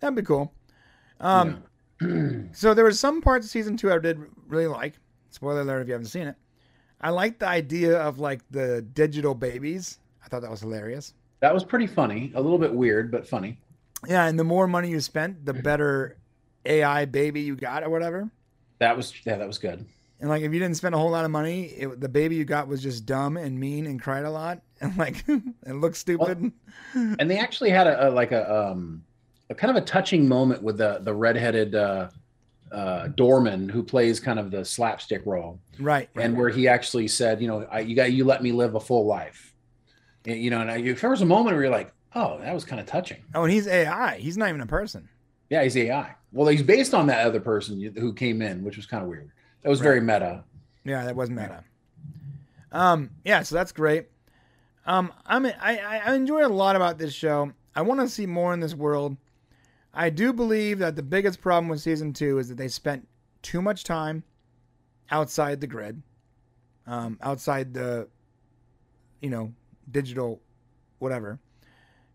[0.00, 0.52] That'd be cool.
[1.20, 1.62] Um,
[2.52, 4.94] so there was some parts of season two I did really like.
[5.30, 6.36] Spoiler alert if you haven't seen it.
[7.00, 9.98] I liked the idea of like the digital babies.
[10.24, 11.14] I thought that was hilarious.
[11.42, 13.58] That was pretty funny, a little bit weird, but funny.
[14.08, 16.16] Yeah, and the more money you spent, the better
[16.64, 18.30] AI baby you got or whatever.
[18.78, 19.84] That was yeah, that was good.
[20.20, 22.44] And like if you didn't spend a whole lot of money, it, the baby you
[22.44, 26.52] got was just dumb and mean and cried a lot and like it looked stupid.
[26.94, 29.02] And they actually had a, a like a um
[29.50, 32.08] a kind of a touching moment with the the redheaded uh
[32.70, 36.24] uh doorman who plays kind of the slapstick role right, right.
[36.24, 38.80] and where he actually said, you know, I, you got you let me live a
[38.80, 39.51] full life.
[40.24, 42.64] You know, and I, if there was a moment where you're like, oh, that was
[42.64, 43.22] kind of touching.
[43.34, 44.18] oh, and he's AI.
[44.18, 45.08] He's not even a person.
[45.50, 46.14] Yeah, he's AI.
[46.32, 49.30] Well, he's based on that other person who came in, which was kind of weird.
[49.62, 50.44] That was very meta.
[50.84, 51.62] Yeah, that was meta.
[52.72, 54.06] Um, yeah, so that's great.
[54.86, 57.52] Um, I'm I I I enjoy a lot about this show.
[57.74, 59.16] I want to see more in this world.
[59.94, 63.06] I do believe that the biggest problem with season two is that they spent
[63.42, 64.24] too much time
[65.10, 66.02] outside the grid,
[66.86, 68.08] um, outside the,
[69.20, 69.52] you know,
[69.92, 70.40] digital,
[70.98, 71.38] whatever,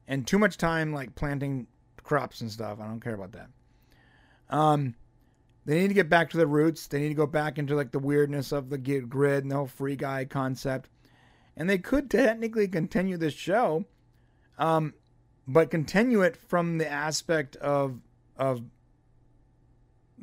[0.07, 1.67] and too much time like planting
[2.03, 2.79] crops and stuff.
[2.81, 3.49] I don't care about that.
[4.49, 4.95] Um,
[5.65, 6.87] they need to get back to the roots.
[6.87, 9.67] They need to go back into like the weirdness of the grid and the whole
[9.67, 10.89] free guy concept.
[11.57, 13.85] And they could technically continue this show,
[14.57, 14.93] um,
[15.47, 17.99] but continue it from the aspect of
[18.37, 18.61] of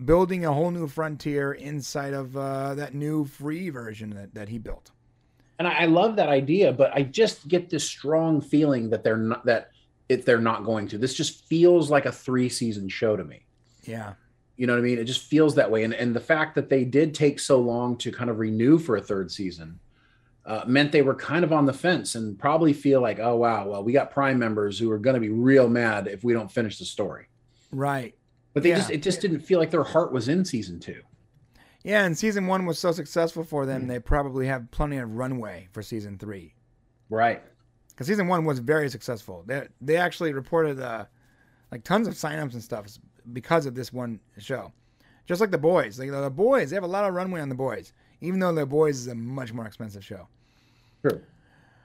[0.03, 4.59] building a whole new frontier inside of uh, that new free version that, that he
[4.59, 4.91] built.
[5.59, 9.17] And I, I love that idea, but I just get this strong feeling that they're
[9.17, 9.71] not that
[10.09, 10.99] they're not going to.
[10.99, 13.47] This just feels like a three season show to me.
[13.85, 14.15] Yeah.
[14.57, 14.99] You know what I mean?
[14.99, 15.85] It just feels that way.
[15.85, 18.97] And and the fact that they did take so long to kind of renew for
[18.97, 19.79] a third season
[20.47, 23.67] uh, meant they were kind of on the fence and probably feel like, oh wow,
[23.67, 26.51] well we got Prime members who are going to be real mad if we don't
[26.53, 27.27] finish the story.
[27.73, 28.15] Right.
[28.53, 28.77] But they Yeah.
[28.79, 31.01] just it just didn't feel like their heart was in season two.
[31.85, 35.69] Yeah, and season one was so successful for them, they probably have plenty of runway
[35.73, 36.55] for season three.
[37.11, 37.43] Right.
[37.91, 39.45] because season one was very successful.
[39.47, 41.05] They they actually reported uh,
[41.71, 42.87] like tons of signups and stuff
[43.33, 44.73] because of this one show.
[45.27, 47.55] Just like the boys, like the boys, they have a lot of runway on the
[47.55, 50.27] boys, even though the boys is a much more expensive show.
[51.03, 51.21] Sure.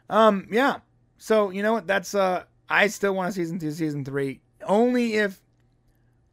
[0.09, 0.77] Um, yeah.
[1.17, 1.87] So you know what?
[1.87, 5.41] That's uh, I still want a season two, season three, only if,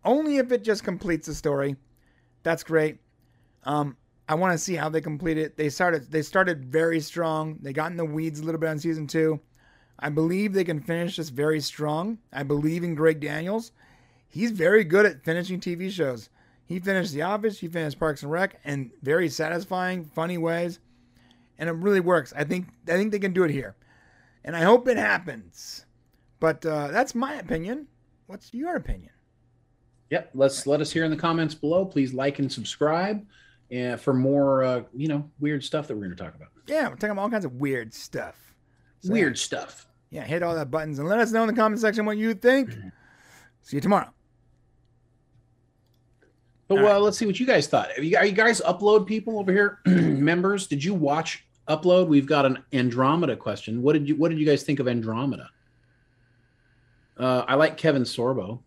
[0.04, 1.76] only if it just completes the story.
[2.44, 2.98] That's great.
[3.66, 3.96] Um,
[4.28, 5.56] I want to see how they complete it.
[5.56, 7.58] They started, they started very strong.
[7.60, 9.40] They got in the weeds a little bit on season two.
[9.98, 12.18] I believe they can finish this very strong.
[12.32, 13.72] I believe in Greg Daniels.
[14.28, 16.28] He's very good at finishing TV shows.
[16.64, 20.80] He finished The Office, he finished Parks and Rec, and very satisfying, funny ways,
[21.58, 22.32] and it really works.
[22.36, 23.76] I think I think they can do it here,
[24.44, 25.86] and I hope it happens.
[26.40, 27.86] But uh, that's my opinion.
[28.26, 29.12] What's your opinion?
[30.10, 30.30] Yep.
[30.34, 31.84] Let's let us hear in the comments below.
[31.84, 33.24] Please like and subscribe
[33.74, 36.48] uh, for more, uh, you know, weird stuff that we're going to talk about.
[36.66, 38.54] Yeah, we're talking about all kinds of weird stuff.
[39.00, 39.86] So, weird stuff.
[40.10, 42.34] Yeah, hit all that buttons and let us know in the comment section what you
[42.34, 42.70] think.
[43.62, 44.12] See you tomorrow.
[46.68, 46.90] But All right.
[46.90, 47.90] well, let's see what you guys thought.
[47.96, 50.66] Are you, are you guys upload people over here, members?
[50.66, 52.08] Did you watch upload?
[52.08, 53.82] We've got an Andromeda question.
[53.82, 55.50] What did you What did you guys think of Andromeda?
[57.16, 58.60] Uh, I like Kevin Sorbo.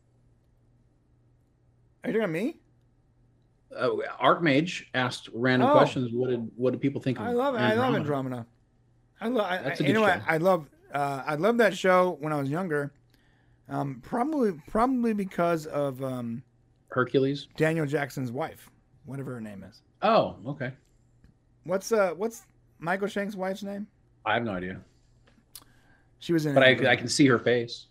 [2.03, 2.58] Are you talking to me?
[3.76, 3.90] Uh,
[4.22, 5.74] Archmage asked random Oh.
[5.74, 6.12] questions.
[6.12, 7.20] What did what do people think?
[7.20, 7.60] Of I love it.
[7.60, 8.46] I love Andromeda?
[9.22, 9.46] I love.
[9.46, 10.20] I, That's a good you know what?
[10.20, 10.26] show.
[10.28, 10.70] I love.
[10.94, 12.92] Uh, I love that show when I was younger.
[13.68, 16.42] Um, probably, probably because of um,
[16.88, 17.48] Hercules.
[17.58, 18.72] Daniel Jackson's wife,
[19.06, 19.84] whatever her name is.
[20.02, 20.72] Oh, okay.
[21.66, 22.48] What's uh, what's
[22.80, 23.86] Michael Shanks' wife's name?
[24.26, 24.80] I have no idea,
[26.18, 26.56] She was in.
[26.56, 26.92] but I.
[26.92, 27.86] I can see her face.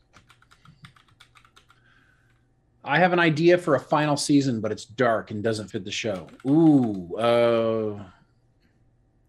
[2.89, 5.91] I have an idea for a final season, but it's dark and doesn't fit the
[5.91, 6.27] show.
[6.47, 8.03] Ooh, uh,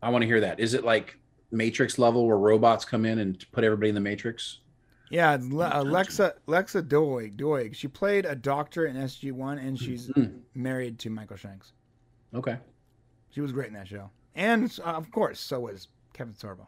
[0.02, 0.62] I want to hear that.
[0.62, 1.18] Is it like
[1.52, 4.60] Matrix level where robots come in and put everybody in the Matrix?
[5.10, 7.76] Yeah, Le- Alexa Alexa Doig Doig.
[7.76, 10.40] She played a doctor in SG One, and she's Mhm.
[10.56, 11.74] married to Michael Shanks.
[12.34, 12.58] Okay.
[13.32, 16.68] She was great in that show, and uh, of course, so was Kevin Sorbo.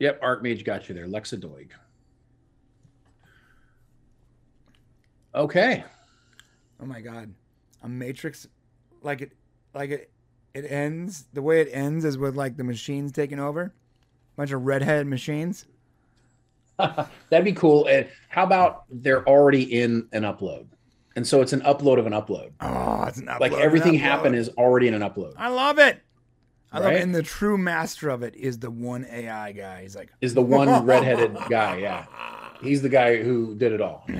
[0.00, 1.06] Yep, Archmage got you there.
[1.06, 1.68] Lexa Doig.
[5.34, 5.84] Okay.
[6.84, 7.32] Oh my god,
[7.82, 8.46] a Matrix,
[9.00, 9.32] like it,
[9.72, 10.10] like it,
[10.52, 11.24] it ends.
[11.32, 13.72] The way it ends is with like the machines taking over, a
[14.36, 15.64] bunch of redhead machines.
[16.78, 17.86] That'd be cool.
[17.86, 20.66] And how about they're already in an upload?
[21.16, 22.50] And so it's an upload of an upload.
[22.60, 23.40] Oh, it's an upload.
[23.40, 25.32] like everything happened is already in an upload.
[25.38, 26.02] I love it.
[26.70, 26.96] I love Right?
[26.96, 27.02] it.
[27.02, 29.80] And the true master of it is the one AI guy.
[29.80, 31.78] He's like, Is the one redheaded guy.
[31.78, 32.04] Yeah.
[32.60, 34.06] He's the guy who did it all.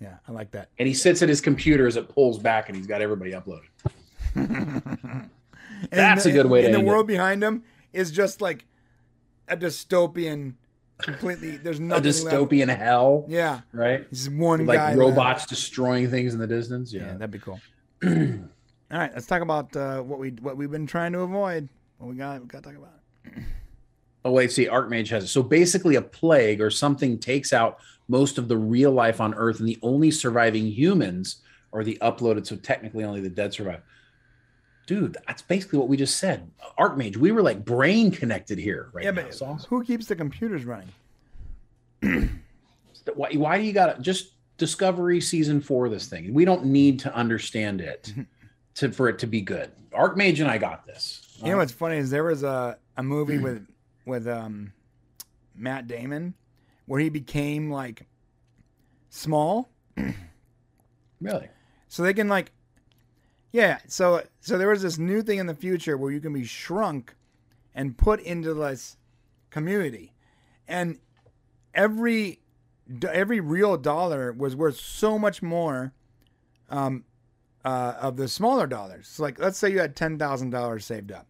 [0.00, 0.68] yeah, I like that.
[0.78, 3.68] And he sits at his computer as it pulls back and he's got everybody uploaded.
[5.90, 6.90] That's the- a good way to And the end it.
[6.90, 7.62] world behind him
[7.92, 8.66] is just like
[9.48, 10.54] a dystopian,
[10.98, 11.56] completely.
[11.56, 12.26] There's A nothing left.
[12.26, 13.24] dystopian hell.
[13.28, 14.06] Yeah, Right?
[14.10, 14.94] is one Like guy.
[14.94, 16.92] robots destroying things in the distance.
[16.92, 17.12] Yeah, Yeah.
[17.14, 17.60] that'd be cool.
[18.04, 21.68] All right, let's talk about uh, what we what we've been trying to avoid.
[21.98, 22.94] What we got, we got to talk about.
[23.24, 23.42] it.
[24.24, 25.28] Oh wait, see, Archmage has it.
[25.28, 27.78] So basically, a plague or something takes out
[28.10, 31.36] most of the real life on Earth, and the only surviving humans
[31.72, 32.46] are the uploaded.
[32.46, 33.82] So technically, only the dead survive.
[34.86, 36.50] Dude, that's basically what we just said.
[36.76, 39.22] Archmage, we were like brain connected here right yeah, now.
[39.22, 39.68] but It's awesome.
[39.70, 40.88] who keeps the computers running?
[43.14, 45.88] Why, why do you got to just Discovery season four?
[45.88, 48.12] This thing we don't need to understand it
[48.74, 49.70] to for it to be good.
[49.92, 51.26] Archmage and I got this.
[51.42, 53.66] You know what's funny is there was a, a movie with
[54.04, 54.72] with um
[55.54, 56.34] Matt Damon
[56.90, 58.08] where he became like
[59.10, 59.70] small
[61.20, 61.48] really?
[61.86, 62.50] so they can like
[63.52, 66.42] yeah so so there was this new thing in the future where you can be
[66.42, 67.14] shrunk
[67.76, 68.96] and put into this
[69.50, 70.12] community
[70.66, 70.98] and
[71.74, 72.40] every
[73.08, 75.92] every real dollar was worth so much more
[76.70, 77.04] um
[77.64, 81.28] uh, of the smaller dollars so like let's say you had $10000 saved up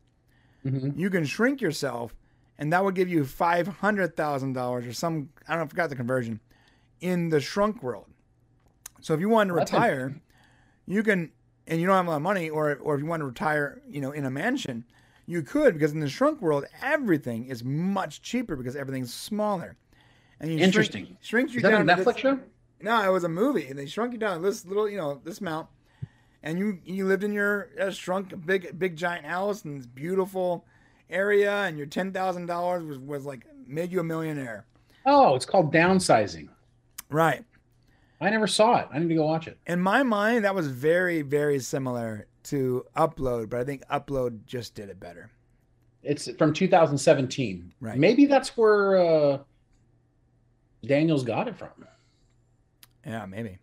[0.64, 0.96] Mhm.
[0.98, 2.14] you can shrink yourself
[2.60, 6.38] and that would give you $500000 or some i don't know, I forgot the conversion
[7.00, 8.06] in the shrunk world
[9.00, 10.20] so if you wanted to retire
[10.86, 11.32] you can
[11.66, 13.80] and you don't have a lot of money or or if you want to retire
[13.88, 14.84] you know in a mansion
[15.26, 19.76] you could because in the shrunk world everything is much cheaper because everything's smaller
[20.40, 21.16] and you shrink- Interesting.
[21.20, 22.40] shrinks you Is that a down Netflix this- show?
[22.82, 25.42] no, it was a movie, and they shrunk you down this little, you know, this
[25.42, 25.68] amount,
[26.42, 30.64] and you you lived in your uh, shrunk big big giant house and it's beautiful
[31.10, 34.66] area, and your ten thousand dollars was was like made you a millionaire.
[35.06, 36.48] Oh, it's called downsizing.
[37.08, 37.44] Right.
[38.20, 38.88] I never saw it.
[38.92, 39.58] I need to go watch it.
[39.66, 44.74] In my mind, that was very very similar to Upload, but I think Upload just
[44.74, 45.30] did it better.
[46.02, 47.74] It's from 2017.
[47.80, 47.98] Right.
[47.98, 49.38] Maybe that's where uh,
[50.84, 51.68] Daniels got it from.
[53.06, 53.58] Yeah, maybe.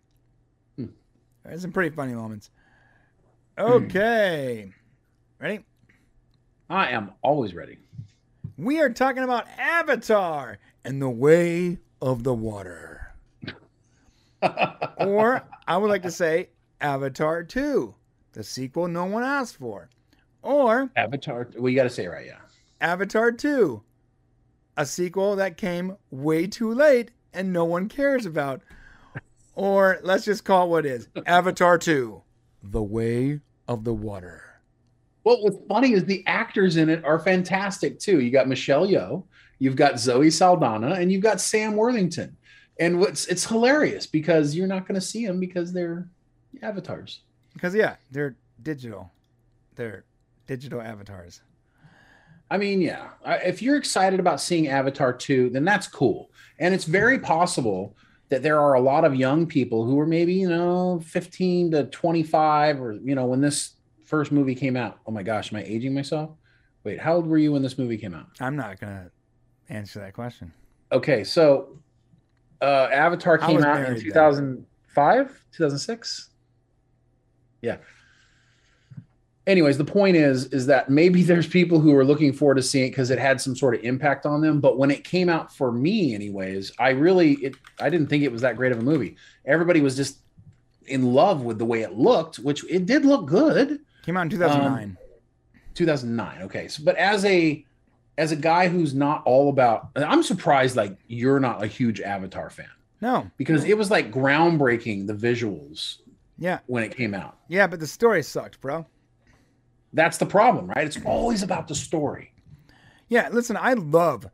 [0.76, 0.86] Hmm.
[1.44, 2.50] There's some pretty funny moments.
[3.58, 4.72] Okay.
[5.40, 5.64] Ready?
[6.70, 7.78] I am always ready.
[8.58, 13.14] We are talking about Avatar and the Way of the Water.
[14.98, 17.94] or I would like to say Avatar 2,
[18.32, 19.88] the sequel no one asked for.
[20.42, 21.48] Or Avatar.
[21.56, 22.26] Well, you got to say it right.
[22.26, 22.38] Yeah.
[22.82, 23.82] Avatar 2,
[24.76, 28.60] a sequel that came way too late and no one cares about.
[29.54, 32.22] Or let's just call it what it is Avatar 2,
[32.62, 34.47] The Way of the Water.
[35.28, 38.20] Well, what's funny is the actors in it are fantastic too.
[38.20, 39.24] You got Michelle Yeoh,
[39.58, 42.34] you've got Zoe Saldana, and you've got Sam Worthington.
[42.80, 46.08] And what's it's hilarious because you're not going to see them because they're
[46.62, 47.20] avatars.
[47.52, 49.12] Because, yeah, they're digital.
[49.74, 50.06] They're
[50.46, 51.42] digital avatars.
[52.50, 53.08] I mean, yeah.
[53.26, 56.30] If you're excited about seeing Avatar 2, then that's cool.
[56.58, 57.94] And it's very possible
[58.30, 61.84] that there are a lot of young people who are maybe, you know, 15 to
[61.84, 63.74] 25 or, you know, when this
[64.08, 64.98] first movie came out.
[65.06, 66.30] Oh my gosh, am I aging myself?
[66.82, 68.26] Wait, how old were you when this movie came out?
[68.40, 69.10] I'm not going to
[69.68, 70.52] answer that question.
[70.90, 71.78] Okay, so
[72.62, 74.04] uh Avatar came out in married then.
[74.04, 76.30] 2005, 2006.
[77.60, 77.76] Yeah.
[79.46, 82.86] anyways, the point is, is that maybe there's people who are looking forward to seeing
[82.86, 84.60] it because it had some sort of impact on them.
[84.60, 88.32] But when it came out for me, anyways, I really, it, I didn't think it
[88.32, 89.16] was that great of a movie.
[89.44, 90.20] Everybody was just
[90.86, 93.80] in love with the way it looked, which it did look good.
[94.08, 94.96] Came out in um, 2009.
[95.74, 96.42] 2009.
[96.44, 96.66] Okay.
[96.68, 97.62] So, but as a,
[98.16, 102.48] as a guy who's not all about, I'm surprised like you're not a huge Avatar
[102.48, 102.70] fan
[103.02, 103.30] no.
[103.36, 105.98] because it was like groundbreaking the visuals
[106.38, 106.60] Yeah.
[106.68, 107.36] when it came out.
[107.48, 108.86] Yeah, but the story sucked, bro.
[109.92, 110.86] That's the problem, right?
[110.86, 112.32] It's always about the story.
[113.08, 114.26] Yeah, listen, I love,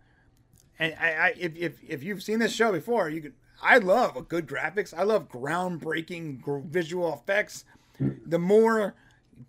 [0.78, 3.34] and I, I if, if if you've seen this show before, you could.
[3.60, 4.94] I love a good graphics.
[4.96, 7.64] I love groundbreaking gr- visual effects.
[7.98, 8.94] The more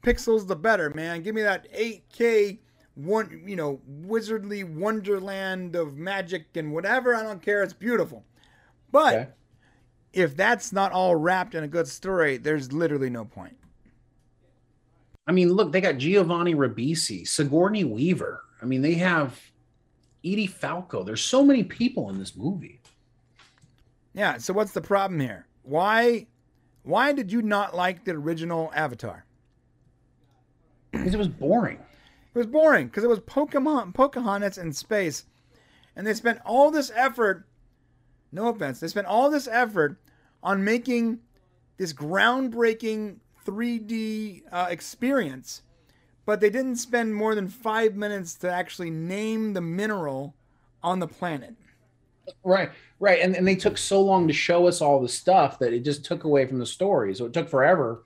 [0.02, 1.22] pixels, the better, man.
[1.22, 2.60] Give me that 8K
[2.96, 7.14] one, you know, wizardly wonderland of magic and whatever.
[7.16, 7.62] I don't care.
[7.62, 8.24] It's beautiful.
[8.92, 9.28] But Okay.
[10.14, 13.58] if that's not all wrapped in a good story, there's literally no point.
[15.28, 18.44] I mean, look, they got Giovanni Ribisi, Sigourney Weaver.
[18.62, 19.40] I mean, they have
[20.24, 21.04] Edie Falco.
[21.04, 22.80] There's so many people in this movie.
[24.14, 24.38] Yeah.
[24.38, 25.48] So what's the problem here?
[25.64, 26.28] Why,
[26.84, 29.25] why did you not like the original Avatar?
[30.98, 31.78] Because it was boring.
[31.78, 35.24] It was boring because it was Pokemon, Pocahontas in space,
[35.96, 37.46] and they spent all this effort.
[38.32, 39.98] No offense, they spent all this effort
[40.44, 41.20] on making
[41.78, 45.62] this groundbreaking 3D uh, experience,
[46.26, 50.36] but they didn't spend more than five minutes to actually name the mineral
[50.84, 51.56] on the planet.
[52.44, 53.20] Right, right.
[53.22, 56.04] And, and they took so long to show us all the stuff that it just
[56.04, 57.14] took away from the story.
[57.16, 58.04] So it took forever,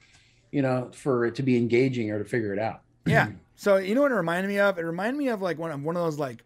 [0.52, 2.82] you know, for it to be engaging or to figure it out.
[3.06, 3.30] Yeah.
[3.56, 4.80] So you know what it reminded me of?
[4.80, 6.46] It reminded me of like one of one of those like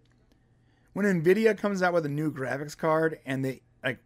[0.94, 4.00] when Nvidia comes out with a new graphics card and they like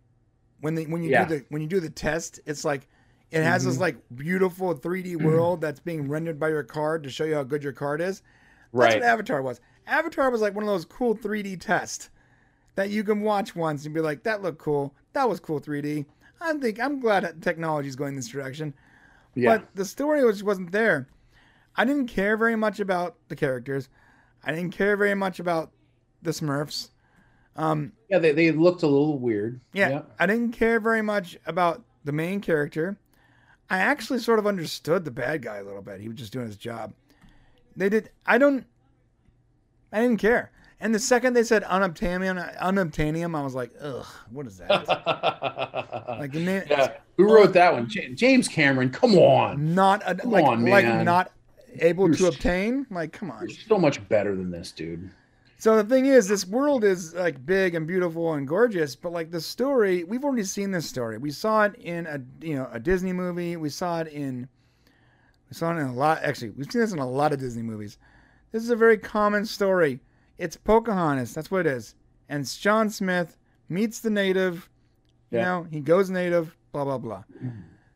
[0.59, 1.24] when they when you Yeah.
[1.24, 2.85] do the when you do the test, it's like
[3.32, 3.82] it has this mm-hmm.
[3.84, 7.64] like beautiful 3D world that's being rendered by your card to show you how good
[7.64, 8.16] your card is.
[8.17, 8.26] That's
[8.74, 8.95] Right.
[8.95, 9.61] what Avatar was.
[9.88, 12.09] Avatar was like one of those cool 3D tests
[12.76, 14.93] that you can watch once and be like, that looked cool.
[15.14, 16.06] That was cool 3D.
[16.42, 18.74] I think I'm glad that technology's going this direction.
[19.38, 19.57] Yeah.
[19.57, 21.07] But the story was wasn't there.
[21.75, 23.88] I didn't care very much about the characters.
[24.43, 25.72] I didn't care very much about
[26.24, 26.90] the Smurfs.
[27.56, 29.61] Um, yeah, they, they looked a little weird.
[29.74, 32.98] yeah, I didn't care very much about the main character.
[33.69, 35.99] I actually sort of understood the bad guy a little bit.
[35.99, 36.93] He was just doing his job.
[37.75, 38.09] They did.
[38.25, 38.66] I don't.
[39.91, 40.51] I didn't care.
[40.80, 44.69] And the second they said unobtainium, unobtainium, I was like, ugh, what is that?
[46.19, 46.93] like name, yeah.
[47.17, 47.88] Who wrote that one?
[47.89, 48.91] Ja- James Cameron.
[48.91, 49.73] Come on.
[49.73, 51.31] not a, Come like on, like not
[51.80, 52.85] able to You're- obtain.
[52.91, 53.41] Like, come on.
[53.47, 55.09] You're so much better than this, dude.
[55.59, 59.31] So the thing is, this world is like big and beautiful and gorgeous, but like
[59.31, 61.17] the story, we've already seen this story.
[61.17, 63.57] We saw it in a you know a Disney movie.
[63.57, 64.47] We saw it in
[65.49, 66.22] we saw it in a lot.
[66.22, 67.97] Actually, we've seen this in a lot of Disney movies.
[68.51, 69.99] This is a very common story.
[70.38, 71.33] It's Pocahontas.
[71.33, 71.95] That's what it is.
[72.30, 73.38] And John Smith
[73.69, 74.69] meets the native.
[75.32, 75.45] You Yeah.
[75.45, 76.56] know, he goes native.
[76.72, 77.24] Blah blah blah.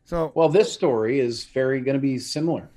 [0.04, 2.68] So Well, this story is very going to be similar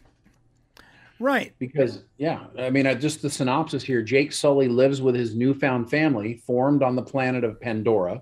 [1.19, 5.33] right, because, yeah, I mean, I, just the synopsis here Jake Sully lives with his
[5.33, 8.21] newfound family formed on the planet of Pandora.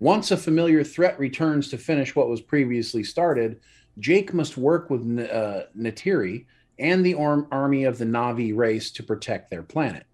[0.00, 3.60] Once a familiar threat returns to finish what was previously started,
[3.98, 6.46] Jake must work with N- uh, Neytiri
[6.78, 10.06] and the arm- army of the Na'vi race to protect their planet.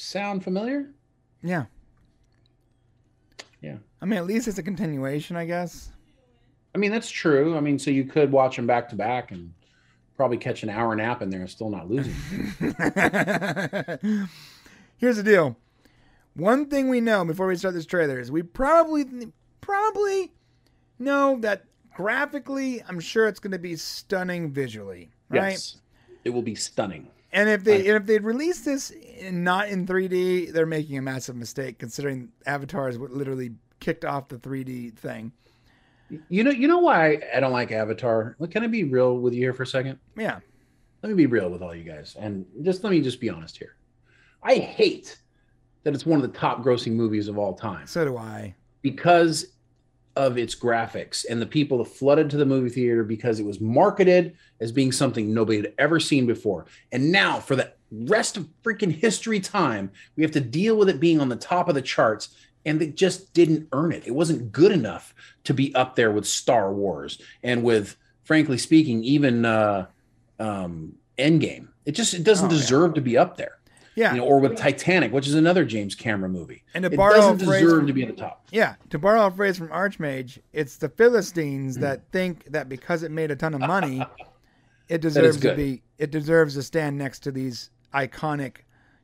[0.00, 0.86] Sound familiar?
[1.42, 1.66] yeah,
[3.60, 3.76] Yeah.
[4.00, 5.90] I mean, at least it's a continuation, I guess.
[6.74, 7.54] I mean, that's true.
[7.54, 9.52] I mean, so you could watch them back to back and
[10.16, 12.14] probably catch an hour nap in there and still not losing.
[14.96, 15.58] Here's the deal.
[16.32, 19.04] One thing we know before we start this trailer is we probably
[19.60, 20.32] probably
[20.98, 21.64] know that
[21.94, 25.50] graphically, I'm sure it's going to be stunning visually, right?
[25.50, 25.76] Yes.
[26.24, 27.08] It will be stunning.
[27.32, 31.02] And if they and if they release this in, not in 3D, they're making a
[31.02, 35.32] massive mistake considering Avatar is what literally kicked off the 3D thing.
[36.28, 38.36] You know, you know why I don't like Avatar?
[38.50, 39.98] Can I be real with you here for a second?
[40.16, 40.40] Yeah.
[41.02, 43.56] Let me be real with all you guys, and just let me just be honest
[43.56, 43.76] here.
[44.42, 45.16] I hate
[45.84, 48.54] that it's one of the top grossing movies of all time So do I.
[48.82, 49.46] because
[50.16, 53.60] of its graphics and the people that flooded to the movie theater because it was
[53.60, 56.66] marketed as being something nobody had ever seen before.
[56.92, 61.00] And now, for the rest of freaking history time, we have to deal with it
[61.00, 62.34] being on the top of the charts.
[62.66, 64.06] And it just didn't earn it.
[64.06, 65.14] It wasn't good enough
[65.44, 69.86] to be up there with Star Wars and with, frankly speaking, even uh,
[70.38, 71.68] um, Endgame.
[71.86, 72.58] It just it doesn't Oh, yeah.
[72.60, 73.59] deserve to be up there.
[73.94, 74.14] Yeah.
[74.14, 76.62] You know, or with Titanic, which is another James Cameron movie.
[76.74, 78.46] And to it borrow doesn't a phrase deserve from- to be at the top.
[78.50, 81.82] Yeah, to borrow a phrase from Archmage, it's the Philistines hmm.
[81.82, 84.04] that think that because it made a ton of money,
[84.88, 85.82] it deserves to be.
[85.98, 88.58] It deserves to stand next to these iconic,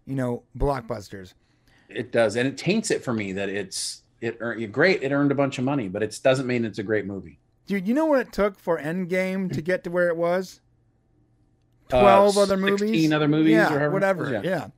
[0.07, 1.35] you know, blockbusters.
[1.89, 5.03] It does, and it taints it for me that it's it earned great.
[5.03, 7.39] It earned a bunch of money, but it doesn't mean it's a great movie.
[7.67, 10.61] Dude, you know what it took for Endgame to get to where it was?
[11.93, 12.81] Uh, Twelve other movies.
[12.91, 14.41] 16 other movies Yeah, or whatever.
[14.43, 14.69] yeah.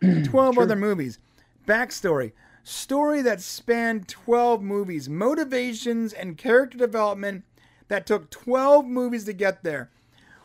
[0.00, 0.22] Yeah.
[0.24, 0.62] Twelve True.
[0.64, 1.18] other movies.
[1.66, 2.32] Backstory.
[2.62, 5.08] Story that spanned 12 movies.
[5.08, 7.44] Motivations and character development
[7.88, 9.90] that took 12 movies to get there.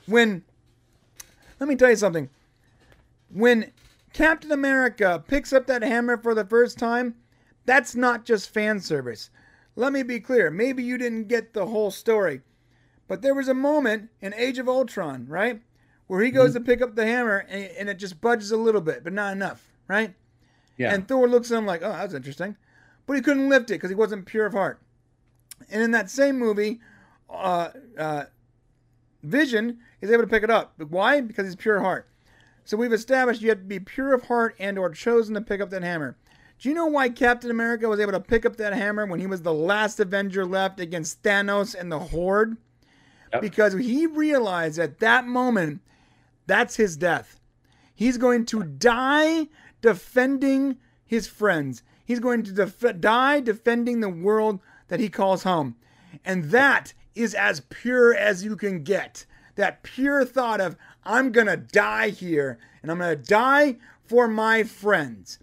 [0.06, 0.43] When,
[1.59, 2.30] let me tell you something.
[3.31, 3.72] When
[4.11, 7.15] Captain America picks up that hammer for the first time,
[7.65, 9.30] that's not just fan service.
[9.77, 10.51] Let me be clear.
[10.51, 12.41] Maybe you didn't get the whole story,
[13.07, 15.61] but there was a moment in Age of Ultron, right?
[16.09, 18.81] Where he goes to pick up the hammer and, and it just budges a little
[18.81, 20.15] bit, but not enough, right?
[20.75, 22.57] Yeah, And Thor looks at him like, oh, that's interesting.
[23.05, 24.81] But he couldn't lift it because he wasn't pure of heart.
[25.69, 26.79] And in that same movie,
[27.29, 28.23] uh, uh,
[29.21, 30.73] Vision is able to pick it up.
[30.79, 31.21] But why?
[31.21, 32.07] Because he's pure of heart.
[32.65, 35.61] So we've established you have to be pure of heart and or chosen to pick
[35.61, 36.17] up that hammer.
[36.57, 39.27] Do you know why Captain America was able to pick up that hammer when he
[39.27, 42.57] was the last Avenger left against Thanos and the Horde?
[43.31, 43.41] Yep.
[43.43, 45.81] Because he realized at that moment
[46.49, 47.39] that's his death.
[47.93, 49.47] He's going to die
[49.81, 51.83] defending his friends.
[52.05, 55.75] He's going to def- die defending the world that he calls home.
[56.25, 59.25] And that is as pure as you can get.
[59.55, 64.27] That pure thought of, I'm going to die here and I'm going to die for
[64.27, 65.39] my friends.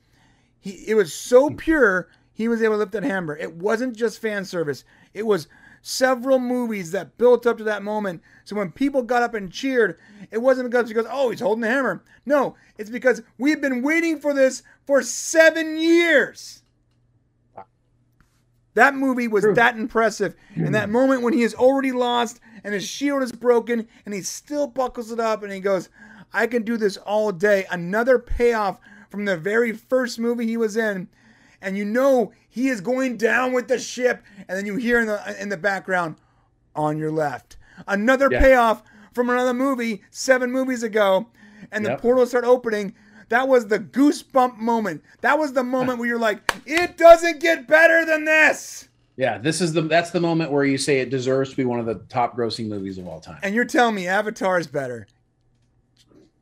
[0.58, 3.36] He, it was so pure, he was able to lift that hammer.
[3.36, 5.46] It wasn't just fan service, it was
[5.86, 8.20] several movies that built up to that moment.
[8.44, 9.98] So when people got up and cheered,
[10.32, 12.02] it wasn't because because oh he's holding the hammer.
[12.24, 16.64] No, it's because we've been waiting for this for seven years.
[18.74, 20.34] That movie was that impressive.
[20.56, 20.92] And that hmm.
[20.92, 25.12] moment when he is already lost and his shield is broken and he still buckles
[25.12, 25.88] it up and he goes,
[26.32, 27.64] I can do this all day.
[27.70, 31.08] Another payoff from the very first movie he was in.
[31.62, 34.22] And you know he is going down with the ship.
[34.48, 36.16] And then you hear in the in the background,
[36.74, 37.56] on your left.
[37.88, 38.40] Another Yeah.
[38.40, 41.26] payoff from another movie seven movies ago.
[41.72, 42.94] And the portals start opening.
[43.28, 45.02] That was the goosebump moment.
[45.22, 48.88] That was the moment where you're like, it doesn't get better than this.
[49.16, 49.38] yeah.
[49.38, 51.86] This is the that's the moment where you say it deserves to be one of
[51.86, 53.38] the top grossing movies of all time.
[53.42, 55.06] And you're telling me Avatar is better.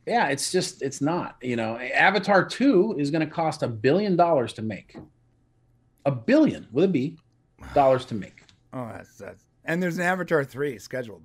[0.07, 1.37] Yeah, it's just it's not.
[1.43, 4.97] You know, Avatar two is going to cost a billion dollars to make.
[6.07, 7.19] A billion with a B
[7.75, 8.43] dollars to make.
[8.73, 9.45] Oh, that's that's.
[9.65, 11.23] And there's an Avatar three scheduled.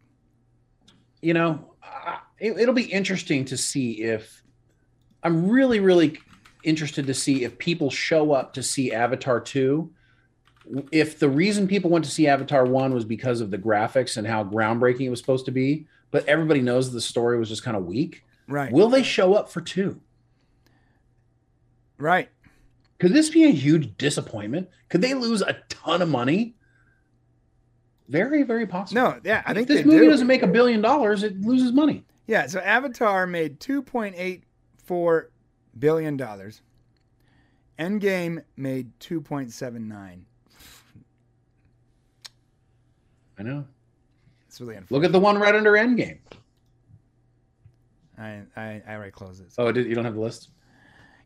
[1.21, 4.41] you know, I- it, it'll be interesting to see if
[5.23, 6.17] I'm really, really
[6.63, 9.91] interested to see if people show up to see Avatar 2.
[10.93, 14.25] If the reason people went to see Avatar 1 was because of the graphics and
[14.25, 17.75] how groundbreaking it was supposed to be, but everybody knows the story was just kind
[17.75, 18.71] of weak, Right.
[18.71, 19.99] will they show up for 2?
[21.97, 22.29] right.
[22.99, 24.67] Could this be a huge disappointment?
[24.89, 26.55] Could they lose a ton of money?
[28.09, 29.01] Very, very possible.
[29.01, 30.09] No, yeah, I if think this movie do.
[30.09, 32.03] doesn't make a billion dollars, it loses money.
[32.27, 34.43] Yeah, so Avatar made two point eight
[34.83, 35.29] four
[35.77, 36.61] billion dollars.
[37.77, 40.25] Endgame made two point seven nine.
[43.37, 43.65] I know.
[44.47, 44.95] It's really unfortunate.
[44.97, 46.17] Look at the one right under Endgame.
[48.19, 49.53] I, I I already closed it.
[49.57, 50.49] Oh, did, you don't have the list?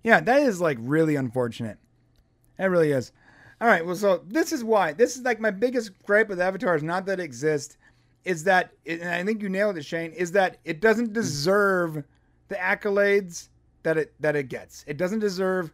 [0.04, 1.78] Yeah, that is like really unfortunate.
[2.60, 3.12] It really is.
[3.62, 4.94] All right, well, so this is why.
[4.94, 7.78] This is like my biggest gripe with Avatar is not that it exists,
[8.26, 12.04] is that, and I think you nailed it, Shane, is that it doesn't deserve
[12.50, 13.50] the accolades
[13.84, 14.84] that it that it gets.
[14.88, 15.72] It doesn't deserve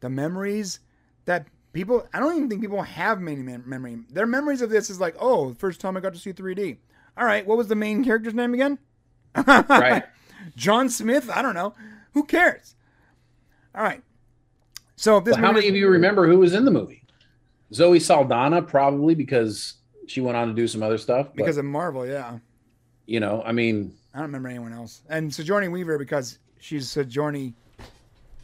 [0.00, 0.80] the memories
[1.26, 2.06] that people.
[2.14, 3.98] I don't even think people have many mem- memory.
[4.10, 6.78] Their memories of this is like, oh, the first time I got to see 3D.
[7.18, 8.78] All right, what was the main character's name again?
[9.46, 10.04] Right.
[10.54, 11.30] John Smith.
[11.30, 11.74] I don't know.
[12.12, 12.74] Who cares?
[13.74, 14.02] All right.
[14.96, 17.02] So this But how many of you remember who was in the movie?
[17.72, 19.74] Zoe Saldana, probably because
[20.06, 21.26] she went on to do some other stuff.
[21.26, 22.38] But, because of Marvel, yeah.
[23.06, 25.02] you know, I mean, I don't remember anyone else.
[25.10, 27.54] And Sigourney Weaver because she's Sigourney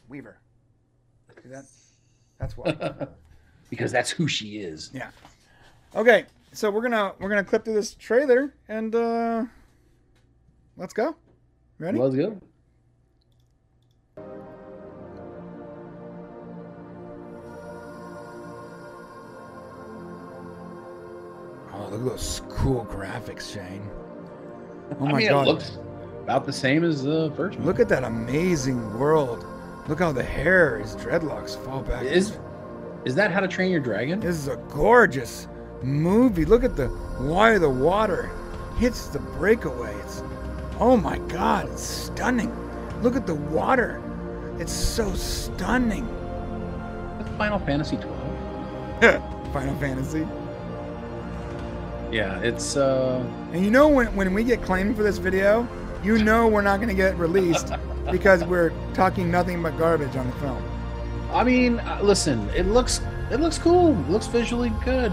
[0.08, 0.38] Weaver.
[1.46, 1.64] That?
[2.38, 3.06] That's why.
[3.70, 4.90] because that's who she is.
[4.92, 5.10] yeah.
[5.94, 9.44] Okay, so we're gonna we're gonna clip through this trailer and uh
[10.76, 11.16] let's go.
[11.82, 11.98] Ready?
[11.98, 12.38] Let's go.
[21.74, 23.82] Oh, look at those cool graphics, Shane.
[25.00, 25.48] Oh I my mean, god.
[25.48, 25.78] it looks
[26.22, 27.66] about the same as the first one.
[27.66, 29.44] Look at that amazing world.
[29.88, 32.04] Look how the hair, his dreadlocks fall back.
[32.04, 32.38] Is
[33.04, 34.20] is that How to Train Your Dragon?
[34.20, 35.48] This is a gorgeous
[35.82, 36.44] movie.
[36.44, 36.86] Look at the
[37.18, 38.30] why the water
[38.78, 39.92] hits the breakaway.
[40.04, 40.22] It's
[40.82, 42.52] Oh my god, it's stunning.
[43.02, 44.02] Look at the water.
[44.58, 46.04] It's so stunning.
[47.18, 49.52] That's Final Fantasy 12.
[49.52, 50.26] Final Fantasy.
[52.10, 55.68] Yeah, it's uh And you know when, when we get claimed for this video,
[56.02, 57.72] you know we're not going to get released
[58.10, 60.64] because we're talking nothing but garbage on the film.
[61.30, 63.90] I mean, uh, listen, it looks it looks cool.
[63.90, 65.12] It looks visually good.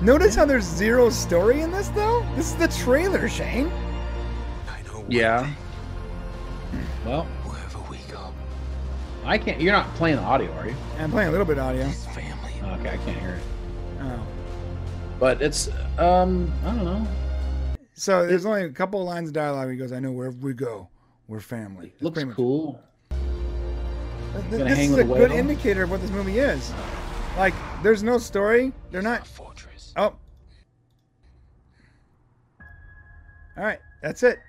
[0.00, 2.24] Notice how there's zero story in this though?
[2.36, 3.70] This is the trailer, Shane.
[5.08, 5.50] Yeah.
[7.04, 8.32] Well, Wherever we go,
[9.24, 9.60] I can't.
[9.60, 10.74] You're not playing the audio, are you?
[10.98, 11.88] I'm playing a little bit of audio.
[11.88, 12.52] family.
[12.62, 13.42] Okay, I can't hear it.
[14.00, 14.26] Oh.
[15.20, 15.68] But it's
[15.98, 17.06] um, I don't know.
[17.94, 19.70] So there's only a couple of lines of dialogue.
[19.70, 20.88] He goes, "I know wherever we go,
[21.28, 22.80] we're family." That's Looks much- cool.
[23.10, 25.38] Th- This hang is with a good whale.
[25.38, 26.72] indicator of what this movie is.
[27.36, 28.72] Like, there's no story.
[28.90, 29.26] They're not.
[29.26, 29.92] Fortress.
[29.96, 30.14] Oh.
[33.56, 34.40] All right, that's it.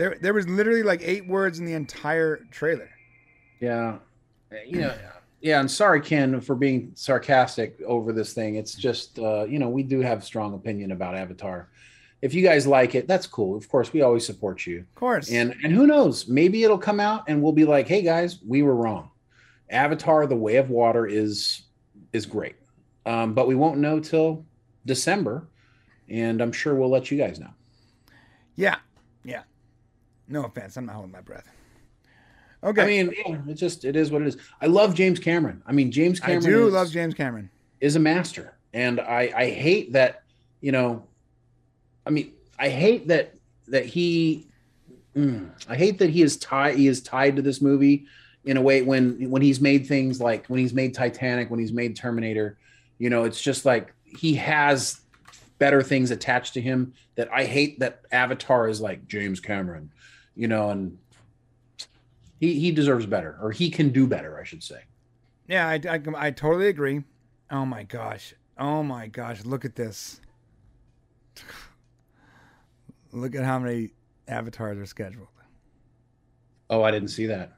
[0.00, 2.88] There, there was literally like eight words in the entire trailer.
[3.60, 3.98] Yeah,
[4.66, 4.94] you know.
[5.42, 8.54] Yeah, and sorry, Ken, for being sarcastic over this thing.
[8.54, 11.68] It's just, uh, you know, we do have strong opinion about Avatar.
[12.22, 13.54] If you guys like it, that's cool.
[13.54, 14.78] Of course, we always support you.
[14.78, 15.30] Of course.
[15.30, 16.26] And and who knows?
[16.28, 19.10] Maybe it'll come out and we'll be like, "Hey guys, we were wrong.
[19.68, 21.64] Avatar: The Way of Water is
[22.14, 22.56] is great."
[23.04, 24.46] Um, but we won't know till
[24.86, 25.46] December,
[26.08, 27.52] and I'm sure we'll let you guys know.
[28.56, 28.76] yeah,
[29.24, 29.42] yeah.
[30.30, 31.50] No offense, I'm not holding my breath.
[32.62, 32.82] Okay.
[32.82, 34.36] I mean, yeah, it just it is what it is.
[34.60, 35.62] I love James Cameron.
[35.66, 36.44] I mean, James Cameron.
[36.44, 37.50] I do is, love James Cameron.
[37.80, 40.22] is a master, and I I hate that
[40.60, 41.04] you know,
[42.06, 43.34] I mean, I hate that
[43.68, 44.46] that he,
[45.16, 48.06] mm, I hate that he is tied he is tied to this movie
[48.44, 51.72] in a way when when he's made things like when he's made Titanic, when he's
[51.72, 52.58] made Terminator,
[52.98, 55.00] you know, it's just like he has
[55.58, 59.90] better things attached to him that I hate that Avatar is like James Cameron,
[60.40, 60.96] you know, and
[62.40, 64.84] he he deserves better or he can do better, I should say.
[65.46, 67.04] Yeah, I, I, I totally agree.
[67.50, 68.32] Oh my gosh.
[68.58, 69.44] Oh my gosh.
[69.44, 70.22] Look at this.
[73.12, 73.90] Look at how many
[74.28, 75.26] avatars are scheduled.
[76.70, 77.52] Oh, I didn't see that.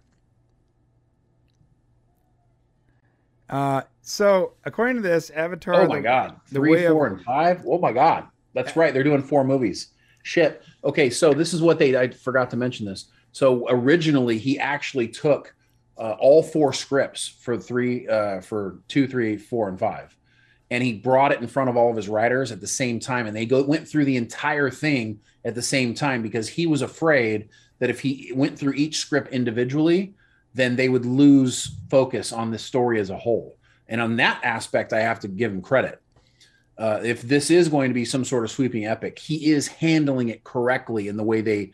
[3.48, 5.82] Uh, so according to this, Avatar.
[5.82, 6.40] Oh my the- god.
[6.48, 7.62] the Three, way of- four, and five.
[7.64, 8.26] Oh my god.
[8.54, 8.92] That's right.
[8.92, 9.88] They're doing four movies.
[10.22, 10.62] Shit.
[10.84, 13.06] Okay, so this is what they I forgot to mention this.
[13.32, 15.54] So originally he actually took
[15.98, 20.16] uh, all four scripts for three uh for two, three, four, and five.
[20.70, 23.26] And he brought it in front of all of his writers at the same time.
[23.26, 26.82] And they go went through the entire thing at the same time because he was
[26.82, 30.14] afraid that if he went through each script individually,
[30.54, 33.56] then they would lose focus on the story as a whole.
[33.88, 36.01] And on that aspect, I have to give him credit.
[36.78, 40.28] Uh, if this is going to be some sort of sweeping epic, he is handling
[40.28, 41.72] it correctly in the way they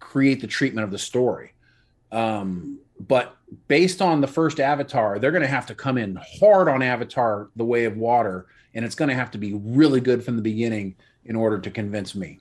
[0.00, 1.52] create the treatment of the story.
[2.10, 3.36] Um, but
[3.68, 7.48] based on the first Avatar, they're going to have to come in hard on Avatar:
[7.56, 10.42] The Way of Water, and it's going to have to be really good from the
[10.42, 12.40] beginning in order to convince me.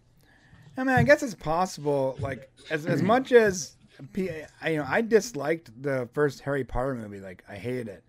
[0.77, 2.17] I mean, I guess it's possible.
[2.19, 3.75] Like as as much as
[4.15, 7.19] you know, I disliked the first Harry Potter movie.
[7.19, 8.03] Like I hated it.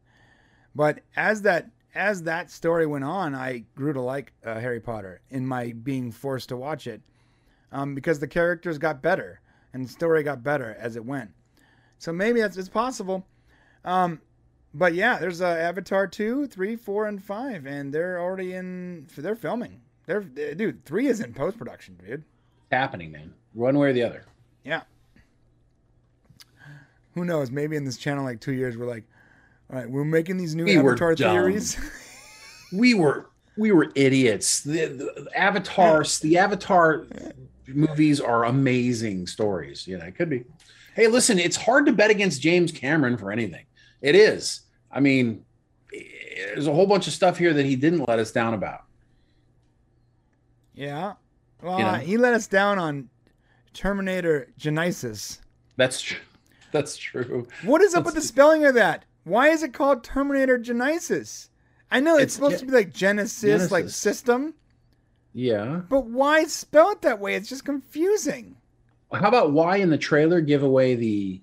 [0.75, 5.21] But as that as that story went on, I grew to like uh, Harry Potter
[5.31, 7.01] in my being forced to watch it,
[7.71, 9.41] um, because the characters got better
[9.73, 11.31] and the story got better as it went.
[11.99, 13.27] So maybe that's it's possible.
[13.85, 14.21] Um,
[14.75, 19.07] but yeah, there's uh, Avatar two, three, four, and five, and they're already in.
[19.17, 19.81] They're filming.
[20.07, 20.85] They're dude.
[20.85, 22.21] Three is in post production, dude.
[22.21, 23.35] It's happening, man.
[23.53, 24.25] One way or the other.
[24.65, 24.83] Yeah.
[27.15, 27.51] Who knows?
[27.51, 29.05] Maybe in this channel, like two years, we're like,
[29.73, 31.78] all right, we're making these new We Avatar theories.
[32.73, 34.60] we were we were idiots.
[34.60, 37.07] The, the avatars, the Avatar
[37.67, 39.86] movies are amazing stories.
[39.86, 40.44] You know, it could be.
[40.94, 43.65] Hey, listen, it's hard to bet against James Cameron for anything.
[44.02, 44.62] It is.
[44.91, 45.44] I mean,
[46.55, 48.84] there's a whole bunch of stuff here that he didn't let us down about.
[50.75, 51.15] yeah.
[51.62, 51.92] Well, You know?
[51.94, 53.09] he let us down on
[53.73, 55.39] Terminator Genisys.
[55.76, 56.18] That's true.
[56.73, 57.47] that's true.
[57.65, 59.05] What is up with the spelling of that?
[59.25, 61.49] Why is it called Terminator Genisys?
[61.91, 64.55] I know it's, It's supposed Ge- to be like Genesis, like system,
[65.34, 65.83] Yeah.
[65.89, 67.34] but why spell it that way?
[67.34, 68.57] It's just confusing.
[69.12, 71.41] How about why in the trailer give away the,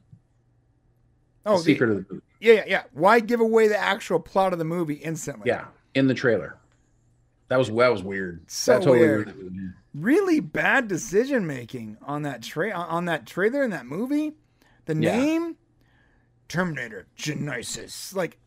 [1.44, 2.26] the Oh, the- secret of the movie?
[2.40, 2.84] yeah, yeah, yeah.
[2.94, 5.44] Why give away the actual plot of the movie instantly?
[5.48, 6.58] Yeah, in the trailer.
[7.50, 8.42] That was that was weird.
[8.50, 9.36] So that totally weird.
[9.38, 9.74] weird.
[9.96, 14.34] really bad decision making on that tra- on that trailer in that movie.
[14.86, 15.16] The Yeah.
[15.18, 15.56] name
[16.50, 18.14] Terminator Genisys.
[18.14, 18.38] Like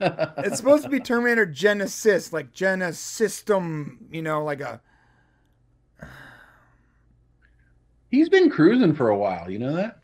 [0.00, 4.80] it's supposed to be Terminator Genesis, like Genesystem, you know, like a
[8.10, 9.48] He's been cruising for a while.
[9.48, 10.00] You know that?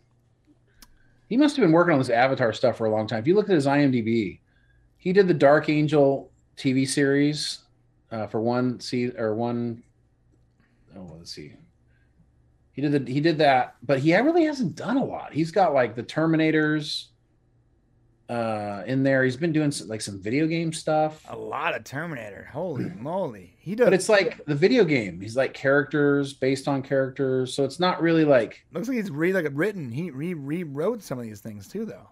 [1.28, 3.18] He must have been working on this Avatar stuff for a long time.
[3.18, 4.39] If you look at his IMDb,
[4.97, 7.60] he did the Dark Angel TV series
[8.12, 9.83] uh, for one season or one.
[10.97, 11.55] Oh, let's see.
[12.73, 15.33] He did the, he did that, but he really hasn't done a lot.
[15.33, 17.07] He's got like the Terminators
[18.28, 19.22] uh in there.
[19.24, 21.24] He's been doing some, like some video game stuff.
[21.28, 22.48] A lot of Terminator.
[22.52, 23.55] Holy moly.
[23.58, 23.86] He does.
[23.86, 25.20] But it's like the video game.
[25.20, 29.32] He's like characters based on characters, so it's not really like looks like he's re
[29.32, 29.90] like written.
[29.92, 32.08] He re rewrote some of these things too, though.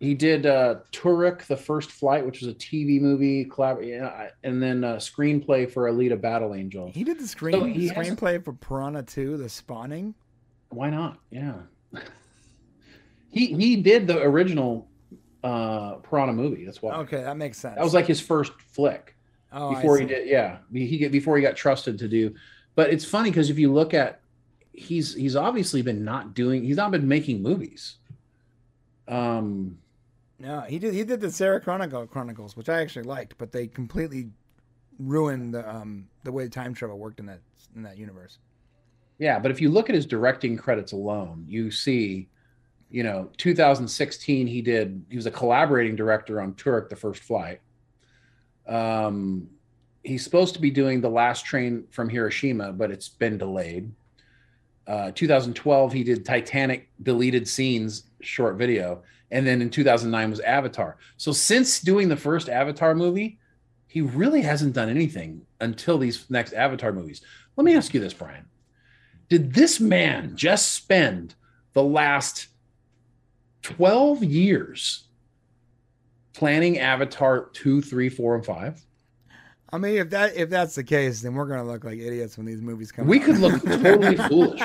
[0.00, 4.62] he did uh Turek the First Flight, which was a TV movie collab, yeah, and
[4.62, 6.90] then a screenplay for Alita Battle Angel.
[6.92, 10.14] He did the screen So he screenplay for Piranha 2, The Spawning.
[10.70, 11.18] Why not?
[11.30, 11.54] Yeah.
[13.30, 14.88] he he did the original
[15.42, 16.64] uh Piranha movie.
[16.64, 16.94] That's why.
[16.98, 17.74] Okay, that makes sense.
[17.76, 19.16] That was like his first flick.
[19.52, 22.34] oh, before he did yeah he he get before he got trusted to do
[22.74, 24.20] but it's funny because if you look at
[24.72, 27.96] he's he's obviously been not doing he's not been making movies
[29.08, 29.78] um
[30.38, 30.94] No, he did.
[30.94, 34.30] He did the Sarah Chronicle Chronicles, which I actually liked, but they completely
[34.98, 37.40] ruined the um the way time travel worked in that
[37.74, 38.38] in that universe.
[39.18, 42.28] yeah but if you look at his directing credits alone you see
[42.92, 47.60] you know 2016 he did he was a collaborating director on turek the first flight.
[48.68, 49.48] Um
[50.04, 53.90] he's supposed to be doing the last train from hiroshima but it's been delayed.
[54.86, 60.98] Uh 2012 he did titanic deleted scenes short video and then in 2009 was avatar.
[61.16, 63.38] So since doing the first avatar movie
[63.86, 67.22] he really hasn't done anything until these next avatar movies.
[67.56, 68.44] Let me ask you this brian.
[69.30, 71.34] Did this man just spend
[71.72, 72.48] the last
[73.62, 75.04] 12 years
[76.34, 78.86] planning avatar 2 3 4 and 5
[79.74, 82.44] I mean, if that if that's the case, then we're gonna look like idiots when
[82.44, 83.06] these movies come.
[83.06, 83.08] Out.
[83.08, 83.24] We out.
[83.24, 84.62] could look totally foolish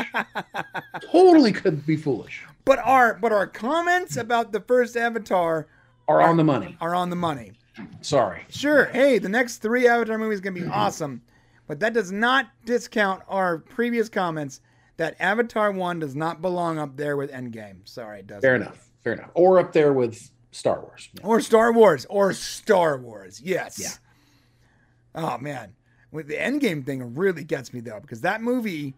[1.12, 5.68] totally could be foolish but our but our comments about the first Avatar
[6.10, 7.54] are on the money are on the money.
[8.02, 11.22] sorry Sure, hey, the next three Avatar movies gonna be awesome,
[11.68, 14.60] but that does not discount our previous comments
[14.98, 17.88] that Avatar one does not belong up there with Endgame.
[17.88, 18.42] Sorry, it doesn't.
[18.42, 22.06] fair enough fair enough or up there with star wars Or Star Wars.
[22.10, 23.42] Or Star Wars.
[23.42, 23.80] Yes.
[23.80, 23.90] Yeah.
[25.16, 25.74] Oh man,
[26.12, 28.96] with the Endgame thing really gets me though because that movie.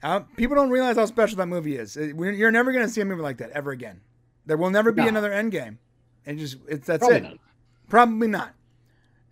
[0.00, 1.96] Uh, people don't realize how special that movie is.
[1.96, 4.00] It- you're never going to see a movie like that ever again.
[4.46, 5.08] There will never be No.
[5.08, 5.78] another Endgame.
[6.24, 7.22] And just it's that's Probably it.
[7.24, 7.38] not.
[7.88, 8.54] Probably not.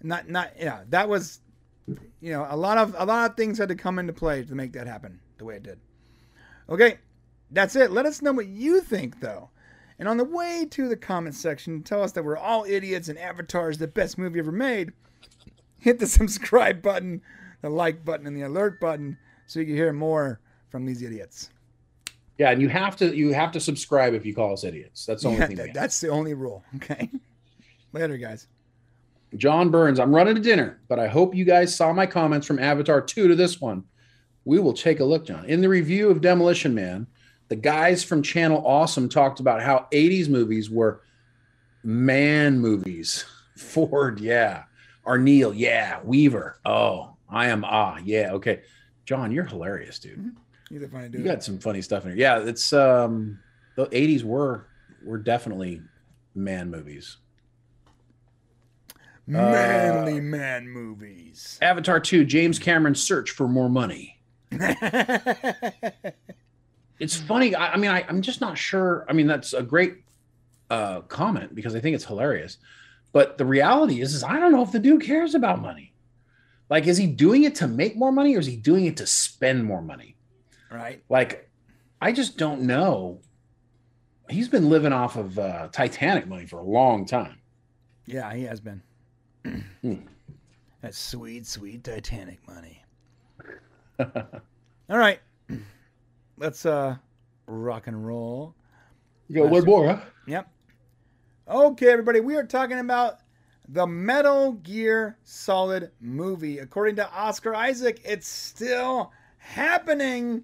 [0.02, 0.80] Not not yeah.
[0.90, 1.40] That was,
[1.86, 4.54] you know, a lot of a lot of things had to come into play to
[4.56, 5.78] make that happen the way it did.
[6.68, 6.98] Okay,
[7.50, 7.90] that's it.
[7.92, 9.50] Let us know what you think though.
[9.98, 13.18] And on the way to the comment section, tell us that we're all idiots and
[13.18, 14.92] Avatar is the best movie ever made.
[15.78, 17.22] Hit the subscribe button,
[17.62, 19.16] the like button, and the alert button
[19.46, 21.50] so you can hear more from these idiots.
[22.38, 25.22] yeah and you have to you have to subscribe if you call us idiots that's
[25.22, 26.64] the only Yeah, thing that- that's the only rule.
[26.76, 27.08] Okay.
[27.92, 28.48] Later, guys.
[29.36, 32.58] John Burns, I'm running to dinner, but I hope you guys saw my comments from
[32.58, 33.84] Avatar 2 to this one.
[34.44, 35.44] We will take a look, John.
[35.46, 37.06] In the review of Demolition Man,
[37.48, 41.02] the guys from Channel Awesome talked about how 80s movies were
[41.82, 43.24] man movies.
[43.56, 44.64] Ford, yeah.
[45.06, 46.00] Arneel, yeah.
[46.04, 48.32] Weaver, oh, I am ah, yeah.
[48.32, 48.62] Okay.
[49.04, 50.34] John, you're hilarious, dude.
[50.68, 52.18] He's a funny You got some funny stuff in here.
[52.18, 53.38] Yeah, it's um
[53.76, 54.66] the 80s were
[55.04, 55.80] were definitely
[56.34, 57.18] man movies.
[59.28, 61.58] Manly man movies.
[61.60, 64.18] Avatar 2, James Cameron's search for more money.
[66.98, 67.54] It's funny.
[67.54, 69.04] I, I mean, I, I'm just not sure.
[69.08, 69.98] I mean, that's a great
[70.70, 72.58] uh, comment because I think it's hilarious.
[73.12, 75.92] But the reality is, is I don't know if the dude cares about money.
[76.68, 79.06] Like, is he doing it to make more money or is he doing it to
[79.06, 80.16] spend more money?
[80.70, 81.02] right?
[81.08, 81.48] Like,
[82.00, 83.20] I just don't know.
[84.28, 87.38] He's been living off of uh, Titanic money for a long time.
[88.06, 88.82] Yeah, he has been.
[89.44, 89.94] Hmm.
[90.82, 92.82] that sweet, sweet Titanic money.
[94.00, 95.20] All right.
[96.38, 96.96] Let's uh
[97.46, 98.54] rock and roll.
[99.28, 100.00] You got one more, huh?
[100.26, 100.48] Yep.
[101.48, 103.18] Okay, everybody, we are talking about
[103.68, 106.58] the Metal Gear Solid movie.
[106.58, 110.42] According to Oscar Isaac, it's still happening.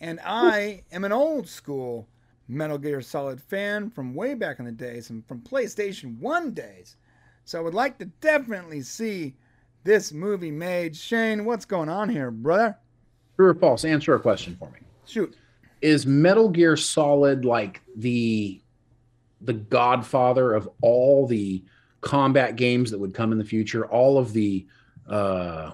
[0.00, 2.08] And I am an old school
[2.48, 6.96] Metal Gear Solid fan from way back in the days and from PlayStation 1 days.
[7.44, 9.36] So I would like to definitely see
[9.84, 10.96] this movie made.
[10.96, 12.76] Shane, what's going on here, brother?
[13.36, 13.84] True or false?
[13.84, 14.80] Answer a question for me.
[15.10, 15.36] Shoot.
[15.82, 18.60] is Metal Gear Solid like the
[19.42, 21.64] the godfather of all the
[22.02, 23.86] combat games that would come in the future?
[23.86, 24.66] All of the
[25.08, 25.72] uh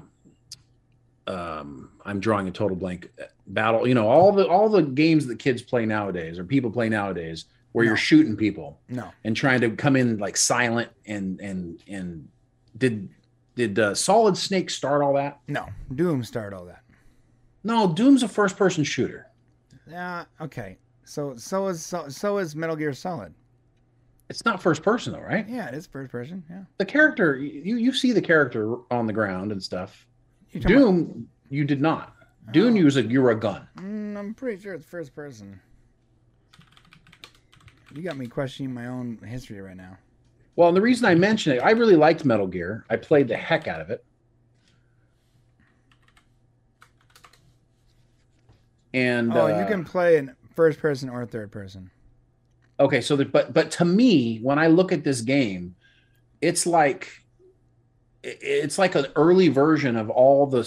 [1.26, 3.10] um I'm drawing a total blank.
[3.48, 6.88] Battle, you know, all the all the games that kids play nowadays or people play
[6.88, 7.90] nowadays, where No.
[7.90, 9.10] you're shooting people No.
[9.24, 12.28] and trying to come in like silent and and and
[12.78, 13.08] did
[13.56, 15.40] did uh, Solid Snake start all that?
[15.48, 15.66] No.
[15.94, 16.82] Doom started all that.
[17.66, 19.26] No, Doom's a first person shooter.
[19.88, 20.24] Yeah.
[20.40, 20.78] Okay.
[21.04, 23.34] So so is so, so is Metal Gear Solid.
[24.30, 25.48] It's not first person though, right?
[25.48, 26.44] Yeah, it is first person.
[26.48, 26.62] Yeah.
[26.78, 30.06] The character you you see the character on the ground and stuff.
[30.52, 32.14] Talking about- Doom, you did not.
[32.52, 33.66] Doom, you was a you were a gun.
[33.78, 35.60] Mm, I'm pretty sure it's first person.
[37.92, 39.96] You got me questioning my own history right now.
[40.54, 42.84] Well, and the reason I mention it, I really liked Metal Gear.
[42.90, 44.04] I played the heck out of it.
[48.96, 51.90] And Oh, uh, you can play in first person or third person.
[52.80, 55.74] okay, so the, but but to me, when I look at this game,
[56.40, 57.10] it's like
[58.22, 60.60] it's like an early version of all the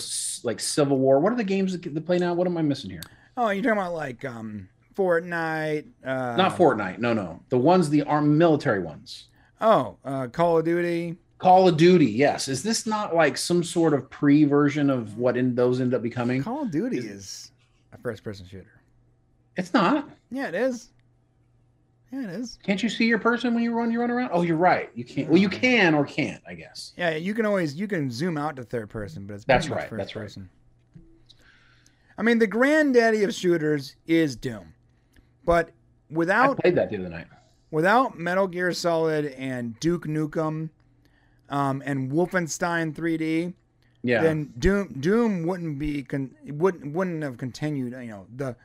[0.43, 1.19] like Civil War.
[1.19, 2.33] What are the games that they play now?
[2.33, 3.01] What am I missing here?
[3.35, 5.85] Oh, you're talking about like um Fortnite.
[6.05, 6.99] Uh, Not Fortnite.
[6.99, 7.41] No, no.
[7.49, 9.25] The ones the armed military ones.
[9.61, 11.17] Oh, uh, Call of Duty.
[11.37, 12.05] Call of Duty.
[12.05, 12.47] Yes.
[12.47, 16.01] Is this not like some sort of pre version of what in those end up
[16.01, 16.43] becoming?
[16.43, 17.48] Call of Duty is
[17.93, 18.81] a first person shooter.
[19.55, 20.09] It's not.
[20.31, 20.89] Yeah, it is.
[22.11, 22.57] Yeah, it is.
[22.63, 23.91] Can't you see your person when you run?
[23.91, 24.31] You run around.
[24.33, 24.89] Oh, you're right.
[24.95, 25.29] You can't.
[25.29, 26.41] Well, you can or can't.
[26.47, 26.93] I guess.
[26.97, 29.89] Yeah, you can always you can zoom out to third person, but it's That's right,
[29.89, 30.45] First that's right.
[32.17, 34.73] I mean, the granddaddy of shooters is Doom,
[35.45, 35.71] but I
[36.13, 37.27] without played that the other night.
[37.71, 40.69] without Metal Gear Solid and Duke Nukem,
[41.49, 43.53] um, and Wolfenstein 3D,
[44.01, 44.21] Yeah.
[44.21, 47.93] then Doom Doom wouldn't be con- wouldn't wouldn't have continued.
[47.93, 48.55] You know the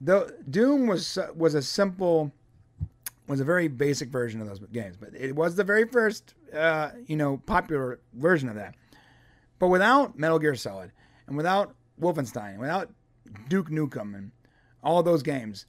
[0.00, 2.32] the Doom was was a simple
[3.26, 6.90] was a very basic version of those games, but it was the very first uh,
[7.06, 8.74] you know popular version of that.
[9.58, 10.92] But without Metal Gear Solid
[11.26, 12.90] and without Wolfenstein, without
[13.48, 14.30] Duke Nukem and
[14.82, 15.66] all those games,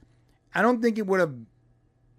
[0.54, 1.34] I don't think it would have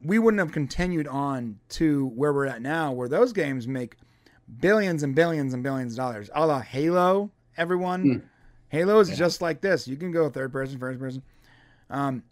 [0.02, 3.96] we wouldn't have continued on to where we're at now, where those games make
[4.58, 6.30] billions and billions and billions of dollars.
[6.34, 8.02] A la Halo, everyone.
[8.02, 8.18] Hmm.
[8.68, 9.88] Halo is just like this.
[9.88, 11.22] You can go third person, first person.
[11.90, 12.22] Um,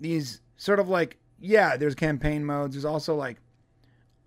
[0.00, 2.74] these sort of like, yeah, there's campaign modes.
[2.74, 3.38] There's also like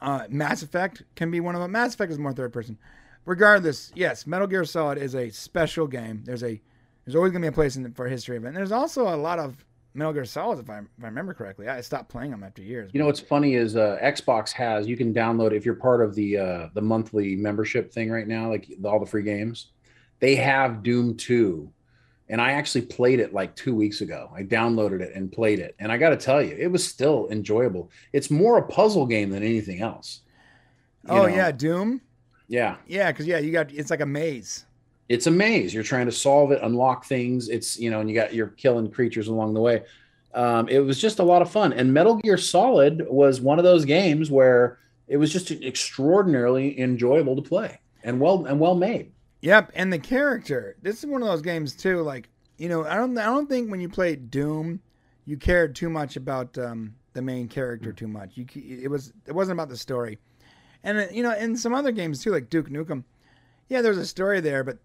[0.01, 1.71] uh, Mass Effect can be one of them.
[1.71, 2.77] Mass Effect is more third person.
[3.25, 6.23] Regardless, yes, Metal Gear Solid is a special game.
[6.25, 6.61] There's a
[7.05, 8.49] there's always gonna be a place in for history of it.
[8.49, 9.65] And there's also a lot of
[9.95, 11.67] Metal Gear Solids, if I, if I remember correctly.
[11.67, 12.91] I stopped playing them after years.
[12.93, 16.13] You know what's funny is uh, Xbox has you can download if you're part of
[16.15, 19.67] the uh, the monthly membership thing right now, like all the free games.
[20.19, 21.71] They have Doom Two,
[22.29, 24.29] and I actually played it like two weeks ago.
[24.35, 27.27] I downloaded it and played it, and I got to tell you, it was still
[27.31, 27.89] enjoyable.
[28.11, 30.21] It's more a puzzle game than anything else.
[31.07, 31.27] Oh know?
[31.27, 32.01] yeah, Doom.
[32.47, 32.75] yeah.
[32.87, 34.64] Yeah, because yeah, you got it's like a maze.
[35.09, 35.73] It's a maze.
[35.73, 37.49] You're trying to solve it, unlock things.
[37.49, 39.83] It's you know, and you got you're killing creatures along the way.
[40.33, 41.71] Um, it was just a lot of fun.
[41.73, 47.35] And Metal Gear Solid was one of those games where it was just extraordinarily enjoyable
[47.35, 49.11] to play and well and well made.
[49.41, 50.75] Yep, and the character.
[50.81, 52.01] This is one of those games too.
[52.01, 54.81] Like you know, I don't I don't think when you played Doom,
[55.25, 58.31] you cared too much about um, the main character too much.
[58.35, 60.17] You it was it wasn't about the story,
[60.83, 63.03] and uh, you know, in some other games too, like Duke Nukem,
[63.69, 64.79] yeah, there's a story there, but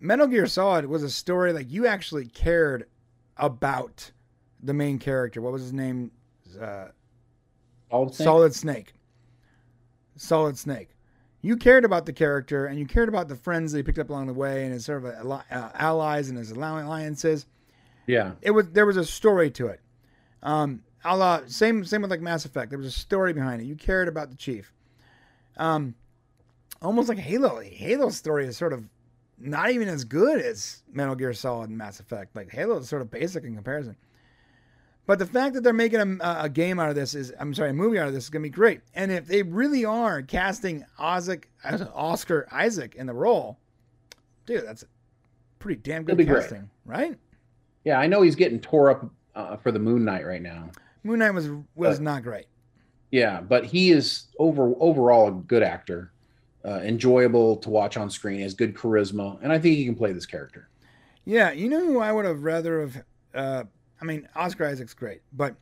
[0.00, 2.86] Metal Gear Solid was a story like you actually cared
[3.36, 4.10] about
[4.62, 5.40] the main character.
[5.40, 6.10] What was his name?
[6.60, 6.88] Uh,
[7.90, 8.24] the same.
[8.24, 8.92] Solid Snake.
[10.16, 10.90] Solid Snake.
[11.42, 14.10] You cared about the character and you cared about the friends that he picked up
[14.10, 15.42] along the way and his sort of uh,
[15.74, 17.46] allies and his alliances.
[18.06, 18.32] Yeah.
[18.42, 19.80] It was there was a story to it.
[20.42, 22.70] Um, a la, same same with like Mass Effect.
[22.70, 23.66] There was a story behind it.
[23.66, 24.72] You cared about the chief.
[25.56, 25.94] Um,
[26.82, 27.60] almost like Halo.
[27.60, 28.84] Halo's story is sort of
[29.38, 32.34] not even as good as Metal Gear Solid and Mass Effect.
[32.36, 33.96] Like Halo is sort of basic in comparison.
[35.06, 37.70] But the fact that they're making a, a game out of this is, I'm sorry,
[37.70, 38.80] a movie out of this is going to be great.
[38.94, 41.48] And if they really are casting Isaac,
[41.94, 43.56] Oscar Isaac in the role,
[44.46, 44.84] dude, that's
[45.60, 46.40] pretty damn good It'll great.
[46.42, 47.16] casting, right?
[47.84, 50.70] Yeah, I know he's getting tore up uh, for the Moon Knight right now.
[51.04, 52.46] Moon Knight was was But- not great.
[53.12, 56.10] Yeah, but he is over overall a good actor,
[56.66, 60.12] uh, enjoyable to watch on screen, has good charisma, and I think he can play
[60.12, 60.68] this character.
[61.24, 63.02] Yeah, you know who I would have rather have.
[63.34, 63.64] Uh,
[64.00, 65.54] I mean, Oscar Isaac's great, but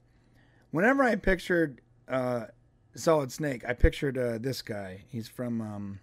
[0.70, 2.47] whenever I pictured uh,
[2.94, 5.05] Solid Snake, I pictured uh, this guy.
[5.08, 5.60] He's from.
[5.60, 6.00] Um,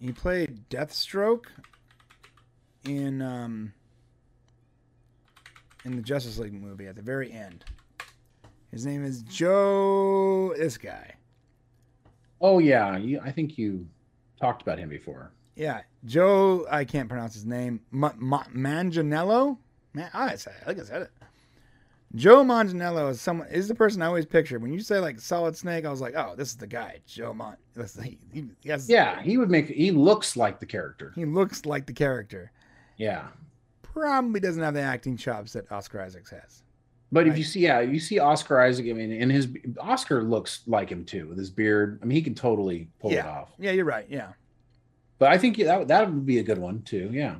[0.00, 1.46] he played Deathstroke
[2.84, 3.72] in um,
[5.84, 7.64] in the Justice League movie at the very end.
[8.70, 10.54] His name is Joe.
[10.56, 11.14] This guy.
[12.44, 13.86] Oh yeah, you, I think you
[14.38, 15.32] talked about him before.
[15.56, 16.66] Yeah, Joe.
[16.70, 17.80] I can't pronounce his name.
[17.90, 19.56] Ma- Ma- Manganiello.
[19.94, 20.52] Man, I said.
[20.66, 21.10] Think I said it.
[22.14, 24.58] Joe Manganiello is someone is the person I always picture.
[24.58, 27.32] When you say like Solid Snake, I was like, oh, this is the guy, Joe
[27.32, 27.56] Mon.
[28.02, 28.44] He, he
[28.88, 29.68] Yeah, he would make.
[29.68, 31.12] He looks like the character.
[31.14, 32.52] he looks like the character.
[32.98, 33.28] Yeah,
[33.82, 36.63] Probably doesn't have the acting chops that Oscar Isaacs has.
[37.14, 38.86] But if you see, yeah, you see Oscar Isaac.
[38.88, 42.00] I mean, and his Oscar looks like him too with his beard.
[42.02, 43.50] I mean, he can totally pull it off.
[43.56, 44.06] Yeah, you're right.
[44.08, 44.32] Yeah.
[45.18, 47.10] But I think that that would be a good one too.
[47.12, 47.36] Yeah.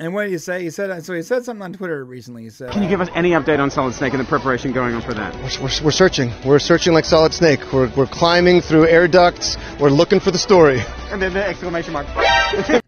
[0.00, 0.64] And what did you say?
[0.64, 1.14] He said so.
[1.14, 2.42] He said something on Twitter recently.
[2.42, 4.72] He said, Can you give uh, us any update on Solid Snake and the preparation
[4.72, 5.32] going on for that?
[5.36, 6.32] We're, we're, we're searching.
[6.44, 7.72] We're searching like Solid Snake.
[7.72, 9.56] We're, we're climbing through air ducts.
[9.78, 10.82] We're looking for the story.
[11.10, 12.08] And then the exclamation mark.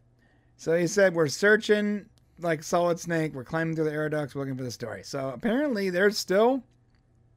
[0.61, 2.05] So he said, We're searching
[2.43, 3.35] like Solid Snake.
[3.35, 5.03] We're climbing through the air ducts looking for the story.
[5.05, 6.63] So apparently they're still,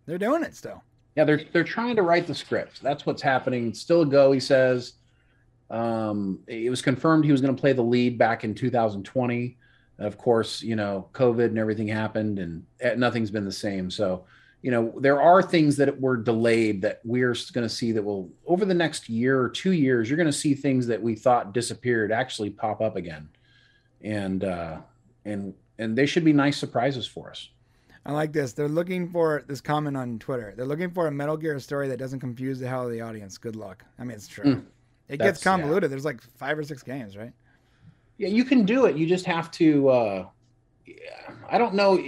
[0.05, 0.83] they're doing it still.
[1.15, 2.81] Yeah, they're they're trying to write the script.
[2.81, 3.73] That's what's happening.
[3.73, 4.31] Still a go.
[4.31, 4.93] He says.
[5.69, 9.57] Um, it was confirmed he was going to play the lead back in 2020.
[9.97, 12.63] Of course, you know, COVID and everything happened, and
[12.95, 13.89] nothing's been the same.
[13.89, 14.25] So,
[14.61, 18.29] you know, there are things that were delayed that we're going to see that will
[18.45, 20.09] over the next year or two years.
[20.09, 23.29] You're going to see things that we thought disappeared actually pop up again,
[24.01, 24.77] and uh,
[25.25, 27.49] and and they should be nice surprises for us.
[28.05, 28.53] I like this.
[28.53, 30.53] They're looking for this comment on Twitter.
[30.55, 33.37] They're looking for a Metal Gear story that doesn't confuse the hell of the audience.
[33.37, 33.83] Good luck.
[33.97, 34.43] I mean, it's true.
[34.43, 34.65] Mm.
[35.07, 35.89] it gets convoluted.
[35.89, 37.31] There's like five or six games, right?
[38.17, 38.97] Yeah, you can do it.
[38.97, 39.89] You just have to.
[39.89, 40.25] Uh,
[40.85, 40.95] yeah,
[41.49, 42.03] I don't know.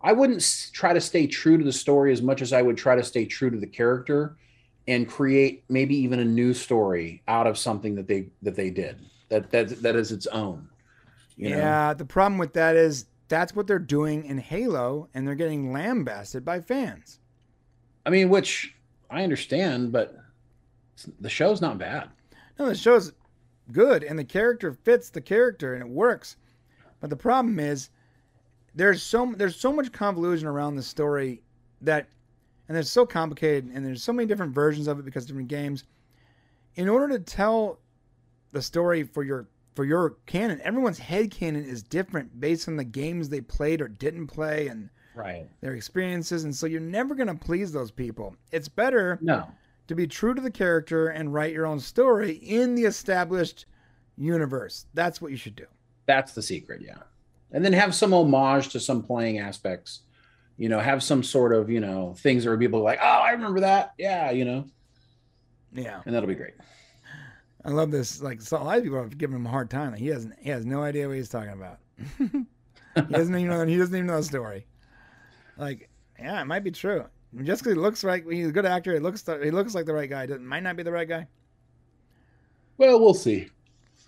[0.00, 2.76] I wouldn't s- try to stay true to the story as much as I would
[2.76, 4.36] try to stay true to the character,
[4.88, 8.98] and create maybe even a new story out of something that they that they did
[9.28, 10.68] that that that is its own.
[11.36, 11.56] You know?
[11.56, 11.94] Yeah.
[11.94, 16.44] The problem with that is that's what they're doing in Halo, and they're getting lambasted
[16.44, 17.20] by fans.
[18.06, 18.74] I mean, which
[19.10, 20.16] I understand, but
[21.20, 22.10] the show's not bad.
[22.58, 23.12] No, the show's
[23.72, 26.36] good and the character fits the character and it works.
[27.00, 27.90] But the problem is
[28.74, 31.42] there's so there's so much convolution around the story
[31.80, 32.08] that
[32.68, 35.84] and it's so complicated and there's so many different versions of it because different games.
[36.76, 37.78] In order to tell
[38.52, 42.84] the story for your for your canon, everyone's head canon is different based on the
[42.84, 45.48] games they played or didn't play and Right.
[45.60, 48.34] their experiences and so you're never going to please those people.
[48.50, 49.48] It's better No.
[49.86, 53.66] to be true to the character and write your own story in the established
[54.16, 54.86] universe.
[54.94, 55.66] That's what you should do.
[56.06, 56.98] That's the secret, yeah.
[57.52, 60.00] And then have some homage to some playing aspects.
[60.56, 63.30] You know, have some sort of, you know, things where people are like, oh, I
[63.32, 63.92] remember that.
[63.98, 64.64] Yeah, you know,
[65.72, 66.54] Yeah, and that'll be great.
[67.64, 68.22] I love this.
[68.22, 69.92] Like so a lot of people have given him a hard time.
[69.92, 70.34] Like, he doesn't.
[70.38, 71.78] He has no idea what he's talking about.
[72.18, 73.66] he doesn't even know.
[73.66, 74.66] He doesn't even know the story.
[75.56, 77.04] Like, yeah, it might be true.
[77.42, 79.94] Just because he looks like he's a good actor, he looks he looks like the
[79.94, 80.26] right guy.
[80.26, 81.26] Doesn't might not be the right guy.
[82.76, 83.48] Well, we'll see.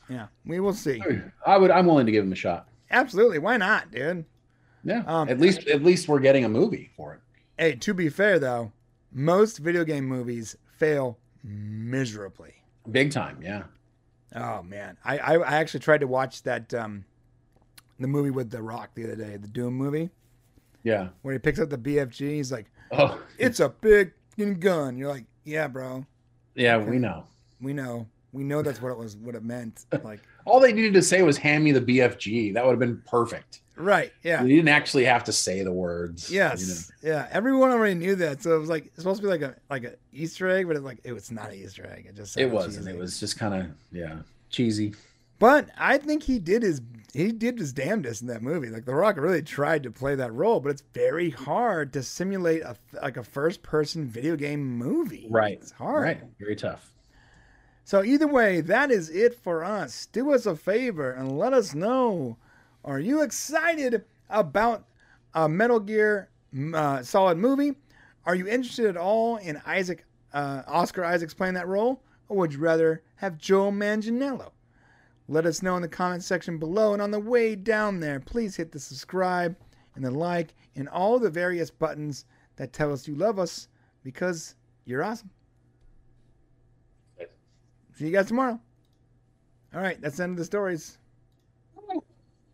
[0.09, 1.03] Yeah, we will see.
[1.45, 2.69] I would I'm willing to give him a shot.
[2.91, 4.25] Absolutely, why not, dude?
[4.85, 5.03] Yeah.
[5.07, 7.21] Um, at least at least we're getting a movie for it.
[7.59, 8.73] Hey, to be fair though,
[9.13, 12.56] most video game movies fail miserably.
[12.91, 13.65] Big time, yeah.
[14.35, 17.05] Oh man, I, I I actually tried to watch that um,
[17.99, 20.11] the movie with The Rock the other day, the Doom movie,
[20.83, 21.09] Yeah.
[21.23, 22.21] where he picks up the BFG.
[22.35, 24.13] He's like, Oh "It's a big
[24.61, 26.05] gun." You're like, "Yeah, bro,
[26.55, 27.25] yeah, we know.
[27.61, 30.95] we know, we know that's what it was, what it meant." Like, All they needed
[30.95, 32.55] to say was hand me the BFG.
[32.55, 33.63] That would have been perfect.
[33.77, 34.13] Right?
[34.23, 34.43] Yeah.
[34.43, 36.31] You didn't actually have to say the words.
[36.31, 36.47] you know.
[36.47, 36.91] Yes.
[37.03, 37.29] Yeah.
[37.31, 39.85] Everyone already knew that, so it was like it's supposed to be like a like
[39.85, 42.07] a Easter egg, but it like it was not an Easter egg.
[42.09, 42.87] It just It wasn't.
[42.87, 42.91] cheesy.
[42.97, 44.17] It was just kind of yeah,
[44.51, 44.95] cheesy.
[45.39, 46.81] But I think he did his
[47.13, 48.69] he did his damnedest in that movie.
[48.69, 52.63] Like The Rock really tried to play that role, but it's very hard to simulate
[52.63, 55.27] a like a first person video game movie.
[55.31, 55.59] Right.
[55.61, 56.03] It's hard.
[56.05, 56.21] Right.
[56.39, 56.91] Very tough.
[57.85, 60.07] So either way, that is it for us.
[60.07, 62.37] Do us a favor and let us know:
[62.87, 64.85] Are you excited about
[65.35, 66.31] a Metal Gear
[66.73, 67.75] uh, Solid movie?
[68.25, 72.53] Are you interested at all in Isaac uh, Oscar Isaacs playing that role, or would
[72.53, 74.53] you rather have Joe Manganiello?
[75.27, 76.93] Let us know in the comment section below.
[76.93, 79.57] And on the way down there, please hit the subscribe
[79.97, 82.25] and the like and all the various buttons
[82.55, 83.67] that tell us you love us
[84.05, 85.31] because you're awesome.
[87.95, 88.61] See you guys tomorrow.
[89.75, 90.99] All right, that's the end of the stories.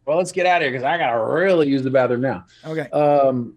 [0.05, 2.45] Well, let's get out of here because I gotta really use the bathroom now.
[2.65, 2.89] Okay.
[2.91, 3.55] Um,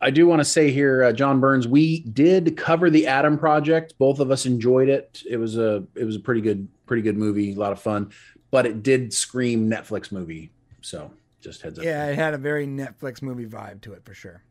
[0.00, 3.94] I do want to say here, uh, John Burns, we did cover the Adam Project.
[3.98, 5.22] Both of us enjoyed it.
[5.28, 8.10] It was a it was a pretty good pretty good movie, a lot of fun,
[8.50, 10.50] but it did scream Netflix movie.
[10.82, 11.84] So just heads up.
[11.84, 14.42] Yeah, it had a very Netflix movie vibe to it for sure.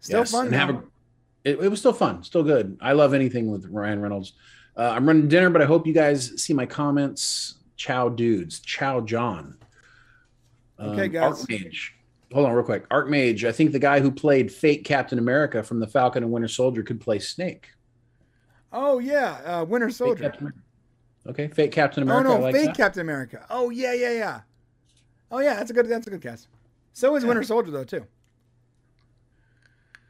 [0.00, 0.46] Still Yes, fun.
[0.46, 0.82] and have a-
[1.44, 2.78] it, it was still fun, still good.
[2.80, 4.34] I love anything with Ryan Reynolds.
[4.76, 7.56] Uh, I'm running dinner, but I hope you guys see my comments.
[7.76, 8.60] Chow dudes.
[8.60, 9.56] Chow John.
[10.82, 11.44] Okay, guys.
[11.46, 11.90] Archmage.
[12.32, 12.88] Hold on, real quick.
[12.88, 13.44] Archmage.
[13.44, 16.82] I think the guy who played fake Captain America from the Falcon and Winter Soldier
[16.82, 17.68] could play Snake.
[18.72, 20.32] Oh yeah, uh, Winter Soldier.
[20.38, 20.58] America.
[21.26, 22.30] Okay, fake Captain America.
[22.30, 22.76] Oh no, like fake that.
[22.76, 23.46] Captain America.
[23.50, 24.40] Oh yeah, yeah, yeah.
[25.30, 25.88] Oh yeah, that's a good.
[25.88, 26.48] That's a good cast.
[26.94, 28.06] So is Winter Soldier though too.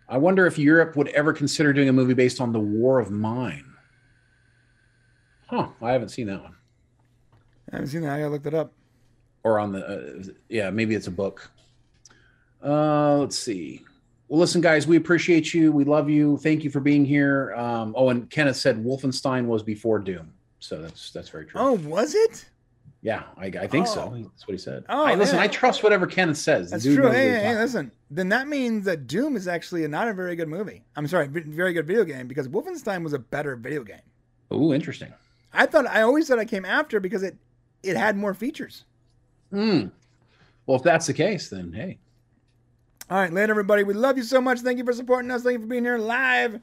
[0.08, 3.10] I wonder if Europe would ever consider doing a movie based on the War of
[3.10, 3.64] Mine.
[5.46, 5.68] Huh?
[5.80, 6.56] I haven't seen that one.
[7.72, 8.12] I haven't seen that.
[8.12, 8.72] I gotta look that up.
[9.44, 11.50] Or on the uh, yeah maybe it's a book
[12.64, 13.82] uh let's see
[14.28, 17.92] well listen guys we appreciate you we love you thank you for being here um
[17.96, 22.14] oh and kenneth said wolfenstein was before doom so that's that's very true Oh, was
[22.14, 22.44] it?
[23.02, 23.94] yeah i, I think Oh.
[23.94, 25.42] so that's what he said Oh, I, listen yeah.
[25.42, 27.10] i trust whatever kenneth says That's true.
[27.10, 27.90] Hey, hey, hey, listen.
[28.14, 30.84] Then that means that Doom is actually not a very good movie.
[30.96, 34.02] I'm sorry, very good video game because Wolfenstein was a better video game.
[34.50, 35.10] oh interesting
[35.52, 37.36] I thought I always said I came after because it
[37.82, 38.84] it had more features.
[39.52, 39.86] Hmm.
[40.66, 41.98] well if that's the case then hey
[43.10, 43.82] All right, later, everybody.
[43.84, 44.60] We love you so much.
[44.60, 45.42] Thank you for supporting us.
[45.42, 46.58] Thank you for being here live.